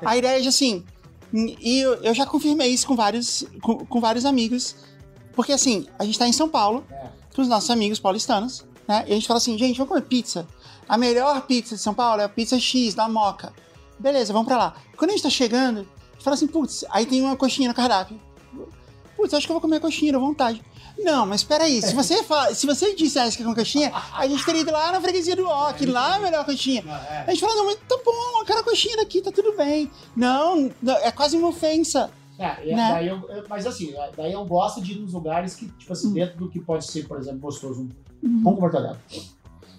Tem. 0.00 0.08
A 0.08 0.16
ideia 0.16 0.38
é 0.38 0.40
de 0.40 0.48
assim. 0.48 0.82
E 1.32 1.80
eu, 1.80 2.14
já 2.14 2.24
confirmei 2.24 2.68
isso 2.68 2.86
com 2.86 2.96
vários, 2.96 3.44
com, 3.60 3.84
com 3.84 4.00
vários 4.00 4.24
amigos. 4.24 4.74
Porque 5.34 5.52
assim, 5.52 5.86
a 5.98 6.04
gente 6.04 6.18
tá 6.18 6.26
em 6.26 6.32
São 6.32 6.48
Paulo, 6.48 6.84
É. 6.90 7.08
com 7.34 7.42
os 7.42 7.48
nossos 7.48 7.68
amigos 7.70 7.98
paulistanos, 7.98 8.64
né? 8.88 9.04
E 9.06 9.10
a 9.12 9.14
gente 9.14 9.26
fala 9.26 9.38
assim, 9.38 9.58
gente, 9.58 9.76
vamos 9.76 9.88
comer 9.90 10.02
pizza. 10.02 10.46
A 10.88 10.96
melhor 10.96 11.42
pizza 11.42 11.74
de 11.74 11.80
São 11.82 11.92
Paulo 11.92 12.20
é 12.22 12.24
a 12.24 12.28
pizza 12.28 12.58
X, 12.58 12.94
da 12.94 13.08
Moca. 13.08 13.52
Beleza, 13.98 14.32
vamos 14.32 14.46
pra 14.48 14.56
lá. 14.56 14.74
Quando 14.96 15.10
a 15.10 15.12
gente 15.14 15.22
tá 15.22 15.30
chegando, 15.30 15.80
a 15.80 16.12
gente 16.14 16.24
fala 16.24 16.34
assim, 16.34 16.46
putz, 16.46 16.84
aí 16.90 17.04
tem 17.04 17.20
uma 17.20 17.36
coxinha 17.36 17.68
no 17.68 17.74
cardápio. 17.74 18.18
Putz, 19.16 19.34
acho 19.34 19.46
que 19.46 19.52
eu 19.52 19.54
vou 19.54 19.60
comer 19.60 19.80
coxinha, 19.80 20.12
dá 20.12 20.18
vontade. 20.18 20.62
Não, 20.98 21.26
mas 21.26 21.42
peraí, 21.42 21.82
se 21.82 21.94
você, 21.94 22.22
fala, 22.22 22.54
se 22.54 22.66
você 22.66 22.94
dissesse 22.94 23.36
que 23.36 23.42
é 23.42 23.46
com 23.46 23.54
coxinha, 23.54 23.92
a 24.16 24.26
gente 24.26 24.44
teria 24.44 24.60
ido 24.62 24.70
lá 24.72 24.92
na 24.92 25.00
freguesia 25.00 25.34
do 25.36 25.46
Ó, 25.46 25.72
que 25.72 25.84
lá 25.86 26.14
é 26.14 26.16
a 26.16 26.20
melhor 26.20 26.44
coxinha. 26.44 26.82
É. 27.10 27.24
A 27.26 27.30
gente 27.30 27.40
fala, 27.40 27.54
não, 27.56 27.66
mas 27.66 27.76
tá 27.88 27.98
bom, 28.04 28.40
eu 28.40 28.44
quero 28.44 28.60
a 28.60 28.62
coxinha 28.64 28.96
daqui, 28.96 29.20
tá 29.20 29.30
tudo 29.32 29.56
bem. 29.56 29.90
Não, 30.16 30.70
não, 30.80 30.94
é 30.96 31.10
quase 31.10 31.36
uma 31.36 31.48
ofensa. 31.48 32.10
É, 32.38 32.70
é, 32.70 32.74
Né? 32.74 32.88
daí 32.92 33.08
eu- 33.08 33.28
mas 33.48 33.66
assim, 33.66 33.92
daí 34.16 34.32
eu 34.32 34.44
gosto 34.44 34.80
de 34.80 34.92
ir 34.92 35.00
nos 35.00 35.12
lugares 35.12 35.54
que, 35.54 35.66
tipo 35.68 35.92
assim, 35.92 36.08
Hum. 36.08 36.14
dentro 36.14 36.36
do 36.38 36.48
que 36.48 36.58
pode 36.60 36.84
ser, 36.86 37.06
por 37.06 37.18
exemplo, 37.18 37.40
gostoso, 37.40 37.88
um 38.22 38.42
pão 38.42 38.54
com 38.54 38.60
mortadela. 38.62 38.98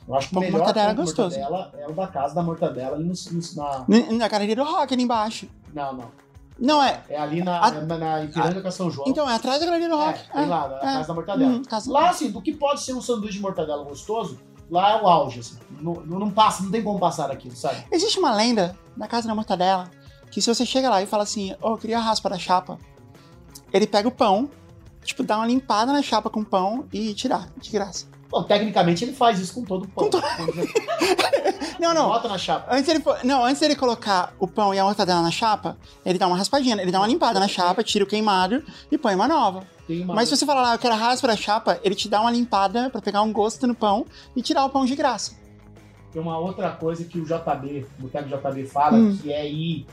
Eu 0.08 0.16
acho 0.16 0.30
que 0.30 0.34
o 0.34 0.36
Pão 0.36 0.42
melhor 0.44 0.58
mortadela 0.60 0.86
pão 0.94 0.94
é 0.94 1.06
gostoso. 1.06 1.40
mortadela 1.40 1.74
é 1.80 1.88
o 1.88 1.94
da 1.94 2.08
casa 2.08 2.36
da 2.36 2.44
mortadela 2.44 2.96
ali 2.96 3.04
no, 3.06 3.14
no- 3.14 3.56
na... 3.56 4.12
Na 4.14 4.28
galeria 4.28 4.56
do 4.56 4.64
rock 4.64 4.94
ali 4.94 5.04
embaixo. 5.04 5.48
Não, 5.74 5.94
não. 5.94 6.12
Não, 6.58 6.82
é. 6.82 7.04
É 7.10 7.20
ali 7.20 7.44
na, 7.44 7.60
A- 7.60 7.72
na, 7.72 7.98
na 7.98 8.24
Ipiranga 8.24 8.62
com 8.62 8.68
a 8.68 8.72
São 8.72 8.90
João. 8.90 9.08
Então, 9.10 9.30
é 9.30 9.36
atrás 9.36 9.60
da 9.60 9.66
Galeria 9.66 9.90
do 9.90 9.98
Rock. 9.98 10.20
É, 10.30 10.34
tem 10.40 10.46
lá, 10.48 10.68
na 10.70 10.76
é. 10.78 10.80
casa 10.80 11.08
da 11.10 11.14
mortadela. 11.14 11.52
Hum, 11.52 11.64
casa- 11.64 11.92
Lá, 11.92 12.10
assim, 12.10 12.32
do 12.32 12.42
que 12.42 12.54
pode 12.54 12.82
ser 12.82 12.94
um 12.94 13.02
sanduíche 13.02 13.34
de 13.38 13.42
mortadela 13.42 13.84
gostoso, 13.84 14.40
lá 14.72 14.92
é 14.98 15.02
o 15.02 15.08
auge, 15.08 15.40
assim. 15.42 15.58
Não, 15.82 15.94
não, 15.96 16.32
passa, 16.32 16.64
não 16.64 16.72
tem 16.72 16.82
como 16.82 16.98
passar 16.98 17.28
daquilo, 17.28 17.56
sabe? 17.56 17.84
Existe 17.92 18.18
uma 18.20 18.34
lenda 18.34 18.78
na 18.96 19.08
casa 19.08 19.28
da 19.28 19.36
mortadela 19.36 19.92
que 20.32 20.42
se 20.42 20.54
você 20.54 20.66
chega 20.66 20.90
lá 20.90 21.02
e 21.02 21.06
fala 21.06 21.24
assim, 21.24 21.54
ô, 21.62 21.72
eu 21.72 21.78
queria 21.78 21.98
a 21.98 22.02
raspa 22.02 22.30
da 22.30 22.38
chapa, 22.38 22.78
ele 23.72 23.86
pega 23.88 24.08
o 24.08 24.12
pão, 24.12 24.50
tipo, 25.04 25.24
dá 25.24 25.38
uma 25.38 25.46
limpada 25.46 25.92
na 25.94 26.02
chapa 26.02 26.30
com 26.30 26.44
pão 26.44 26.86
e 26.92 27.14
tirar, 27.14 27.50
de 27.58 27.70
graça. 27.70 28.06
Bom, 28.36 28.44
tecnicamente 28.44 29.06
ele 29.06 29.14
faz 29.14 29.40
isso 29.40 29.54
com 29.54 29.64
todo 29.64 29.86
o 29.86 29.88
pão. 29.88 30.10
Não, 31.80 31.94
não. 31.94 32.08
Bota 32.08 32.28
na 32.28 32.38
chapa. 32.38 32.74
Antes 32.76 32.90
ele, 32.90 33.04
não, 33.24 33.46
antes 33.46 33.60
dele 33.60 33.76
colocar 33.76 34.34
o 34.40 34.48
pão 34.48 34.74
e 34.74 34.80
a 34.80 34.84
mortadela 34.84 35.22
na 35.22 35.30
chapa, 35.30 35.78
ele 36.04 36.18
dá 36.18 36.26
uma 36.26 36.36
raspadinha, 36.36 36.76
ele 36.82 36.92
dá 36.92 37.00
uma 37.00 37.06
limpada 37.08 37.40
na 37.40 37.48
chapa, 37.48 37.84
tira 37.84 38.04
o 38.04 38.08
queimado 38.08 38.64
e 38.92 38.98
põe 38.98 39.14
uma 39.14 39.28
nova. 39.28 39.64
Uma... 39.88 40.16
Mas 40.16 40.30
se 40.30 40.36
você 40.36 40.46
falar 40.46 40.62
lá, 40.64 40.74
eu 40.74 40.80
quero 40.80 40.96
a 40.96 40.98
raspa 40.98 41.28
da 41.28 41.36
chapa, 41.36 41.80
ele 41.84 41.94
te 41.94 42.10
dá 42.10 42.22
uma 42.22 42.32
limpada 42.32 42.90
pra 42.90 43.02
pegar 43.02 43.22
um 43.22 43.32
gosto 43.32 43.68
no 43.68 43.76
pão 43.76 44.06
e 44.36 44.42
tirar 44.42 44.66
o 44.66 44.70
pão 44.70 44.84
de 44.86 44.96
graça. 44.96 45.36
Tem 46.12 46.20
uma 46.22 46.40
outra 46.40 46.72
coisa 46.72 47.04
que 47.04 47.20
o 47.20 47.26
JB, 47.26 47.86
o 48.00 48.02
Boteco 48.04 48.30
JB 48.30 48.66
fala, 48.66 48.98
Hum. 48.98 49.18
que 49.22 49.32
é 49.32 49.48
ir. 49.48 49.86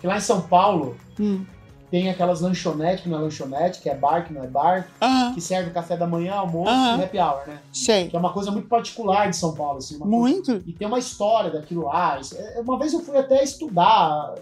Que 0.00 0.06
lá 0.06 0.18
em 0.18 0.20
São 0.20 0.42
Paulo 0.42 0.96
Hum. 1.18 1.44
Tem 1.90 2.10
aquelas 2.10 2.40
lanchonetes 2.40 3.02
que 3.04 3.08
não 3.08 3.18
é 3.18 3.22
lanchonete, 3.22 3.80
que 3.80 3.88
é 3.88 3.94
bar, 3.94 4.24
que 4.26 4.32
não 4.32 4.42
é 4.42 4.46
bar, 4.46 4.88
Aham, 5.00 5.34
que 5.34 5.40
serve 5.40 5.70
café 5.70 5.96
da 5.96 6.06
manhã, 6.06 6.34
almoço 6.34 6.70
Aham. 6.70 6.98
e 6.98 7.04
happy 7.04 7.18
hour, 7.18 7.46
né? 7.46 7.58
sei. 7.72 8.08
Que 8.08 8.16
é 8.16 8.18
uma 8.18 8.32
coisa 8.32 8.50
muito 8.50 8.68
particular 8.68 9.30
de 9.30 9.36
São 9.36 9.54
Paulo, 9.54 9.78
assim. 9.78 9.96
uma 9.96 10.06
coisa- 10.06 10.18
Muito. 10.18 10.62
E 10.66 10.72
tem 10.72 10.86
uma 10.88 10.98
história 10.98 11.50
daquilo 11.50 11.84
lá. 11.86 12.18
É- 12.34 12.60
Uma 12.60 12.78
vez 12.78 12.92
eu 12.92 13.00
fui 13.00 13.16
até 13.16 13.42
estudar 13.42 14.34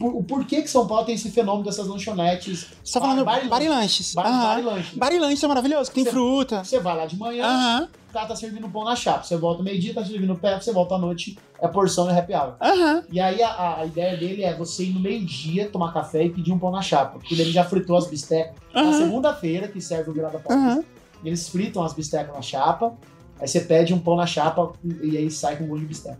por- 0.00 0.16
o 0.16 0.22
porquê 0.24 0.62
que 0.62 0.68
São 0.70 0.86
Paulo 0.86 1.04
tem 1.04 1.14
esse 1.14 1.30
fenômeno 1.30 1.64
dessas 1.64 1.86
lanchonetes. 1.86 2.66
Você 2.82 2.94
tá 2.94 3.00
falando 3.00 3.24
Bar 3.24 3.46
bar 3.48 3.62
e 3.62 3.68
lanches. 3.68 4.14
Bar, 4.14 4.24
bar 4.24 4.58
e 4.58 4.62
Aham. 4.62 4.70
lanche. 4.70 4.98
Bar 4.98 5.12
e 5.12 5.18
lanche 5.18 5.44
é 5.44 5.48
maravilhoso, 5.48 5.90
que 5.90 5.94
tem 5.96 6.04
Você- 6.04 6.10
fruta. 6.10 6.64
Você 6.64 6.80
vai 6.80 6.96
lá 6.96 7.04
de 7.06 7.16
manhã, 7.16 7.44
Aham, 7.46 7.88
o 8.08 8.12
cara 8.12 8.26
tá 8.26 8.34
servindo 8.34 8.68
pão 8.68 8.82
na 8.84 8.96
chapa. 8.96 9.22
Você 9.22 9.36
volta 9.36 9.62
meio-dia, 9.62 9.92
tá 9.94 10.02
servindo 10.04 10.34
pé, 10.34 10.58
você 10.58 10.72
volta 10.72 10.94
à 10.94 10.98
noite, 10.98 11.38
é 11.60 11.68
porção 11.68 12.10
e 12.10 12.18
happy 12.18 12.32
hour. 12.34 12.54
aham. 12.60 13.02
E 13.12 13.20
aí 13.20 13.42
a- 13.42 13.80
a, 13.80 13.86
ideia 13.86 14.16
dele 14.16 14.42
é 14.42 14.56
você 14.56 14.84
ir 14.84 14.94
no 14.94 15.00
meio-dia, 15.00 15.68
tomar 15.68 15.92
café 15.92 16.24
e 16.24 16.30
pedir 16.30 16.50
um 16.52 16.58
pão 16.58 16.70
na 16.70 16.80
chapa. 16.82 17.18
Porque 17.18 17.34
ele 17.34 17.52
já 17.52 17.62
fritou 17.64 17.96
as 17.96 18.06
bistecas. 18.08 18.54
Na 18.74 18.92
segunda-feira, 18.94 19.68
que 19.68 19.80
serve 19.80 20.10
o 20.10 20.14
virada 20.14 20.38
paulista, 20.38 20.70
Aham. 20.78 20.84
eles 21.22 21.48
fritam 21.48 21.82
as 21.84 21.92
bistecas 21.92 22.34
na 22.34 22.40
chapa. 22.42 22.94
Aí 23.38 23.46
você 23.48 23.60
pede 23.60 23.92
um 23.94 23.98
pão 23.98 24.16
na 24.16 24.26
chapa 24.26 24.72
e 25.02 25.16
aí 25.16 25.30
sai 25.30 25.56
com 25.56 25.64
um 25.64 25.68
monte 25.68 25.80
de 25.80 25.86
bisteca. 25.86 26.18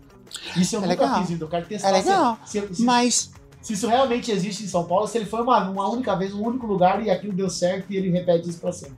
Isso 0.55 0.75
eu 0.75 0.83
É 0.83 0.87
nunca 0.87 1.03
legal. 1.05 1.25
fiz, 1.25 1.41
eu 1.41 1.47
quero 1.47 1.65
testar. 1.65 1.89
É 1.89 1.91
legal. 1.91 2.37
Se, 2.45 2.61
se- 2.61 2.75
se- 2.75 2.83
Mas, 2.83 3.31
se 3.61 3.73
isso 3.73 3.87
realmente 3.87 4.31
existe 4.31 4.63
em 4.63 4.67
São 4.67 4.83
Paulo, 4.85 5.07
se 5.07 5.17
ele 5.17 5.25
foi 5.25 5.41
uma, 5.41 5.69
uma 5.69 5.89
única 5.89 6.15
vez, 6.15 6.33
um 6.33 6.41
único 6.45 6.65
lugar 6.65 7.01
e 7.05 7.09
aquilo 7.09 7.33
deu 7.33 7.49
certo 7.49 7.91
e 7.91 7.97
ele 7.97 8.09
repete 8.09 8.49
isso 8.49 8.59
pra 8.59 8.71
sempre. 8.71 8.97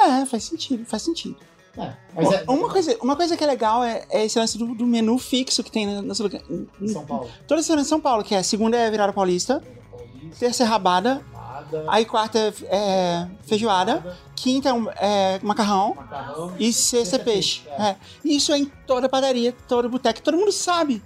é, 0.00 0.26
faz 0.26 0.44
sentido, 0.44 0.84
faz 0.84 1.02
sentido. 1.02 1.36
É, 1.76 1.92
mas 2.14 2.28
Pô, 2.28 2.34
é, 2.34 2.44
uma, 2.48 2.68
coisa, 2.68 2.96
uma 3.00 3.14
coisa 3.16 3.36
que 3.36 3.44
é 3.44 3.46
legal 3.46 3.84
é, 3.84 4.04
é 4.10 4.24
esse 4.24 4.36
lance 4.38 4.58
do, 4.58 4.74
do 4.74 4.84
menu 4.84 5.16
fixo 5.16 5.62
que 5.62 5.70
tem 5.70 5.86
na- 5.86 6.00
lugar. 6.18 6.42
em 6.80 6.88
São 6.88 7.06
Paulo. 7.06 7.30
Toda 7.46 7.62
semana 7.62 7.82
em 7.82 7.84
São 7.84 8.00
Paulo, 8.00 8.24
que 8.24 8.34
é 8.34 8.42
segunda 8.42 8.76
é 8.76 8.90
virada 8.90 9.12
paulista, 9.12 9.62
Paulista, 9.92 10.38
terça 10.40 10.64
é 10.64 10.66
rabada, 10.66 11.22
nada, 11.32 11.84
aí 11.88 12.04
quarta 12.04 12.36
é, 12.36 12.52
é 12.68 13.28
feijoada, 13.46 14.18
quinta 14.34 14.70
é, 14.70 14.72
um- 14.72 14.90
é 14.90 15.38
macarrão 15.40 15.94
macarrão. 15.94 16.52
e 16.58 16.72
sexta 16.72 17.14
é 17.16 17.20
é 17.20 17.22
peixe. 17.22 17.60
peixe, 17.60 17.80
É. 17.82 17.96
Isso 18.24 18.52
é 18.52 18.58
em 18.58 18.64
toda 18.86 19.08
padaria, 19.08 19.54
todo 19.68 19.88
boteco, 19.88 20.20
todo 20.20 20.36
mundo 20.36 20.50
sabe. 20.50 21.00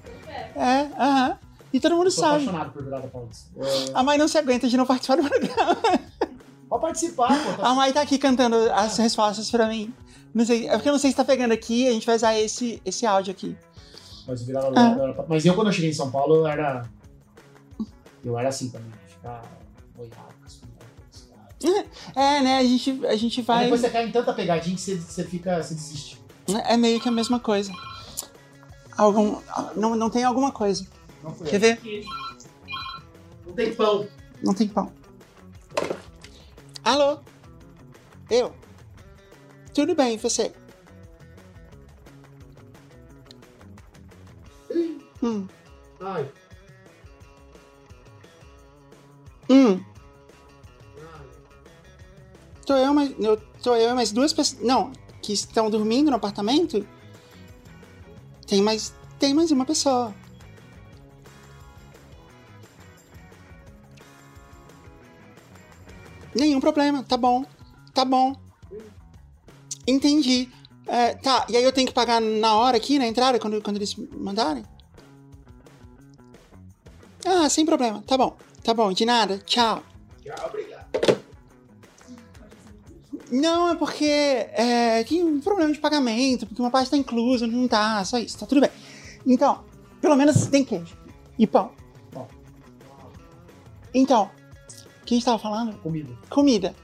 É, 0.57 0.89
aham. 0.99 1.39
E 1.73 1.81
todo 1.81 1.97
mundo 1.97 2.11
Sou 2.11 2.25
sabe. 2.25 2.43
apaixonado 2.45 2.73
por 2.73 2.85
virada 2.85 3.09
paulista. 3.09 3.51
É, 3.57 3.91
A 3.95 4.03
mãe 4.03 4.19
não 4.19 4.29
se 4.29 4.37
aguenta 4.39 4.69
de 4.69 4.77
não 4.77 4.85
participar 4.87 5.17
do 5.17 5.29
programa. 5.29 5.77
pode 6.69 6.83
participar, 6.83 7.29
pô. 7.29 7.53
Tá 7.63 7.69
A 7.69 7.75
mãe 7.75 7.93
tá 7.93 8.01
aqui 8.03 8.19
cantando 8.19 8.57
as 8.73 8.97
respostas 8.99 9.51
pra 9.51 9.67
mim. 9.69 9.93
Não 10.35 10.45
sei, 10.45 10.67
é 10.69 10.73
porque 10.73 10.89
eu 10.89 10.93
não 10.93 10.99
sei 10.99 11.11
se 11.11 11.17
tá 11.17 11.25
pegando 11.25 11.53
aqui, 11.53 11.87
a 11.89 11.93
gente 11.93 12.07
vai 12.07 12.17
usar 12.17 12.39
esse, 12.39 12.81
esse 12.85 13.05
áudio 13.07 13.31
aqui. 13.33 13.57
Mas, 14.27 14.41
o 14.43 14.45
virada, 14.47 14.69
Ah. 14.75 14.91
era- 14.99 15.25
mas 15.29 15.45
eu, 15.45 15.55
quando 15.55 15.67
eu 15.69 15.73
cheguei 15.73 15.91
em 15.91 15.95
São 15.95 16.11
Paulo, 16.11 16.37
eu 16.37 16.47
era. 16.47 16.89
Eu 18.25 18.39
era 18.39 18.49
assim 18.49 18.69
também. 18.71 18.91
Ficar 19.09 19.43
boiado 19.97 20.15
com 20.39 20.45
as. 20.47 20.61
É, 22.15 22.41
né? 22.41 22.59
A 22.59 22.65
gente, 22.65 23.07
a 23.07 23.17
gente 23.17 23.41
Aí 23.41 23.47
vai. 23.47 23.63
depois 23.65 23.81
você 23.81 23.91
cai 23.91 24.07
em 24.07 24.11
tanta 24.13 24.33
pegadinha 24.33 24.75
que 24.75 24.81
você, 24.81 24.97
você 24.97 25.25
fica. 25.25 25.63
Você 25.63 25.75
desiste. 25.75 26.21
É 26.67 26.77
meio 26.77 27.01
que 27.01 27.09
a 27.09 27.13
mesma 27.13 27.39
coisa. 27.41 27.73
Algum. 28.97 29.41
Não, 29.77 29.95
não 29.97 30.11
tem 30.11 30.25
alguma 30.25 30.51
coisa. 30.53 30.87
Não 31.23 31.35
foi. 31.35 31.47
Quer 31.47 31.59
ver? 31.59 31.81
Não 33.47 33.55
tem 33.55 33.75
pão. 33.75 34.09
Não 34.43 34.55
tem 34.55 34.69
pão. 34.69 34.93
Alô? 36.85 37.21
Eu? 38.31 38.55
Tudo 39.73 39.95
bem, 39.95 40.15
e 40.15 40.19
você? 40.19 40.53
Hum. 45.23 45.47
Ai. 46.01 46.29
Hum. 49.49 49.85
Tô 52.67 52.75
eu, 52.75 52.93
mas. 52.93 53.15
Eu, 53.19 53.37
tô 53.63 53.77
eu 53.77 53.91
e 53.91 53.95
mais 53.95 54.11
duas 54.11 54.33
pessoas. 54.33 54.61
Não, 54.61 54.93
que 55.21 55.33
estão 55.33 55.71
dormindo 55.71 56.11
no 56.11 56.17
apartamento? 56.17 56.87
Tem 58.47 58.61
mais. 58.61 58.93
Tem 59.19 59.33
mais 59.33 59.51
uma 59.53 59.65
pessoa. 59.65 60.13
Nenhum 66.35 66.61
problema, 66.61 67.03
tá 67.03 67.17
bom. 67.17 67.45
Tá 67.93 68.05
bom. 68.05 68.35
Entendi. 69.87 70.49
É, 70.87 71.15
tá, 71.15 71.47
e 71.49 71.57
aí 71.57 71.63
eu 71.63 71.73
tenho 71.73 71.87
que 71.87 71.95
pagar 71.95 72.21
na 72.21 72.55
hora 72.57 72.77
aqui, 72.77 72.99
na 72.99 73.07
entrada, 73.07 73.39
quando, 73.39 73.63
quando 73.63 73.77
eles 73.77 73.95
mandarem? 73.97 74.65
Ah, 77.25 77.49
sem 77.49 77.65
problema. 77.65 78.03
Tá 78.07 78.17
bom. 78.17 78.37
Tá 78.63 78.75
bom, 78.75 78.93
de 78.93 79.05
nada. 79.05 79.39
Tchau. 79.39 79.83
Tchau, 80.23 80.47
obrigado. 80.49 80.83
Não, 83.31 83.71
é 83.71 83.75
porque 83.75 84.05
é, 84.05 85.03
tem 85.05 85.25
um 85.25 85.41
problema 85.41 85.73
de 85.73 85.79
pagamento, 85.79 86.47
porque 86.47 86.61
uma 86.61 86.71
parte 86.71 86.91
tá 86.91 86.99
inclusa, 86.99 87.47
não 87.47 87.67
tá, 87.67 88.05
só 88.05 88.19
isso, 88.19 88.39
tá 88.39 88.45
tudo 88.45 88.61
bem. 88.61 88.71
Então, 89.27 89.65
pelo 90.03 90.17
menos 90.17 90.47
tem 90.49 90.63
queijo. 90.63 90.95
E 91.39 91.47
pão. 91.47 91.73
Então, 93.95 94.31
o 95.03 95.05
que 95.05 95.15
a 95.15 95.17
gente 95.17 95.25
tava 95.25 95.39
falando? 95.39 95.77
Comida. 95.79 96.17
Comida. 96.31 96.75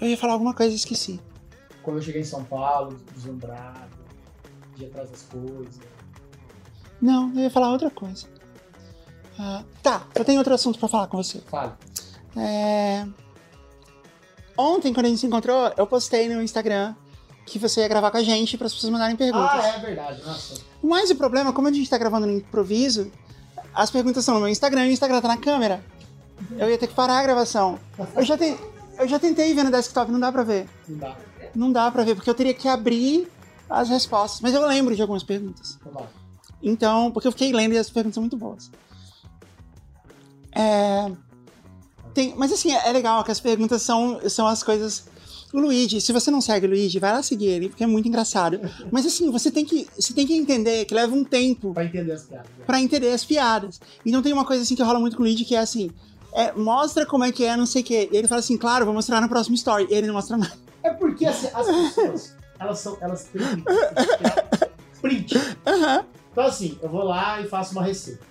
Eu 0.00 0.08
ia 0.08 0.16
falar 0.16 0.32
alguma 0.34 0.52
coisa 0.52 0.72
e 0.72 0.76
esqueci. 0.76 1.20
Quando 1.82 1.98
eu 1.98 2.02
cheguei 2.02 2.20
em 2.20 2.24
São 2.24 2.44
Paulo, 2.44 3.00
deslumbrado, 3.14 3.96
ia 4.76 4.88
atrás 4.88 5.08
das 5.08 5.22
coisas. 5.22 5.80
Não, 7.00 7.32
eu 7.34 7.42
ia 7.42 7.50
falar 7.50 7.70
outra 7.70 7.90
coisa. 7.90 8.26
Ah, 9.38 9.62
tá, 9.82 10.06
eu 10.14 10.24
tenho 10.24 10.38
outro 10.38 10.52
assunto 10.52 10.78
pra 10.78 10.88
falar 10.88 11.06
com 11.06 11.16
você. 11.16 11.40
Fala. 11.42 11.78
É... 12.36 13.06
Ontem, 14.58 14.92
quando 14.92 15.06
a 15.06 15.08
gente 15.08 15.20
se 15.20 15.26
encontrou, 15.26 15.72
eu 15.76 15.86
postei 15.86 16.28
no 16.28 16.42
Instagram 16.42 16.94
que 17.44 17.58
você 17.58 17.82
ia 17.82 17.88
gravar 17.88 18.10
com 18.10 18.16
a 18.16 18.22
gente 18.22 18.58
para 18.58 18.66
as 18.66 18.74
pessoas 18.74 18.90
mandarem 18.90 19.14
perguntas. 19.14 19.64
Ah, 19.64 19.76
é 19.76 19.78
verdade. 19.78 20.22
Nossa. 20.24 20.60
Mas 20.82 21.10
o 21.10 21.16
problema, 21.16 21.52
como 21.52 21.68
a 21.68 21.72
gente 21.72 21.88
tá 21.88 21.96
gravando 21.96 22.26
no 22.26 22.32
improviso, 22.32 23.12
as 23.72 23.90
perguntas 23.90 24.22
estão 24.22 24.34
no 24.34 24.40
meu 24.40 24.48
Instagram 24.48 24.86
e 24.86 24.90
o 24.90 24.92
Instagram 24.92 25.20
tá 25.20 25.28
na 25.28 25.36
câmera. 25.36 25.84
Eu 26.58 26.70
ia 26.70 26.78
ter 26.78 26.86
que 26.86 26.94
parar 26.94 27.18
a 27.18 27.22
gravação. 27.22 27.78
Eu 28.14 28.24
já, 28.24 28.36
te- 28.36 28.56
eu 28.98 29.08
já 29.08 29.18
tentei 29.18 29.54
ver 29.54 29.64
no 29.64 29.70
desktop, 29.70 30.10
não 30.10 30.20
dá 30.20 30.30
pra 30.32 30.42
ver. 30.42 30.68
Não 30.88 30.98
dá. 30.98 31.16
Não 31.54 31.72
dá 31.72 31.90
pra 31.90 32.04
ver, 32.04 32.14
porque 32.14 32.28
eu 32.28 32.34
teria 32.34 32.52
que 32.54 32.68
abrir 32.68 33.26
as 33.68 33.88
respostas. 33.88 34.40
Mas 34.40 34.54
eu 34.54 34.66
lembro 34.66 34.94
de 34.94 35.02
algumas 35.02 35.22
perguntas. 35.22 35.76
Então 35.80 35.92
vai. 35.92 36.06
Então, 36.62 37.10
porque 37.12 37.26
eu 37.28 37.32
fiquei 37.32 37.52
lendo 37.52 37.72
e 37.74 37.78
as 37.78 37.88
perguntas 37.90 38.14
são 38.14 38.22
muito 38.22 38.36
boas. 38.36 38.70
É, 40.52 41.10
tem, 42.14 42.34
mas 42.36 42.52
assim, 42.52 42.72
é 42.72 42.90
legal 42.92 43.22
que 43.24 43.30
as 43.30 43.40
perguntas 43.40 43.82
são, 43.82 44.20
são 44.28 44.46
as 44.46 44.62
coisas. 44.62 45.04
O 45.52 45.60
Luigi, 45.60 46.00
se 46.00 46.12
você 46.12 46.30
não 46.30 46.40
segue 46.40 46.66
o 46.66 46.70
Luigi, 46.70 46.98
vai 46.98 47.12
lá 47.12 47.22
seguir 47.22 47.46
ele, 47.46 47.68
porque 47.68 47.84
é 47.84 47.86
muito 47.86 48.08
engraçado. 48.08 48.60
Mas 48.90 49.06
assim, 49.06 49.30
você 49.30 49.50
tem 49.50 49.64
que, 49.64 49.86
você 49.98 50.12
tem 50.12 50.26
que 50.26 50.34
entender 50.34 50.84
que 50.86 50.94
leva 50.94 51.14
um 51.14 51.24
tempo 51.24 51.72
Pra 51.72 51.84
entender 51.84 52.12
as 52.12 52.22
piadas. 52.24 52.46
né? 52.58 52.64
pra 52.66 52.80
entender 52.80 53.12
as 53.12 53.24
piadas. 53.24 53.80
Então 54.04 54.22
tem 54.22 54.32
uma 54.32 54.44
coisa 54.44 54.62
assim 54.62 54.74
que 54.74 54.82
rola 54.82 54.98
muito 54.98 55.16
com 55.16 55.22
o 55.22 55.26
Luigi, 55.26 55.44
que 55.44 55.54
é 55.54 55.58
assim. 55.60 55.90
É, 56.32 56.52
mostra 56.52 57.06
como 57.06 57.24
é 57.24 57.32
que 57.32 57.44
é, 57.44 57.56
não 57.56 57.66
sei 57.66 57.82
o 57.82 57.84
quê. 57.84 58.08
E 58.12 58.16
ele 58.16 58.28
fala 58.28 58.40
assim, 58.40 58.56
claro, 58.56 58.84
vou 58.84 58.94
mostrar 58.94 59.20
na 59.20 59.28
próxima 59.28 59.54
story. 59.54 59.86
E 59.90 59.94
ele 59.94 60.06
não 60.06 60.14
mostra 60.14 60.36
nada. 60.36 60.52
É 60.82 60.90
porque 60.90 61.26
assim, 61.26 61.48
as 61.52 61.66
pessoas, 61.66 62.36
elas 62.58 62.78
são. 62.78 62.96
Elas 63.00 63.24
têm 63.24 63.42
print. 65.00 65.34
Aham. 65.66 66.04
Então 66.32 66.44
assim, 66.44 66.78
eu 66.82 66.88
vou 66.88 67.02
lá 67.02 67.40
e 67.40 67.48
faço 67.48 67.72
uma 67.72 67.82
receita. 67.82 68.24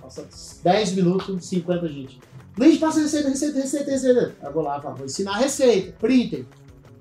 Passa 0.00 0.26
10 0.62 0.92
minutos, 0.92 1.44
50 1.46 1.88
gente. 1.88 2.20
Luiz, 2.56 2.78
passa 2.78 3.00
receita, 3.00 3.28
receita, 3.28 3.58
receita, 3.58 3.90
receita. 3.90 4.34
Eu 4.42 4.52
vou 4.52 4.62
lá, 4.62 4.78
vou 4.78 5.04
ensinar 5.04 5.32
a 5.32 5.38
receita. 5.38 5.96
Printem. 5.98 6.46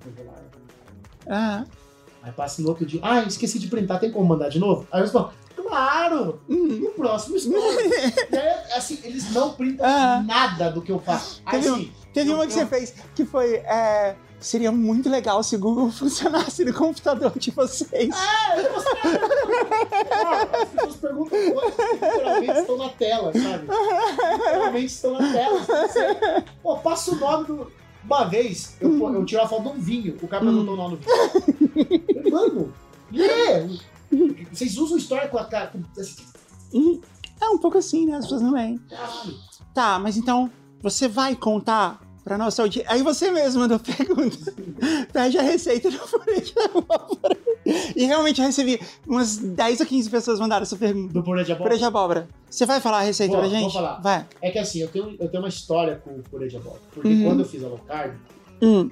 Eu 0.06 0.12
vou 0.12 0.26
lá. 0.26 0.34
Aham. 1.28 1.66
Aí 2.24 2.32
passa 2.32 2.62
no 2.62 2.70
outro 2.70 2.86
dia. 2.86 3.02
Ah, 3.04 3.22
esqueci 3.24 3.60
de 3.60 3.68
printar, 3.68 4.00
tem 4.00 4.10
como 4.10 4.26
mandar 4.26 4.48
de 4.48 4.58
novo? 4.58 4.88
Aí 4.92 5.00
eu 5.00 5.04
respondo, 5.04 5.32
Claro! 5.74 6.40
E 6.48 6.54
o 6.86 6.92
próximo 6.92 7.36
story. 7.38 7.90
e 8.32 8.36
aí, 8.38 8.54
assim, 8.76 9.00
eles 9.04 9.32
não 9.34 9.54
printam 9.54 9.86
Ah. 9.86 10.22
nada 10.24 10.70
do 10.70 10.82
que 10.84 10.92
eu 10.92 11.00
faço. 11.00 11.42
Aí, 11.46 11.60
Teve, 11.62 11.74
assim, 11.74 11.92
teve 12.14 12.30
eu- 12.30 12.36
uma 12.36 12.46
que 12.46 12.54
eu- 12.54 12.58
você 12.60 12.66
fez 12.68 12.94
que 13.16 13.26
foi. 13.26 13.56
é, 13.56 14.16
seria 14.40 14.72
muito 14.72 15.10
legal 15.10 15.42
se 15.42 15.56
o 15.56 15.60
Google 15.60 15.90
funcionasse 15.92 16.64
no 16.64 16.74
computador 16.74 17.32
de 17.38 17.50
vocês. 17.52 18.10
As 20.62 20.70
pessoas 20.70 20.96
perguntam 20.98 21.40
coisas 21.54 21.76
que 21.76 21.94
literalmente 21.94 22.60
estão 22.60 22.78
na 22.78 22.90
tela, 22.90 23.32
sabe? 23.34 23.68
Literalmente 24.38 24.86
estão 24.86 25.14
na 25.14 25.32
tela. 25.34 25.60
Você- 25.60 26.44
Pô, 26.62 26.78
passa 26.78 27.12
o 27.12 27.16
nome 27.16 27.46
do. 27.48 27.72
Uma 28.06 28.26
vez, 28.26 28.76
eu, 28.82 28.92
eu 29.14 29.26
tirei 29.26 29.42
uma 29.42 29.50
foto 29.50 29.64
de 29.64 29.70
um 29.70 29.80
vinho, 29.80 30.18
o 30.22 30.28
cara 30.28 30.44
perguntou 30.44 30.74
o 30.74 30.78
nome 30.78 30.98
do 30.98 31.04
vinho. 31.04 32.04
Eu, 32.26 32.32
Mano, 32.32 32.74
lê! 33.12 33.80
Vocês 34.52 34.78
usam 34.78 34.98
história 34.98 35.28
com 35.28 35.38
a 35.38 35.46
cara. 35.46 35.68
com- 35.68 35.82
assim, 36.00 37.02
É 37.42 37.50
um 37.50 37.58
pouco 37.58 37.78
assim, 37.78 38.06
né? 38.06 38.18
As 38.18 38.26
pessoas 38.26 38.42
não 38.42 38.52
veem. 38.54 38.78
Caralho. 38.90 39.34
Tá, 39.74 40.00
mas 40.00 40.18
então 40.18 40.50
você 40.82 41.08
vai 41.08 41.36
contar 41.36 42.00
pra 42.24 42.38
nossa 42.38 42.62
audiência. 42.62 42.90
Aí 42.92 43.02
você 43.04 43.30
mesmo 43.32 43.62
mandou 43.62 43.80
pergunta. 43.80 44.54
Pede 45.12 45.38
a 45.38 45.42
receita 45.42 45.92
do 45.92 45.98
purê 46.00 46.40
de 46.40 46.54
abóbora. 46.58 47.38
E 47.96 48.06
realmente 48.06 48.40
eu 48.40 48.46
recebi 48.48 48.80
umas 49.08 49.38
10 49.38 49.80
ou 49.82 49.86
15 49.86 50.10
pessoas 50.10 50.40
mandaram 50.40 50.64
essa 50.64 50.76
pergunta. 50.78 51.14
Do 51.14 51.24
purê 51.24 51.44
de 51.44 51.52
abóbora. 51.52 51.70
Purê 51.70 51.80
de 51.80 51.86
abóbora. 51.86 52.28
Você 52.50 52.66
vai 52.66 52.80
falar 52.80 53.00
a 53.00 53.02
receita 53.02 53.34
Vou, 53.34 53.42
pra 53.42 53.50
gente? 53.50 53.64
vou 53.64 53.72
falar. 53.72 54.00
Vai. 54.02 54.26
É 54.42 54.52
que 54.52 54.60
assim, 54.60 54.80
eu 54.80 54.88
tenho, 54.88 55.16
eu 55.20 55.28
tenho 55.30 55.44
uma 55.44 55.50
história 55.50 55.96
com 56.04 56.12
o 56.12 56.24
purê 56.24 56.48
de 56.48 56.56
abóbora. 56.58 56.82
Porque 56.94 57.10
Uhum. 57.10 57.24
quando 57.26 57.40
eu 57.42 57.46
fiz 57.46 57.64
a 57.64 57.68
low 57.68 57.80
carb, 57.80 58.14
Hum, 58.62 58.90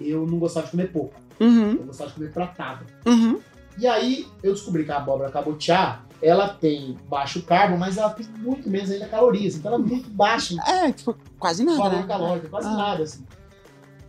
eu 0.00 0.26
não 0.26 0.38
gostava 0.38 0.66
de 0.66 0.72
comer 0.72 0.90
pouco. 0.92 1.14
uhum, 1.38 1.72
Eu 1.72 1.84
gostava 1.84 2.08
de 2.10 2.16
comer 2.16 2.32
tratado. 2.32 2.84
uhum. 3.06 3.38
E 3.80 3.86
aí 3.86 4.26
eu 4.42 4.52
descobri 4.52 4.84
que 4.84 4.92
a 4.92 4.98
abóbora 4.98 5.30
cabotiá, 5.30 6.02
ela 6.22 6.48
tem 6.50 6.98
baixo 7.08 7.42
carbo, 7.42 7.78
mas 7.78 7.96
ela 7.96 8.10
tem 8.10 8.26
muito 8.38 8.68
menos 8.68 8.90
ainda 8.90 9.08
calorias. 9.08 9.56
Então 9.56 9.72
ela 9.72 9.82
é 9.82 9.86
muito 9.86 10.10
baixa 10.10 10.54
É, 10.68 10.92
tipo, 10.92 11.16
quase 11.38 11.64
nada, 11.64 11.78
valor 11.78 11.96
né? 11.96 12.06
calórico, 12.06 12.48
quase 12.50 12.68
Ah. 12.68 12.74
nada, 12.74 13.02
assim. 13.04 13.24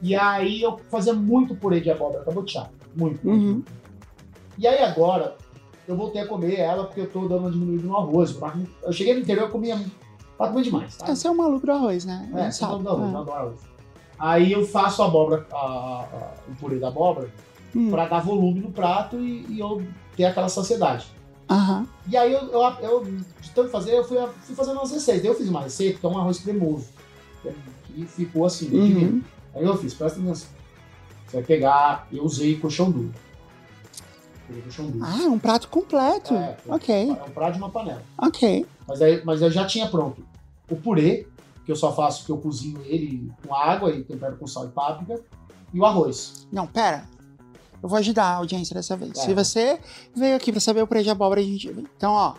E 0.01 0.13
aí 0.15 0.61
eu 0.61 0.77
fazia 0.89 1.13
muito 1.13 1.55
purê 1.55 1.79
de 1.79 1.89
abóbora 1.89 2.23
cabotiá. 2.25 2.67
Muito, 2.95 3.25
Uhum. 3.25 3.63
E 4.57 4.67
aí 4.67 4.83
agora, 4.83 5.37
eu 5.87 5.95
voltei 5.95 6.21
a 6.21 6.27
comer 6.27 6.59
ela 6.59 6.83
porque 6.83 6.99
eu 6.99 7.09
tô 7.09 7.21
dando 7.21 7.37
uma 7.43 7.51
diminuída 7.51 7.87
no 7.87 7.95
arroz. 7.97 8.35
Eu 8.35 8.51
Eu 8.83 8.91
cheguei 8.91 9.13
no 9.13 9.21
interior 9.21 9.47
e 9.47 9.51
comia 9.51 9.79
praticamente 10.37 10.69
demais, 10.69 10.97
tá? 10.97 11.09
Esse 11.13 11.25
é 11.25 11.31
o 11.31 11.37
maluco 11.37 11.65
do 11.65 11.71
arroz, 11.71 12.03
né? 12.03 12.29
É, 12.33 12.43
Não 12.43 12.51
só 12.51 12.71
sabe. 12.71 12.83
do 12.83 12.89
arroz, 12.89 13.07
É. 13.07 13.11
não 13.13 13.21
adoro 13.21 13.37
arroz. 13.39 13.61
Aí 14.19 14.51
eu 14.51 14.65
faço 14.65 15.01
a 15.01 15.05
abóbora, 15.05 15.47
a- 15.53 15.55
a- 16.11 16.33
o 16.49 16.55
purê 16.59 16.77
da 16.77 16.89
abóbora, 16.89 17.31
Hum, 17.75 17.89
pra 17.89 18.05
dar 18.07 18.19
volume 18.19 18.59
no 18.59 18.71
prato 18.71 19.17
e, 19.19 19.45
e 19.49 19.59
eu 19.59 19.85
ter 20.15 20.25
aquela 20.25 20.49
saciedade. 20.49 21.07
Aham. 21.49 21.85
E 22.07 22.15
aí 22.17 22.31
eu, 22.33 22.41
eu, 22.49 22.61
eu, 22.81 23.03
de 23.05 23.49
tanto 23.53 23.69
fazer, 23.69 23.93
eu 23.93 24.03
fui, 24.03 24.17
fui 24.43 24.55
fazendo 24.55 24.77
umas 24.77 24.91
receitas. 24.91 25.25
Eu 25.25 25.35
fiz 25.35 25.47
uma 25.49 25.61
receita 25.61 25.99
que 25.99 26.05
é 26.05 26.09
um 26.09 26.17
arroz 26.17 26.39
cremoso. 26.39 26.87
Que 27.85 28.05
ficou 28.05 28.45
assim, 28.45 28.69
Uhum. 28.73 29.21
Aí 29.53 29.63
eu 29.63 29.77
fiz, 29.77 29.93
presta 29.93 30.19
atenção. 30.19 30.47
Você 31.27 31.37
vai 31.37 31.43
pegar, 31.43 32.07
eu 32.11 32.23
usei 32.23 32.57
colchão 32.57 32.89
duro. 32.89 33.13
Peguei 34.47 34.61
colchão 34.63 34.89
duro. 34.89 35.03
Ah, 35.05 35.23
é 35.23 35.27
um 35.27 35.39
prato 35.39 35.67
completo. 35.67 36.33
É, 36.33 36.57
ok, 36.67 37.09
É 37.09 37.23
um 37.23 37.31
prato 37.31 37.53
de 37.53 37.57
uma 37.59 37.69
panela. 37.69 38.01
ok. 38.17 38.65
Mas, 38.87 39.01
aí, 39.01 39.21
mas 39.23 39.41
eu 39.41 39.49
já 39.51 39.65
tinha 39.65 39.87
pronto 39.87 40.23
o 40.69 40.75
purê, 40.75 41.27
que 41.65 41.71
eu 41.71 41.75
só 41.75 41.93
faço 41.93 42.25
que 42.25 42.31
eu 42.31 42.37
cozinho 42.37 42.81
ele 42.85 43.31
com 43.45 43.53
água 43.53 43.91
e 43.91 44.03
tempero 44.03 44.37
com 44.37 44.47
sal 44.47 44.65
e 44.65 44.69
páprica, 44.69 45.21
e 45.73 45.79
o 45.79 45.85
arroz. 45.85 46.45
Não, 46.51 46.65
pera. 46.67 47.05
Eu 47.81 47.89
vou 47.89 47.97
ajudar 47.99 48.25
a 48.25 48.35
audiência 48.35 48.73
dessa 48.73 48.95
vez. 48.95 49.13
Tá. 49.13 49.21
Se 49.21 49.33
você 49.33 49.79
veio 50.15 50.35
aqui 50.35 50.51
pra 50.51 50.61
saber 50.61 50.81
o 50.83 50.87
purê 50.87 51.03
de 51.03 51.09
abóbora, 51.09 51.41
a 51.41 51.43
gente... 51.43 51.67
Então, 51.97 52.11
ó, 52.13 52.33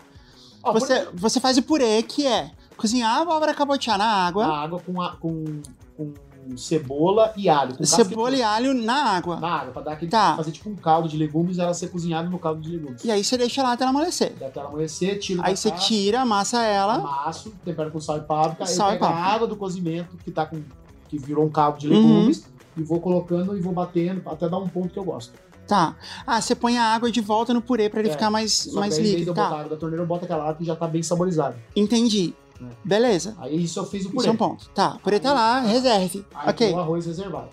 o 0.63 0.73
você, 0.73 0.99
purê- 1.01 1.09
você 1.13 1.39
faz 1.39 1.57
o 1.57 1.63
purê 1.63 2.01
que 2.03 2.25
é 2.25 2.51
cozinhar 2.77 3.17
a 3.17 3.21
abóbora 3.21 3.53
cabotiá 3.53 3.97
na 3.97 4.05
água, 4.05 4.47
na 4.47 4.57
água 4.57 4.79
com, 4.79 5.01
a- 5.01 5.15
com, 5.17 5.61
com 5.97 6.13
cebola 6.57 7.33
e 7.37 7.47
alho. 7.49 7.75
Cebola 7.85 8.35
e 8.35 8.41
alho 8.43 8.73
na 8.73 8.95
água. 9.15 9.37
Na 9.39 9.59
água, 9.61 9.71
pra 9.73 9.81
dar 9.81 9.91
aquele, 9.93 10.11
Tá. 10.11 10.35
fazer 10.35 10.51
tipo 10.51 10.69
um 10.69 10.75
caldo 10.75 11.07
de 11.07 11.17
legumes 11.17 11.57
ela 11.57 11.73
ser 11.73 11.87
cozinhada 11.89 12.29
no 12.29 12.37
caldo 12.39 12.61
de 12.61 12.69
legumes. 12.69 13.03
E 13.03 13.11
aí 13.11 13.23
você 13.23 13.37
deixa 13.37 13.63
lá 13.63 13.73
até 13.73 13.83
ela 13.83 13.91
amolecer. 13.91 14.33
Dá 14.39 14.49
ela 14.55 14.67
amolecer, 14.67 15.19
tira 15.19 15.41
Aí 15.45 15.55
você 15.55 15.71
tira, 15.71 16.21
amassa 16.21 16.61
ela. 16.63 16.95
amasso, 16.95 17.53
tempero 17.63 17.91
com 17.91 17.99
sal 17.99 18.17
e 18.17 18.21
páprica, 18.21 18.65
Sal 18.65 18.89
e 18.89 18.93
pego 18.93 19.05
a 19.05 19.07
páprica. 19.09 19.29
água 19.29 19.47
do 19.47 19.55
cozimento 19.55 20.17
que 20.23 20.31
tá 20.31 20.45
com 20.45 20.61
que 21.07 21.17
virou 21.19 21.45
um 21.45 21.49
caldo 21.49 21.77
de 21.77 21.89
Uhum. 21.89 22.31
E 22.77 22.83
vou 22.83 22.99
colocando 22.99 23.55
e 23.57 23.61
vou 23.61 23.73
batendo 23.73 24.21
até 24.25 24.47
dar 24.49 24.57
um 24.57 24.67
ponto 24.67 24.89
que 24.89 24.99
eu 24.99 25.03
gosto. 25.03 25.33
Tá. 25.67 25.95
Ah, 26.27 26.41
você 26.41 26.53
põe 26.55 26.77
a 26.77 26.83
água 26.93 27.09
de 27.11 27.21
volta 27.21 27.53
no 27.53 27.61
purê 27.61 27.89
pra 27.89 28.01
ele 28.01 28.09
É, 28.09 28.11
ficar 28.11 28.29
mais, 28.29 28.67
mais 28.73 28.97
aí, 28.97 29.03
de 29.03 29.09
líquido. 29.11 29.31
eu 29.31 29.33
botar 29.35 29.49
Tá, 29.49 29.55
água 29.59 29.69
da 29.69 29.77
torneira, 29.77 30.03
eu 30.03 30.07
boto 30.07 30.25
aquela 30.25 30.43
água 30.43 30.55
que 30.55 30.65
já 30.65 30.75
tá 30.75 30.87
bem 30.87 31.01
saborizada. 31.01 31.55
entendi. 31.75 32.33
É. 32.61 32.65
Beleza. 32.83 33.35
Aí 33.39 33.63
isso 33.63 33.79
eu 33.79 33.85
fiz 33.85 34.05
o 34.05 34.09
purê. 34.09 34.19
Isso 34.19 34.29
é 34.29 34.31
um 34.31 34.35
ponto. 34.37 34.69
Tá, 34.69 34.95
o 34.95 34.99
purê 34.99 35.19
tá 35.19 35.33
lá, 35.33 35.59
reserve. 35.61 36.25
Aí 36.35 36.49
ok. 36.49 36.71
o 36.73 36.79
arroz 36.79 37.05
reservado. 37.05 37.49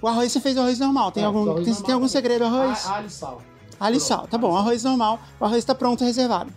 O 0.00 0.06
arroz 0.06 0.30
você 0.32 0.40
fez 0.40 0.56
o 0.56 0.60
arroz 0.60 0.78
normal. 0.78 1.10
Tem 1.10 1.22
É, 1.22 1.26
algum, 1.26 1.44
tem, 1.54 1.64
normal 1.64 1.82
tem 1.82 1.94
algum 1.94 2.08
segredo 2.08 2.44
arroz? 2.44 2.86
A- 2.86 2.96
Alho 2.96 3.06
e 3.06 3.10
sal. 3.10 3.42
Alho 3.80 3.96
e 3.96 4.00
sal. 4.00 4.26
Tá 4.28 4.36
bom, 4.38 4.54
arroz 4.56 4.84
normal. 4.84 5.18
O 5.40 5.44
arroz 5.46 5.64
tá 5.64 5.74
pronto, 5.74 6.04
reservado. 6.04 6.50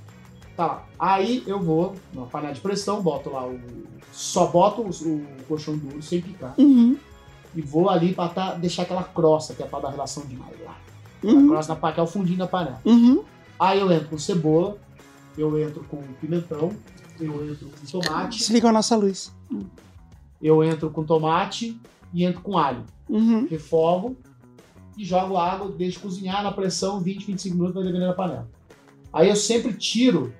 Tá. 0.56 0.84
Aí 1.00 1.44
eu 1.48 1.60
vou 1.62 1.96
na 2.14 2.24
panela 2.26 2.54
de 2.54 2.60
pressão, 2.60 3.02
boto 3.02 3.30
lá 3.32 3.48
o. 3.48 3.58
Só 4.12 4.48
boto 4.48 4.82
o, 4.82 4.90
o 4.90 5.26
colchão 5.48 5.78
duro 5.78 6.02
sem 6.02 6.22
picar. 6.22 6.54
Uhum. 6.58 6.98
E 7.56 7.62
vou 7.62 7.90
ali 7.90 8.14
pra 8.14 8.28
tá, 8.30 8.54
deixar 8.54 8.84
aquela 8.84 9.04
crosta, 9.04 9.54
que 9.54 9.64
é 9.64 9.66
pra 9.66 9.80
dar 9.80 9.90
relação 9.90 10.24
demais 10.26 10.54
lá. 10.64 10.76
A 11.24 11.28
Uhum. 11.28 11.48
crosta 11.50 11.74
na, 11.74 11.80
pa- 11.80 11.92
que 11.92 12.00
é 12.00 12.04
o 12.04 12.08
fundinho 12.08 12.38
da 12.38 12.48
panela. 12.48 12.80
Uhum. 12.86 13.24
Aí 13.60 13.80
eu 13.80 13.92
entro 13.92 14.08
com 14.10 14.18
cebola, 14.18 14.78
eu 15.38 15.58
entro 15.60 15.84
com 15.86 15.98
pimentão, 16.22 16.72
eu 17.20 17.52
entro 17.52 17.68
com 17.68 17.86
tomate, 18.00 18.38
Desliga 18.38 18.70
a 18.70 18.72
nossa 18.72 18.96
luz. 18.96 19.34
eu 20.42 20.64
entro 20.64 20.90
com 20.90 21.04
tomate 21.04 21.80
e 22.14 22.24
entro 22.24 22.42
com 22.42 22.58
alho. 22.58 22.86
Uhum. 23.10 23.48
Refogo 23.50 24.16
e 24.98 25.04
jogo 25.04 25.36
água, 25.38 25.70
deixo 25.72 26.00
cozinhar 26.00 26.44
na 26.44 26.52
pressão 26.52 27.00
20, 27.02 27.26
25 27.26 27.56
minutos, 27.56 27.76
vai 27.76 27.84
depender 27.84 28.06
da 28.08 28.14
panela. 28.14 28.48
Aí 29.12 29.28
eu 29.28 29.36
sempre 29.36 29.74
tiro, 29.74 30.32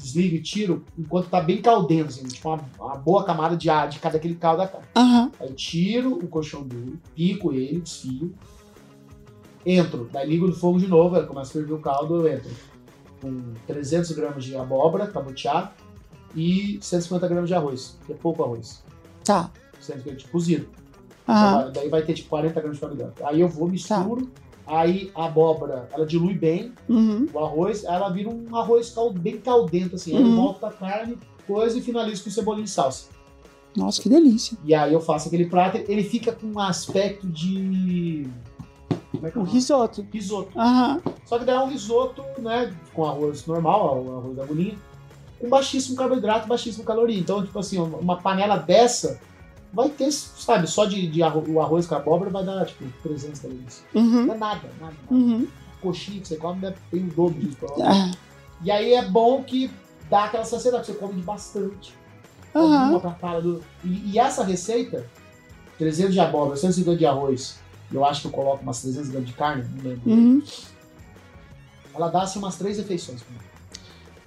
desligo 0.00 0.36
e 0.36 0.40
tiro, 0.42 0.84
enquanto 0.98 1.28
tá 1.28 1.40
bem 1.40 1.60
caldento, 1.60 2.08
assim, 2.08 2.26
tipo 2.26 2.48
uma, 2.48 2.60
uma 2.78 2.96
boa 2.96 3.24
camada 3.24 3.56
de 3.56 3.68
ar 3.68 3.88
de 3.88 3.98
cada 3.98 4.16
aquele 4.16 4.34
caldo 4.36 4.58
da 4.58 4.68
carne. 4.68 4.86
Aham. 4.96 5.32
Aí 5.40 5.48
eu 5.48 5.54
tiro 5.54 6.14
o 6.14 6.28
colchão 6.28 6.62
duro, 6.62 6.98
pico 7.14 7.52
ele, 7.52 7.80
desfio, 7.80 8.34
entro, 9.66 10.08
daí 10.12 10.28
ligo 10.28 10.46
no 10.46 10.54
fogo 10.54 10.78
de 10.78 10.86
novo, 10.86 11.16
aí 11.16 11.26
começa 11.26 11.50
a 11.50 11.52
ferver 11.54 11.74
o 11.74 11.80
caldo, 11.80 12.26
eu 12.26 12.32
entro 12.32 12.50
com 13.20 13.52
300 13.66 14.12
gramas 14.12 14.44
de 14.44 14.56
abóbora, 14.56 15.06
cabotiá, 15.06 15.72
e 16.34 16.78
150 16.80 17.26
gramas 17.26 17.48
de 17.48 17.54
arroz, 17.54 17.98
que 18.06 18.12
é 18.12 18.16
pouco 18.16 18.42
arroz, 18.44 18.82
Tá. 19.24 19.50
150 19.80 20.16
de 20.16 20.28
cozido. 20.28 20.68
Aham. 21.28 21.60
Então, 21.60 21.72
Daí 21.72 21.88
vai 21.88 22.02
ter 22.02 22.14
tipo 22.14 22.28
40 22.30 22.54
gramas 22.60 22.76
de 22.76 22.80
carboidrato. 22.80 23.26
Aí 23.26 23.40
eu 23.40 23.48
vou, 23.48 23.68
misturo, 23.68 24.30
aí 24.68 25.10
a 25.14 25.24
abóbora, 25.26 25.88
ela 25.92 26.06
dilui 26.06 26.34
bem 26.34 26.72
Uhum. 26.88 27.26
o 27.32 27.38
arroz, 27.38 27.84
aí 27.84 27.94
ela 27.94 28.08
vira 28.10 28.28
um 28.28 28.54
arroz 28.54 28.94
bem 29.14 29.38
caldento, 29.38 29.96
assim. 29.96 30.14
Aí 30.16 30.22
eu 30.22 30.28
Uhum. 30.28 30.36
volto 30.36 30.60
pra 30.60 30.70
carne, 30.70 31.18
coisa 31.46 31.78
e 31.78 31.80
finalizo 31.82 32.24
com 32.24 32.30
cebolinha 32.30 32.64
e 32.64 32.68
salsa. 32.68 33.08
Nossa, 33.76 34.00
que 34.02 34.08
delícia. 34.08 34.56
E 34.64 34.74
aí 34.74 34.92
eu 34.92 35.00
faço 35.00 35.28
aquele 35.28 35.46
prato, 35.46 35.78
ele 35.88 36.02
fica 36.02 36.32
com 36.32 36.46
um 36.48 36.58
aspecto 36.58 37.26
de. 37.26 38.26
Como 39.12 39.26
é 39.26 39.30
que 39.30 39.38
é 39.38 39.40
Um 39.40 39.44
risoto. 39.44 40.06
Risoto. 40.12 40.58
Aham. 40.58 41.00
Só 41.24 41.38
que 41.38 41.44
daí 41.44 41.56
é 41.56 41.60
um 41.60 41.68
risoto, 41.68 42.22
né? 42.38 42.74
Com 42.92 43.04
arroz 43.04 43.46
normal, 43.46 44.02
o 44.04 44.16
arroz 44.18 44.36
da 44.36 44.42
agulhinha, 44.42 44.76
com 45.40 45.48
baixíssimo 45.48 45.96
carboidrato 45.96 46.46
e 46.46 46.48
baixíssimo 46.48 46.84
caloria. 46.84 47.18
Então, 47.18 47.44
tipo 47.44 47.58
assim, 47.58 47.78
uma 47.78 48.16
panela 48.16 48.56
dessa 48.56 49.20
vai 49.72 49.88
ter, 49.90 50.10
sabe, 50.12 50.66
só 50.66 50.84
de, 50.84 51.06
de 51.08 51.22
arro- 51.22 51.44
o 51.48 51.60
arroz 51.60 51.86
com 51.86 51.94
abóbora 51.94 52.30
vai 52.30 52.44
dar, 52.44 52.66
tipo, 52.66 52.84
300 53.02 53.40
calorias. 53.40 53.82
Uhum. 53.94 54.26
Não 54.26 54.34
é 54.34 54.38
nada, 54.38 54.60
nada. 54.80 54.92
nada. 54.92 54.96
Uhum. 55.10 55.46
Coxinha 55.80 56.20
que 56.20 56.28
você 56.28 56.36
come 56.36 56.60
deve 56.60 56.76
ter 56.90 56.98
o 56.98 57.06
dobro 57.14 57.38
disso. 57.40 57.58
Ah, 57.82 58.10
E 58.62 58.70
aí 58.70 58.94
é 58.94 59.04
bom 59.08 59.42
que 59.44 59.70
dá 60.10 60.24
aquela 60.24 60.44
saciedade, 60.44 60.86
você 60.86 60.94
come 60.94 61.14
de 61.14 61.22
bastante. 61.22 61.94
Aham. 62.54 62.90
Uma 62.98 63.10
pra 63.12 63.40
do- 63.40 63.62
E, 63.84 64.12
e 64.12 64.18
essa 64.18 64.42
receita, 64.42 65.06
300 65.78 66.12
de 66.14 66.20
abóbora, 66.20 66.56
150 66.56 66.96
de 66.98 67.06
arroz, 67.06 67.58
eu 67.92 68.04
acho 68.04 68.22
que 68.22 68.26
eu 68.26 68.32
coloco 68.32 68.62
umas 68.62 68.80
300 68.82 69.10
gramas 69.10 69.28
de 69.28 69.34
carne, 69.34 69.64
não 69.76 69.84
lembro. 69.90 70.10
Uhum. 70.10 70.42
Ela 71.94 72.08
dá 72.08 72.22
assim 72.22 72.38
umas 72.38 72.56
três 72.56 72.76
refeições. 72.78 73.20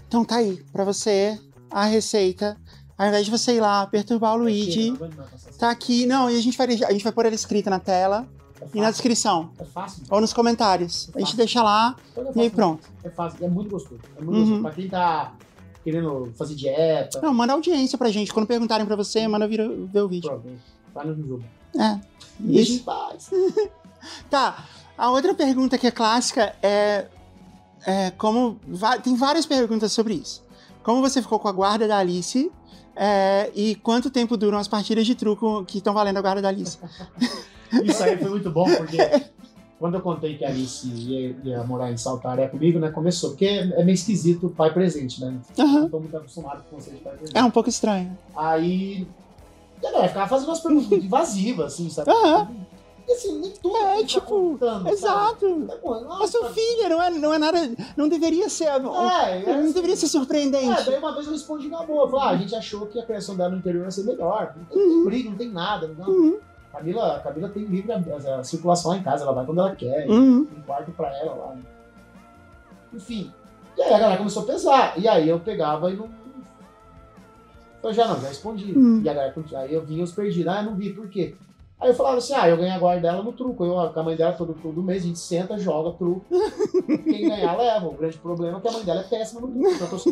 Então 0.08 0.24
tá 0.26 0.38
aí, 0.38 0.64
pra 0.72 0.84
você, 0.84 1.40
a 1.70 1.86
receita. 1.86 2.58
Ao 2.98 3.08
invés 3.08 3.26
de 3.26 3.32
você 3.32 3.56
ir 3.56 3.60
lá 3.62 3.86
perturbar 3.88 4.36
o 4.36 4.38
Luigi, 4.38 4.90
aguento 4.92 5.16
mais 5.18 5.30
passar 5.32 5.52
tá 5.58 5.70
aqui. 5.72 6.06
Não, 6.06 6.30
e 6.30 6.38
a 6.38 6.42
gente 6.42 6.58
vai, 6.58 6.68
a 6.68 6.92
gente 6.92 7.04
vai 7.04 7.12
pôr 7.12 7.26
ele 7.26 7.36
escrito 7.36 7.70
na 7.70 7.80
tela 7.80 8.28
É 8.62 8.66
e 8.74 8.80
na 8.82 8.92
descrição. 8.92 9.50
É 9.60 9.66
fácil. 9.66 10.04
Ou 10.10 10.22
nos 10.22 10.34
comentários. 10.34 11.10
A 11.16 11.20
gente 11.20 11.36
deixa 11.36 11.64
lá 11.64 11.96
é 12.16 12.22
e 12.36 12.42
aí 12.42 12.50
pronto. 12.50 12.88
É 13.04 13.10
fácil, 13.10 13.44
é 13.46 13.50
muito 13.50 13.70
gostoso. 13.72 14.02
É 14.18 14.22
muito 14.22 14.36
Uhum. 14.38 14.42
gostoso. 14.42 14.62
Pra 14.62 14.72
quem 14.72 14.88
tá 14.88 15.34
querendo 15.84 16.32
fazer 16.38 16.54
dieta, 16.56 17.20
Não, 17.22 17.34
manda 17.34 17.54
audiência 17.54 17.98
pra 17.98 18.10
gente. 18.12 18.32
Quando 18.32 18.46
perguntarem 18.46 18.86
pra 18.86 18.96
você, 18.96 19.28
manda 19.28 19.48
vir, 19.48 19.68
ver 19.88 20.02
o 20.02 20.08
vídeo. 20.08 20.30
pronto, 20.30 20.50
vai 20.94 21.06
no 21.08 21.28
jogo. 21.28 21.44
É. 21.76 22.00
Deixa 22.40 22.72
em 22.72 22.76
Isso. 22.76 22.84
paz. 22.84 23.30
Tá. 24.30 24.66
A 24.98 25.12
outra 25.12 25.34
pergunta 25.36 25.78
que 25.78 25.86
é 25.88 25.92
clássica 25.92 26.56
é. 26.62 27.06
é, 27.86 28.12
como 28.12 28.60
tem 29.04 29.16
várias 29.16 29.46
perguntas 29.46 29.92
sobre 29.92 30.16
isso. 30.16 30.44
Como 30.84 31.02
você 31.02 31.22
ficou 31.22 31.38
com 31.40 31.48
a 31.48 31.52
guarda 31.52 31.88
da 31.88 31.98
Alice? 32.00 32.52
É, 32.96 33.52
e 33.56 33.76
quanto 33.76 34.10
tempo 34.10 34.36
duram 34.38 34.58
as 34.58 34.68
partidas 34.68 35.06
de 35.06 35.16
truco 35.16 35.64
que 35.66 35.78
estão 35.78 35.94
valendo 35.94 36.18
a 36.18 36.22
guarda 36.22 36.42
da 36.42 36.50
Alice? 36.50 36.78
Isso 37.84 38.04
aí 38.04 38.18
foi 38.18 38.30
muito 38.30 38.52
bom, 38.52 38.66
porque 38.76 38.98
quando 39.80 39.96
eu 39.96 40.02
contei 40.02 40.38
que 40.38 40.46
a 40.46 40.50
Alice 40.50 40.88
ia, 40.88 41.36
ia 41.44 41.64
morar 41.64 41.92
em 41.92 41.98
Saltaré 41.98 42.48
comigo, 42.48 42.78
né? 42.80 42.92
Começou. 42.92 43.32
Porque 43.32 43.46
é 43.46 43.84
meio 43.84 43.96
esquisito 43.96 44.48
o 44.48 44.50
pai 44.50 44.74
presente, 44.74 45.20
né? 45.22 45.36
Aham. 45.58 45.80
Não 45.82 45.90
tô 45.90 46.00
muito 46.00 46.16
acostumado 46.16 46.64
com 46.70 46.80
você 46.80 46.92
de 46.92 46.98
pai 46.98 47.14
presente. 47.14 47.38
É 47.38 47.44
um 47.44 47.50
pouco 47.50 47.70
estranho. 47.70 48.18
Aí. 48.36 49.08
Galera 49.82 50.08
ficava 50.08 50.28
fazendo 50.28 50.50
umas 50.50 50.60
perguntas 50.60 50.88
muito 50.88 51.06
invasivas, 51.06 51.74
assim, 51.74 51.90
sabe? 51.90 52.12
Aham. 52.12 52.52
Assim, 53.12 53.40
nem 53.40 53.52
tudo 53.52 53.76
É, 53.78 54.00
tá 54.02 54.06
tipo, 54.06 54.26
contando, 54.28 54.84
sabe? 54.84 54.92
Exato. 54.92 55.68
É, 55.70 55.76
pô, 55.76 55.96
É 55.96 56.02
nossa, 56.02 56.28
seu 56.28 56.46
filho, 56.54 56.90
não 56.90 57.02
é, 57.02 57.10
não 57.10 57.34
é 57.34 57.38
nada. 57.38 57.60
Não 57.98 58.08
deveria 58.10 58.50
ser. 58.50 58.66
É, 58.66 58.76
é, 58.76 59.62
não 59.62 59.72
deveria 59.72 59.96
ser 59.96 60.06
É, 60.06 60.10
surpreendente. 60.10 60.86
daí 60.86 60.98
uma 60.98 61.14
vez 61.14 61.26
eu 61.26 61.32
respondi 61.34 61.68
na 61.70 61.84
boa. 61.84 62.10
Falei, 62.10 62.26
ah, 62.26 62.30
a 62.32 62.38
gente 62.38 62.56
achou 62.56 62.86
que 62.88 63.00
a 63.00 63.06
criação 63.06 63.36
dela 63.36 63.50
no 63.50 63.58
interior 63.58 63.86
ia 63.86 63.92
ser 63.92 64.04
melhor. 64.04 64.54
Não 64.58 64.66
tem 64.66 64.78
Uhum. 64.82 65.06
briga, 65.06 65.30
não 65.30 65.38
tem 65.38 65.50
nada. 65.50 65.88
Não. 65.98 66.08
Uhum. 66.08 66.40
Camila, 66.72 67.18
a 67.18 67.20
Camila 67.20 67.50
tem 67.50 67.64
livre 67.66 67.92
a, 67.92 68.38
a 68.40 68.44
circulação 68.44 68.92
lá 68.92 68.98
em 68.98 69.04
casa, 69.04 69.24
ela 69.24 69.34
vai 69.34 69.46
quando 69.46 69.60
ela 69.60 69.76
quer. 69.76 70.08
Uhum. 70.10 70.46
Tem 70.46 70.62
quarto 70.62 70.92
pra 70.92 71.16
ela 71.18 71.34
lá. 71.36 71.56
Enfim. 72.94 73.32
E 73.78 73.82
aí 73.82 73.94
a 73.94 74.00
galera 74.00 74.18
começou 74.18 74.44
a 74.44 74.46
pesar. 74.46 74.94
E 74.98 75.08
aí 75.08 75.28
eu 75.28 75.40
pegava 75.40 75.92
e 75.92 75.96
não. 75.96 76.10
Eu 77.84 77.92
já 77.94 78.08
não, 78.08 78.20
já 78.22 78.28
respondi. 78.28 78.78
Hum. 78.78 79.02
E 79.04 79.10
a 79.10 79.14
galera, 79.14 79.34
aí 79.58 79.74
eu 79.74 79.82
vinha 79.84 80.04
os 80.04 80.12
perdidos, 80.12 80.54
ah, 80.54 80.60
eu 80.62 80.66
não 80.66 80.76
vi, 80.76 80.94
por 80.94 81.08
quê? 81.08 81.36
Aí 81.82 81.90
eu 81.90 81.96
falava 81.96 82.18
assim, 82.20 82.34
ah, 82.36 82.48
eu 82.48 82.58
ganho 82.58 82.74
a 82.76 82.78
guarda 82.78 83.02
dela 83.02 83.24
no 83.24 83.34
truco. 83.34 83.66
Eu, 83.66 83.74
com 83.92 84.00
a 84.00 84.04
mãe 84.04 84.16
dela 84.16 84.34
todo, 84.34 84.54
todo 84.54 84.84
mês, 84.84 85.04
a 85.04 85.08
gente 85.08 85.18
senta, 85.18 85.58
joga 85.58 85.92
truco. 85.98 86.24
Quem 87.04 87.28
ganhar, 87.28 87.58
leva. 87.58 87.88
O 87.88 87.94
grande 87.98 88.18
problema 88.20 88.60
é 88.60 88.62
que 88.62 88.68
a 88.68 88.72
mãe 88.72 88.84
dela 88.84 89.02
é 89.02 89.04
péssima 89.04 89.42
no 89.42 89.48
truco. 89.48 89.68
Então 89.68 89.88
eu 89.88 89.98
tô. 89.98 90.12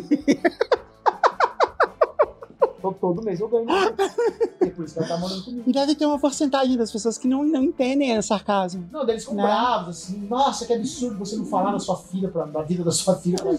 Todo- 2.82 2.94
Todo 3.00 3.22
mês 3.22 3.38
eu 3.38 3.48
ganho. 3.48 3.66
E 4.62 4.70
por 4.70 4.84
isso 4.84 4.94
que 4.94 4.98
ela 5.00 5.08
tá 5.08 5.16
morando 5.18 5.44
comigo. 5.44 5.62
E 5.68 5.72
deve 5.72 5.94
ter 5.94 6.06
uma 6.06 6.18
porcentagem 6.18 6.76
das 6.76 6.90
pessoas 6.90 7.16
que 7.18 7.28
não, 7.28 7.44
não 7.44 7.62
entendem 7.62 8.16
o 8.18 8.22
sarcasmo. 8.22 8.88
Não, 8.90 9.04
daí 9.04 9.14
eles 9.14 9.22
ficam 9.24 9.36
Né? 9.36 9.42
bravos, 9.42 9.88
assim, 10.04 10.18
nossa, 10.26 10.66
que 10.66 10.72
absurdo 10.72 11.18
você 11.18 11.36
não 11.36 11.44
falar 11.44 11.72
da 11.72 11.78
sua 11.78 11.96
filha, 11.96 12.28
pra, 12.28 12.46
da 12.46 12.62
vida 12.62 12.82
da 12.82 12.90
sua 12.90 13.14
filha. 13.16 13.36
Pra... 13.38 13.52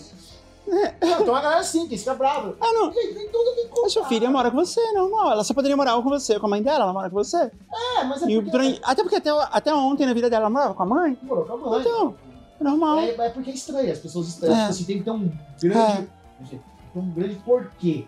Não, 0.72 1.18
tem 1.18 1.30
uma 1.30 1.41
galera 1.41 1.60
assim, 1.60 1.85
que 1.88 1.98
fica 1.98 2.14
brava. 2.15 2.56
Ah, 2.61 2.72
não. 2.73 2.89
Nem 2.91 3.30
tudo 3.30 3.56
tem 3.56 3.68
como. 3.68 3.85
A 3.85 3.89
sua 3.89 4.06
filha 4.06 4.30
mora 4.31 4.49
com 4.49 4.57
você, 4.57 4.80
normal. 4.93 5.31
Ela 5.34 5.43
só 5.43 5.53
poderia 5.53 5.76
morar 5.76 5.95
com 5.95 6.03
você, 6.10 6.39
com 6.39 6.45
a 6.45 6.49
mãe 6.49 6.64
dela, 6.64 6.84
ela 6.85 6.93
mora 6.93 7.10
com 7.10 7.15
você. 7.18 7.52
É, 7.98 8.03
mas 8.06 8.23
é 8.23 8.30
E 8.30 8.35
porque 8.35 8.52
durante- 8.52 8.80
até 8.84 9.02
porque 9.03 9.15
até, 9.18 9.30
até 9.30 9.73
ontem 9.73 10.06
na 10.06 10.14
vida 10.14 10.30
dela 10.30 10.43
ela 10.43 10.49
morava 10.49 10.73
com 10.73 10.84
a 10.84 10.85
mãe. 10.85 11.18
morou 11.23 11.43
com 11.45 11.53
a 11.53 11.57
mãe. 11.57 11.80
Então, 11.81 12.15
é 12.60 12.64
normal. 12.64 12.99
É, 12.99 13.10
é 13.10 13.30
porque 13.30 13.49
é 13.52 13.53
estranho, 13.53 13.91
as 13.91 13.99
pessoas 13.99 14.27
estranham. 14.30 14.56
É. 14.56 14.60
Tipo 14.60 14.69
assim, 14.72 14.84
tem 14.85 14.98
que 14.99 15.03
ter 15.03 15.11
um 15.11 15.31
grande. 15.61 16.10
tem 16.49 16.61
um 17.02 17.11
grande 17.11 17.35
porquê 17.43 18.06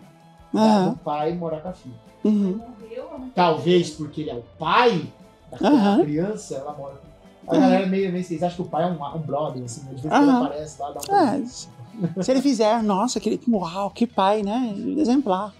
tá, 0.52 0.88
do 0.88 0.96
pai 0.96 1.34
morar 1.34 1.60
com 1.60 1.68
a 1.68 1.72
filha. 1.72 1.94
Uhum. 2.24 2.60
A 2.66 2.74
Talvez 3.34 3.90
porque 3.90 4.22
ele 4.22 4.30
é 4.30 4.34
o 4.34 4.42
pai 4.58 5.06
daquela 5.50 5.70
Aham. 5.76 6.02
criança, 6.04 6.54
ela 6.54 6.72
mora 6.72 6.94
com. 6.94 7.54
A 7.54 7.58
galera 7.60 7.82
é 7.82 7.86
meio, 7.86 8.10
meio. 8.10 8.24
Vocês 8.24 8.42
acham 8.42 8.56
que 8.56 8.62
o 8.62 8.70
pai 8.70 8.84
é 8.84 8.86
um, 8.86 9.16
um 9.16 9.18
brother, 9.18 9.62
assim, 9.64 9.82
né? 9.82 9.92
de 9.92 10.00
vez 10.00 10.06
em 10.06 10.08
quando 10.08 10.28
Aham. 10.30 10.44
aparece 10.46 10.80
lá, 10.80 10.90
dá 10.92 11.00
um 11.12 11.14
É, 11.16 11.44
se 12.20 12.30
ele 12.30 12.40
fizer, 12.42 12.82
nossa, 12.82 13.18
aquele. 13.18 13.40
Uau, 13.48 13.90
que 13.90 14.06
pai, 14.06 14.42
né? 14.42 14.74
Exemplar. 14.98 15.52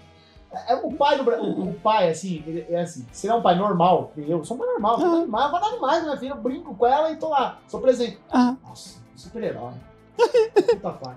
É 0.68 0.74
o 0.76 0.92
pai 0.92 1.18
do 1.18 1.28
o, 1.28 1.70
o 1.70 1.74
pai, 1.74 2.10
assim, 2.10 2.42
ele 2.46 2.64
é 2.68 2.80
assim, 2.82 3.04
se 3.10 3.26
ele 3.26 3.34
é 3.34 3.36
um 3.36 3.42
pai 3.42 3.56
normal, 3.56 4.12
que 4.14 4.20
eu 4.30 4.44
sou 4.44 4.56
um 4.56 4.60
pai 4.60 4.68
normal, 4.68 5.00
sou 5.00 5.08
normal, 5.08 5.46
eu 5.46 5.50
vou 5.50 5.60
dar 5.60 5.70
demais, 5.70 6.04
minha 6.04 6.16
filha, 6.16 6.30
eu 6.30 6.36
brinco 6.36 6.74
com 6.76 6.86
ela 6.86 7.10
e 7.10 7.16
tô 7.16 7.28
lá, 7.28 7.58
sou 7.66 7.80
presente. 7.80 8.20
Ah, 8.30 8.54
Nossa, 8.64 9.00
super-herói. 9.16 9.72
Puta 10.16 10.90
pai. 10.92 11.16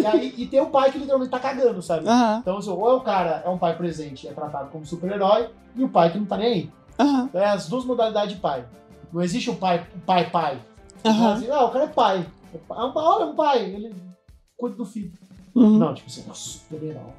E 0.00 0.06
aí, 0.06 0.34
e 0.36 0.46
tem 0.46 0.60
o 0.60 0.66
pai 0.70 0.90
que 0.90 0.98
literalmente 0.98 1.30
tá 1.30 1.38
cagando, 1.38 1.80
sabe? 1.80 2.04
Então, 2.40 2.56
assim, 2.56 2.70
ou 2.70 2.90
é 2.90 2.94
o 2.94 3.00
cara, 3.00 3.42
é 3.44 3.48
um 3.48 3.58
pai 3.58 3.76
presente 3.76 4.26
e 4.26 4.28
é 4.28 4.32
tratado 4.32 4.70
como 4.70 4.84
super-herói, 4.84 5.50
e 5.76 5.84
o 5.84 5.88
pai 5.88 6.10
que 6.10 6.18
não 6.18 6.26
tá 6.26 6.36
nem 6.36 6.46
aí. 6.52 6.70
aham, 6.98 7.26
Então, 7.26 7.40
é 7.40 7.46
as 7.46 7.68
duas 7.68 7.84
modalidades 7.84 8.34
de 8.34 8.40
pai. 8.40 8.64
Não 9.12 9.22
existe 9.22 9.50
o 9.50 9.54
pai, 9.54 9.86
pai, 10.04 10.30
pai. 10.30 10.58
aham. 11.04 11.34
Assim, 11.34 11.48
ah, 11.48 11.64
o 11.64 11.70
cara 11.70 11.84
é 11.84 11.88
pai. 11.88 12.26
É 12.52 12.56
é 12.56 12.84
um 12.84 12.92
pai, 12.92 13.04
olha, 13.04 13.22
é 13.22 13.26
um 13.26 13.34
pai, 13.36 13.58
ele 13.64 13.94
cuida 14.56 14.76
do 14.76 14.84
filho. 14.84 15.12
Uhum. 15.54 15.78
Não, 15.78 15.94
tipo 15.94 16.08
assim, 16.08 16.24
nossa, 16.26 16.40
super-herói. 16.40 17.12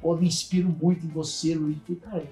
Pô, 0.00 0.16
me 0.16 0.26
inspiro 0.26 0.68
muito 0.68 1.06
em 1.06 1.08
você, 1.08 1.54
Luiz. 1.54 1.78
Cara, 2.02 2.26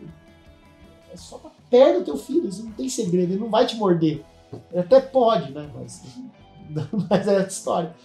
é 1.13 1.17
só 1.17 1.39
pra 1.39 1.51
perto 1.69 2.01
do 2.01 2.05
teu 2.05 2.17
filho, 2.17 2.49
isso 2.49 2.65
não 2.65 2.73
tem 2.73 2.89
segredo, 2.89 3.33
ele 3.33 3.41
não 3.41 3.51
vai 3.51 3.67
te 3.67 3.77
morder. 3.77 4.25
Ele 4.71 4.81
até 4.81 5.01
pode, 5.01 5.53
né? 5.53 5.71
Mas, 5.75 6.03
mas 7.09 7.29
é 7.29 7.33
outra 7.33 7.47
história. 7.47 7.97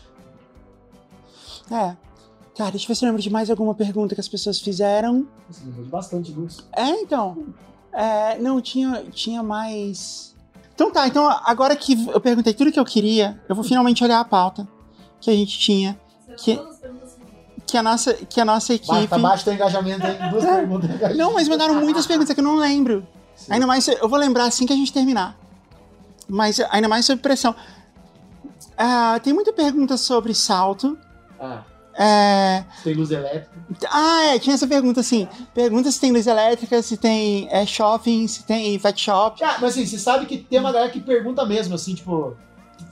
É. 1.71 1.95
Cara, 2.55 2.71
deixa 2.71 2.85
eu 2.85 2.87
ver 2.87 2.95
se 2.95 3.03
eu 3.03 3.07
lembro 3.07 3.21
de 3.21 3.29
mais 3.29 3.49
alguma 3.49 3.73
pergunta 3.73 4.15
que 4.15 4.21
as 4.21 4.27
pessoas 4.27 4.59
fizeram. 4.59 5.27
Assim, 5.49 5.67
eu 5.67 5.73
vejo 5.73 5.89
bastante 5.89 6.31
disso. 6.31 6.67
É, 6.71 6.89
então. 7.01 7.53
É, 7.91 8.37
não, 8.37 8.61
tinha, 8.61 9.03
tinha 9.11 9.41
mais. 9.41 10.35
Então 10.73 10.91
tá, 10.91 11.07
então 11.07 11.29
agora 11.45 11.75
que 11.75 11.93
eu 12.07 12.19
perguntei 12.19 12.53
tudo 12.53 12.71
que 12.71 12.79
eu 12.79 12.83
queria, 12.85 13.41
eu 13.47 13.55
vou 13.55 13.63
finalmente 13.63 14.03
olhar 14.03 14.19
a 14.19 14.25
pauta 14.25 14.67
que 15.21 15.29
a 15.29 15.33
gente 15.33 15.57
tinha, 15.57 15.97
Você 15.97 16.04
Que- 16.37 16.59
que- 17.67 17.77
a 17.77 17.83
nossa, 17.83 18.13
que 18.13 18.39
a 18.39 18.45
nossa 18.45 18.73
equipe. 18.73 18.91
Basta, 18.93 19.17
basta 19.17 19.49
o 19.49 19.53
engajamento 19.53 20.05
aí, 20.05 20.29
duas 20.29 20.43
perguntas. 20.45 21.17
Não, 21.17 21.33
mas 21.33 21.47
mandaram 21.47 21.75
muitas 21.75 22.05
perguntas 22.05 22.33
que 22.33 22.39
eu 22.39 22.43
não 22.43 22.55
lembro. 22.55 23.05
Sim. 23.35 23.53
Ainda 23.53 23.67
mais, 23.67 23.87
eu 23.87 24.07
vou 24.07 24.17
lembrar 24.19 24.45
assim 24.45 24.65
que 24.65 24.73
a 24.73 24.75
gente 24.75 24.93
terminar. 24.93 25.37
Mas 26.27 26.59
ainda 26.71 26.87
mais 26.87 27.05
sobre 27.05 27.21
pressão. 27.21 27.53
Ah, 28.77 29.19
tem 29.23 29.33
muita 29.33 29.53
pergunta 29.53 29.97
sobre 29.97 30.33
salto. 30.33 30.97
Ah, 31.39 31.61
É, 31.97 32.63
tem 32.83 32.93
luz 32.93 33.09
elétrica. 33.11 33.49
Ah, 33.89 34.23
é, 34.33 34.39
tinha 34.39 34.53
essa 34.53 34.67
pergunta 34.67 34.99
assim. 34.99 35.27
Pergunta 35.53 35.89
se 35.91 35.99
tem 35.99 36.11
luz 36.11 36.27
elétrica, 36.27 36.81
se 36.81 36.97
tem 36.97 37.47
é, 37.49 37.65
shopping, 37.65 38.27
se 38.27 38.43
tem 38.43 38.77
pet 38.79 38.99
shop. 39.01 39.41
Ah, 39.43 39.57
mas 39.61 39.71
assim, 39.71 39.85
você 39.85 39.97
sabe 39.97 40.25
que 40.25 40.37
tem 40.39 40.59
uma 40.59 40.71
galera 40.73 40.91
que 40.91 40.99
pergunta 40.99 41.45
mesmo, 41.45 41.73
assim, 41.75 41.95
tipo, 41.95 42.35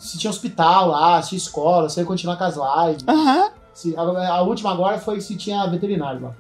se 0.08 0.18
tinha 0.18 0.30
hospital 0.32 0.90
lá, 0.90 1.22
se 1.22 1.30
tinha 1.30 1.38
escola, 1.38 1.90
se 1.90 2.00
ia 2.00 2.06
continuar 2.06 2.38
com 2.38 2.44
as 2.44 2.56
lives. 2.56 3.04
Aham. 3.08 3.50
Se- 3.74 3.96
a, 3.98 4.02
a 4.02 4.42
última 4.42 4.72
agora 4.72 5.00
foi 5.00 5.20
se 5.22 5.36
tinha 5.36 5.66
veterinário 5.68 6.22
lá. 6.22 6.32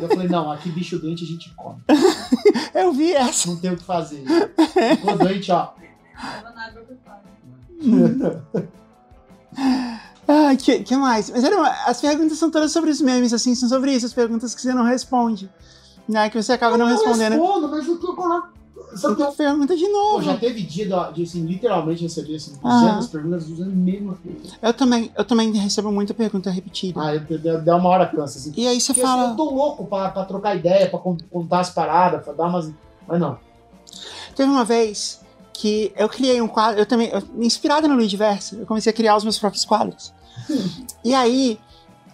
Eu 0.00 0.08
falei, 0.08 0.26
não, 0.28 0.50
aqui 0.50 0.70
bicho 0.70 0.98
doente 0.98 1.22
a 1.22 1.26
gente 1.26 1.50
come. 1.54 1.80
Eu 2.74 2.92
vi 2.92 3.12
essa. 3.12 3.48
Não 3.48 3.56
tem 3.56 3.72
o 3.72 3.76
que 3.76 3.82
fazer. 3.84 4.24
Ficou 4.96 5.18
doente, 5.18 5.52
ó. 5.52 5.68
Ah, 10.26 10.54
que, 10.56 10.80
que 10.84 10.96
mais? 10.96 11.28
Mas 11.30 11.42
eram, 11.44 11.62
as 11.64 12.00
perguntas 12.00 12.38
são 12.38 12.50
todas 12.50 12.72
sobre 12.72 12.90
os 12.90 13.00
memes, 13.00 13.32
assim, 13.32 13.54
são 13.54 13.68
sobre 13.68 13.92
isso, 13.92 14.06
as 14.06 14.12
perguntas 14.12 14.54
que 14.54 14.60
você 14.62 14.72
não 14.72 14.84
responde. 14.84 15.50
Né, 16.08 16.28
que 16.30 16.40
você 16.42 16.52
acaba 16.52 16.76
não 16.76 16.86
respondendo. 16.86 17.32
respondo, 17.32 17.68
mas 17.68 17.86
eu. 17.86 18.00
Sabe 18.00 18.59
que 18.98 19.06
eu- 19.06 19.10
Então 19.12 19.32
pergunta 19.34 19.76
de 19.76 19.84
Pô, 19.86 19.92
novo. 19.92 20.22
já 20.22 20.36
teve 20.36 20.62
dia 20.62 20.86
de, 21.12 21.22
assim, 21.22 21.44
literalmente 21.46 22.02
receber 22.02 22.36
assim, 22.36 22.52
Ah. 22.64 22.80
200 22.80 23.06
perguntas 23.08 23.48
usando 23.48 23.70
a 23.70 23.74
mesma 23.74 24.14
coisa. 24.16 24.56
Eu 24.60 24.74
também, 24.74 25.10
eu 25.16 25.24
também 25.24 25.52
recebo 25.52 25.90
muita 25.92 26.12
pergunta 26.14 26.50
repetida. 26.50 27.00
Ah, 27.00 27.14
eu, 27.14 27.62
dá 27.62 27.76
uma 27.76 27.88
hora 27.88 28.06
cansa, 28.06 28.38
assim. 28.38 28.52
E 28.56 28.66
aí 28.66 28.80
você 28.80 28.92
Porque, 28.92 29.06
assim, 29.06 29.16
fala. 29.16 29.30
eu 29.30 29.36
tô 29.36 29.44
louco 29.50 29.86
pra, 29.86 30.08
pra 30.10 30.24
trocar 30.24 30.56
ideia, 30.56 30.88
pra 30.90 30.98
con- 30.98 31.16
contar 31.30 31.60
as 31.60 31.70
paradas, 31.70 32.22
pra 32.24 32.32
dar 32.32 32.46
umas. 32.46 32.70
Mas 33.06 33.20
não. 33.20 33.38
Teve 34.36 34.50
uma 34.50 34.64
vez 34.64 35.20
que 35.52 35.92
eu 35.96 36.08
criei 36.08 36.40
um 36.40 36.48
quadro, 36.48 36.80
eu 36.80 36.86
também, 36.86 37.08
eu, 37.08 37.22
inspirada 37.38 37.86
no 37.86 37.94
Luigiverso, 37.94 38.56
eu 38.56 38.66
comecei 38.66 38.90
a 38.90 38.94
criar 38.94 39.16
os 39.16 39.24
meus 39.24 39.38
próprios 39.38 39.64
quadros. 39.64 40.12
e 41.04 41.12
aí, 41.14 41.58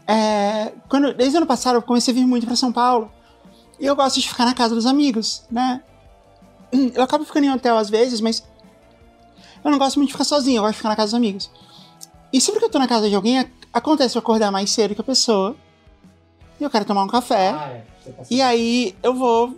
é, 0.07 0.73
quando, 0.89 1.13
desde 1.15 1.37
o 1.37 1.39
ano 1.39 1.47
passado, 1.47 1.77
eu 1.77 1.83
comecei 1.83 2.13
a 2.13 2.15
vir 2.15 2.27
muito 2.27 2.47
pra 2.47 2.57
São 2.57 2.73
Paulo. 2.73 3.11
E 3.79 3.85
eu 3.87 3.95
gosto 3.95 4.19
de 4.21 4.29
ficar 4.29 4.47
na 4.47 4.55
casa 4.55 4.75
dos 4.75 4.87
amigos, 4.87 5.43
né? 5.51 5.83
Eu 6.73 7.03
acabo 7.03 7.25
ficando 7.25 7.45
em 7.45 7.53
hotel 7.53 7.77
às 7.79 7.89
vezes, 7.89 8.21
mas 8.21 8.43
eu 9.65 9.71
não 9.71 9.79
gosto 9.79 9.97
muito 9.97 10.09
de 10.09 10.13
ficar 10.13 10.25
sozinho, 10.25 10.59
eu 10.59 10.63
gosto 10.63 10.73
de 10.73 10.77
ficar 10.79 10.89
na 10.91 10.97
casa 10.97 11.09
dos 11.09 11.15
amigos. 11.15 11.51
E 12.33 12.41
sempre 12.41 12.61
que 12.61 12.67
eu 12.67 12.71
tô 12.71 12.79
na 12.79 12.89
casa 12.89 13.09
de 13.09 13.15
alguém, 13.15 13.39
ac- 13.39 13.51
acontece 13.73 14.17
eu 14.17 14.21
acordar 14.21 14.51
mais 14.51 14.71
cedo 14.71 14.95
que 14.95 15.01
a 15.01 15.05
pessoa. 15.05 15.57
E 16.61 16.65
eu 16.65 16.71
quero 16.71 16.85
tomar 16.85 17.05
um 17.05 17.09
café. 17.09 17.51
Ah, 17.51 17.69
é. 17.71 17.85
Tá 18.11 18.25
E 18.31 18.43
aí 18.43 18.95
eu 19.03 19.15
vou. 19.15 19.57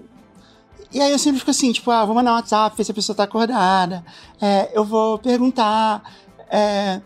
E 0.92 1.00
aí 1.00 1.10
eu 1.12 1.18
sempre 1.18 1.38
fico 1.38 1.50
assim, 1.50 1.70
tipo, 1.72 1.90
ah, 1.90 2.04
vou 2.04 2.14
mandar 2.14 2.32
um 2.32 2.36
WhatsApp, 2.36 2.76
ver 2.76 2.84
se 2.84 2.90
a 2.90 2.94
pessoa 2.94 3.14
tá 3.16 3.24
acordada. 3.24 4.04
É, 4.40 4.70
eu 4.74 4.84
vou 4.84 5.18
perguntar. 5.18 6.02
É... 6.50 7.00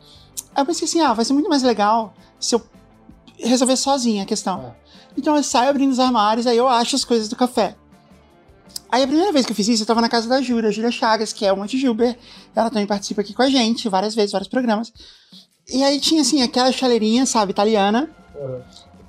Aí 0.55 0.63
eu 0.63 0.67
pensei 0.67 0.87
assim, 0.87 1.01
ah, 1.01 1.13
vai 1.13 1.25
ser 1.25 1.33
muito 1.33 1.49
mais 1.49 1.63
legal 1.63 2.15
se 2.39 2.55
eu 2.55 2.63
resolver 3.39 3.77
sozinha 3.77 4.23
a 4.23 4.27
questão. 4.27 4.75
É. 4.79 4.83
Então 5.17 5.37
eu 5.37 5.43
saio 5.43 5.71
abrindo 5.71 5.91
os 5.91 5.99
armários, 5.99 6.47
aí 6.47 6.57
eu 6.57 6.69
acho 6.69 6.95
as 6.97 7.05
coisas 7.05 7.29
do 7.29 7.37
café. 7.37 7.75
Aí 8.91 9.03
a 9.03 9.07
primeira 9.07 9.33
vez 9.33 9.47
que 9.47 9.53
eu 9.53 9.57
fiz 9.57 9.69
isso, 9.69 9.83
eu 9.83 9.87
tava 9.87 10.01
na 10.03 10.09
casa 10.09 10.29
da 10.29 10.43
Júlia, 10.43 10.69
a 10.69 10.73
Júlia 10.73 10.91
Chagas, 10.91 11.33
que 11.33 11.47
é 11.47 11.53
uma 11.53 11.67
de 11.67 11.79
Gilber. 11.79 12.17
Ela 12.55 12.69
também 12.69 12.87
participa 12.87 13.23
aqui 13.23 13.33
com 13.33 13.43
a 13.43 13.49
gente, 13.49 13.89
várias 13.89 14.15
vezes, 14.15 14.33
vários 14.33 14.49
programas. 14.49 14.93
E 15.69 15.83
aí 15.83 15.99
tinha, 15.99 16.21
assim, 16.21 16.43
aquela 16.43 16.71
chaleirinha, 16.73 17.25
sabe, 17.25 17.53
italiana. 17.53 18.11
Uhum. 18.35 18.61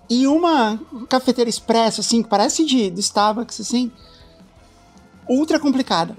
E 0.09 0.27
uma 0.27 0.79
cafeteira 1.09 1.49
expresso, 1.49 1.99
assim, 2.01 2.23
que 2.23 2.29
parece 2.29 2.63
de, 2.63 2.89
do 2.91 2.99
Starbucks, 2.99 3.59
assim, 3.59 3.91
ultra 5.27 5.59
complicada. 5.59 6.15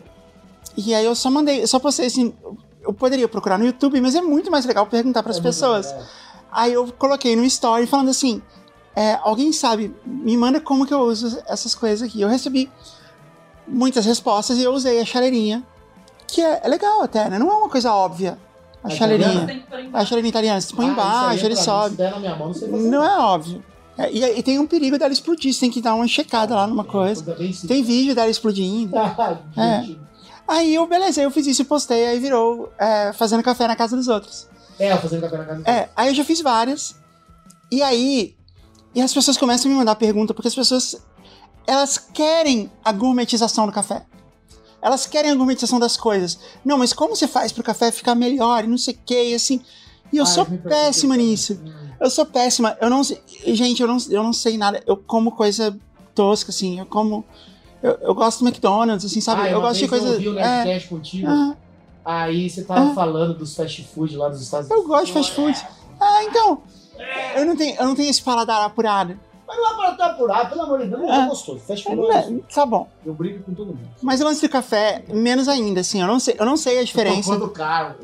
E 0.76 0.94
aí 0.94 1.04
eu 1.04 1.14
só 1.14 1.30
mandei, 1.30 1.62
eu 1.62 1.68
só 1.68 1.78
postei 1.78 2.06
assim, 2.06 2.34
eu 2.82 2.92
poderia 2.92 3.28
procurar 3.28 3.58
no 3.58 3.64
YouTube, 3.64 4.00
mas 4.00 4.14
é 4.14 4.20
muito 4.20 4.50
mais 4.50 4.64
legal 4.64 4.86
perguntar 4.86 5.22
para 5.22 5.30
as 5.32 5.38
É 5.38 5.40
pessoas. 5.42 5.86
legal. 5.86 6.06
Aí 6.50 6.72
eu 6.72 6.92
coloquei 6.98 7.36
no 7.36 7.44
story 7.44 7.86
falando 7.86 8.10
assim: 8.10 8.42
é, 8.94 9.18
alguém 9.22 9.52
sabe, 9.52 9.94
me 10.04 10.36
manda 10.36 10.60
como 10.60 10.86
que 10.86 10.92
eu 10.92 11.00
uso 11.00 11.40
essas 11.46 11.74
coisas 11.74 12.06
aqui. 12.06 12.20
Eu 12.20 12.28
recebi 12.28 12.70
muitas 13.66 14.04
respostas 14.04 14.58
e 14.58 14.62
eu 14.62 14.72
usei 14.72 15.00
a 15.00 15.04
chaleirinha, 15.04 15.62
que 16.26 16.40
é, 16.40 16.60
é 16.64 16.68
legal 16.68 17.02
até, 17.02 17.28
né? 17.28 17.38
Não 17.38 17.50
é 17.50 17.56
uma 17.56 17.68
coisa 17.68 17.92
óbvia. 17.92 18.38
A 18.82 18.88
A 18.88 18.90
chaleirinha. 18.90 19.46
Tem 19.46 19.60
que 19.60 19.66
pôr 19.66 19.78
A 19.92 20.04
chaleirinha 20.04 20.30
italiana, 20.30 20.60
você 20.60 20.74
põe 20.74 20.86
Ah, 20.86 20.90
embaixo, 20.90 21.42
é 21.42 21.46
ele 21.46 21.54
mim, 21.54 21.60
sobe. 21.60 21.90
Se 21.90 21.96
der 21.96 22.10
na 22.10 22.18
minha 22.20 22.36
mão, 22.36 22.52
não. 22.68 22.78
Não 22.78 23.04
é 23.04 23.18
óbvio. 23.18 23.64
É, 23.96 24.10
e, 24.10 24.38
e 24.38 24.42
tem 24.42 24.58
um 24.58 24.66
perigo 24.66 24.98
dela 24.98 25.12
explodir, 25.12 25.52
você 25.52 25.60
tem 25.60 25.70
que 25.70 25.80
dar 25.80 25.94
uma 25.94 26.06
checada 26.08 26.54
lá 26.54 26.66
numa 26.66 26.84
coisa. 26.84 27.22
Coisa. 27.22 27.68
Tem 27.68 27.82
vídeo 27.82 28.14
dela 28.14 28.28
explodindo. 28.30 28.94
Ah, 28.98 29.38
É. 29.56 30.04
Aí 30.46 30.74
eu, 30.74 30.86
beleza, 30.86 31.22
eu 31.22 31.30
fiz 31.30 31.46
isso 31.46 31.62
e 31.62 31.64
postei, 31.64 32.06
aí 32.06 32.18
virou 32.18 32.70
é, 32.78 33.14
fazendo 33.14 33.42
café 33.42 33.66
na 33.66 33.74
casa 33.74 33.96
dos 33.96 34.08
outros. 34.08 34.46
É, 34.78 34.94
fazendo 34.96 35.22
café 35.22 35.38
na 35.38 35.44
casa 35.46 35.62
É, 35.64 35.88
aí 35.96 36.08
eu 36.08 36.14
já 36.14 36.22
fiz 36.24 36.42
várias. 36.42 36.96
E 37.72 37.82
aí, 37.82 38.34
e 38.94 39.00
as 39.00 39.14
pessoas 39.14 39.38
começam 39.38 39.70
a 39.70 39.72
me 39.72 39.78
mandar 39.78 39.94
pergunta, 39.94 40.34
porque 40.34 40.48
as 40.48 40.54
pessoas, 40.54 40.96
elas 41.66 41.98
querem 41.98 42.70
a 42.84 42.92
gourmetização 42.92 43.66
do 43.66 43.72
café. 43.72 44.04
Elas 44.82 45.06
querem 45.06 45.30
a 45.30 45.34
gourmetização 45.34 45.78
das 45.78 45.96
coisas. 45.96 46.38
Não, 46.64 46.76
mas 46.76 46.92
como 46.92 47.16
você 47.16 47.26
faz 47.26 47.52
pro 47.52 47.62
café 47.62 47.90
ficar 47.90 48.14
melhor 48.14 48.64
e 48.64 48.66
não 48.66 48.76
sei 48.76 48.94
o 48.94 48.98
que, 49.04 49.30
e 49.30 49.34
assim. 49.34 49.60
E 50.12 50.18
eu 50.18 50.26
sou 50.26 50.44
péssima 50.44 51.16
nisso. 51.16 51.58
Eu 51.98 52.10
sou 52.10 52.26
péssima. 52.26 52.76
Eu 52.80 52.90
não 52.90 53.02
sei. 53.02 53.20
Gente, 53.46 53.80
eu 53.80 53.88
não, 53.88 53.96
eu 54.10 54.22
não 54.22 54.32
sei 54.32 54.58
nada. 54.58 54.82
Eu 54.86 54.96
como 54.96 55.32
coisa 55.32 55.76
tosca, 56.14 56.50
assim. 56.50 56.78
Eu 56.78 56.86
como. 56.86 57.24
Eu, 57.82 57.92
eu 58.02 58.14
gosto 58.14 58.40
do 58.40 58.46
McDonald's, 58.48 59.04
assim, 59.04 59.20
sabe? 59.20 59.42
Ah, 59.42 59.50
eu 59.50 59.60
gosto 59.60 59.80
de 59.80 59.88
coisa. 59.88 60.06
Eu 60.08 60.18
vi 60.18 60.28
o 60.28 60.38
é, 60.38 60.80
contigo, 60.80 61.28
ah, 61.28 61.54
aí 62.04 62.48
você 62.48 62.62
tava 62.62 62.90
Ah. 62.90 62.94
falando 62.94 63.34
dos 63.36 63.54
fast 63.54 63.82
food 63.94 64.16
lá 64.16 64.28
dos 64.28 64.40
Estados 64.40 64.70
eu 64.70 64.76
Unidos. 64.76 64.90
gosto 64.90 65.06
de 65.06 65.12
fast 65.12 65.32
food. 65.32 65.66
Ah, 66.00 66.24
então. 66.24 66.62
Eu 67.36 67.44
não 67.44 67.56
tenho, 67.56 67.76
eu 67.76 67.86
não 67.86 67.94
tenho 67.94 68.08
esse 68.10 68.22
paladar 68.22 68.62
apurado. 68.62 69.18
Mas 69.46 69.56
não 69.58 69.70
é 69.70 69.74
pra 69.76 69.90
estar 69.92 70.06
apurado, 70.06 70.48
pelo 70.48 70.62
amor 70.62 70.78
de 70.80 70.86
Deus, 70.88 71.02
não 71.02 71.12
é 71.12 71.16
Ah. 71.22 71.26
gostoso. 71.26 71.58
Fast 71.60 71.84
food 71.84 72.00
é 72.00 72.06
gostoso. 72.14 72.44
Tá 72.54 72.64
bom. 72.66 72.88
Eu 73.04 73.12
brigo 73.14 73.44
com 73.44 73.52
todo 73.54 73.66
mundo. 73.68 73.88
Mas 74.02 74.20
o 74.20 74.24
lance 74.24 74.40
do 74.40 74.48
café, 74.48 75.04
menos 75.08 75.48
ainda, 75.48 75.80
assim. 75.80 76.00
Eu 76.00 76.06
não 76.06 76.18
sei, 76.18 76.34
eu 76.38 76.46
não 76.46 76.56
sei 76.56 76.78
a 76.78 76.84
diferença. 76.84 77.28
Quando 77.30 77.44
o 77.44 77.50
cara, 77.50 77.96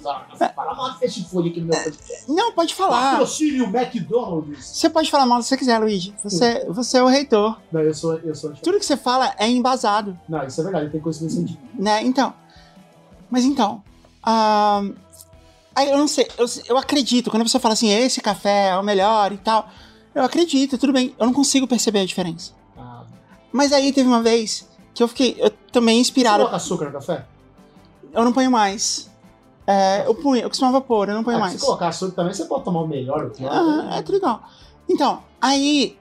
fala 0.54 0.74
mal 0.74 0.92
de 0.92 0.98
fast 1.00 1.24
food 1.24 1.48
aqui 1.48 1.60
no 1.60 1.68
meu 1.68 1.82
podcast. 1.82 2.30
Não, 2.30 2.52
pode 2.52 2.74
falar. 2.74 3.12
Patrocínio 3.12 3.64
McDonald's. 3.74 4.64
Você 4.66 4.90
pode 4.90 5.10
falar 5.10 5.24
mal 5.26 5.40
se 5.42 5.48
você 5.48 5.56
quiser, 5.56 5.78
Luigi. 5.78 6.14
Você, 6.22 6.66
você 6.68 6.98
é 6.98 7.02
o 7.02 7.06
reitor. 7.06 7.58
Não, 7.72 7.80
eu 7.80 7.94
sou, 7.94 8.14
eu 8.18 8.34
sou. 8.34 8.52
Tudo 8.62 8.78
que 8.78 8.84
você 8.84 8.96
fala 8.96 9.34
é 9.38 9.48
embasado, 9.48 10.18
Não, 10.28 10.44
isso 10.46 10.60
é 10.60 10.64
verdade, 10.64 10.90
tem 10.90 11.00
conhecimento 11.00 11.32
científico. 11.34 11.62
né? 11.74 12.02
Então. 12.02 12.34
Mas 13.30 13.44
então. 13.44 13.82
aí 15.74 15.88
eu 15.90 15.96
não 15.98 16.08
sei, 16.08 16.28
eu, 16.36 16.46
eu 16.68 16.76
acredito. 16.76 17.30
Quando 17.30 17.42
a 17.42 17.44
pessoa 17.44 17.60
fala 17.60 17.74
assim, 17.74 17.88
esse 17.90 18.20
café 18.20 18.68
é 18.70 18.76
o 18.76 18.82
melhor 18.82 19.32
e 19.32 19.38
tal. 19.38 19.68
Eu 20.14 20.24
acredito, 20.24 20.76
tudo 20.78 20.92
bem. 20.92 21.14
Eu 21.18 21.26
não 21.26 21.32
consigo 21.32 21.66
perceber 21.66 22.00
a 22.00 22.04
diferença. 22.04 22.52
Ah, 22.76 23.04
Mas 23.52 23.72
aí 23.72 23.92
teve 23.92 24.08
uma 24.08 24.22
vez 24.22 24.68
que 24.92 25.02
eu 25.02 25.08
fiquei 25.08 25.36
eu 25.38 25.50
também 25.72 25.96
você 25.96 26.00
inspirado. 26.02 26.38
coloca 26.38 26.56
açúcar 26.56 26.86
no 26.86 26.92
café? 26.92 27.26
Eu 28.12 28.24
não 28.24 28.32
ponho 28.32 28.50
mais. 28.50 29.08
É, 29.66 30.04
eu 30.06 30.14
punho, 30.14 30.42
eu 30.42 30.48
costumava 30.48 30.80
pôr, 30.80 31.08
eu 31.08 31.14
não 31.14 31.22
ponho 31.22 31.36
Ah, 31.36 31.40
mais. 31.40 31.52
Se 31.54 31.60
colocar 31.64 31.88
açúcar 31.88 32.12
também, 32.16 32.32
você 32.34 32.44
pode 32.44 32.64
tomar 32.64 32.80
o 32.80 32.88
melhor. 32.88 33.26
O 33.26 33.48
Ah, 33.48 33.98
é 33.98 34.02
tudo 34.02 34.16
igual. 34.18 34.42
Então, 34.88 35.22
aí 35.40 35.96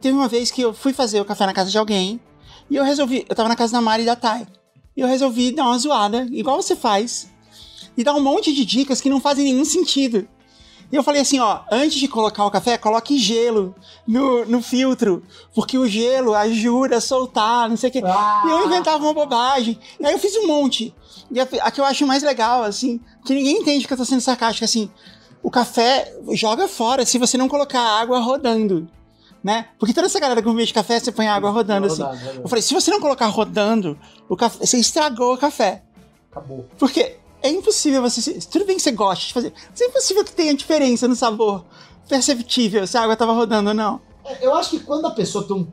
teve 0.00 0.14
uma 0.16 0.28
vez 0.28 0.50
que 0.50 0.60
eu 0.60 0.74
fui 0.74 0.92
fazer 0.92 1.20
o 1.20 1.24
café 1.24 1.46
na 1.46 1.54
casa 1.54 1.70
de 1.70 1.78
alguém 1.78 2.20
e 2.68 2.76
eu 2.76 2.84
resolvi, 2.84 3.24
eu 3.28 3.34
tava 3.34 3.48
na 3.48 3.56
casa 3.56 3.72
da 3.72 3.80
Mari 3.80 4.02
e 4.02 4.06
da 4.06 4.14
Thay. 4.14 4.46
E 4.94 5.00
eu 5.00 5.08
resolvi 5.08 5.52
dar 5.52 5.64
uma 5.64 5.78
zoada, 5.78 6.26
igual 6.30 6.60
você 6.60 6.76
faz, 6.76 7.30
e 7.96 8.04
dar 8.04 8.14
um 8.14 8.20
monte 8.20 8.52
de 8.52 8.64
dicas 8.64 9.00
que 9.00 9.08
não 9.08 9.20
fazem 9.20 9.44
nenhum 9.44 9.64
sentido. 9.64 10.28
E 10.90 10.96
eu 10.96 11.02
falei 11.02 11.20
assim, 11.20 11.38
ó, 11.38 11.60
antes 11.70 11.98
de 11.98 12.08
colocar 12.08 12.44
o 12.46 12.50
café, 12.50 12.78
coloque 12.78 13.18
gelo 13.18 13.74
no, 14.06 14.46
no 14.46 14.62
filtro, 14.62 15.22
porque 15.54 15.76
o 15.76 15.86
gelo 15.86 16.34
ajuda 16.34 16.96
a 16.96 17.00
soltar, 17.00 17.68
não 17.68 17.76
sei 17.76 17.90
o 17.90 17.92
quê. 17.92 18.02
Ah, 18.04 18.42
E 18.46 18.50
eu 18.50 18.66
inventava 18.66 19.04
uma 19.04 19.12
bobagem. 19.12 19.78
E 20.00 20.06
aí 20.06 20.12
eu 20.14 20.18
fiz 20.18 20.34
um 20.36 20.46
monte. 20.46 20.94
E 21.30 21.38
a, 21.38 21.46
a 21.62 21.70
que 21.70 21.78
eu 21.80 21.84
acho 21.84 22.06
mais 22.06 22.22
legal, 22.22 22.62
assim, 22.62 22.98
que 23.24 23.34
ninguém 23.34 23.58
entende 23.58 23.86
que 23.86 23.92
eu 23.92 23.98
tô 23.98 24.04
sendo 24.04 24.22
sarcástico, 24.22 24.64
assim, 24.64 24.90
o 25.42 25.50
café 25.50 26.10
joga 26.32 26.66
fora 26.66 27.04
se 27.04 27.18
você 27.18 27.36
não 27.36 27.48
colocar 27.48 27.80
a 27.80 28.00
água 28.00 28.18
rodando, 28.20 28.88
né? 29.44 29.66
Porque 29.78 29.92
toda 29.92 30.06
essa 30.06 30.18
galera 30.18 30.40
que 30.40 30.46
gourmet 30.46 30.64
de 30.64 30.72
café, 30.72 30.98
você 30.98 31.12
põe 31.12 31.26
a 31.26 31.34
água 31.34 31.50
rodando, 31.50 31.86
assim. 31.86 32.02
rodando, 32.02 32.24
rodando. 32.24 32.42
Eu 32.44 32.48
falei, 32.48 32.62
se 32.62 32.72
você 32.72 32.90
não 32.90 33.00
colocar 33.00 33.26
rodando, 33.26 33.98
o 34.26 34.34
café, 34.36 34.64
você 34.64 34.78
estragou 34.78 35.34
o 35.34 35.38
café. 35.38 35.82
Acabou. 36.32 36.66
Porque 36.78 37.16
é 37.42 37.50
impossível 37.50 38.02
você. 38.02 38.38
Tudo 38.50 38.64
bem 38.64 38.76
que 38.76 38.82
você 38.82 38.92
gosta 38.92 39.26
de 39.26 39.32
fazer, 39.32 39.52
mas 39.70 39.80
é 39.80 39.86
impossível 39.86 40.24
que 40.24 40.32
tenha 40.32 40.54
diferença 40.54 41.06
no 41.08 41.14
sabor 41.16 41.64
perceptível 42.08 42.86
se 42.86 42.96
a 42.96 43.02
água 43.02 43.16
tava 43.16 43.32
rodando 43.32 43.68
ou 43.70 43.74
não. 43.74 44.00
É, 44.24 44.44
Eu 44.46 44.54
acho 44.54 44.70
que 44.70 44.80
quando 44.80 45.06
a 45.06 45.10
pessoa 45.10 45.44
tem 45.46 45.56
um 45.56 45.66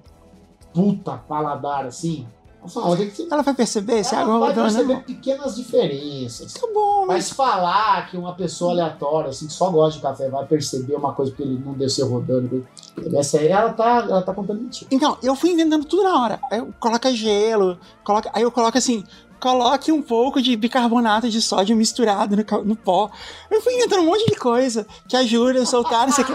puta 0.74 1.14
paladar 1.18 1.86
assim, 1.86 2.28
ela 2.60 2.68
fala, 2.70 2.88
"Olha, 2.90 3.06
que 3.06 3.16
você 3.16 3.28
Ela 3.32 3.44
vai 3.44 3.54
perceber 3.54 4.04
se 4.04 4.16
a 4.16 4.22
ela 4.22 4.40
vai 4.40 4.54
perceber 4.54 4.94
não. 4.96 5.02
pequenas 5.04 5.56
diferenças. 5.56 6.54
Tá 6.54 6.68
bom, 6.74 7.06
mas. 7.06 7.08
Mas 7.08 7.30
falar 7.30 8.10
que 8.10 8.18
uma 8.18 8.34
pessoa 8.34 8.72
aleatória, 8.72 9.30
assim, 9.30 9.48
que 9.48 9.54
só 9.54 9.70
gosta 9.70 9.98
de 9.98 10.02
café, 10.02 10.30
vai 10.30 10.46
perceber 10.46 10.96
uma 10.96 11.14
coisa 11.14 11.32
porque 11.32 11.44
ele 11.44 11.62
não 11.64 11.74
desceu 11.74 12.10
rodando, 12.10 12.68
essa 13.16 13.38
aí, 13.38 13.48
ela 13.48 13.72
tá, 13.72 14.06
ela 14.10 14.22
tá 14.22 14.34
contando 14.34 14.62
mentira. 14.62 14.90
Então, 14.92 15.18
eu 15.22 15.36
fui 15.36 15.52
inventando 15.52 15.86
tudo 15.86 16.04
na 16.04 16.22
hora. 16.22 16.40
Aí 16.52 16.60
eu 16.60 16.74
coloca 16.80 17.14
gelo, 17.14 17.78
coloca, 18.04 18.30
aí 18.34 18.42
eu 18.42 18.52
coloco 18.52 18.78
assim, 18.78 19.04
coloque 19.40 19.92
um 19.92 20.02
pouco 20.02 20.42
de 20.42 20.56
bicarbonato 20.56 21.30
de 21.30 21.42
sódio 21.42 21.76
misturado 21.76 22.36
no, 22.36 22.64
no 22.64 22.76
pó. 22.76 23.10
Eu 23.50 23.62
fui 23.62 23.74
inventando 23.74 24.02
um 24.02 24.06
monte 24.06 24.26
de 24.26 24.36
coisa 24.36 24.88
que 25.08 25.16
ajuda 25.16 25.62
a 25.62 25.66
soltar, 25.66 26.08
não 26.08 26.14
sei 26.14 26.24
o 26.24 26.28
quê. 26.28 26.34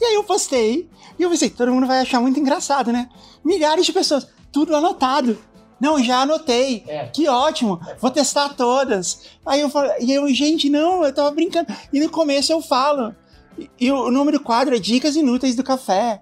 E 0.00 0.04
aí 0.04 0.14
eu 0.14 0.24
postei, 0.24 0.88
e 1.18 1.22
eu 1.22 1.30
pensei, 1.30 1.50
todo 1.50 1.72
mundo 1.72 1.86
vai 1.86 2.00
achar 2.00 2.20
muito 2.20 2.38
engraçado, 2.38 2.92
né? 2.92 3.08
Milhares 3.44 3.86
de 3.86 3.92
pessoas, 3.92 4.26
tudo 4.52 4.74
anotado. 4.74 5.38
Não, 5.80 6.02
já 6.02 6.22
anotei. 6.22 6.84
É. 6.86 7.06
Que 7.06 7.28
ótimo, 7.28 7.80
vou 8.00 8.10
testar 8.10 8.50
todas. 8.50 9.22
Aí 9.44 9.60
eu 9.60 9.68
falo, 9.68 9.90
e 10.00 10.12
eu, 10.12 10.28
gente, 10.32 10.70
não, 10.70 11.04
eu 11.04 11.12
tava 11.12 11.30
brincando. 11.30 11.66
E 11.92 12.00
no 12.00 12.10
começo 12.10 12.52
eu 12.52 12.60
falo. 12.62 13.14
E, 13.58 13.70
e 13.80 13.92
o 13.92 14.10
nome 14.10 14.32
do 14.32 14.40
quadro 14.40 14.74
é 14.74 14.78
Dicas 14.78 15.16
Inúteis 15.16 15.54
do 15.54 15.62
Café. 15.62 16.20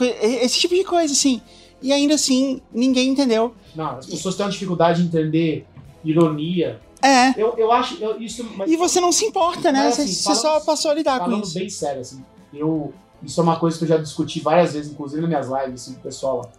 Esse 0.00 0.58
tipo 0.58 0.74
de 0.74 0.84
coisa, 0.84 1.12
assim. 1.12 1.40
E 1.82 1.92
ainda 1.92 2.14
assim, 2.14 2.60
ninguém 2.72 3.08
entendeu. 3.10 3.54
Não, 3.74 3.90
as 3.98 4.06
pessoas 4.06 4.34
têm 4.36 4.44
uma 4.46 4.52
dificuldade 4.52 5.02
de 5.02 5.08
entender 5.08 5.66
ironia. 6.04 6.80
É. 7.02 7.30
Eu, 7.40 7.54
eu 7.58 7.70
acho, 7.72 8.02
eu, 8.02 8.20
isso... 8.20 8.42
Mas, 8.56 8.70
E 8.70 8.76
você 8.76 9.00
não 9.00 9.12
se 9.12 9.24
importa, 9.24 9.70
né? 9.70 9.84
Mas, 9.84 9.94
Você, 9.96 10.02
assim, 10.02 10.12
você 10.12 10.22
falando- 10.24 10.40
só 10.40 10.60
passou 10.60 10.90
a 10.90 10.94
lidar 10.94 11.18
com 11.18 11.26
falando 11.26 11.44
isso. 11.44 11.54
bem 11.54 11.68
sério, 11.68 12.00
assim, 12.00 12.24
eu... 12.52 12.92
Isso 13.22 13.40
é 13.40 13.42
uma 13.42 13.58
coisa 13.58 13.76
que 13.78 13.84
eu 13.84 13.88
já 13.88 13.96
discuti 13.96 14.40
várias 14.40 14.72
vezes, 14.74 14.92
inclusive 14.92 15.20
nas 15.22 15.28
minhas 15.28 15.46
lives, 15.48 15.82
assim, 15.82 15.94
com 15.94 16.00
o 16.00 16.02
pessoal. 16.02 16.50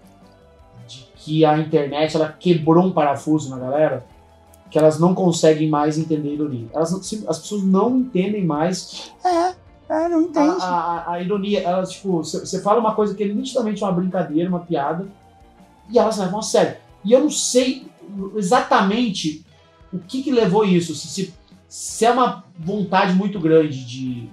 De 0.88 1.08
que 1.16 1.46
a 1.46 1.58
internet, 1.60 2.16
ela 2.16 2.30
quebrou 2.32 2.84
um 2.84 2.92
parafuso 2.92 3.50
na 3.50 3.58
galera 3.60 4.06
que 4.70 4.78
elas 4.78 5.00
não 5.00 5.14
conseguem 5.16 5.70
mais 5.70 5.98
entender 5.98 6.34
ironia. 6.34 6.68
Elas, 6.74 6.92
as 7.28 7.40
pessoas 7.40 7.64
não 7.64 7.98
entendem 7.98 8.44
mais 8.46 9.12
É, 9.24 9.56
é, 9.90 10.08
não 10.10 10.22
entende. 10.22 10.58
a, 10.62 10.66
a- 10.68 11.12
a 11.14 11.22
ironia. 11.22 11.62
Elas, 11.62 11.92
tipo, 11.92 12.18
você 12.24 12.62
fala 12.62 12.80
uma 12.80 12.94
coisa 12.96 13.14
que 13.16 13.24
é 13.24 13.28
nitidamente 13.28 13.82
uma 13.84 13.92
brincadeira, 13.92 14.50
uma 14.50 14.60
piada, 14.60 15.08
e 15.90 15.98
elas 15.98 16.18
levam 16.18 16.40
a 16.40 16.44
sério. 16.44 16.78
E 17.06 17.12
eu 17.14 17.22
não 17.22 17.30
sei 17.30 17.88
exatamente 18.36 19.46
o 19.94 20.00
que, 20.00 20.22
que 20.24 20.32
levou 20.32 20.66
isso. 20.66 20.94
Se, 20.96 21.08
se, 21.08 21.34
se 21.68 22.06
é 22.06 22.12
uma 22.12 22.44
vontade 22.58 23.14
muito 23.14 23.40
grande 23.40 23.86
de, 23.86 24.30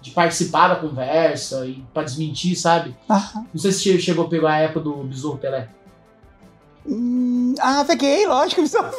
de 0.00 0.10
participar 0.12 0.68
da 0.68 0.76
conversa 0.76 1.66
e 1.66 1.84
pra 1.92 2.02
desmentir, 2.02 2.56
sabe? 2.56 2.96
Aham. 3.08 3.46
Não 3.52 3.60
sei 3.60 3.72
se 3.72 3.80
che- 3.82 3.98
chegou 3.98 4.24
a 4.26 4.28
pegar 4.28 4.52
a 4.52 4.58
época 4.60 4.80
do 4.80 4.94
Besouro 5.04 5.38
Pelé. 5.38 5.68
Hum, 6.86 7.54
ah, 7.60 7.84
peguei, 7.86 8.26
lógico. 8.26 8.64
só- 8.68 8.90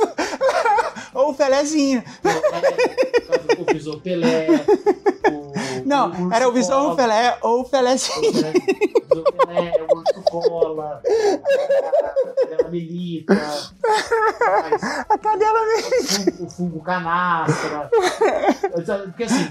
Ou 1.13 1.31
o 1.31 1.33
Pelézinho. 1.33 2.03
o 3.59 3.65
Besouro 3.65 3.99
Pelé. 4.01 4.47
O, 5.31 5.51
Não, 5.85 6.09
Urso 6.09 6.33
era 6.33 6.47
o 6.47 6.51
Besouro 6.51 6.81
Cola, 6.83 6.95
Pelé 6.95 7.38
ou 7.41 7.61
o 7.61 7.63
Pelézinho. 7.69 8.29
O 8.29 8.33
Besouro 8.33 9.33
Pelé, 9.33 9.73
o 9.89 9.97
Urso 9.97 10.21
Cola, 10.23 11.01
a 12.65 12.69
Melita, 12.69 13.33
mas 13.33 14.83
A 15.09 15.17
cadela 15.17 15.59
mesmo. 15.65 16.45
o 16.45 16.49
fungo, 16.49 16.77
o 16.79 16.81
canastra. 16.81 17.89
Porque 19.05 19.23
assim, 19.23 19.47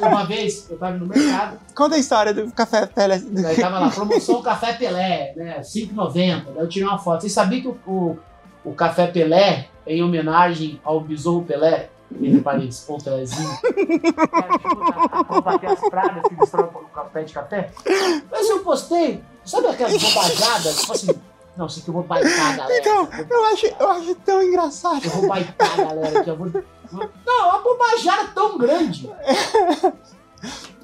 uma 0.00 0.24
vez 0.26 0.66
eu 0.70 0.78
tava 0.78 0.96
no 0.96 1.06
mercado, 1.06 1.58
Conta 1.74 1.96
a 1.96 1.98
história 1.98 2.32
do 2.32 2.50
café 2.52 2.86
Pelé. 2.86 3.20
aí 3.46 3.56
tava 3.56 3.78
lá, 3.80 3.90
promoção 3.90 4.42
Café 4.42 4.74
Pelé, 4.74 5.32
né? 5.36 5.60
5,90. 5.60 6.12
Daí 6.12 6.42
eu 6.58 6.68
tirei 6.68 6.86
uma 6.88 6.98
foto. 6.98 7.22
Vocês 7.22 7.32
sabiam 7.32 7.62
que 7.62 7.68
o, 7.68 7.78
o, 7.86 8.18
o 8.64 8.74
Café 8.74 9.06
Pelé 9.08 9.40
é 9.40 9.68
em 9.86 10.02
homenagem 10.02 10.80
ao 10.84 11.00
Besouro 11.00 11.44
Pelé? 11.44 11.90
Entre 12.20 12.42
parênteses, 12.42 12.84
ou 12.88 12.98
Pelézinho. 12.98 13.48
Cara, 14.30 14.58
tipo, 14.58 15.24
pra 15.24 15.40
bater 15.40 15.70
as 15.70 15.80
pragas 15.80 16.22
que 16.28 16.34
destrói 16.34 16.64
o 16.66 16.88
café 16.94 17.22
de 17.22 17.32
café. 17.32 17.70
Mas 18.30 18.50
eu 18.50 18.60
postei, 18.60 19.24
sabe 19.44 19.68
aquelas 19.68 19.96
bobajadas? 19.96 20.80
Tipo 20.80 20.92
assim, 20.92 21.12
não, 21.56 21.66
isso 21.66 21.80
aqui 21.80 21.88
eu 21.88 21.94
vou 21.94 22.02
baitar 22.02 22.52
a 22.52 22.56
galera. 22.56 22.78
Então, 22.78 23.08
eu 23.30 23.44
acho, 23.46 23.66
eu 23.66 23.90
acho 23.90 24.14
tão 24.16 24.42
engraçado. 24.42 25.04
Eu 25.04 25.10
vou 25.10 25.28
baitar 25.28 25.72
a 25.72 25.84
galera 25.84 26.20
aqui, 26.20 26.30
eu 26.30 26.36
vou 26.36 26.50
Não, 27.26 27.48
uma 27.48 27.62
bobajada 27.62 28.28
tão 28.34 28.58
grande. 28.58 29.10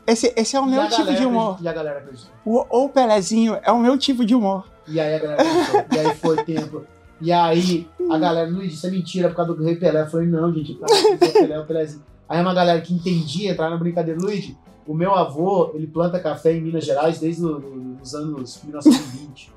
Esse, 0.06 0.32
esse 0.34 0.56
é 0.56 0.60
o 0.60 0.64
meu 0.64 0.84
tipo 0.88 0.98
galera 0.98 1.18
de 1.18 1.26
humor. 1.26 1.58
E 1.60 1.68
a 1.68 1.72
galera 1.72 1.98
acreditou. 1.98 2.30
O, 2.44 2.84
o 2.84 2.88
Pelezinho 2.88 3.58
é 3.62 3.70
o 3.70 3.78
meu 3.78 3.98
tipo 3.98 4.24
de 4.24 4.34
humor. 4.34 4.66
E 4.86 4.98
aí 4.98 5.14
a 5.14 5.18
galera 5.18 5.42
acreditou. 5.42 5.84
E 5.92 5.98
aí 5.98 6.16
foi 6.16 6.44
tempo. 6.44 6.86
E 7.20 7.32
aí 7.32 7.86
a 8.10 8.18
galera, 8.18 8.48
Luiz, 8.48 8.72
isso 8.74 8.86
é 8.86 8.90
mentira 8.90 9.28
por 9.28 9.36
causa 9.36 9.54
do 9.54 9.62
Rei 9.64 9.76
Pelé. 9.76 10.02
Eu 10.02 10.06
falei, 10.06 10.26
não, 10.28 10.52
gente, 10.52 10.72
o 10.72 11.18
Pelé 11.18 11.54
é 11.54 11.58
o 11.60 11.66
Pelézinho. 11.66 12.02
Aí 12.28 12.40
uma 12.40 12.54
galera 12.54 12.80
que 12.80 12.94
entendia 12.94 13.50
entrar 13.52 13.70
na 13.70 13.76
brincadeira, 13.76 14.20
Luiz, 14.20 14.54
o 14.86 14.94
meu 14.94 15.14
avô, 15.14 15.70
ele 15.74 15.86
planta 15.86 16.18
café 16.20 16.52
em 16.54 16.60
Minas 16.62 16.84
Gerais 16.84 17.18
desde 17.20 17.44
os 17.44 18.14
anos 18.14 18.60
1920. 18.64 19.50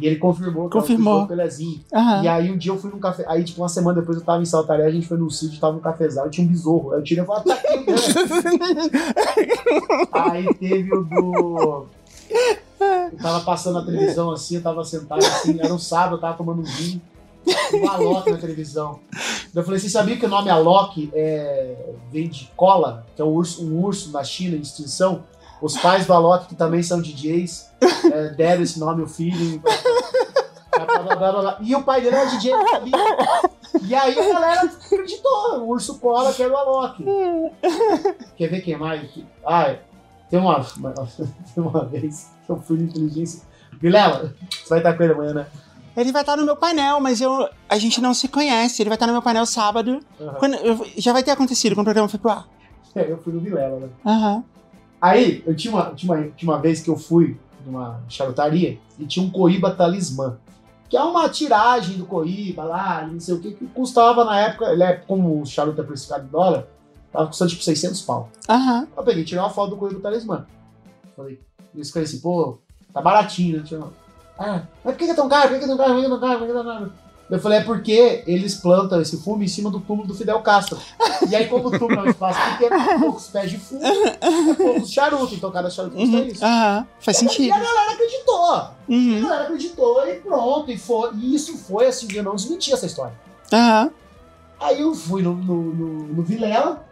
E 0.00 0.06
ele 0.06 0.16
confirmou 0.16 0.68
que 0.68 0.78
Confirmou. 0.78 1.20
é 1.20 1.24
o 1.24 1.26
Pelézinho. 1.26 1.80
Aham. 1.92 2.22
E 2.22 2.28
aí 2.28 2.52
um 2.52 2.58
dia 2.58 2.70
eu 2.70 2.76
fui 2.78 2.90
num 2.90 3.00
café. 3.00 3.24
Aí, 3.26 3.42
tipo, 3.42 3.60
uma 3.62 3.68
semana 3.68 4.00
depois 4.00 4.18
eu 4.18 4.24
tava 4.24 4.40
em 4.40 4.44
Saltaré, 4.44 4.84
a 4.84 4.90
gente 4.90 5.08
foi 5.08 5.16
num 5.18 5.30
sítio, 5.30 5.58
tava 5.58 5.72
num 5.74 5.80
cafezal, 5.80 6.26
e 6.26 6.30
tinha 6.30 6.46
um 6.46 6.50
besouro. 6.50 6.92
Aí 6.92 7.00
eu 7.00 7.02
tirei 7.04 7.24
e 7.24 7.26
falei, 7.26 7.42
tá 7.44 7.54
aqui, 7.54 7.90
né? 7.90 7.96
Aí 10.12 10.54
teve 10.54 10.94
o 10.94 11.02
do. 11.02 11.86
Eu 13.10 13.18
tava 13.18 13.40
passando 13.40 13.74
na 13.74 13.84
televisão 13.84 14.30
assim, 14.30 14.56
eu 14.56 14.62
tava 14.62 14.84
sentado 14.84 15.24
assim, 15.24 15.58
era 15.60 15.72
um 15.72 15.78
sábado, 15.78 16.16
eu 16.16 16.20
tava 16.20 16.36
tomando 16.36 16.60
um 16.60 16.64
vinho, 16.64 17.00
um 17.74 17.90
Alok 17.90 18.30
na 18.30 18.38
televisão. 18.38 19.00
Eu 19.54 19.64
falei, 19.64 19.80
você 19.80 19.88
sabia 19.88 20.16
que 20.16 20.26
o 20.26 20.28
nome 20.28 20.50
Alok 20.50 21.10
é... 21.14 21.76
vem 22.12 22.28
de 22.28 22.50
cola, 22.56 23.06
que 23.16 23.22
é 23.22 23.24
um 23.24 23.28
urso, 23.28 23.64
um 23.64 23.82
urso 23.82 24.12
na 24.12 24.22
China 24.22 24.56
em 24.56 24.60
extinção? 24.60 25.24
Os 25.60 25.76
pais 25.76 26.06
do 26.06 26.12
Alok, 26.12 26.46
que 26.46 26.54
também 26.54 26.82
são 26.82 27.02
DJs, 27.02 27.68
é, 28.12 28.28
deram 28.30 28.62
esse 28.62 28.78
nome 28.78 29.02
ao 29.02 29.08
filho. 29.08 29.60
blá, 30.70 31.16
blá, 31.16 31.32
blá. 31.32 31.58
E 31.60 31.74
o 31.74 31.82
pai 31.82 32.00
dele 32.00 32.14
era 32.14 32.30
DJ, 32.30 32.52
não 32.52 32.68
sabia. 32.68 32.92
E 33.82 33.94
aí 33.94 34.18
a 34.18 34.32
galera 34.32 34.62
acreditou, 34.62 35.60
o 35.60 35.68
urso 35.68 35.98
cola 35.98 36.32
que 36.32 36.42
era 36.42 36.52
o 36.52 36.56
Alok. 36.56 37.04
Quer 38.36 38.48
ver 38.48 38.60
quem 38.60 38.76
mais? 38.76 39.08
Ah, 39.44 39.74
tem 40.30 40.38
uma, 40.38 40.60
tem 41.54 41.62
uma 41.64 41.84
vez 41.84 42.30
que 42.44 42.50
eu 42.50 42.60
fui 42.60 42.78
de 42.78 42.84
inteligência. 42.84 43.42
Vilela, 43.80 44.34
você 44.50 44.68
vai 44.70 44.78
estar 44.78 44.94
com 44.94 45.02
ele 45.02 45.12
amanhã, 45.12 45.34
né? 45.34 45.46
Ele 45.96 46.12
vai 46.12 46.22
estar 46.22 46.36
no 46.36 46.44
meu 46.44 46.56
painel, 46.56 47.00
mas 47.00 47.20
eu, 47.20 47.48
a 47.68 47.76
gente 47.78 48.00
não 48.00 48.14
se 48.14 48.28
conhece. 48.28 48.80
Ele 48.82 48.88
vai 48.88 48.96
estar 48.96 49.06
no 49.06 49.12
meu 49.12 49.22
painel 49.22 49.44
sábado. 49.46 50.00
Aham. 50.20 50.34
Quando, 50.38 50.54
eu- 50.56 50.86
já 50.96 51.12
vai 51.12 51.22
ter 51.22 51.32
acontecido 51.32 51.74
quando 51.74 51.82
o 51.82 51.90
programa 51.90 52.08
foi 52.08 52.18
pro 52.20 52.30
ar. 52.30 52.48
É, 52.94 53.10
eu 53.10 53.18
fui 53.18 53.32
no 53.32 53.40
Vilela, 53.40 53.80
né? 53.80 53.88
Aham. 54.06 54.44
Aí, 55.00 55.42
eu 55.46 55.54
tinha 55.54 55.72
uma, 55.74 55.90
tinha, 55.94 56.12
uma, 56.12 56.28
tinha 56.30 56.50
uma 56.52 56.60
vez 56.60 56.80
que 56.80 56.90
eu 56.90 56.96
fui 56.96 57.38
numa 57.66 58.00
charutaria 58.08 58.78
e 58.98 59.06
tinha 59.06 59.24
um 59.24 59.30
Coíba 59.30 59.72
Talismã. 59.72 60.36
Que 60.88 60.96
é 60.96 61.02
uma 61.02 61.28
tiragem 61.28 61.98
do 61.98 62.06
Coíba 62.06 62.64
lá, 62.64 63.06
não 63.06 63.20
sei 63.20 63.34
o 63.34 63.40
que, 63.40 63.52
que 63.52 63.66
custava 63.66 64.24
na 64.24 64.38
época, 64.40 64.72
ele 64.72 64.82
é 64.82 64.94
como 64.94 65.42
o 65.42 65.44
charuto 65.46 65.80
é 65.80 65.84
precificado 65.84 66.24
em 66.24 66.28
dólar, 66.28 66.66
tava 67.12 67.26
custando 67.26 67.50
tipo 67.50 67.62
600 67.62 68.02
pau. 68.02 68.28
Aham. 68.48 68.86
Eu 68.96 69.02
peguei, 69.02 69.24
tirei 69.24 69.42
uma 69.42 69.50
foto 69.50 69.70
do 69.70 69.76
Coelho 69.76 69.96
do 69.96 70.02
Talismã. 70.02 70.46
Falei, 71.16 71.40
eu 71.74 71.82
escrevi 71.82 72.06
assim, 72.06 72.20
pô, 72.20 72.58
tá 72.92 73.00
baratinho, 73.00 73.58
né? 73.62 73.64
Uma- 73.76 73.92
Ah, 74.38 74.62
mas 74.84 74.94
por 74.94 74.98
que 74.98 75.04
que 75.06 75.10
é 75.10 75.14
tão 75.14 75.28
caro? 75.28 75.48
Por 75.48 75.58
que 75.58 75.58
que 75.58 75.64
é 75.64 75.68
tão 75.68 75.76
caro? 75.76 75.92
Por 75.94 76.00
que 76.02 76.06
que 76.06 76.06
é 76.06 76.18
tão 76.18 76.20
caro? 76.20 76.38
Por 76.38 76.46
que 76.46 76.52
que 76.52 76.58
é 76.58 76.62
tão 76.62 76.72
caro? 76.72 76.92
Eu 77.30 77.38
falei, 77.40 77.58
é 77.58 77.62
porque 77.62 78.22
eles 78.26 78.54
plantam 78.54 79.02
esse 79.02 79.18
fumo 79.18 79.42
em 79.42 79.48
cima 79.48 79.70
do 79.70 79.80
túmulo 79.80 80.08
do 80.08 80.14
Fidel 80.14 80.40
Castro. 80.40 80.78
E 81.28 81.36
aí, 81.36 81.46
como 81.46 81.68
o 81.68 81.78
túmulo 81.78 82.00
é 82.00 82.04
um 82.04 82.08
espaço 82.08 82.38
pequeno, 82.52 82.86
tem 82.88 82.98
poucos 83.00 83.26
pés 83.28 83.50
de 83.50 83.58
fumo, 83.58 83.84
é 83.84 84.54
poucos 84.54 84.90
charutos, 84.90 85.34
então 85.34 85.50
cada 85.50 85.68
charuto 85.68 85.94
custa 85.96 86.16
Uhum. 86.16 86.24
isso. 86.24 86.42
Aham. 86.42 86.86
Faz 87.00 87.16
E 87.18 87.20
sentido. 87.20 87.52
a 87.52 87.58
galera 87.58 87.92
acreditou. 87.92 88.44
A 88.46 88.72
Uhum. 88.88 89.22
galera 89.22 89.42
acreditou 89.44 90.08
e 90.08 90.14
pronto. 90.20 90.70
E, 90.70 90.78
foi, 90.78 91.10
e 91.16 91.34
isso 91.34 91.58
foi 91.58 91.86
assim, 91.88 92.08
eu 92.14 92.22
não 92.22 92.34
desmenti 92.34 92.72
essa 92.72 92.86
história. 92.86 93.12
Aham. 93.52 93.90
Aí 94.58 94.80
eu 94.80 94.94
fui 94.94 95.20
no, 95.22 95.34
no, 95.34 95.62
no, 95.74 95.88
no 96.14 96.22
Vilela. 96.22 96.87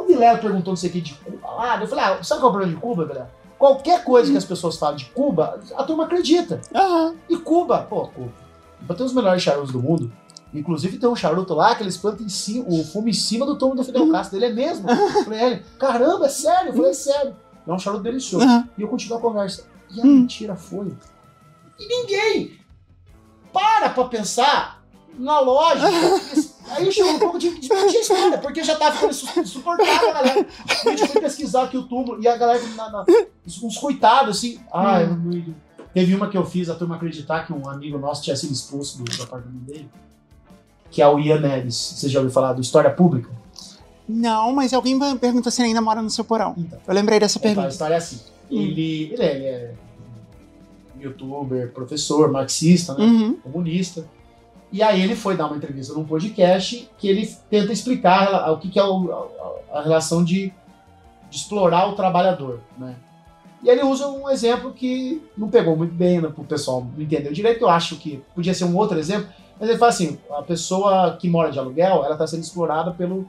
O 0.00 0.06
Vilela 0.06 0.38
perguntou 0.38 0.72
não 0.72 0.76
sei 0.76 0.90
o 0.90 0.92
que 0.92 1.00
de 1.00 1.14
Cuba 1.14 1.50
lá. 1.50 1.80
Eu 1.80 1.86
falei, 1.86 2.04
ah, 2.04 2.22
sabe 2.22 2.40
qual 2.40 2.48
é 2.52 2.54
o 2.54 2.56
problema 2.58 2.74
de 2.74 2.80
Cuba, 2.80 3.04
Vilela? 3.04 3.30
Qualquer 3.58 4.02
coisa 4.04 4.30
que 4.32 4.38
as 4.38 4.44
pessoas 4.44 4.76
falam 4.78 4.96
de 4.96 5.04
Cuba, 5.06 5.60
a 5.76 5.84
turma 5.84 6.04
acredita. 6.04 6.60
Aham. 6.74 7.14
E 7.28 7.36
Cuba, 7.36 7.82
pô, 7.82 8.08
Cuba. 8.08 8.32
Tem 8.96 9.04
os 9.06 9.12
melhores 9.12 9.42
charutos 9.42 9.70
do 9.72 9.80
mundo. 9.80 10.10
Inclusive 10.52 10.98
tem 10.98 11.08
um 11.08 11.14
charuto 11.14 11.54
lá 11.54 11.74
que 11.74 11.82
eles 11.82 11.96
plantam 11.96 12.24
em 12.26 12.28
cima, 12.28 12.64
o 12.66 12.82
fumo 12.84 13.08
em 13.08 13.12
cima 13.12 13.44
do 13.46 13.56
túmulo 13.56 13.76
do 13.78 13.84
Fidel 13.84 14.10
Castro. 14.10 14.36
Ele 14.38 14.46
é 14.46 14.52
mesmo. 14.52 14.88
Eu 14.90 15.24
falei, 15.24 15.40
ele, 15.42 15.62
caramba, 15.78 16.26
é 16.26 16.28
sério? 16.28 16.70
Eu 16.70 16.74
falei, 16.74 16.90
é 16.90 16.94
sério. 16.94 17.36
É 17.66 17.72
um 17.72 17.78
charuto 17.78 18.02
delicioso. 18.02 18.44
Aham. 18.46 18.68
E 18.76 18.82
eu 18.82 18.88
continuo 18.88 19.18
a 19.18 19.20
conversa. 19.20 19.64
E 19.94 20.00
a 20.00 20.04
Hum. 20.04 20.20
mentira 20.20 20.56
foi. 20.56 20.92
E 21.78 21.86
ninguém 21.86 22.58
para 23.52 23.90
pra 23.90 24.04
pensar 24.04 24.82
na 25.18 25.38
lógica. 25.40 25.86
Aí 26.70 26.90
chegou 26.92 27.12
um 27.12 27.18
pouco 27.18 27.38
de 27.38 27.50
desmentir 27.58 27.96
a 27.96 28.00
história, 28.00 28.38
porque 28.38 28.62
já 28.64 28.76
tava 28.76 28.92
ficando 28.94 29.10
insu- 29.10 29.40
insuportável 29.40 30.10
a 30.10 30.12
galera. 30.12 30.46
A 30.86 30.90
gente 30.96 31.06
foi 31.08 31.20
pesquisar 31.20 31.64
aqui 31.64 31.76
o 31.76 31.82
túmulo 31.82 32.22
e 32.22 32.28
a 32.28 32.36
galera, 32.36 32.62
na, 32.76 32.90
na- 32.90 33.04
uns 33.62 33.76
coitados 33.78 34.38
assim. 34.38 34.58
Ai, 34.72 35.06
Hum. 35.06 35.16
não- 35.46 35.70
Teve 35.92 36.14
uma 36.14 36.28
que 36.28 36.36
eu 36.38 36.46
fiz 36.46 36.68
a 36.70 36.74
turma 36.76 36.94
acreditar 36.94 37.44
que 37.44 37.52
um 37.52 37.68
amigo 37.68 37.98
nosso 37.98 38.22
tinha 38.22 38.36
sido 38.36 38.52
expulso 38.52 38.98
do, 38.98 39.04
do 39.04 39.22
apartamento 39.24 39.64
dele, 39.64 39.90
que 40.88 41.02
é 41.02 41.08
o 41.08 41.18
Ian 41.18 41.40
Neves. 41.40 41.74
Você 41.74 42.08
já 42.08 42.20
ouviu 42.20 42.32
falar 42.32 42.52
do 42.52 42.60
História 42.60 42.90
Pública? 42.90 43.28
Não, 44.08 44.52
mas 44.52 44.72
alguém 44.72 44.96
perguntou 45.18 45.50
se 45.50 45.60
ele 45.60 45.68
ainda 45.70 45.80
mora 45.80 46.00
no 46.00 46.08
seu 46.08 46.22
porão. 46.24 46.54
Então. 46.56 46.78
Eu 46.86 46.94
lembrei 46.94 47.18
dessa 47.18 47.38
Então, 47.38 47.50
a 47.50 47.54
pergunta. 47.54 47.72
história 47.72 47.94
é 47.94 47.98
assim. 47.98 48.20
Ele, 48.48 49.10
ele, 49.12 49.22
é, 49.22 49.34
ele 49.36 49.44
é 49.46 49.74
youtuber, 51.00 51.72
professor, 51.72 52.30
marxista, 52.30 52.94
né? 52.94 53.04
Uhum. 53.04 53.32
comunista. 53.42 54.04
E 54.72 54.82
aí 54.82 55.02
ele 55.02 55.16
foi 55.16 55.36
dar 55.36 55.46
uma 55.46 55.56
entrevista 55.56 55.92
num 55.94 56.04
podcast 56.04 56.88
que 56.96 57.08
ele 57.08 57.26
tenta 57.48 57.72
explicar 57.72 58.50
o 58.52 58.58
que, 58.58 58.78
é 58.78 58.82
a 59.72 59.82
relação 59.82 60.22
de, 60.24 60.52
de 61.28 61.36
explorar 61.36 61.88
o 61.88 61.94
trabalhador, 61.94 62.60
né? 62.78 62.94
E 63.62 63.68
ele 63.68 63.82
usa 63.82 64.08
um 64.08 64.30
exemplo 64.30 64.72
que 64.72 65.22
não 65.36 65.48
pegou 65.48 65.76
muito 65.76 65.94
bem, 65.94 66.20
né, 66.20 66.28
pro 66.28 66.44
pessoal 66.44 66.86
não 66.96 67.02
entendeu 67.02 67.32
direito. 67.32 67.62
Eu 67.62 67.68
acho 67.68 67.96
que 67.96 68.22
podia 68.34 68.54
ser 68.54 68.64
um 68.64 68.76
outro 68.76 68.98
exemplo, 68.98 69.28
mas 69.58 69.68
ele 69.68 69.78
fala 69.78 69.90
assim: 69.90 70.18
a 70.30 70.42
pessoa 70.42 71.16
que 71.20 71.28
mora 71.28 71.50
de 71.50 71.58
aluguel, 71.58 72.04
ela 72.04 72.12
está 72.12 72.26
sendo 72.26 72.42
explorada 72.42 72.92
pelo, 72.92 73.28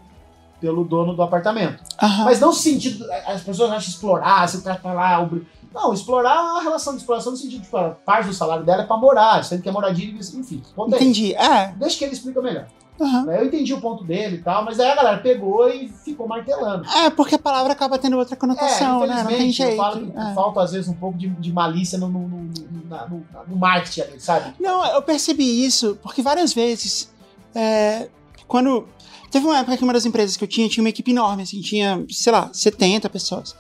pelo 0.61 0.85
dono 0.85 1.13
do 1.15 1.21
apartamento. 1.23 1.83
Aham. 2.01 2.23
Mas 2.25 2.39
não 2.39 2.49
no 2.49 2.53
sentido, 2.53 3.05
as 3.25 3.41
pessoas 3.41 3.71
acham 3.71 3.89
explorar, 3.89 4.47
se 4.47 4.57
o 4.57 4.61
cara 4.61 4.79
tá 4.81 4.93
lá. 4.93 5.19
obri- 5.19 5.45
Não, 5.73 5.93
explorar 5.93 6.35
é 6.35 6.39
uma 6.51 6.61
relação 6.61 6.93
de 6.93 6.99
exploração 6.99 7.31
no 7.31 7.37
sentido 7.37 7.59
de 7.59 7.65
tipo, 7.65 7.77
a 7.77 7.89
parte 7.91 8.27
do 8.27 8.33
salário 8.33 8.63
dela 8.63 8.83
é 8.83 8.85
pra 8.85 8.95
morar, 8.97 9.43
sendo 9.43 9.61
que 9.63 9.69
é 9.69 9.71
moradia, 9.71 10.05
enfim. 10.09 10.61
ponto 10.75 10.93
é. 10.93 10.97
Entendi. 10.97 11.33
É. 11.33 11.73
Deixa 11.77 11.97
que 11.97 12.03
ele 12.05 12.13
explica 12.13 12.41
melhor. 12.41 12.67
Aham. 12.99 13.31
Eu 13.31 13.45
entendi 13.45 13.73
o 13.73 13.81
ponto 13.81 14.03
dele 14.03 14.35
e 14.35 14.41
tal, 14.43 14.63
mas 14.63 14.79
aí 14.79 14.91
a 14.91 14.95
galera 14.95 15.17
pegou 15.17 15.67
e 15.67 15.87
ficou 15.87 16.27
martelando. 16.27 16.85
É, 16.87 17.09
porque 17.09 17.33
a 17.33 17.39
palavra 17.39 17.73
acaba 17.73 17.97
tendo 17.97 18.15
outra 18.17 18.35
conotação, 18.35 19.03
é, 19.05 19.07
né? 19.07 19.15
Não 19.23 19.25
tem 19.25 19.49
infelizmente, 19.49 19.61
eu 19.61 19.67
jeito. 19.69 19.77
falo 19.81 20.11
que 20.11 20.17
É. 20.19 20.33
falta 20.35 20.61
às 20.61 20.71
vezes 20.73 20.87
um 20.87 20.93
pouco 20.93 21.17
de, 21.17 21.27
de 21.29 21.51
malícia 21.51 21.97
no, 21.97 22.07
no, 22.09 22.19
no, 22.27 22.37
no- 22.43 23.25
no- 23.47 23.55
marketing 23.57 24.19
sabe? 24.19 24.53
Não, 24.59 24.85
eu 24.85 25.01
percebi 25.01 25.65
isso 25.65 25.97
porque 26.03 26.21
várias 26.21 26.53
vezes, 26.53 27.11
é, 27.55 28.07
quando. 28.47 28.87
Teve 29.31 29.45
uma 29.45 29.57
época 29.59 29.77
que 29.77 29.83
uma 29.83 29.93
das 29.93 30.05
empresas 30.05 30.35
que 30.35 30.43
eu 30.43 30.47
tinha 30.47 30.67
tinha 30.67 30.83
uma 30.83 30.89
equipe 30.89 31.11
enorme, 31.11 31.43
assim, 31.43 31.61
tinha, 31.61 32.03
sei 32.09 32.31
lá, 32.33 32.49
70 32.51 33.09
pessoas. 33.09 33.55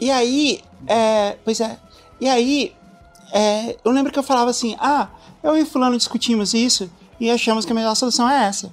E 0.00 0.10
aí, 0.10 0.60
é, 0.86 1.36
pois 1.44 1.60
é, 1.60 1.76
e 2.20 2.28
aí, 2.28 2.72
é, 3.32 3.76
eu 3.84 3.90
lembro 3.90 4.12
que 4.12 4.18
eu 4.18 4.22
falava 4.22 4.50
assim: 4.50 4.76
ah, 4.78 5.08
eu 5.42 5.56
e 5.56 5.64
Fulano 5.64 5.96
discutimos 5.96 6.54
isso 6.54 6.90
e 7.18 7.28
achamos 7.30 7.64
que 7.64 7.72
a 7.72 7.74
melhor 7.74 7.94
solução 7.96 8.28
é 8.30 8.44
essa. 8.44 8.72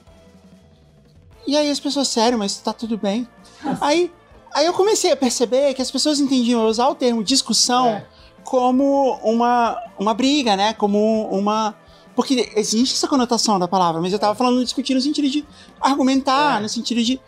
E 1.47 1.55
aí 1.57 1.69
as 1.69 1.79
pessoas, 1.79 2.07
sério, 2.07 2.37
mas 2.37 2.57
tá 2.57 2.73
tudo 2.73 2.97
bem. 2.97 3.27
Aí, 3.81 4.11
aí 4.53 4.65
eu 4.67 4.73
comecei 4.73 5.11
a 5.11 5.15
perceber 5.17 5.73
que 5.73 5.81
as 5.81 5.89
pessoas 5.89 6.19
entendiam 6.19 6.61
eu 6.61 6.67
usar 6.67 6.87
o 6.87 6.93
termo 6.95 7.23
discussão 7.23 7.87
É. 7.87 8.05
como 8.43 9.17
uma, 9.23 9.75
uma 9.97 10.13
briga, 10.13 10.55
né? 10.55 10.73
Como 10.73 11.27
uma. 11.29 11.75
Porque 12.15 12.51
existe 12.55 12.93
essa 12.95 13.07
conotação 13.07 13.59
da 13.59 13.67
palavra, 13.67 14.01
mas 14.01 14.13
eu 14.13 14.19
tava 14.19 14.33
falando 14.35 14.57
de 14.59 14.63
discutir 14.65 14.93
no 14.93 15.01
sentido 15.01 15.29
de 15.29 15.45
argumentar, 15.81 16.59
É. 16.59 16.61
no 16.61 16.69
sentido 16.69 17.03
de. 17.03 17.19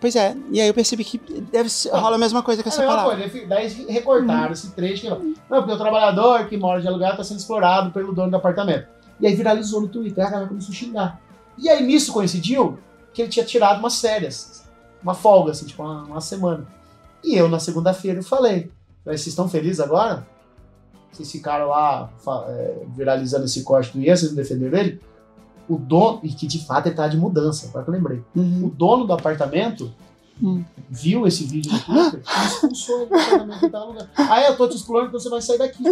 Pois 0.00 0.16
é, 0.16 0.36
e 0.50 0.60
aí 0.60 0.66
eu 0.66 0.74
percebi 0.74 1.04
que 1.04 1.18
deve 1.52 1.68
ser, 1.68 1.90
rola 1.90 2.16
a 2.16 2.18
mesma 2.18 2.42
coisa 2.42 2.60
com 2.62 2.68
É 2.68 2.72
essa 2.72 2.80
mesma 2.80 2.96
palavra. 2.96 3.28
coisa, 3.30 3.46
daí 3.46 3.68
recortaram 3.88 4.52
esse 4.52 4.70
trecho 4.72 5.02
que 5.02 5.08
não, 5.10 5.34
porque 5.48 5.70
o 5.72 5.76
trabalhador 5.78 6.48
que 6.48 6.56
mora 6.56 6.80
de 6.80 6.88
aluguel 6.88 7.10
está 7.12 7.22
sendo 7.22 7.38
explorado 7.38 7.92
pelo 7.92 8.12
dono 8.12 8.30
do 8.30 8.36
apartamento. 8.36 8.88
E 9.20 9.26
aí 9.28 9.34
viralizou 9.36 9.80
no 9.82 9.86
Twitter, 9.88 10.26
a 10.26 10.30
galera 10.30 10.48
começou 10.48 10.72
a 10.72 10.74
xingar. 10.74 11.20
E 11.56 11.68
aí 11.68 11.84
nisso 11.86 12.12
coincidiu 12.12 12.78
que 13.14 13.22
ele 13.22 13.28
tinha 13.30 13.44
tirado 13.44 13.78
umas 13.78 14.00
férias, 14.00 14.64
uma 15.00 15.14
folga, 15.14 15.52
assim, 15.52 15.66
tipo 15.66 15.82
uma, 15.84 16.02
uma 16.02 16.20
semana. 16.20 16.66
E 17.22 17.36
eu 17.36 17.48
na 17.48 17.60
segunda-feira 17.60 18.20
falei, 18.24 18.72
vocês 19.04 19.28
estão 19.28 19.48
felizes 19.48 19.78
agora? 19.78 20.26
Vocês 21.12 21.30
ficaram 21.30 21.68
lá 21.68 22.10
é, 22.48 22.84
viralizando 22.96 23.44
esse 23.44 23.62
corte 23.62 23.96
do 23.96 24.02
Ian, 24.02 24.16
vocês 24.16 24.30
não 24.30 24.36
defenderam 24.36 24.78
ele? 24.78 25.00
O 25.68 25.76
dono, 25.76 26.20
e 26.22 26.30
que 26.30 26.46
de 26.46 26.64
fato 26.64 26.86
ele 26.86 26.94
tá 26.94 27.06
de 27.06 27.16
mudança, 27.16 27.68
agora 27.68 27.84
que 27.84 27.90
eu 27.90 27.94
lembrei. 27.94 28.22
Uhum. 28.34 28.66
O 28.66 28.70
dono 28.70 29.04
do 29.06 29.12
apartamento 29.12 29.92
Hum. 30.42 30.64
viu 30.88 31.26
esse 31.26 31.44
vídeo 31.44 31.70
no 31.70 31.78
Twitter 31.78 32.22
e 32.24 32.46
expulsou 32.48 33.02
ele 33.02 33.06
do 33.06 33.14
apartamento 33.14 33.58
que 33.58 33.64
ele 33.66 33.72
tava 33.72 33.84
alugando. 33.84 34.08
Aí 34.16 34.46
eu 34.46 34.56
tô 34.56 34.68
te 34.68 34.76
explorando, 34.76 35.08
então 35.08 35.20
você 35.20 35.28
vai 35.28 35.42
sair 35.42 35.58
daqui. 35.58 35.84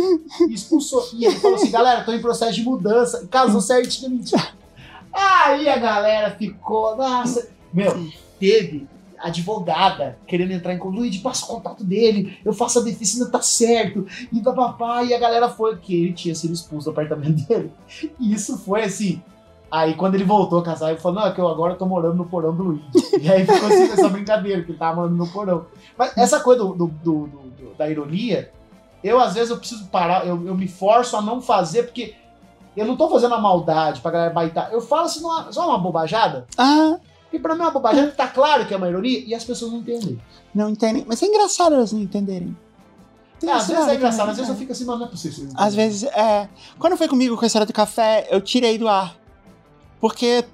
E 0.49 0.55
expulsou. 0.55 1.09
E 1.13 1.25
ele 1.25 1.39
falou 1.39 1.57
assim, 1.57 1.71
galera, 1.71 2.03
tô 2.03 2.13
em 2.13 2.21
processo 2.21 2.55
de 2.55 2.63
mudança. 2.63 3.29
Casou 3.31 3.61
certinho, 3.61 4.11
mentira. 4.11 4.49
Aí 5.13 5.69
a 5.69 5.79
galera 5.79 6.31
ficou, 6.33 6.97
nossa. 6.97 7.49
Meu, 7.73 8.11
teve 8.41 8.89
advogada 9.23 10.19
querendo 10.27 10.53
entrar 10.53 10.73
em 10.75 10.79
contato. 10.79 10.99
Luigi, 10.99 11.19
passa 11.21 11.45
o 11.45 11.49
contato 11.49 11.85
dele, 11.85 12.39
eu 12.45 12.53
faço 12.53 12.79
a 12.79 12.83
defesa, 12.83 13.19
ainda 13.19 13.31
tá 13.31 13.41
certo. 13.43 14.07
E 14.33 14.41
papapá, 14.43 15.03
e 15.05 15.15
a 15.15 15.19
galera 15.19 15.49
foi 15.49 15.77
que 15.77 15.95
ele 16.05 16.13
tinha 16.13 16.35
sido 16.35 16.53
expulso 16.55 16.87
do 16.87 16.91
apartamento 16.93 17.43
dele. 17.49 17.73
E 18.19 18.33
isso 18.33 18.59
foi 18.59 18.83
assim. 18.85 19.23
Aí 19.71 19.95
quando 19.95 20.17
ele 20.17 20.25
voltou 20.25 20.59
a 20.59 20.63
casar, 20.65 20.91
ele 20.91 20.99
falou: 21.01 21.21
Não, 21.21 21.29
é 21.29 21.33
que 21.33 21.41
eu 21.41 21.47
agora 21.49 21.77
tô 21.77 21.87
morando 21.87 22.17
no 22.17 22.25
porão 22.27 22.55
do 22.55 22.63
Luigi. 22.65 22.85
E 23.21 23.31
aí 23.31 23.47
ficou 23.47 23.69
assim 23.69 23.85
essa 23.93 24.09
brincadeira, 24.11 24.63
que 24.63 24.73
ele 24.73 24.79
tava 24.79 24.97
morando 24.97 25.17
no 25.17 25.29
porão. 25.29 25.67
Mas 25.97 26.17
essa 26.19 26.41
coisa 26.41 26.65
do, 26.65 26.75
do- 26.75 26.87
do- 26.89 27.27
do- 27.27 27.75
da 27.79 27.89
ironia, 27.89 28.51
eu 29.05 29.21
às 29.21 29.35
vezes 29.35 29.51
eu 29.51 29.59
preciso 29.59 29.87
parar, 29.87 30.27
eu, 30.27 30.45
eu 30.47 30.57
me 30.57 30.67
forço 30.67 31.17
a 31.17 31.23
não 31.23 31.41
fazer, 31.41 31.85
porque 31.85 32.15
eu 32.77 32.85
não 32.85 32.97
tô 32.97 33.09
fazendo 33.09 33.35
a 33.35 33.41
maldade 33.41 34.01
pra 34.01 34.11
galera 34.11 34.35
baitar. 34.35 34.73
Eu 34.73 34.81
falo 34.81 35.03
assim, 35.03 35.21
não, 35.23 35.53
só 35.53 35.69
uma 35.69 35.79
bobajada. 35.79 36.47
Ah, 36.59 36.97
Porque 37.31 37.39
pra 37.39 37.55
mim 37.55 37.61
é 37.61 37.65
uma 37.65 37.71
bobajada, 37.71 38.11
tá 38.11 38.27
claro 38.27 38.67
que 38.67 38.75
é 38.75 38.77
uma 38.77 38.89
ironia, 38.89 39.21
e 39.25 39.33
as 39.33 39.45
pessoas 39.45 39.71
não 39.71 39.79
entendem. 39.79 40.21
não 40.53 40.69
entendem. 40.69 41.05
Mas 41.07 41.23
é 41.23 41.27
engraçado 41.27 41.77
elas 41.77 41.93
não 41.93 42.01
entenderem. 42.01 42.57
É, 43.43 43.53
às 43.53 43.69
vezes 43.69 43.87
é 43.89 43.95
engraçado, 43.95 44.31
às 44.31 44.37
vezes 44.37 44.51
eu 44.51 44.57
fico 44.57 44.73
assim, 44.73 44.85
mas 44.85 44.99
não 44.99 45.07
é 45.07 45.09
possível. 45.09 45.49
Às 45.55 45.75
vezes, 45.75 46.03
é. 46.03 46.49
Quando 46.79 46.97
foi 46.97 47.07
comigo 47.07 47.37
com 47.37 47.45
a 47.45 47.47
história 47.47 47.65
do 47.65 47.73
café, 47.73 48.27
eu 48.31 48.41
tirei 48.41 48.77
do 48.77 48.89
ar. 48.89 49.17
Porque 50.01 50.45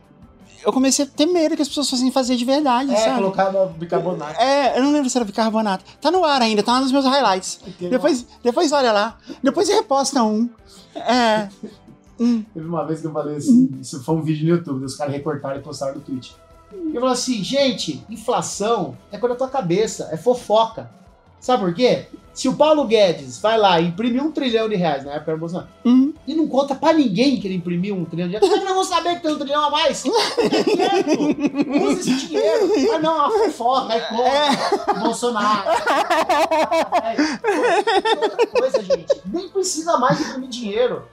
eu 0.64 0.72
comecei 0.72 1.04
a 1.04 1.08
ter 1.08 1.24
medo 1.26 1.56
que 1.56 1.62
as 1.62 1.68
pessoas 1.68 1.88
fossem 1.88 2.12
fazer 2.12 2.36
de 2.36 2.44
verdade, 2.44 2.92
É, 2.92 2.96
sabe? 2.96 3.16
colocar 3.22 3.50
no 3.50 3.68
bicarbonato. 3.70 4.38
É, 4.38 4.78
eu 4.78 4.82
não 4.82 4.92
lembro 4.92 5.08
se 5.08 5.16
era 5.16 5.24
bicarbonato. 5.24 5.84
Tá 6.00 6.10
no 6.10 6.24
ar 6.24 6.42
ainda, 6.42 6.62
tá 6.62 6.78
nos 6.78 6.92
meus 6.92 7.04
highlights. 7.06 7.58
Depois, 7.80 8.26
depois 8.42 8.70
olha 8.70 8.92
lá. 8.92 9.16
Depois 9.42 9.68
reposta 9.68 10.22
um. 10.22 10.48
É. 10.94 11.48
Hum. 12.20 12.44
Teve 12.52 12.66
uma 12.66 12.84
vez 12.86 13.00
que 13.00 13.06
eu 13.06 13.12
falei 13.12 13.36
assim, 13.36 13.70
isso 13.80 14.02
foi 14.04 14.14
um 14.14 14.22
vídeo 14.22 14.44
no 14.48 14.56
YouTube, 14.56 14.84
os 14.84 14.94
caras 14.96 15.12
recortaram 15.14 15.56
e 15.56 15.62
postaram 15.62 15.94
no 15.96 16.00
Twitch. 16.02 16.32
E 16.92 16.94
eu 16.94 17.00
falei 17.00 17.12
assim, 17.14 17.42
gente, 17.44 18.04
inflação 18.08 18.96
é 19.12 19.18
coisa 19.18 19.34
da 19.34 19.38
tua 19.38 19.48
cabeça, 19.48 20.08
é 20.12 20.16
fofoca. 20.16 20.90
Sabe 21.40 21.64
por 21.64 21.74
quê? 21.74 22.06
Se 22.32 22.48
o 22.48 22.54
Paulo 22.54 22.84
Guedes 22.86 23.38
vai 23.38 23.56
lá 23.56 23.80
e 23.80 23.86
imprime 23.88 24.20
um 24.20 24.30
trilhão 24.30 24.68
de 24.68 24.74
reais 24.76 25.04
na 25.04 25.12
época 25.12 25.32
do 25.32 25.38
Bolsonaro, 25.38 25.68
Hum. 25.86 26.12
e 26.26 26.34
não 26.34 26.46
conta 26.48 26.74
pra 26.74 26.92
ninguém 26.92 27.40
que 27.40 27.46
ele 27.46 27.54
imprimiu 27.54 27.94
um 27.94 28.04
trilhão 28.04 28.28
de 28.28 28.32
reais, 28.32 28.40
como 28.46 28.54
é 28.56 28.58
que 28.58 28.64
nós 28.64 28.74
vamos 28.74 28.88
saber 28.88 29.14
que 29.16 29.22
tem 29.22 29.32
um 29.32 29.38
trilhão 29.38 29.64
a 29.64 29.70
mais? 29.70 30.04
É 31.76 31.82
usa 31.82 32.00
esse 32.00 32.26
dinheiro. 32.26 32.70
Ah 32.94 32.98
não, 32.98 33.12
é 33.16 33.26
uma 33.26 33.30
fofoca, 33.38 33.94
é 33.94 34.00
contra 34.00 34.94
Bolsonaro. 35.00 35.68
É, 37.02 38.16
outra 38.22 38.46
coisa, 38.48 38.82
gente, 38.82 39.20
nem 39.26 39.48
precisa 39.48 39.96
mais 39.98 40.20
imprimir 40.20 40.48
dinheiro. 40.48 41.04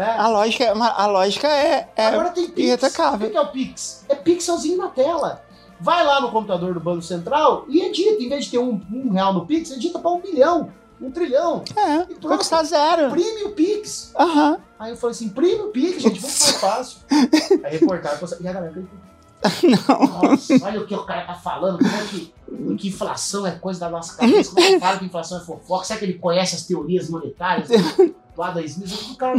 Né? 0.00 0.16
A 0.16 0.28
lógica, 0.28 0.72
a 0.72 1.06
lógica 1.06 1.46
é. 1.46 1.86
é 1.94 2.06
Agora 2.06 2.30
tem 2.30 2.48
Pix. 2.48 2.82
O 2.82 3.18
que 3.18 3.36
é 3.36 3.40
o 3.40 3.48
Pix? 3.48 4.04
É 4.08 4.14
pixelzinho 4.14 4.78
na 4.78 4.88
tela. 4.88 5.44
Vai 5.78 6.02
lá 6.02 6.22
no 6.22 6.30
computador 6.30 6.72
do 6.72 6.80
Banco 6.80 7.02
Central 7.02 7.66
e 7.68 7.82
edita. 7.82 8.22
Em 8.22 8.26
vez 8.26 8.46
de 8.46 8.52
ter 8.52 8.58
um, 8.58 8.80
um 8.90 9.10
real 9.10 9.34
no 9.34 9.44
Pix, 9.44 9.70
edita 9.70 9.98
pra 9.98 10.10
um 10.10 10.22
milhão, 10.22 10.72
um 10.98 11.10
trilhão. 11.10 11.62
é, 11.76 12.10
E 12.10 12.14
pronto. 12.14 12.38
custar 12.38 12.64
zero. 12.64 13.08
Imprime 13.08 13.44
o 13.44 13.50
Pix. 13.52 14.10
Aham. 14.18 14.58
Aí 14.78 14.90
eu 14.90 14.96
falei 14.96 15.12
assim, 15.12 15.26
imprime 15.26 15.60
o 15.60 15.68
Pix, 15.68 16.02
gente, 16.02 16.18
muito 16.18 16.22
mais 16.22 16.50
fácil. 16.52 16.98
Aí 17.62 17.76
reportaram, 17.76 18.18
e 18.40 18.48
a 18.48 18.52
galera. 18.54 18.72
Não. 19.62 20.06
Nossa, 20.22 20.54
olha 20.62 20.80
o 20.80 20.86
que 20.86 20.94
o 20.94 21.04
cara 21.04 21.26
tá 21.26 21.34
falando, 21.34 21.78
como 21.78 21.94
é 21.94 22.04
que, 22.06 22.32
que 22.76 22.88
inflação 22.88 23.46
é 23.46 23.52
coisa 23.52 23.80
da 23.80 23.90
nossa 23.90 24.16
cabeça, 24.16 24.50
como 24.54 24.66
é 24.66 24.72
que 24.72 24.80
fala 24.80 24.98
que 24.98 25.04
inflação 25.06 25.38
é 25.38 25.44
fofoca, 25.44 25.84
será 25.84 25.98
que 25.98 26.04
ele 26.04 26.18
conhece 26.18 26.56
as 26.56 26.66
teorias 26.66 27.08
monetárias 27.08 27.68
do 28.34 28.42
Adam 28.42 28.62
Smith? 28.64 28.92
O 29.12 29.16
cara, 29.16 29.36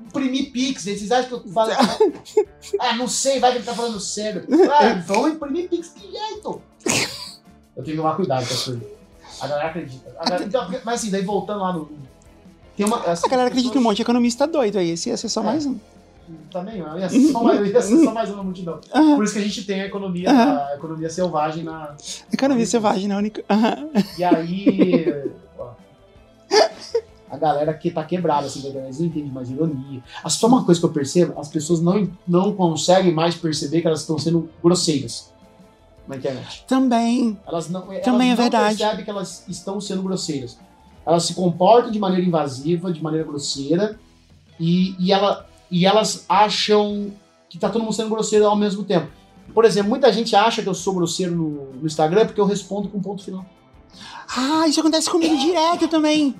imprimir 0.00 0.50
Pix, 0.52 0.86
eles 0.86 1.10
acham 1.10 1.40
que 1.40 1.48
eu 1.48 1.52
falo, 1.52 1.70
ah, 2.80 2.92
não 2.96 3.08
sei, 3.08 3.38
vai 3.40 3.52
que 3.52 3.58
ele 3.58 3.64
tá 3.64 3.74
falando 3.74 4.00
sério. 4.00 4.44
Ah, 4.70 5.02
vamos 5.06 5.32
imprimir 5.32 5.68
Pix, 5.68 5.88
que 5.90 6.10
jeito? 6.10 6.60
Eu 7.76 7.84
tenho 7.84 7.84
que 7.84 7.96
tomar 7.96 8.16
cuidado 8.16 8.46
com 8.46 8.54
as 8.54 8.62
coisas. 8.64 8.82
A 9.40 9.46
galera 9.48 9.68
acredita. 9.68 10.14
A 10.18 10.24
galera- 10.24 10.44
então, 10.44 10.68
mas 10.84 11.00
assim, 11.00 11.10
daí 11.10 11.22
voltando 11.22 11.60
lá 11.60 11.72
no... 11.72 11.90
Tem 12.76 12.84
uma, 12.86 12.98
A 12.98 13.28
galera 13.28 13.48
acredita 13.48 13.72
que 13.72 13.78
um 13.78 13.82
monte 13.82 13.96
de 13.96 14.02
economista 14.02 14.46
doido 14.46 14.78
aí. 14.78 14.90
Esse 14.90 15.08
ia 15.08 15.16
ser 15.16 15.28
só 15.28 15.40
É. 15.40 15.44
mais 15.44 15.66
um. 15.66 15.76
Também, 16.50 16.82
ó, 16.82 16.98
ia 16.98 17.08
ser 17.08 17.20
só 17.30 17.42
mais, 17.42 17.66
ia 17.68 17.80
ser 17.82 18.04
só 18.04 18.12
mais 18.12 18.28
uma 18.30 18.42
multidão. 18.42 18.80
Por 19.16 19.24
isso 19.24 19.32
que 19.32 19.38
a 19.38 19.42
gente 19.42 19.64
tem 19.64 19.80
a 19.82 19.86
economia, 19.86 20.28
a 20.30 20.74
economia 20.74 21.08
selvagem 21.08 21.62
na. 21.64 21.94
Economia 22.32 22.66
selvagem, 22.66 23.08
né? 23.08 23.16
Único. 23.16 23.40
Aham. 23.48 23.88
E 24.18 24.24
aí. 24.24 25.30
A 27.30 27.36
galera 27.36 27.74
que 27.74 27.90
tá 27.90 28.04
quebrada, 28.04 28.46
assim, 28.46 28.64
eles 28.66 28.98
não 28.98 29.06
entendem 29.06 29.30
mais 29.30 29.50
ironia. 29.50 30.02
Só 30.28 30.46
uma 30.46 30.64
coisa 30.64 30.80
que 30.80 30.86
eu 30.86 30.90
percebo, 30.92 31.38
as 31.40 31.48
pessoas 31.48 31.80
não, 31.80 32.08
não 32.26 32.52
conseguem 32.54 33.12
mais 33.12 33.34
perceber 33.34 33.80
que 33.80 33.86
elas 33.86 34.00
estão 34.00 34.18
sendo 34.18 34.48
grosseiras 34.62 35.32
na 36.06 36.16
internet. 36.16 36.64
Também. 36.68 37.36
Elas 37.46 37.68
não, 37.68 37.82
Também 37.82 37.98
elas 38.00 38.06
é 38.06 38.28
não 38.30 38.36
verdade. 38.36 38.76
percebem 38.78 39.04
que 39.04 39.10
elas 39.10 39.44
estão 39.48 39.80
sendo 39.80 40.02
grosseiras. 40.02 40.58
Elas 41.04 41.24
se 41.24 41.34
comportam 41.34 41.90
de 41.90 41.98
maneira 41.98 42.24
invasiva, 42.24 42.92
de 42.92 43.02
maneira 43.02 43.26
grosseira, 43.26 43.98
e, 44.58 44.94
e, 44.98 45.12
ela, 45.12 45.46
e 45.70 45.84
elas 45.86 46.24
acham 46.28 47.12
que 47.48 47.58
tá 47.58 47.68
todo 47.68 47.82
mundo 47.82 47.92
sendo 47.92 48.10
grosseiro 48.10 48.46
ao 48.46 48.56
mesmo 48.56 48.84
tempo. 48.84 49.08
Por 49.54 49.64
exemplo, 49.64 49.88
muita 49.88 50.12
gente 50.12 50.34
acha 50.34 50.62
que 50.62 50.68
eu 50.68 50.74
sou 50.74 50.94
grosseiro 50.94 51.34
no, 51.34 51.72
no 51.74 51.86
Instagram 51.86 52.26
porque 52.26 52.40
eu 52.40 52.46
respondo 52.46 52.88
com 52.88 53.00
ponto 53.00 53.22
final. 53.22 53.44
Ah, 54.36 54.66
isso 54.66 54.80
acontece 54.80 55.08
comigo 55.08 55.36
direto 55.36 55.88
também. 55.88 56.34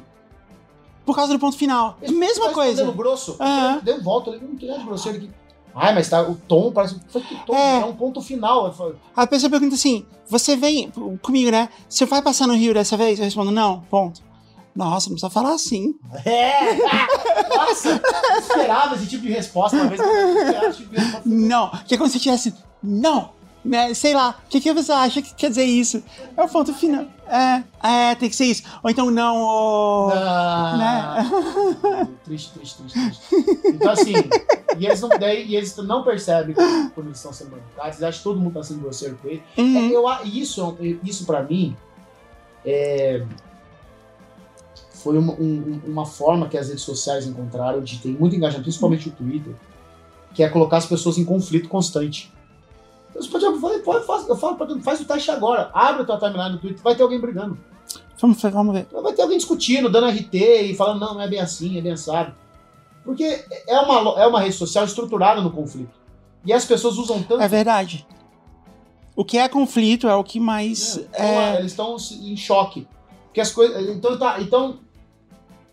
Por 1.06 1.14
causa 1.14 1.32
do 1.32 1.38
ponto 1.38 1.56
final. 1.56 1.96
Mesma 2.02 2.48
Tá 2.48 2.52
coisa. 2.52 2.70
respondendo 2.82 2.96
grosso. 2.96 3.36
Aham. 3.40 3.80
Deu 3.82 4.02
volta, 4.02 4.30
eu 4.30 4.40
não 4.42 4.56
tem 4.56 4.68
nada 4.68 4.80
de 4.80 4.86
grosseiro 4.86 5.18
aqui. 5.18 5.30
Ai, 5.74 5.94
mas 5.94 6.08
tá, 6.08 6.22
o 6.22 6.34
tom 6.34 6.72
parece. 6.72 6.96
Foi 7.08 7.20
que 7.20 7.34
tom? 7.46 7.54
É. 7.54 7.80
É, 7.82 7.84
um 7.84 7.94
ponto 7.94 8.20
final. 8.20 8.74
A 9.14 9.26
pessoa 9.26 9.48
pergunta 9.50 9.74
assim: 9.74 10.04
você 10.28 10.56
vem 10.56 10.90
comigo, 11.22 11.50
né? 11.50 11.68
Você 11.88 12.04
vai 12.06 12.20
passar 12.22 12.46
no 12.46 12.54
Rio 12.54 12.74
dessa 12.74 12.96
vez? 12.96 13.18
Eu 13.18 13.24
respondo: 13.24 13.50
não, 13.50 13.80
ponto. 13.82 14.20
Nossa, 14.74 15.08
não 15.08 15.14
precisa 15.14 15.30
falar 15.30 15.54
assim. 15.54 15.94
É! 16.24 16.74
Nossa! 17.54 17.90
eu 18.32 18.38
Esperava 18.40 18.94
esse 18.96 19.06
tipo 19.06 19.22
de 19.22 19.32
resposta 19.32 19.76
uma 19.76 19.86
vez. 19.86 20.00
Eu 20.00 20.06
não 20.06 20.38
esperava 20.38 20.66
esse 20.68 20.78
tipo 20.78 20.90
de 20.94 21.00
resposta. 21.00 21.28
Não. 21.28 21.70
Que 21.86 21.94
é 21.94 21.98
como 21.98 22.10
se 22.10 22.20
tivesse. 22.20 22.54
Não. 22.82 23.30
Né? 23.66 23.92
Sei 23.94 24.14
lá. 24.14 24.38
O 24.46 24.48
que, 24.48 24.60
que 24.60 24.72
você 24.72 24.92
acha 24.92 25.20
que 25.20 25.34
quer 25.34 25.48
dizer 25.50 25.64
isso? 25.64 26.02
É 26.36 26.42
o 26.42 26.48
ponto 26.48 26.72
final. 26.72 27.04
É, 27.28 27.64
é, 28.10 28.14
tem 28.14 28.28
que 28.30 28.36
ser 28.36 28.44
isso. 28.44 28.62
Ou 28.82 28.88
então 28.90 29.10
não, 29.10 29.36
ou. 29.38 30.10
Ah, 30.12 31.24
Triste, 32.24 32.52
triste, 32.52 32.82
triste, 32.82 33.20
triste. 33.28 33.66
Então, 33.66 33.90
assim, 33.92 34.12
e 34.78 34.86
eles 34.86 35.00
não, 35.00 35.08
daí, 35.08 35.46
e 35.46 35.56
eles 35.56 35.76
não 35.78 36.04
percebem 36.04 36.54
quando 36.94 37.06
eles 37.08 37.18
estão 37.18 37.32
sendo 37.32 37.50
manipulados, 37.52 37.96
eles 37.96 38.02
acham 38.04 38.18
que 38.18 38.24
todo 38.24 38.38
mundo 38.38 38.48
está 38.58 38.62
sendo 38.62 38.80
grosseiro 38.80 39.18
com 39.20 39.28
ele. 39.28 39.42
Uhum. 39.58 39.90
eu, 39.90 40.06
a- 40.08 40.22
isso, 40.24 40.76
isso 41.02 41.24
para 41.26 41.42
mim, 41.42 41.76
é, 42.64 43.24
foi 44.92 45.18
uma, 45.18 45.32
um- 45.34 45.80
uma 45.86 46.06
forma 46.06 46.48
que 46.48 46.56
as 46.58 46.68
redes 46.68 46.82
sociais 46.82 47.26
encontraram 47.26 47.80
de 47.82 47.98
ter 47.98 48.08
muito 48.08 48.34
engajamento, 48.36 48.64
principalmente 48.64 49.08
o 49.08 49.12
Twitter, 49.12 49.54
que 50.34 50.42
é 50.42 50.48
colocar 50.48 50.76
as 50.78 50.86
pessoas 50.86 51.18
em 51.18 51.24
conflito 51.24 51.68
constante. 51.68 52.32
Então, 53.16 53.22
Você 53.22 53.28
pode, 53.30 53.58
pode, 53.60 53.82
pode, 53.82 54.06
faz, 54.06 54.28
eu 54.28 54.36
falo 54.36 54.56
pra 54.56 54.66
todo 54.66 54.82
faz 54.82 55.00
o 55.00 55.04
teste 55.06 55.30
agora, 55.30 55.70
abre 55.72 56.02
a 56.02 56.04
tua 56.04 56.18
timeline 56.18 56.52
no 56.52 56.58
Twitter, 56.58 56.82
vai 56.82 56.94
ter 56.94 57.02
alguém 57.02 57.18
brigando. 57.20 57.58
Vamos, 58.20 58.40
ver, 58.40 58.50
vamos 58.50 58.74
ver. 58.74 58.86
Vai 58.92 59.12
ter 59.12 59.22
alguém 59.22 59.38
discutindo, 59.38 59.90
dando 59.90 60.08
RT 60.08 60.34
e 60.34 60.74
falando, 60.74 61.00
não, 61.00 61.14
não 61.14 61.20
é 61.20 61.28
bem 61.28 61.40
assim, 61.40 61.78
é 61.78 61.80
bem 61.80 61.92
assado. 61.92 62.34
Porque 63.04 63.44
é 63.66 63.78
uma, 63.80 64.20
é 64.20 64.26
uma 64.26 64.40
rede 64.40 64.54
social 64.54 64.84
estruturada 64.84 65.40
no 65.40 65.50
conflito. 65.50 65.94
E 66.44 66.52
as 66.52 66.64
pessoas 66.64 66.96
usam 66.96 67.22
tanto. 67.22 67.42
É 67.42 67.48
verdade. 67.48 68.06
O 69.14 69.24
que 69.24 69.38
é 69.38 69.48
conflito 69.48 70.08
é 70.08 70.14
o 70.14 70.24
que 70.24 70.38
mais. 70.40 70.96
Então, 70.96 71.24
É, 71.24 71.58
Eles 71.58 71.72
estão 71.72 71.96
em 72.22 72.36
choque. 72.36 72.86
Porque 73.26 73.40
as 73.40 73.50
coisas. 73.50 73.88
Então, 73.88 74.18
tá, 74.18 74.40
então, 74.40 74.80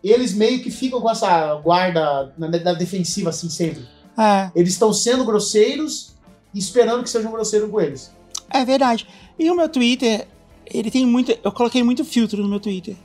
eles 0.03 0.33
meio 0.33 0.61
que 0.61 0.69
ficam 0.69 1.01
com 1.01 1.09
essa 1.09 1.55
guarda 1.55 2.33
na, 2.37 2.47
na 2.49 2.73
defensiva, 2.73 3.29
assim, 3.29 3.49
sempre. 3.49 3.85
é, 4.17 4.51
Eles 4.55 4.73
estão 4.73 4.93
sendo 4.93 5.23
grosseiros 5.25 6.12
esperando 6.59 7.03
que 7.03 7.09
sejam 7.09 7.31
grosseiros 7.31 7.69
com 7.69 7.79
eles. 7.81 8.11
é 8.49 8.63
verdade. 8.65 9.07
E 9.37 9.49
o 9.49 9.55
meu 9.55 9.67
Twitter, 9.67 10.27
ele 10.65 10.91
tem 10.91 11.05
muito. 11.05 11.37
Eu 11.43 11.51
coloquei 11.51 11.81
muito 11.83 12.05
filtro 12.05 12.41
no 12.41 12.47
meu 12.49 12.59
Twitter. 12.59 12.95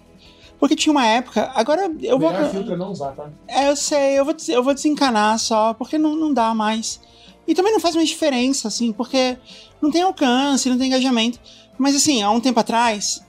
Porque 0.61 0.75
tinha 0.77 0.91
uma 0.93 1.07
época. 1.07 1.51
Agora 1.55 1.91
eu 2.03 2.19
vou. 2.19 2.31
Melhor 2.31 2.51
filtro 2.51 2.75
é 2.75 2.77
não 2.77 2.91
usar, 2.91 3.13
tá? 3.13 3.31
É, 3.47 3.69
eu 3.71 3.77
sei, 3.77 4.19
eu 4.19 4.25
vou, 4.25 4.35
eu 4.49 4.63
vou 4.63 4.75
desencanar 4.75 5.39
só, 5.39 5.73
porque 5.73 5.97
não, 5.97 6.15
não 6.17 6.35
dá 6.35 6.53
mais. 6.55 7.01
E 7.47 7.55
também 7.55 7.73
não 7.73 7.81
faz 7.81 7.95
mais 7.95 8.09
diferença, 8.09 8.69
assim, 8.69 8.93
porque 8.93 9.39
não 9.81 9.91
tem 9.91 10.03
alcance, 10.03 10.69
não 10.69 10.77
tem 10.77 10.89
engajamento. 10.89 11.39
Mas, 11.79 11.95
assim, 11.95 12.23
há 12.23 12.31
um 12.31 12.41
tempo 12.41 12.59
atrás, 12.61 13.25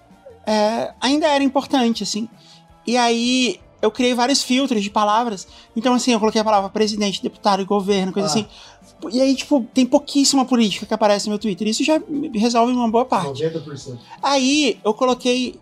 é, 0.46 0.91
ainda 1.00 1.28
era 1.28 1.41
importante, 1.44 2.04
assim. 2.04 2.28
E 2.86 2.98
aí, 2.98 3.60
eu 3.82 3.90
criei 3.91 4.14
vários 4.14 4.41
filtros 4.44 4.84
de 4.84 4.90
palavras. 4.90 5.48
Então, 5.76 5.94
assim, 5.94 6.12
eu 6.12 6.20
coloquei 6.20 6.41
a 6.41 6.44
palavra 6.44 6.70
presidente, 6.70 7.22
deputado, 7.24 7.66
governo, 7.66 8.12
coisa 8.12 8.28
Ah. 8.28 8.32
assim. 8.32 8.46
E 9.11 9.21
aí, 9.21 9.35
tipo, 9.35 9.65
tem 9.73 9.85
pouquíssima 9.85 10.43
política 10.45 10.85
que 10.85 10.93
aparece 10.93 11.27
no 11.27 11.31
meu 11.31 11.39
Twitter. 11.39 11.67
Isso 11.67 11.84
já 11.84 12.01
resolve 12.34 12.73
uma 12.73 12.89
boa 12.89 13.05
parte. 13.05 13.43
90%. 13.43 13.97
Aí 14.21 14.80
eu 14.84 14.93
coloquei. 14.93 15.59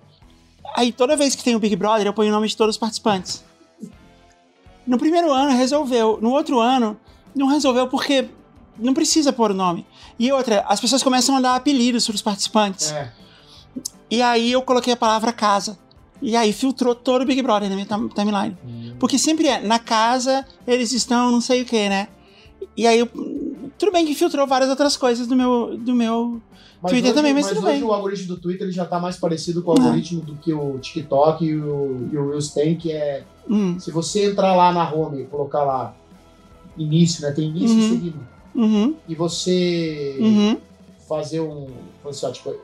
Aí 0.76 0.92
toda 0.92 1.16
vez 1.16 1.36
que 1.36 1.44
tem 1.44 1.56
o 1.56 1.60
Big 1.60 1.76
Brother, 1.76 2.08
eu 2.08 2.14
ponho 2.14 2.30
o 2.30 2.34
nome 2.34 2.48
de 2.48 2.58
todos 2.58 2.76
os 2.76 2.80
participantes. 2.80 3.44
No 4.86 4.98
primeiro 4.98 5.32
ano 5.32 5.52
resolveu. 5.56 6.18
No 6.22 6.32
outro 6.32 6.60
ano, 6.60 6.98
não 7.36 7.48
resolveu 7.48 7.88
porque 7.88 8.28
não 8.78 8.94
precisa 8.94 9.32
pôr 9.34 9.52
o 9.52 9.54
nome. 9.54 9.86
E 10.18 10.32
outra, 10.32 10.66
as 10.68 10.80
pessoas 10.80 11.04
começam 11.04 11.36
a 11.36 11.42
dar 11.42 11.56
apelidos 11.56 12.06
para 12.06 12.16
os 12.16 12.22
participantes. 12.22 12.92
É. 12.92 13.12
E 14.10 14.22
aí 14.22 14.52
eu 14.52 14.62
coloquei 14.62 14.94
a 14.94 14.98
palavra 14.98 15.32
casa. 15.34 15.78
E 16.22 16.36
aí 16.36 16.52
filtrou 16.52 16.96
todo 16.96 17.22
o 17.22 17.26
Big 17.26 17.42
Brother 17.42 17.70
na 17.70 17.76
minha 17.76 17.86
tim- 17.86 18.08
timeline. 18.10 18.58
Porque 19.00 19.20
sempre 19.20 19.48
é, 19.48 19.62
na 19.62 19.78
casa 19.78 20.46
eles 20.66 20.92
estão 20.92 21.32
não 21.32 21.42
sei 21.42 21.62
o 21.62 21.66
que, 21.66 21.88
né? 21.90 22.08
E 22.76 22.86
aí, 22.88 23.06
tudo 23.78 23.92
bem 23.92 24.06
que 24.06 24.14
filtrou 24.16 24.46
várias 24.48 24.70
outras 24.70 24.96
coisas 24.96 25.28
do 25.28 25.36
meu, 25.36 25.78
do 25.78 25.94
meu 25.94 26.42
Mas 26.82 26.92
Twitter 26.92 27.10
hoje, 27.12 27.16
também, 27.16 27.34
mas 27.34 27.46
mas 27.48 27.58
tudo 27.58 27.68
hoje 27.68 27.80
bem. 27.80 27.84
o 27.84 27.94
algoritmo 27.94 28.28
do 28.28 28.38
Twitter 28.42 28.64
ele 28.68 28.72
já 28.72 28.86
tá 28.86 29.00
mais 29.00 29.18
parecido 29.18 29.62
com 29.64 29.72
o 29.72 29.74
algoritmo 29.82 30.22
do 30.22 30.36
que 30.36 30.54
o 30.54 30.78
TikTok 30.80 31.44
e 31.46 31.56
o, 31.56 32.08
e 32.12 32.18
o 32.18 32.30
Reels 32.30 32.50
tem, 32.54 32.76
que 32.76 32.92
é 32.92 33.24
Hum, 33.50 33.80
se 33.80 33.92
você 33.92 34.26
entrar 34.32 34.54
lá 34.56 34.72
na 34.74 34.92
home 34.94 35.22
e 35.22 35.26
colocar 35.26 35.64
lá 35.64 35.96
início, 36.78 37.22
né? 37.22 37.32
Tem 37.32 37.50
início 37.50 37.78
Uhum. 37.78 37.84
e 37.84 37.88
seguido. 37.90 38.20
uhum, 38.56 38.96
E 39.08 39.16
você 39.16 40.18
uhum, 40.20 40.58
fazer 41.08 41.40
um. 41.40 41.68
assim, 42.08 42.32
tipo, 42.34 42.56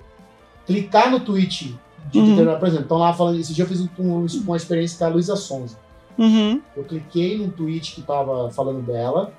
clicar 0.65 1.09
no 1.09 1.19
tweet 1.21 1.75
de 2.11 2.19
Uhum. 2.19 2.25
determinado, 2.25 2.59
por 2.59 2.67
exemplo, 2.67 2.83
estão 2.85 2.97
lá 2.97 3.13
falando. 3.13 3.39
Esse 3.39 3.53
dia 3.53 3.63
eu 3.63 3.67
fiz 3.67 3.79
um- 3.81 3.87
um- 3.97 4.25
uma 4.45 4.57
experiência 4.57 4.97
com 4.99 5.05
a 5.05 5.07
Luísa 5.07 5.35
Sonza. 5.35 5.77
uhum, 6.17 6.61
Eu 6.75 6.83
cliquei 6.83 7.37
num 7.37 7.49
tweet 7.49 7.95
que 7.95 8.01
tava 8.01 8.49
falando 8.51 8.81
dela, 8.85 9.33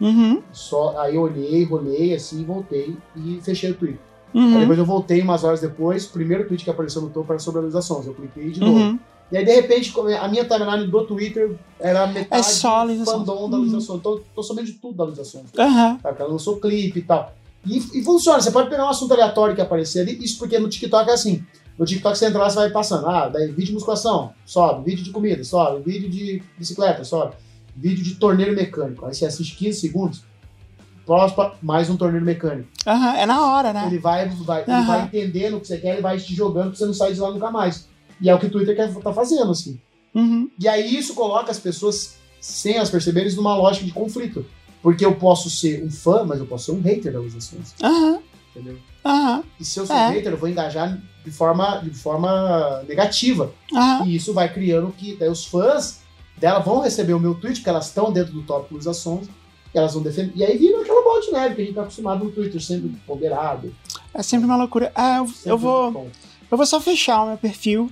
uhum, 0.00 0.42
só, 0.52 0.98
aí 0.98 1.14
eu 1.16 1.22
olhei, 1.22 1.64
rolei 1.64 2.14
assim, 2.14 2.44
voltei 2.44 2.96
e 3.16 3.40
fechei 3.42 3.70
o 3.70 3.74
tweet. 3.74 3.98
Aí 4.34 4.40
uhum, 4.40 4.60
depois 4.60 4.78
eu 4.78 4.84
voltei 4.84 5.22
umas 5.22 5.44
horas 5.44 5.60
depois, 5.60 6.04
o 6.06 6.10
primeiro 6.10 6.46
tweet 6.46 6.62
que 6.64 6.70
apareceu 6.70 7.00
no 7.00 7.08
topo 7.10 7.32
era 7.32 7.38
sobre 7.38 7.60
a 7.60 7.62
Luísa 7.62 7.80
Sonza. 7.80 8.10
Eu 8.10 8.14
cliquei 8.14 8.50
de 8.50 8.60
novo. 8.60 8.78
uhum. 8.78 8.98
E 9.32 9.36
aí, 9.36 9.44
de 9.44 9.52
repente, 9.52 9.90
como 9.92 10.08
a 10.08 10.28
minha 10.28 10.44
timeline 10.44 10.86
do 10.86 11.04
Twitter 11.04 11.56
era 11.80 12.06
metade 12.06 12.40
É 12.40 12.42
só 12.44 12.82
a 12.82 13.04
fandom 13.04 13.50
da 13.50 13.56
Uhum. 13.56 13.62
Luísa 13.62 13.80
Sonza. 13.80 13.98
Então, 13.98 14.20
tô 14.34 14.42
sabendo 14.42 14.66
de 14.66 14.74
tudo 14.74 15.06
da 15.06 15.24
Sonza. 15.24 15.46
Aham, 15.58 15.98
Sabe? 16.02 16.20
Ela 16.20 16.28
lançou 16.30 16.60
clipe 16.60 16.98
e 17.00 17.02
tal. 17.02 17.34
E, 17.64 17.78
e 17.78 18.04
funciona, 18.04 18.40
você 18.40 18.50
pode 18.52 18.68
pegar 18.70 18.84
um 18.84 18.88
assunto 18.90 19.12
aleatório 19.12 19.54
que 19.56 19.60
aparecer 19.60 20.00
ali, 20.02 20.16
isso 20.22 20.38
porque 20.38 20.58
no 20.58 20.68
TikTok 20.68 21.10
é 21.10 21.14
assim. 21.14 21.42
No 21.76 21.84
TikTok 21.84 22.16
você 22.16 22.26
entra 22.26 22.38
lá, 22.38 22.48
você 22.48 22.56
vai 22.56 22.70
passando. 22.70 23.06
Ah, 23.08 23.28
daí 23.28 23.48
vídeo 23.48 23.66
de 23.66 23.72
musculação, 23.72 24.32
sobe. 24.44 24.84
Vídeo 24.90 25.04
de 25.04 25.10
comida, 25.10 25.42
sobe. 25.42 25.82
Vídeo 25.82 26.08
de 26.08 26.42
bicicleta, 26.56 27.02
sobe. 27.04 27.34
Vídeo 27.76 28.02
de 28.02 28.14
torneiro 28.14 28.54
mecânico. 28.54 29.04
Aí 29.04 29.14
você 29.14 29.26
assiste 29.26 29.54
15 29.56 29.80
segundos, 29.80 30.22
próximo, 31.04 31.52
mais 31.62 31.90
um 31.90 31.96
torneiro 31.96 32.24
mecânico. 32.24 32.68
aham, 32.86 33.16
é 33.16 33.26
na 33.26 33.46
hora, 33.46 33.72
né? 33.72 33.86
Ele 33.86 33.98
vai, 33.98 34.28
vai, 34.28 34.62
ele 34.62 34.70
Aham. 34.72 34.84
vai 34.86 35.04
entendendo 35.04 35.56
o 35.56 35.60
que 35.60 35.66
você 35.66 35.78
quer, 35.78 35.92
ele 35.94 36.02
vai 36.02 36.18
te 36.18 36.34
jogando 36.34 36.68
pra 36.70 36.76
você 36.78 36.86
não 36.86 36.94
sair 36.94 37.14
de 37.14 37.20
lá 37.20 37.30
nunca 37.30 37.50
mais. 37.50 37.86
E 38.20 38.30
é 38.30 38.34
o 38.34 38.38
que 38.38 38.46
o 38.46 38.50
Twitter 38.50 38.74
quer, 38.74 38.92
tá 38.94 39.12
fazendo, 39.12 39.50
assim. 39.50 39.78
Uhum, 40.14 40.50
E 40.58 40.66
aí 40.66 40.96
isso 40.96 41.14
coloca 41.14 41.50
as 41.50 41.58
pessoas, 41.58 42.16
sem 42.40 42.76
elas 42.76 42.88
perceberem, 42.88 43.30
numa 43.34 43.54
lógica 43.54 43.84
de 43.84 43.92
conflito. 43.92 44.46
Porque 44.82 45.04
eu 45.04 45.14
posso 45.16 45.50
ser 45.50 45.84
um 45.84 45.90
fã, 45.90 46.24
mas 46.24 46.38
eu 46.40 46.46
posso 46.46 46.66
ser 46.66 46.72
um 46.72 46.80
hater 46.80 47.12
das 47.12 47.34
ações, 47.34 47.74
aham, 47.82 48.20
entendeu? 48.54 48.78
aham, 49.04 49.42
E 49.60 49.64
se 49.64 49.78
eu 49.78 49.86
sou 49.86 49.94
É. 49.96 50.08
hater, 50.08 50.32
eu 50.32 50.38
vou 50.38 50.48
engajar 50.48 50.98
de 51.24 51.30
forma, 51.30 51.80
de 51.80 51.90
forma 51.90 52.82
negativa. 52.88 53.52
aham. 53.74 54.06
E 54.06 54.16
isso 54.16 54.32
vai 54.32 54.50
criando 54.52 54.90
que 54.96 55.14
daí 55.16 55.28
os 55.28 55.44
fãs 55.44 56.00
dela 56.38 56.58
vão 56.60 56.80
receber 56.80 57.14
o 57.14 57.20
meu 57.20 57.34
tweet, 57.34 57.58
porque 57.60 57.70
elas 57.70 57.86
estão 57.86 58.12
dentro 58.12 58.32
do 58.32 58.42
top 58.42 58.72
Luiz 58.72 58.86
Ações, 58.86 59.28
e 59.74 59.78
elas 59.78 59.94
vão 59.94 60.02
defender. 60.02 60.32
E 60.36 60.44
aí 60.44 60.56
vira 60.56 60.80
aquela 60.80 61.02
bola 61.02 61.20
de 61.20 61.30
neve 61.32 61.54
que 61.54 61.62
a 61.62 61.64
gente 61.64 61.74
tá 61.74 61.82
acostumado 61.82 62.24
no 62.24 62.30
Twitter, 62.32 62.60
sempre 62.62 62.88
ponderado. 63.06 63.74
É 64.14 64.22
sempre 64.22 64.46
uma 64.46 64.56
loucura. 64.56 64.90
Ah, 64.94 65.18
eu, 65.18 65.30
eu 65.44 65.58
vou, 65.58 66.10
eu 66.50 66.56
vou 66.56 66.66
só 66.66 66.80
fechar 66.80 67.22
o 67.22 67.28
meu 67.28 67.36
perfil 67.38 67.90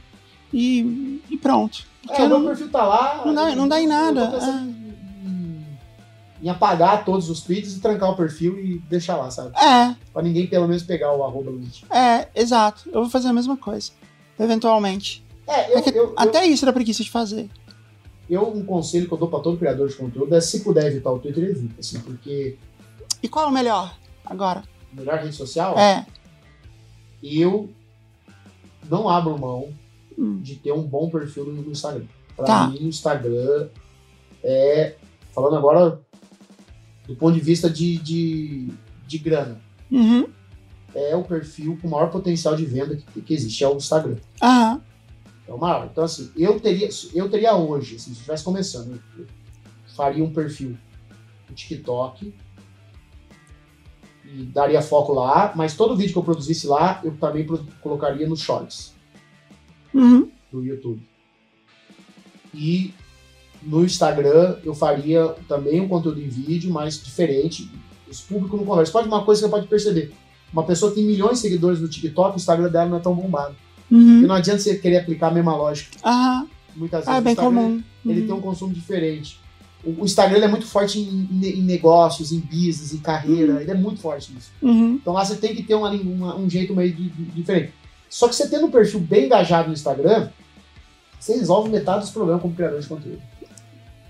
e, 0.53 1.21
e 1.31 1.37
pronto. 1.37 1.85
É, 2.09 2.23
o 2.25 2.29
não- 2.29 2.39
meu 2.41 2.49
perfil 2.51 2.71
tá 2.71 2.85
lá. 2.85 3.23
não 3.25 3.35
dá- 3.35 3.55
não 3.57 3.69
dá 3.69 3.81
em 3.81 3.87
nada, 3.87 4.27
pensando 4.31 4.69
em, 5.25 5.66
em 6.43 6.49
apagar 6.51 7.05
todos 7.05 7.29
os 7.31 7.41
tweets 7.41 7.77
e 7.77 7.81
trancar 7.81 8.11
o 8.11 8.16
perfil 8.16 8.59
e 8.59 8.79
deixar 8.91 9.16
lá, 9.16 9.31
sabe? 9.31 9.53
É, 9.57 9.95
Pra 10.12 10.23
ninguém 10.23 10.47
pelo 10.47 10.69
menos 10.69 10.83
pegar 10.83 11.12
o 11.15 11.25
arroba 11.25 11.51
Luiz. 11.51 11.83
é, 11.91 12.29
exato. 12.35 12.83
Eu 12.93 13.01
vou 13.03 13.11
fazer 13.11 13.29
a 13.29 13.33
mesma 13.33 13.57
coisa. 13.57 13.91
Eventualmente. 14.39 15.25
É, 15.47 15.73
eu, 15.75 15.79
É 15.79 15.83
que 15.83 15.91
eu, 15.91 15.95
eu, 16.09 16.15
até 16.16 16.47
isso 16.47 16.65
dá 16.66 16.73
preguiça 16.73 17.03
de 17.03 17.11
fazer. 17.11 17.49
Eu- 18.29 18.49
um 18.49 18.65
conselho 18.65 19.07
que 19.07 19.13
eu 19.15 19.19
dou 19.19 19.29
pra 19.29 19.41
todo 19.41 19.59
criador 19.59 19.89
de 19.89 19.95
conteúdo 19.97 20.35
é 20.35 20.41
se 20.41 20.61
puder 20.65 20.87
evitar 20.87 21.11
o 21.13 21.19
Twitter, 21.19 21.45
evita, 21.45 21.81
assim, 21.81 22.01
porque 22.01 22.57
E 23.23 23.29
qual 23.29 23.47
é 23.47 23.49
o 23.49 23.53
melhor 23.53 23.97
agora? 24.25 24.63
melhor 24.93 25.19
rede 25.19 25.35
social, 25.35 25.77
É. 25.79 26.07
eu 27.23 27.69
não 28.89 29.09
abro 29.09 29.39
mão 29.39 29.73
Hum. 30.19 30.39
de 30.41 30.55
ter 30.57 30.73
um 30.73 30.83
bom 30.83 31.09
perfil 31.11 31.47
no 31.47 31.71
Instagram. 31.71 32.05
Pra 32.37 32.45
Tá. 32.47 32.67
mim, 32.69 32.79
o 32.85 32.89
Instagram 32.89 33.69
é. 34.43 34.95
Falando 35.35 35.57
agora 35.57 36.01
do 37.09 37.17
ponto 37.17 37.35
de 37.35 37.41
vista 37.41 37.69
de, 37.69 37.97
de, 37.99 38.69
de 39.07 39.19
grana. 39.19 39.61
Uhum. 39.91 40.29
É 40.95 41.17
o 41.17 41.25
perfil 41.25 41.77
com 41.83 41.89
maior 41.89 42.09
potencial 42.11 42.55
de 42.55 42.65
venda 42.65 42.95
que, 42.97 43.21
que 43.21 43.35
existe, 43.35 43.65
é 43.65 43.69
o 43.69 43.77
Instagram. 43.77 44.17
Aham. 44.41 44.81
É 45.47 45.53
o 45.53 45.59
maior. 45.59 45.89
Então, 45.91 46.05
assim, 46.05 46.31
eu 46.37 46.59
teria, 46.59 46.89
eu 47.15 47.29
teria 47.29 47.55
hoje, 47.55 47.97
assim, 47.97 48.07
se 48.07 48.12
estivesse 48.12 48.43
começando, 48.45 48.93
eu, 49.16 49.23
eu 49.23 49.27
faria 49.95 50.25
um 50.25 50.33
perfil 50.33 50.77
no 51.49 51.55
TikTok 51.55 52.35
e 54.25 54.43
daria 54.45 54.81
foco 54.81 55.12
lá, 55.12 55.53
mas 55.55 55.77
todo 55.77 55.97
vídeo 55.97 56.12
que 56.12 56.19
eu 56.19 56.25
produzisse 56.25 56.66
lá, 56.66 57.01
eu 57.05 57.15
também 57.16 57.47
colocaria 57.83 58.27
nos 58.29 58.41
shorts 58.41 58.95
Uhum. 59.93 60.29
do 60.51 60.65
YouTube. 60.65 61.01
E 62.53 62.93
no 63.62 63.85
Instagram 63.85 64.59
eu 64.65 64.75
faria 64.75 65.29
também 65.49 65.81
um 65.81 65.89
conteúdo 65.89 66.21
em 66.21 66.29
vídeo, 66.29 66.73
mas 66.73 67.03
diferente. 67.03 67.71
Os 68.09 68.21
públicos 68.21 68.59
não 68.59 68.66
conversam. 68.66 68.93
Pode 68.93 69.09
uma 69.09 69.25
coisa 69.25 69.43
que 69.43 69.47
você 69.47 69.51
pode 69.51 69.66
perceber. 69.69 70.12
Uma 70.53 70.65
pessoa 70.65 70.91
que 70.91 70.97
tem 70.97 71.05
milhões 71.07 71.35
de 71.35 71.39
seguidores 71.41 71.81
no 71.81 71.89
TikTok, 71.89 72.35
o 72.35 72.37
Instagram 72.37 72.71
dela 72.71 72.89
não 72.91 72.97
é 72.97 73.01
tão 73.01 73.15
bombado. 73.15 73.57
E 73.90 73.94
Uhum. 73.94 74.20
não 74.23 74.35
adianta 74.35 74.61
você 74.61 74.77
querer 74.77 74.98
aplicar 74.98 75.28
a 75.28 75.31
mesma 75.31 75.55
lógica. 75.56 75.97
Aham. 76.05 76.48
Muitas 76.77 77.01
vezes 77.01 77.15
Ah, 77.15 77.19
é 77.19 77.20
bem 77.20 77.35
comum. 77.35 77.82
Ele 78.05 78.20
Uhum. 78.23 78.27
tem 78.27 78.35
um 78.36 78.40
consumo 78.40 78.73
diferente. 78.74 79.39
O, 79.85 80.02
o 80.02 80.05
Instagram 80.05 80.43
é 80.44 80.48
muito 80.48 80.66
forte 80.66 80.98
em, 80.98 81.28
em- 81.31 81.62
negócios, 81.62 82.32
em 82.32 82.40
business, 82.40 82.93
em 82.93 82.98
carreira. 82.98 83.61
Ele 83.62 83.70
é 83.70 83.74
muito 83.74 84.01
forte 84.01 84.32
nisso. 84.32 84.51
Uhum. 84.61 84.94
Então 85.01 85.12
lá 85.12 85.24
você 85.24 85.36
tem 85.36 85.55
que 85.55 85.62
ter 85.62 85.74
uma, 85.74 85.90
uma- 85.90 86.36
um 86.36 86.48
jeito 86.51 86.74
meio 86.74 86.93
de- 86.93 87.11
de- 87.11 87.24
diferente. 87.32 87.73
Só 88.11 88.27
que 88.28 88.35
você 88.35 88.48
tendo 88.48 88.66
um 88.66 88.70
perfil 88.70 89.01
bem 89.01 89.27
engajado 89.27 89.69
no 89.69 89.74
Instagram, 89.74 90.31
você 91.20 91.35
resolve 91.36 91.69
metade 91.70 92.01
dos 92.01 92.11
problemas 92.11 92.43
como 92.43 92.55
criador 92.55 92.81
de 92.81 92.86
conteúdo. 92.86 93.23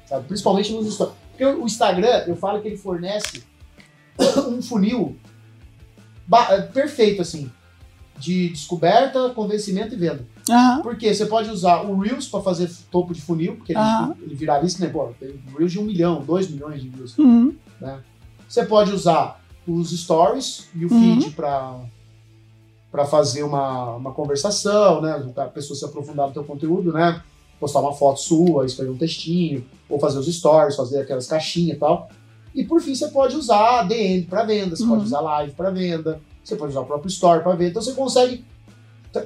Sabe? 0.07 0.27
Principalmente 0.27 0.73
nos 0.73 0.93
stories. 0.95 1.15
Porque 1.31 1.45
o 1.45 1.65
Instagram, 1.67 2.25
eu 2.29 2.37
falo 2.37 2.61
que 2.63 2.69
ele 2.69 2.77
fornece 2.77 3.43
um 4.49 4.63
funil 4.63 5.17
perfeito, 6.73 7.21
assim, 7.23 7.51
de 8.19 8.49
descoberta, 8.51 9.31
convencimento 9.31 9.95
e 9.95 9.99
venda. 9.99 10.25
Porque 10.83 11.13
você 11.13 11.27
pode 11.27 11.51
usar 11.51 11.83
o 11.83 11.99
Reels 11.99 12.29
para 12.29 12.41
fazer 12.43 12.71
topo 12.91 13.13
de 13.13 13.21
funil, 13.21 13.57
porque 13.57 13.73
ele, 13.73 13.81
ele 14.23 14.35
viraliza, 14.35 14.85
né? 14.85 14.91
Pô, 14.93 15.09
tem 15.19 15.35
Reels 15.57 15.73
de 15.73 15.79
um 15.81 15.85
milhão, 15.85 16.23
dois 16.23 16.49
milhões 16.49 16.81
de 16.83 16.89
views. 16.89 17.17
Uhum. 17.19 17.55
Você 18.49 18.65
pode 18.65 18.93
usar 18.93 19.41
os 19.67 19.91
stories 19.99 20.69
e 20.75 20.85
o 20.85 20.93
Uhum. 20.93 21.21
feed 21.21 21.31
para 21.33 21.81
para 22.93 23.05
fazer 23.05 23.43
uma, 23.43 23.97
uma 23.97 24.13
conversação, 24.13 25.01
né? 25.03 25.21
A 25.37 25.47
pessoa 25.47 25.77
se 25.77 25.85
aprofundar 25.85 26.29
no 26.29 26.33
teu 26.33 26.45
conteúdo, 26.45 26.93
né? 26.93 27.21
Postar 27.59 27.81
uma 27.81 27.93
foto 27.93 28.21
sua, 28.21 28.65
escrever 28.67 28.91
um 28.93 28.97
textinho, 28.97 29.65
ou 29.89 29.99
fazer 29.99 30.19
os 30.21 30.33
stories, 30.33 30.77
fazer 30.77 31.01
aquelas 31.01 31.27
caixinhas 31.27 31.77
e 31.77 31.81
tal. 31.81 32.09
E 32.55 32.63
por 32.63 32.81
fim, 32.81 32.95
você 32.95 33.09
pode 33.09 33.35
usar 33.37 33.83
DM 33.83 34.23
para 34.27 34.45
venda, 34.45 34.77
você 34.77 34.85
Uhum. 34.85 34.91
pode 34.91 35.03
usar 35.07 35.21
live 35.21 35.53
para 35.55 35.71
venda, 35.71 36.21
você 36.45 36.57
pode 36.57 36.73
usar 36.73 36.81
o 36.81 36.87
próprio 36.87 37.09
store 37.09 37.43
para 37.43 37.53
venda. 37.55 37.71
Então 37.71 37.83
você 37.83 37.93
consegue 37.95 38.45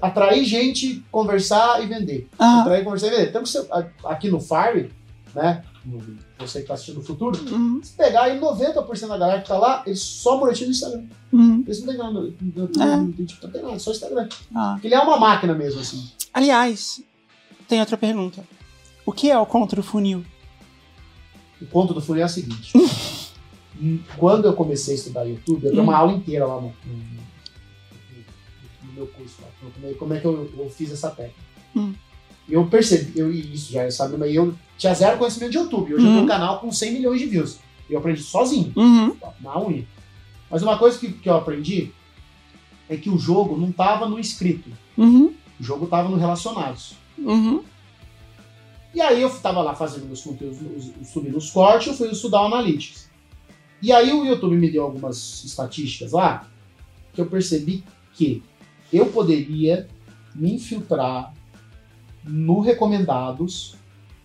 atrair 0.03 0.45
gente, 0.45 1.03
conversar 1.11 1.83
e 1.83 1.87
vender. 1.87 2.29
Aham. 2.39 2.61
Atrair, 2.61 2.85
conversar 2.85 3.07
e 3.09 3.11
vender. 3.11 3.29
Então 3.31 3.45
você, 3.45 3.67
aqui 4.05 4.31
no 4.31 4.41
Fire, 4.41 4.93
né? 5.35 5.63
Você 6.39 6.59
que 6.59 6.65
está 6.65 6.75
assistindo 6.75 6.97
no 6.97 7.03
futuro, 7.03 7.39
Uhum. 7.51 7.81
se 7.83 7.93
pegar 7.93 8.25
aí 8.25 8.39
90% 8.39 9.09
da 9.09 9.17
galera 9.19 9.41
que 9.41 9.49
tá 9.49 9.57
lá, 9.59 9.83
eles 9.87 10.01
só 10.01 10.39
monetizam 10.39 10.67
no 10.67 10.73
Instagram. 10.73 11.05
Uhum. 11.33 11.63
Eles 11.67 11.81
não 11.81 11.87
tem 11.89 11.97
nada, 11.97 12.13
no, 12.13 12.21
no, 12.23 12.83
É. 12.83 12.97
no, 12.97 13.03
no 13.05 13.13
TikTok, 13.13 13.45
não 13.47 13.51
tem 13.53 13.63
nada, 13.63 13.79
só 13.79 13.91
Instagram. 13.91 14.29
Ah. 14.55 14.73
Porque 14.75 14.87
ele 14.89 14.95
é 14.95 15.01
uma 15.01 15.19
máquina 15.19 15.55
mesmo, 15.55 15.81
assim. 15.81 16.07
Aliás, 16.35 17.01
tem 17.67 17.81
outra 17.81 17.97
pergunta. 17.97 18.45
O 19.07 19.13
que 19.13 19.31
é 19.31 19.39
o 19.39 19.47
contra 19.47 19.81
o 19.81 19.83
funil? 19.83 20.23
O 21.61 21.67
ponto 21.67 21.95
do 21.95 22.01
funil 22.01 22.23
é 22.23 22.27
o 22.27 22.29
seguinte. 22.29 22.73
Quando 24.17 24.47
eu 24.47 24.53
comecei 24.55 24.95
a 24.95 24.97
estudar 24.99 25.25
YouTube, 25.25 25.65
eu 25.65 25.71
tenho 25.71 25.83
uma 25.83 25.97
aula 25.97 26.13
inteira 26.13 26.47
lá 26.47 26.57
no, 26.61 26.69
no- 26.85 26.95
no- 26.95 27.19
no 28.85 28.93
meu 28.93 29.07
curso. 29.07 29.37
Lá, 29.43 29.49
como 29.73 29.87
é- 29.87 29.95
como 29.95 30.15
é 30.15 30.21
que 30.21 30.25
eu, 30.27 30.51
eu 30.59 30.71
fiz 30.71 30.91
essa 30.93 31.11
técnica. 31.11 31.39
Hum. 31.77 31.95
E 32.49 32.55
eu 32.55 32.67
percebi, 32.67 33.19
eu, 33.19 33.31
isso 33.31 33.71
já 33.73 33.89
sabe, 33.91 34.17
mas 34.17 34.35
eu 34.35 34.55
tinha 34.79 34.95
zero 34.95 35.19
conhecimento 35.19 35.53
de 35.53 35.59
YouTube. 35.59 35.95
Hoje 35.95 36.05
eu 36.05 36.09
Uhum. 36.09 36.15
tenho 36.15 36.25
um 36.25 36.29
canal 36.29 36.61
com 36.61 36.73
100 36.73 36.93
milhões 36.95 37.21
de 37.21 37.27
views. 37.27 37.59
Eu 37.91 37.99
aprendi 37.99 38.23
sozinho. 38.23 38.73
Uhum. 38.77 39.17
na 39.41 39.59
unha. 39.61 39.87
Mas 40.51 40.63
uma 40.63 40.79
coisa 40.79 40.99
que, 40.99 41.13
que 41.13 41.29
eu 41.29 41.37
aprendi 41.37 41.93
é 42.89 42.97
que 42.97 43.11
o 43.11 43.19
jogo 43.19 43.57
não 43.57 43.69
estava 43.69 44.09
no 44.09 44.19
escrito, 44.19 44.71
Uhum. 44.97 45.35
o 45.61 45.63
jogo 45.63 45.85
estava 45.85 46.09
no 46.09 46.17
relacionados. 46.17 46.95
Uhum. 47.19 47.63
E 48.95 49.01
aí 49.03 49.21
eu 49.21 49.29
estava 49.29 49.61
lá 49.61 49.75
fazendo 49.75 50.07
meus 50.07 50.23
conteúdos, 50.23 50.59
os- 50.61 50.91
os- 51.03 51.09
subindo 51.11 51.37
os 51.37 51.51
cortes, 51.51 51.89
eu 51.89 51.95
fui 51.95 52.09
estudar 52.11 52.43
o 52.43 52.47
Analytics. 52.47 53.08
E 53.81 53.93
aí 53.93 54.13
o 54.13 54.25
YouTube 54.25 54.57
me 54.57 54.71
deu 54.71 54.83
algumas 54.85 55.45
estatísticas 55.45 56.13
lá 56.13 56.47
que 57.13 57.21
eu 57.21 57.27
percebi 57.27 57.85
que 58.15 58.43
eu 58.93 59.07
poderia 59.07 59.87
me 60.35 60.55
infiltrar 60.55 61.33
no 62.25 62.61
recomendados 62.61 63.77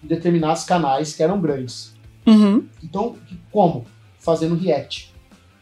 de 0.02 0.08
determinados 0.10 0.64
canais 0.64 1.14
que 1.16 1.24
eram 1.24 1.40
grandes. 1.40 1.94
Uhum. 2.26 2.66
Então, 2.84 3.16
como? 3.52 3.86
Fazendo 4.20 4.56
react 4.56 5.14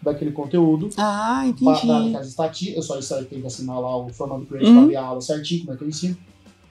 daquele 0.02 0.32
conteúdo, 0.32 0.90
Ah, 0.98 1.44
entendi. 1.46 1.66
daquelas 1.88 2.28
estatísticas, 2.28 2.76
eu 2.78 2.82
só 2.84 2.98
isso 3.00 3.26
tenho 3.26 3.42
que 3.42 3.48
assinar 3.48 3.80
lá 3.80 3.96
o 3.98 4.10
Formando 4.10 4.46
Create 4.46 4.68
Uhum. 4.70 4.78
pra 4.80 4.86
ver 4.88 4.96
a 4.96 5.04
aula 5.06 5.22
certinho, 5.22 5.62
como 5.62 5.74
é 5.74 5.78
que 5.78 5.84
eu 5.84 5.90
ensino. 5.90 6.18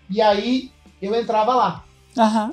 E 0.08 0.20
aí 0.20 0.70
eu 1.00 1.14
entrava 1.14 1.54
lá. 1.54 1.84
Aham. 2.18 2.52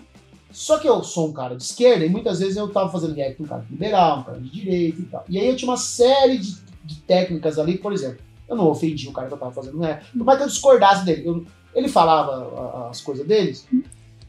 Só 0.57 0.79
que 0.79 0.89
eu 0.89 1.03
sou 1.03 1.27
um 1.29 1.33
cara 1.33 1.55
de 1.55 1.61
esquerda 1.61 2.03
e 2.03 2.09
muitas 2.09 2.39
vezes 2.39 2.57
eu 2.57 2.67
tava 2.67 2.89
fazendo 2.91 3.13
react 3.13 3.35
com 3.37 3.43
um 3.43 3.47
cara 3.47 3.63
liberal, 3.69 4.21
um 4.21 4.23
cara 4.23 4.39
de 4.39 4.49
direita 4.49 4.99
e 4.99 5.05
tal. 5.05 5.23
E 5.29 5.37
aí 5.37 5.47
eu 5.47 5.55
tinha 5.55 5.69
uma 5.69 5.77
série 5.77 6.39
de, 6.39 6.57
de 6.83 6.95
técnicas 7.01 7.59
ali, 7.59 7.77
por 7.77 7.93
exemplo, 7.93 8.17
eu 8.49 8.55
não 8.55 8.65
ofendi 8.67 9.07
o 9.07 9.11
cara 9.11 9.27
que 9.27 9.35
eu 9.35 9.37
tava 9.37 9.51
fazendo 9.51 9.77
react, 9.77 10.17
por 10.17 10.23
mais 10.25 10.39
que 10.39 10.43
eu 10.45 10.47
discordasse 10.47 11.05
dele. 11.05 11.27
Eu- 11.27 11.45
ele 11.75 11.87
falava 11.87 12.31
a- 12.59 12.89
as 12.89 12.99
coisas 13.01 13.27
deles 13.27 13.67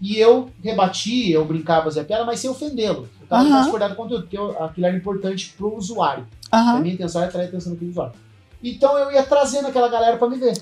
e 0.02 0.18
eu 0.18 0.50
rebatia, 0.62 1.34
eu 1.36 1.46
brincava, 1.46 1.84
fazia 1.84 2.04
piada, 2.04 2.26
mas 2.26 2.40
sem 2.40 2.50
ofendê-lo. 2.50 3.08
Eu 3.22 3.26
tava 3.26 3.48
Aham. 3.48 3.62
discordando 3.62 3.94
do 3.94 3.96
conteúdo, 3.96 4.22
porque 4.24 4.36
eu- 4.36 4.62
aquilo 4.62 4.86
era 4.86 4.96
importante 4.98 5.54
pro 5.56 5.74
usuário. 5.74 6.26
A 6.52 6.58
Aham. 6.60 6.80
minha 6.80 6.92
intenção 6.94 7.22
era 7.22 7.30
atrair 7.30 7.46
a 7.46 7.48
atenção 7.48 7.72
daquele 7.72 7.90
usuário. 7.90 8.12
Então 8.62 8.98
eu 8.98 9.10
ia 9.12 9.22
trazendo 9.22 9.68
aquela 9.68 9.88
galera 9.88 10.18
pra 10.18 10.28
me 10.28 10.36
ver, 10.36 10.52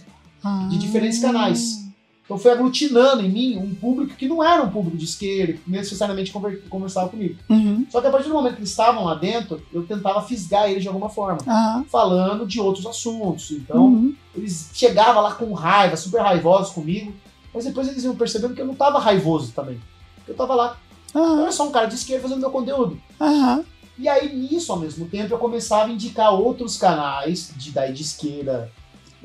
de 0.71 0.79
diferentes 0.79 1.19
Ah. 1.25 1.27
canais. 1.27 1.86
Então 2.27 2.36
foi 2.36 2.51
aglutinando 2.51 3.23
em 3.24 3.28
mim 3.31 3.57
um 3.57 3.73
público 3.73 4.16
que 4.16 4.27
não 4.28 4.43
era 4.43 4.61
um 4.61 4.69
público 4.70 4.97
de 4.97 5.05
esquerda, 5.05 5.53
que 5.53 5.70
necessariamente 5.70 6.32
conver- 6.32 6.61
conversava 6.69 7.09
comigo. 7.09 7.36
Uhum. 7.48 7.86
Só 7.89 8.01
que 8.01 8.09
a 8.09 8.11
partir 8.11 8.27
do 8.28 8.35
momento 8.35 8.55
que 8.55 8.59
eles 8.61 8.70
estavam 8.70 9.05
lá 9.05 9.15
dentro, 9.15 9.62
eu 9.73 9.85
tentava 9.86 10.20
fisgar 10.23 10.69
eles 10.69 10.82
de 10.82 10.89
alguma 10.89 11.09
forma, 11.09 11.39
Aham. 11.47 11.85
falando 11.89 12.44
de 12.44 12.61
outros 12.61 12.85
assuntos. 12.85 13.53
Então, 13.53 13.86
Uhum. 13.86 14.15
eles 14.35 14.70
chegavam 14.74 15.23
lá 15.23 15.35
com 15.35 15.53
raiva, 15.53 15.97
super 15.97 16.20
raivosos 16.20 16.73
comigo, 16.74 17.15
mas 17.55 17.65
depois 17.65 17.86
eles 17.86 18.03
iam 18.03 18.16
percebendo 18.16 18.55
que 18.55 18.61
eu 18.61 18.66
não 18.66 18.74
tava 18.74 18.98
raivoso 18.98 19.53
também. 19.53 19.81
Eu 20.27 20.35
tava 20.35 20.53
lá, 20.57 20.77
eu 21.15 21.43
era 21.43 21.53
só 21.53 21.66
um 21.69 21.70
cara 21.70 21.86
de 21.86 21.94
esquerda 21.94 22.23
fazendo 22.23 22.40
meu 22.40 22.51
conteúdo. 22.51 23.01
E 23.97 24.09
aí, 24.09 24.35
nisso, 24.36 24.73
ao 24.73 24.81
mesmo 24.81 25.07
tempo, 25.07 25.32
eu 25.32 25.39
começava 25.39 25.85
a 25.89 25.93
indicar 25.94 26.35
outros 26.35 26.77
canais 26.77 27.53
de, 27.57 27.70
daí, 27.70 27.93
de 27.93 28.03
esquerda 28.03 28.69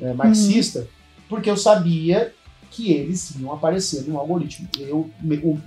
é, 0.00 0.14
marxista, 0.14 0.86
porque 1.28 1.50
eu 1.50 1.56
sabia 1.56 2.32
que 2.72 2.90
eles 2.92 3.34
iam 3.38 3.52
aparecer 3.52 4.02
no 4.08 4.18
algoritmo. 4.18 4.66
Eu, 4.78 5.10
o- 5.42 5.58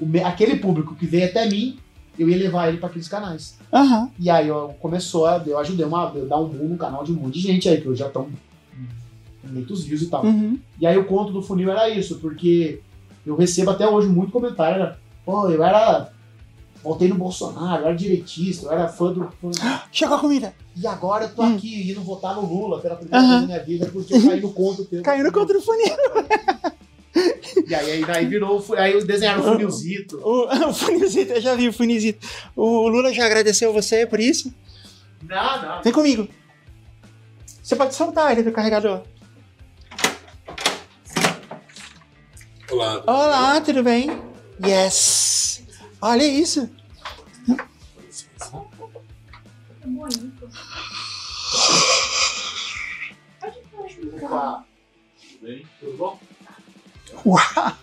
o- 0.00 0.26
aquele 0.26 0.56
público 0.56 0.94
que 0.94 1.06
veio 1.06 1.26
até 1.26 1.48
mim, 1.48 1.78
eu 2.18 2.28
ia 2.28 2.36
levar 2.36 2.68
ele 2.68 2.78
para 2.78 2.88
aqueles 2.88 3.08
canais. 3.08 3.56
Aham. 3.72 4.10
E 4.18 4.30
aí 4.30 4.48
eu 4.48 4.74
começou 4.80 5.26
a. 5.26 5.42
Eu 5.46 5.58
ajudei 5.58 5.84
uma, 5.84 6.12
eu 6.14 6.26
dar 6.26 6.38
um 6.38 6.48
boom 6.48 6.68
no 6.68 6.76
canal 6.76 7.04
de 7.04 7.12
um 7.12 7.16
monte 7.16 7.34
de 7.34 7.40
gente 7.40 7.68
aí, 7.68 7.80
que 7.80 7.88
hoje 7.88 7.98
já 8.00 8.06
estão 8.06 8.24
com 9.42 9.48
muitos 9.48 9.84
views 9.84 10.02
e 10.02 10.06
tal. 10.06 10.24
Uhum. 10.24 10.58
E 10.80 10.86
aí 10.86 10.96
o 10.96 11.04
conto 11.04 11.32
do 11.32 11.42
funil 11.42 11.70
era 11.70 11.88
isso, 11.88 12.18
porque 12.18 12.80
eu 13.26 13.36
recebo 13.36 13.70
até 13.70 13.86
hoje 13.88 14.08
muito 14.08 14.32
comentário. 14.32 14.94
Pô, 15.24 15.48
eu 15.50 15.62
era. 15.62 16.10
Voltei 16.88 17.06
no 17.06 17.16
Bolsonaro, 17.16 17.82
eu 17.82 17.86
era 17.88 17.94
direitista, 17.94 18.64
eu 18.64 18.72
era 18.72 18.88
fã 18.88 19.12
do. 19.12 19.30
fã- 19.42 19.50
Chegou 19.92 20.16
a 20.16 20.20
comida. 20.20 20.54
E 20.74 20.86
agora 20.86 21.26
eu 21.26 21.34
tô 21.34 21.42
Hum. 21.42 21.54
aqui 21.54 21.90
indo 21.90 22.00
votar 22.00 22.34
no 22.34 22.40
Lula 22.46 22.80
pela 22.80 22.96
primeira 22.96 23.20
vez 23.20 23.40
na 23.42 23.46
minha 23.46 23.62
vida, 23.62 23.90
porque 23.92 24.14
eu 24.14 24.22
caí 24.26 24.40
no 24.40 24.50
conto 24.54 24.86
teu. 24.86 25.02
Caiu 25.02 25.22
no 25.22 25.30
contra 25.30 25.58
o 25.58 25.60
funil. 25.60 25.94
E 27.68 27.74
aí, 27.74 27.90
aí, 27.92 28.04
aí 28.10 28.24
virou. 28.26 28.64
Aí 28.74 29.04
desenharam 29.04 29.42
o 29.42 29.44
funilzito. 29.52 30.16
O, 30.24 30.46
o 30.70 30.72
funilzito, 30.72 31.32
eu 31.34 31.40
já 31.42 31.54
vi 31.54 31.68
o 31.68 31.72
funilzito. 31.74 32.26
O 32.56 32.88
Lula 32.88 33.12
já 33.12 33.26
agradeceu 33.26 33.70
você 33.70 34.06
por 34.06 34.18
isso? 34.18 34.50
Não, 35.22 35.60
não. 35.62 35.82
Vem 35.82 35.92
comigo. 35.92 36.26
Você 37.62 37.76
pode 37.76 37.94
soltar 37.94 38.32
ele 38.32 38.42
do 38.44 38.50
carregador. 38.52 39.02
Olá. 42.70 43.02
Olá, 43.06 43.60
tudo 43.60 43.82
bem? 43.82 44.10
Yes. 44.64 45.62
Olha 46.00 46.22
isso. 46.26 46.70
Tudo 54.00 55.42
bem? 55.42 55.66
Tudo 55.80 55.96
bom? 55.96 56.20
Uau. 57.26 57.76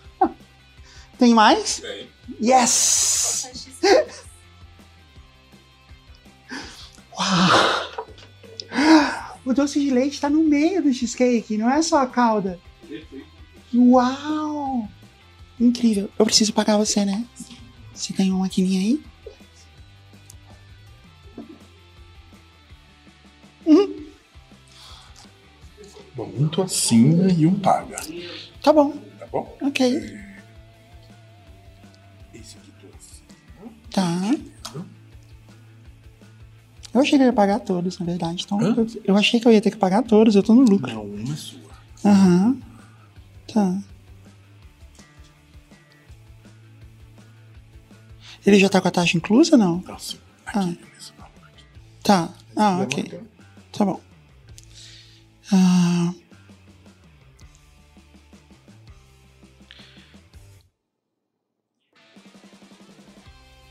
Tem 1.18 1.34
mais? 1.34 1.80
Bem. 1.80 2.08
Yes. 2.42 3.50
Uau. 7.18 8.06
O 9.44 9.52
doce 9.52 9.78
de 9.78 9.90
leite 9.90 10.20
tá 10.20 10.28
no 10.28 10.42
meio 10.42 10.82
do 10.82 10.92
cheesecake, 10.92 11.56
não 11.56 11.70
é 11.70 11.80
só 11.82 11.98
a 11.98 12.06
calda. 12.06 12.58
Uau! 13.74 14.88
Incrível. 15.60 16.10
Eu 16.18 16.24
preciso 16.24 16.52
pagar 16.52 16.76
você, 16.78 17.04
né? 17.04 17.24
Você 17.94 18.12
tem 18.12 18.30
uma 18.30 18.40
maquininha 18.40 18.80
aí? 18.80 19.02
Bom, 26.14 26.26
muito 26.28 26.62
acima 26.62 27.30
e 27.30 27.46
um 27.46 27.58
paga. 27.58 27.96
Tá 28.62 28.72
bom, 28.72 28.92
Tá 29.18 29.26
bom? 29.26 29.56
ok. 29.60 29.96
Esse 32.32 32.56
aqui 32.56 32.72
acima. 32.96 33.72
Tá. 33.90 34.34
Eu 36.94 37.00
achei 37.02 37.18
que 37.18 37.22
eu 37.22 37.26
ia 37.26 37.32
pagar 37.32 37.60
todos, 37.60 37.98
na 37.98 38.06
verdade. 38.06 38.44
Então, 38.46 38.58
Hã? 38.58 38.74
eu, 38.74 38.86
eu 39.04 39.16
achei 39.16 39.38
que 39.38 39.46
eu 39.46 39.52
ia 39.52 39.60
ter 39.60 39.70
que 39.70 39.76
pagar 39.76 40.02
todos, 40.02 40.34
eu 40.34 40.42
tô 40.42 40.54
no 40.54 40.62
lucro. 40.62 40.90
Não, 40.94 41.02
uma 41.04 41.32
é 41.34 41.36
sua. 41.36 41.60
Aham. 42.04 42.58
Tá. 43.52 43.78
Ele 48.46 48.58
já 48.58 48.68
tá 48.70 48.80
com 48.80 48.88
a 48.88 48.90
taxa 48.90 49.16
inclusa 49.18 49.52
ou 49.56 49.58
não? 49.58 49.80
Tá 49.80 49.98
sim. 49.98 50.16
Aqui, 50.46 50.58
Ah. 50.58 50.62
valor 51.18 51.48
aqui. 51.52 51.64
Tá. 52.02 52.28
Ah, 52.56 52.78
ok. 52.80 53.20
Tá 53.76 53.84
bom. 53.84 54.00
Ah. 55.52 56.12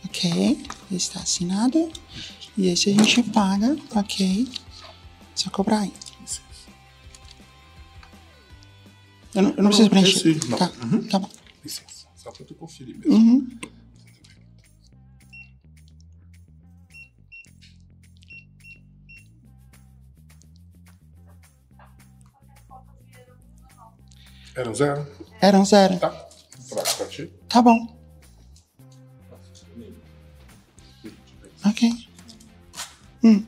Ok, 0.06 0.58
está 0.92 1.20
assinado. 1.20 1.92
E 2.58 2.68
esse 2.68 2.90
a 2.90 2.94
gente 2.94 3.24
paga, 3.32 3.76
ok. 3.96 4.48
Só 5.36 5.50
cobrar 5.50 5.80
aí. 5.82 5.92
Licença. 6.22 6.42
Eu 9.34 9.42
não, 9.42 9.50
eu 9.52 9.64
não 9.64 9.70
preciso 9.70 9.90
preencher. 9.90 10.50
não. 10.50 10.58
Tá, 10.58 10.72
Uhum. 10.84 11.08
tá 11.08 11.20
bom. 11.20 11.30
Licença. 11.64 12.08
Só 12.16 12.32
pra 12.32 12.46
tu 12.46 12.56
conferir 12.56 12.98
mesmo. 12.98 13.14
Uhum. 13.14 13.48
Era 24.56 24.70
um 24.70 24.76
zero? 24.76 25.08
Era 25.42 25.58
um 25.60 25.66
zero. 25.66 26.00
Tá. 26.00 26.10
Próximo 26.70 26.98
pra 26.98 27.06
ti. 27.08 27.34
Tá 27.50 27.62
bom. 27.62 27.96
Ok. 31.66 31.92
Hum. 33.24 33.46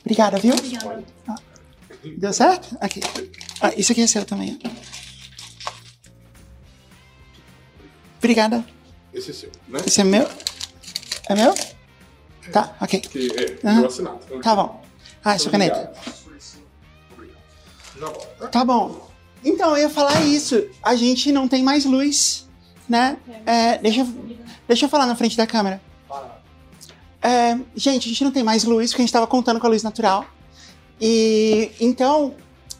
Obrigada, 0.00 0.38
viu? 0.38 0.54
Obrigada. 0.54 1.04
Deu 2.18 2.32
certo? 2.32 2.76
Aqui. 2.80 3.00
Ah, 3.60 3.74
isso 3.76 3.92
aqui 3.92 4.02
é 4.02 4.06
seu 4.06 4.24
também. 4.24 4.58
Obrigada. 8.18 8.64
Esse 9.12 9.30
é 9.30 9.34
seu, 9.34 9.52
né? 9.68 9.80
Esse 9.86 10.00
é 10.00 10.04
meu? 10.04 10.28
É 11.28 11.34
meu? 11.34 11.54
Tá, 12.52 12.76
ok. 12.80 13.00
Que 13.00 13.28
é, 13.64 13.86
assinado. 13.86 14.18
Tá 14.42 14.54
bom. 14.54 14.82
Ah, 15.24 15.38
sua 15.38 15.50
caneta. 15.50 15.92
Obrigado. 17.12 17.36
Volto. 17.98 18.48
Tá 18.50 18.64
bom. 18.64 19.08
Então, 19.44 19.70
eu 19.70 19.78
ia 19.84 19.90
falar 19.90 20.20
isso. 20.24 20.66
A 20.82 20.94
gente 20.96 21.32
não 21.32 21.48
tem 21.48 21.62
mais 21.62 21.84
luz, 21.84 22.46
né? 22.88 23.16
É, 23.44 23.78
deixa, 23.78 24.00
eu- 24.00 24.14
deixa 24.68 24.84
eu 24.84 24.88
falar 24.88 25.06
na 25.06 25.14
frente 25.16 25.36
da 25.36 25.46
câmera. 25.46 25.80
É, 27.22 27.58
gente, 27.74 28.06
a 28.06 28.08
gente 28.08 28.22
não 28.24 28.30
tem 28.30 28.42
mais 28.44 28.62
luz, 28.64 28.90
porque 28.90 29.02
a 29.02 29.04
gente 29.04 29.12
tava 29.12 29.26
contando 29.26 29.58
com 29.58 29.66
a 29.66 29.70
luz 29.70 29.82
natural. 29.82 30.24
E 31.00 31.70
então, 31.80 32.34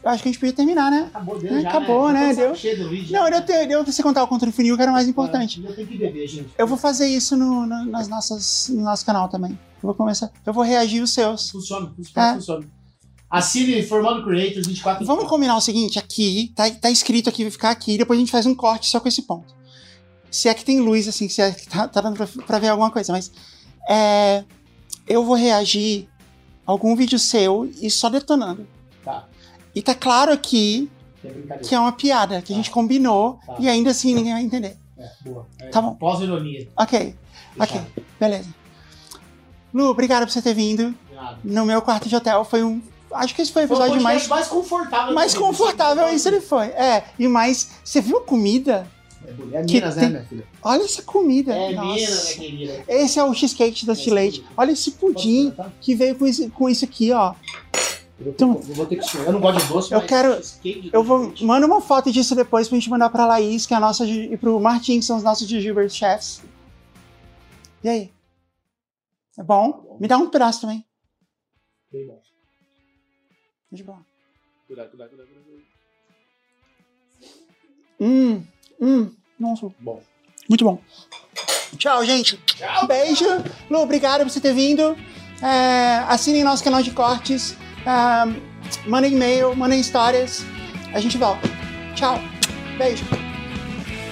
acho 0.07 0.23
que 0.23 0.29
a 0.29 0.31
gente 0.31 0.39
podia 0.39 0.53
terminar, 0.53 0.89
né? 0.91 1.09
Acabou, 1.13 1.39
deu 1.39 1.55
É, 1.57 1.61
já, 1.61 1.69
acabou, 1.69 2.11
né? 2.11 2.33
Saco 2.33 2.47
Deu. 2.47 2.55
cheio 2.55 2.83
do 2.83 2.89
vídeo. 2.89 3.11
Não, 3.13 3.27
eu 3.27 3.41
tenho, 3.41 3.71
eu 3.71 3.85
você 3.85 4.01
contar 4.03 4.23
o 4.23 4.27
contra 4.27 4.49
o 4.49 4.51
funil, 4.51 4.75
que 4.75 4.81
era 4.81 4.91
o 4.91 4.93
mais 4.93 5.07
importante. 5.07 5.63
Eu 5.63 5.75
tenho 5.75 5.87
que 5.87 5.97
beber, 5.97 6.27
gente. 6.27 6.49
Eu 6.57 6.67
vou 6.67 6.77
fazer 6.77 7.07
isso 7.07 7.35
no, 7.37 7.65
no- 7.65 7.85
nas 7.85 8.07
nossas, 8.07 8.69
no 8.69 8.81
nosso 8.83 9.05
canal 9.05 9.27
também. 9.29 9.51
Eu 9.51 9.87
vou 9.87 9.93
começar. 9.93 10.31
Eu 10.45 10.53
vou 10.53 10.63
reagir 10.63 11.01
os 11.01 11.11
seus. 11.13 11.49
Funciona, 11.49 11.91
funciona, 11.95 12.29
É. 12.29 12.33
funciona. 12.35 12.67
Assine 13.29 13.83
Formando 13.83 14.23
Creators 14.23 14.65
24 14.67 15.05
Vamos 15.05 15.27
combinar 15.27 15.57
o 15.57 15.61
seguinte, 15.61 15.99
aqui, 15.99 16.53
tá, 16.55 16.69
tá 16.71 16.89
escrito 16.89 17.27
aqui, 17.27 17.43
vai 17.43 17.51
ficar 17.51 17.71
aqui, 17.71 17.97
depois 17.97 18.17
a 18.17 18.21
gente 18.21 18.31
faz 18.31 18.45
um 18.45 18.55
corte 18.55 18.87
só 18.89 19.01
com 19.01 19.07
esse 19.09 19.21
ponto. 19.23 19.53
Se 20.31 20.47
é 20.47 20.53
que 20.53 20.63
tem 20.63 20.79
luz, 20.79 21.07
assim, 21.09 21.27
se 21.27 21.41
é 21.41 21.51
que 21.51 21.67
tá, 21.67 21.87
tá 21.89 21.99
dando 21.99 22.15
pra, 22.15 22.27
pra 22.45 22.59
ver 22.59 22.69
alguma 22.69 22.89
coisa, 22.91 23.11
mas. 23.11 23.31
É, 23.89 24.43
eu 25.07 25.23
vou 25.25 25.35
reagir 25.35 26.07
a 26.65 26.71
algum 26.71 26.95
vídeo 26.95 27.17
seu 27.19 27.69
e 27.81 27.89
só 27.89 28.09
detonando. 28.09 28.67
Tá. 29.81 29.91
E 29.91 29.95
tá 29.95 29.95
claro 29.95 30.31
aqui 30.31 30.89
Que 31.21 31.27
é 31.27 31.57
que 31.57 31.75
é 31.75 31.79
uma 31.79 31.91
piada, 31.91 32.41
que 32.41 32.53
a 32.53 32.55
gente 32.55 32.69
combinou 32.71 33.39
Tá. 33.45 33.55
e 33.59 33.67
ainda 33.67 33.91
assim 33.91 34.13
ninguém 34.13 34.33
vai 34.33 34.41
entender. 34.43 34.77
É, 34.97 35.09
boa. 35.23 35.45
É, 35.59 35.67
Tá 35.69 35.81
bom. 35.81 35.95
Pós-ironia. 35.95 36.67
Ok, 36.77 37.15
ok, 37.59 37.67
Fechado. 37.67 37.87
beleza. 38.19 38.49
Lu, 39.73 39.85
obrigado 39.89 40.23
por 40.25 40.31
você 40.31 40.41
ter 40.41 40.53
vindo 40.53 40.93
Nada. 41.13 41.37
no 41.43 41.65
meu 41.65 41.81
quarto 41.81 42.07
de 42.09 42.15
hotel. 42.15 42.43
Foi 42.45 42.63
um. 42.63 42.81
Acho 43.11 43.33
que 43.35 43.41
esse 43.41 43.51
foi 43.51 43.65
o 43.65 43.67
Foi 43.67 43.77
o 43.77 43.79
episódio 43.79 44.01
podcast 44.03 44.29
mais, 44.29 44.41
mais 44.41 44.47
confortável. 44.47 45.13
mais 45.13 45.33
confortável. 45.35 46.09
Isso 46.13 46.27
ele 46.27 46.41
foi. 46.41 46.65
É, 46.67 47.03
e 47.19 47.27
mais. 47.27 47.69
Você 47.83 48.01
viu 48.01 48.17
a 48.17 48.21
comida? 48.21 48.87
É 49.51 49.61
que 49.63 49.73
Minas, 49.73 49.95
né, 49.97 50.07
minha 50.09 50.23
filha? 50.23 50.43
Olha 50.63 50.83
essa 50.83 51.01
comida. 51.01 51.53
É 51.53 51.73
Nossa. 51.73 51.93
Minas, 51.93 52.37
minha 52.37 52.49
querida. 52.51 52.83
Esse 52.87 53.19
é 53.19 53.23
o 53.23 53.33
cheesecake 53.33 53.85
da 53.85 53.93
Esse 53.93 54.09
Leite. 54.09 54.39
pudim. 54.39 54.53
Olha 54.57 54.71
esse 54.71 54.91
pudim 54.91 55.53
que 55.81 55.93
veio 55.95 56.15
com 56.15 56.25
isso, 56.25 56.49
com 56.51 56.69
isso 56.69 56.85
aqui, 56.85 57.11
ó. 57.11 57.33
Eu 58.19 58.23
vou, 58.25 58.33
Então- 58.33 58.55
ter, 58.55 58.69
eu 58.71 58.75
vou 58.75 58.85
ter 58.87 58.95
que. 58.97 59.17
Eu 59.17 59.31
não 59.31 59.39
gosto 59.39 59.61
de 59.61 59.67
doce, 59.71 59.93
Eu 59.93 60.01
quero- 60.05 60.33
cheesecake 60.35 60.81
de 60.81 60.89
Eu 60.93 61.03
vou. 61.03 61.31
de. 61.31 61.45
Manda 61.45 61.67
uma 61.67 61.79
foto 61.81 62.11
disso 62.11 62.35
depois 62.35 62.67
pra 62.67 62.77
gente 62.77 62.89
mandar 62.89 63.09
pra 63.09 63.27
Laís, 63.27 63.65
que 63.65 63.73
é 63.73 63.77
a 63.77 63.79
nossa. 63.79 64.05
E 64.05 64.35
pro 64.37 64.59
Martin, 64.59 64.99
que 64.99 65.05
são 65.05 65.17
os 65.17 65.23
nossos 65.23 65.47
Gilbert 65.47 65.89
chefs. 65.89 66.41
E 67.83 67.89
aí? 67.89 68.11
É 69.37 69.43
bom? 69.43 69.97
Me 69.99 70.07
dá 70.07 70.17
um 70.17 70.29
pedaço 70.29 70.61
também. 70.61 70.83
Bem 71.91 72.07
bom. 72.07 72.19
De 73.71 73.83
boa. 73.83 73.99
Cuidado, 74.65 74.89
cuidado, 74.89 75.09
cuidado. 75.09 75.27
cuidado. 75.27 75.47
Hum, 77.99 78.43
hum. 78.81 79.11
Nossa, 79.39 79.69
Bom. 79.79 80.01
muito 80.49 80.63
bom. 80.63 80.79
Tchau, 81.77 82.03
gente. 82.05 82.39
Um 82.83 82.87
beijo. 82.87 83.25
Lu, 83.69 83.79
obrigado 83.79 84.21
por 84.23 84.29
você 84.31 84.41
ter 84.41 84.53
vindo. 84.53 84.95
É, 85.41 85.97
assinem 86.07 86.43
nosso 86.43 86.63
canal 86.63 86.81
de 86.81 86.91
cortes. 86.91 87.55
É, 87.87 88.89
mandem 88.89 89.13
e-mail, 89.13 89.55
mandem 89.55 89.79
histórias. 89.79 90.43
A 90.93 90.99
gente 90.99 91.17
volta. 91.17 91.47
Tchau. 91.95 92.19
Beijo. 92.77 93.05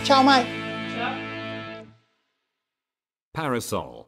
Tchau, 0.06 0.24
mãe. 0.24 0.46
Parasol. 3.34 4.05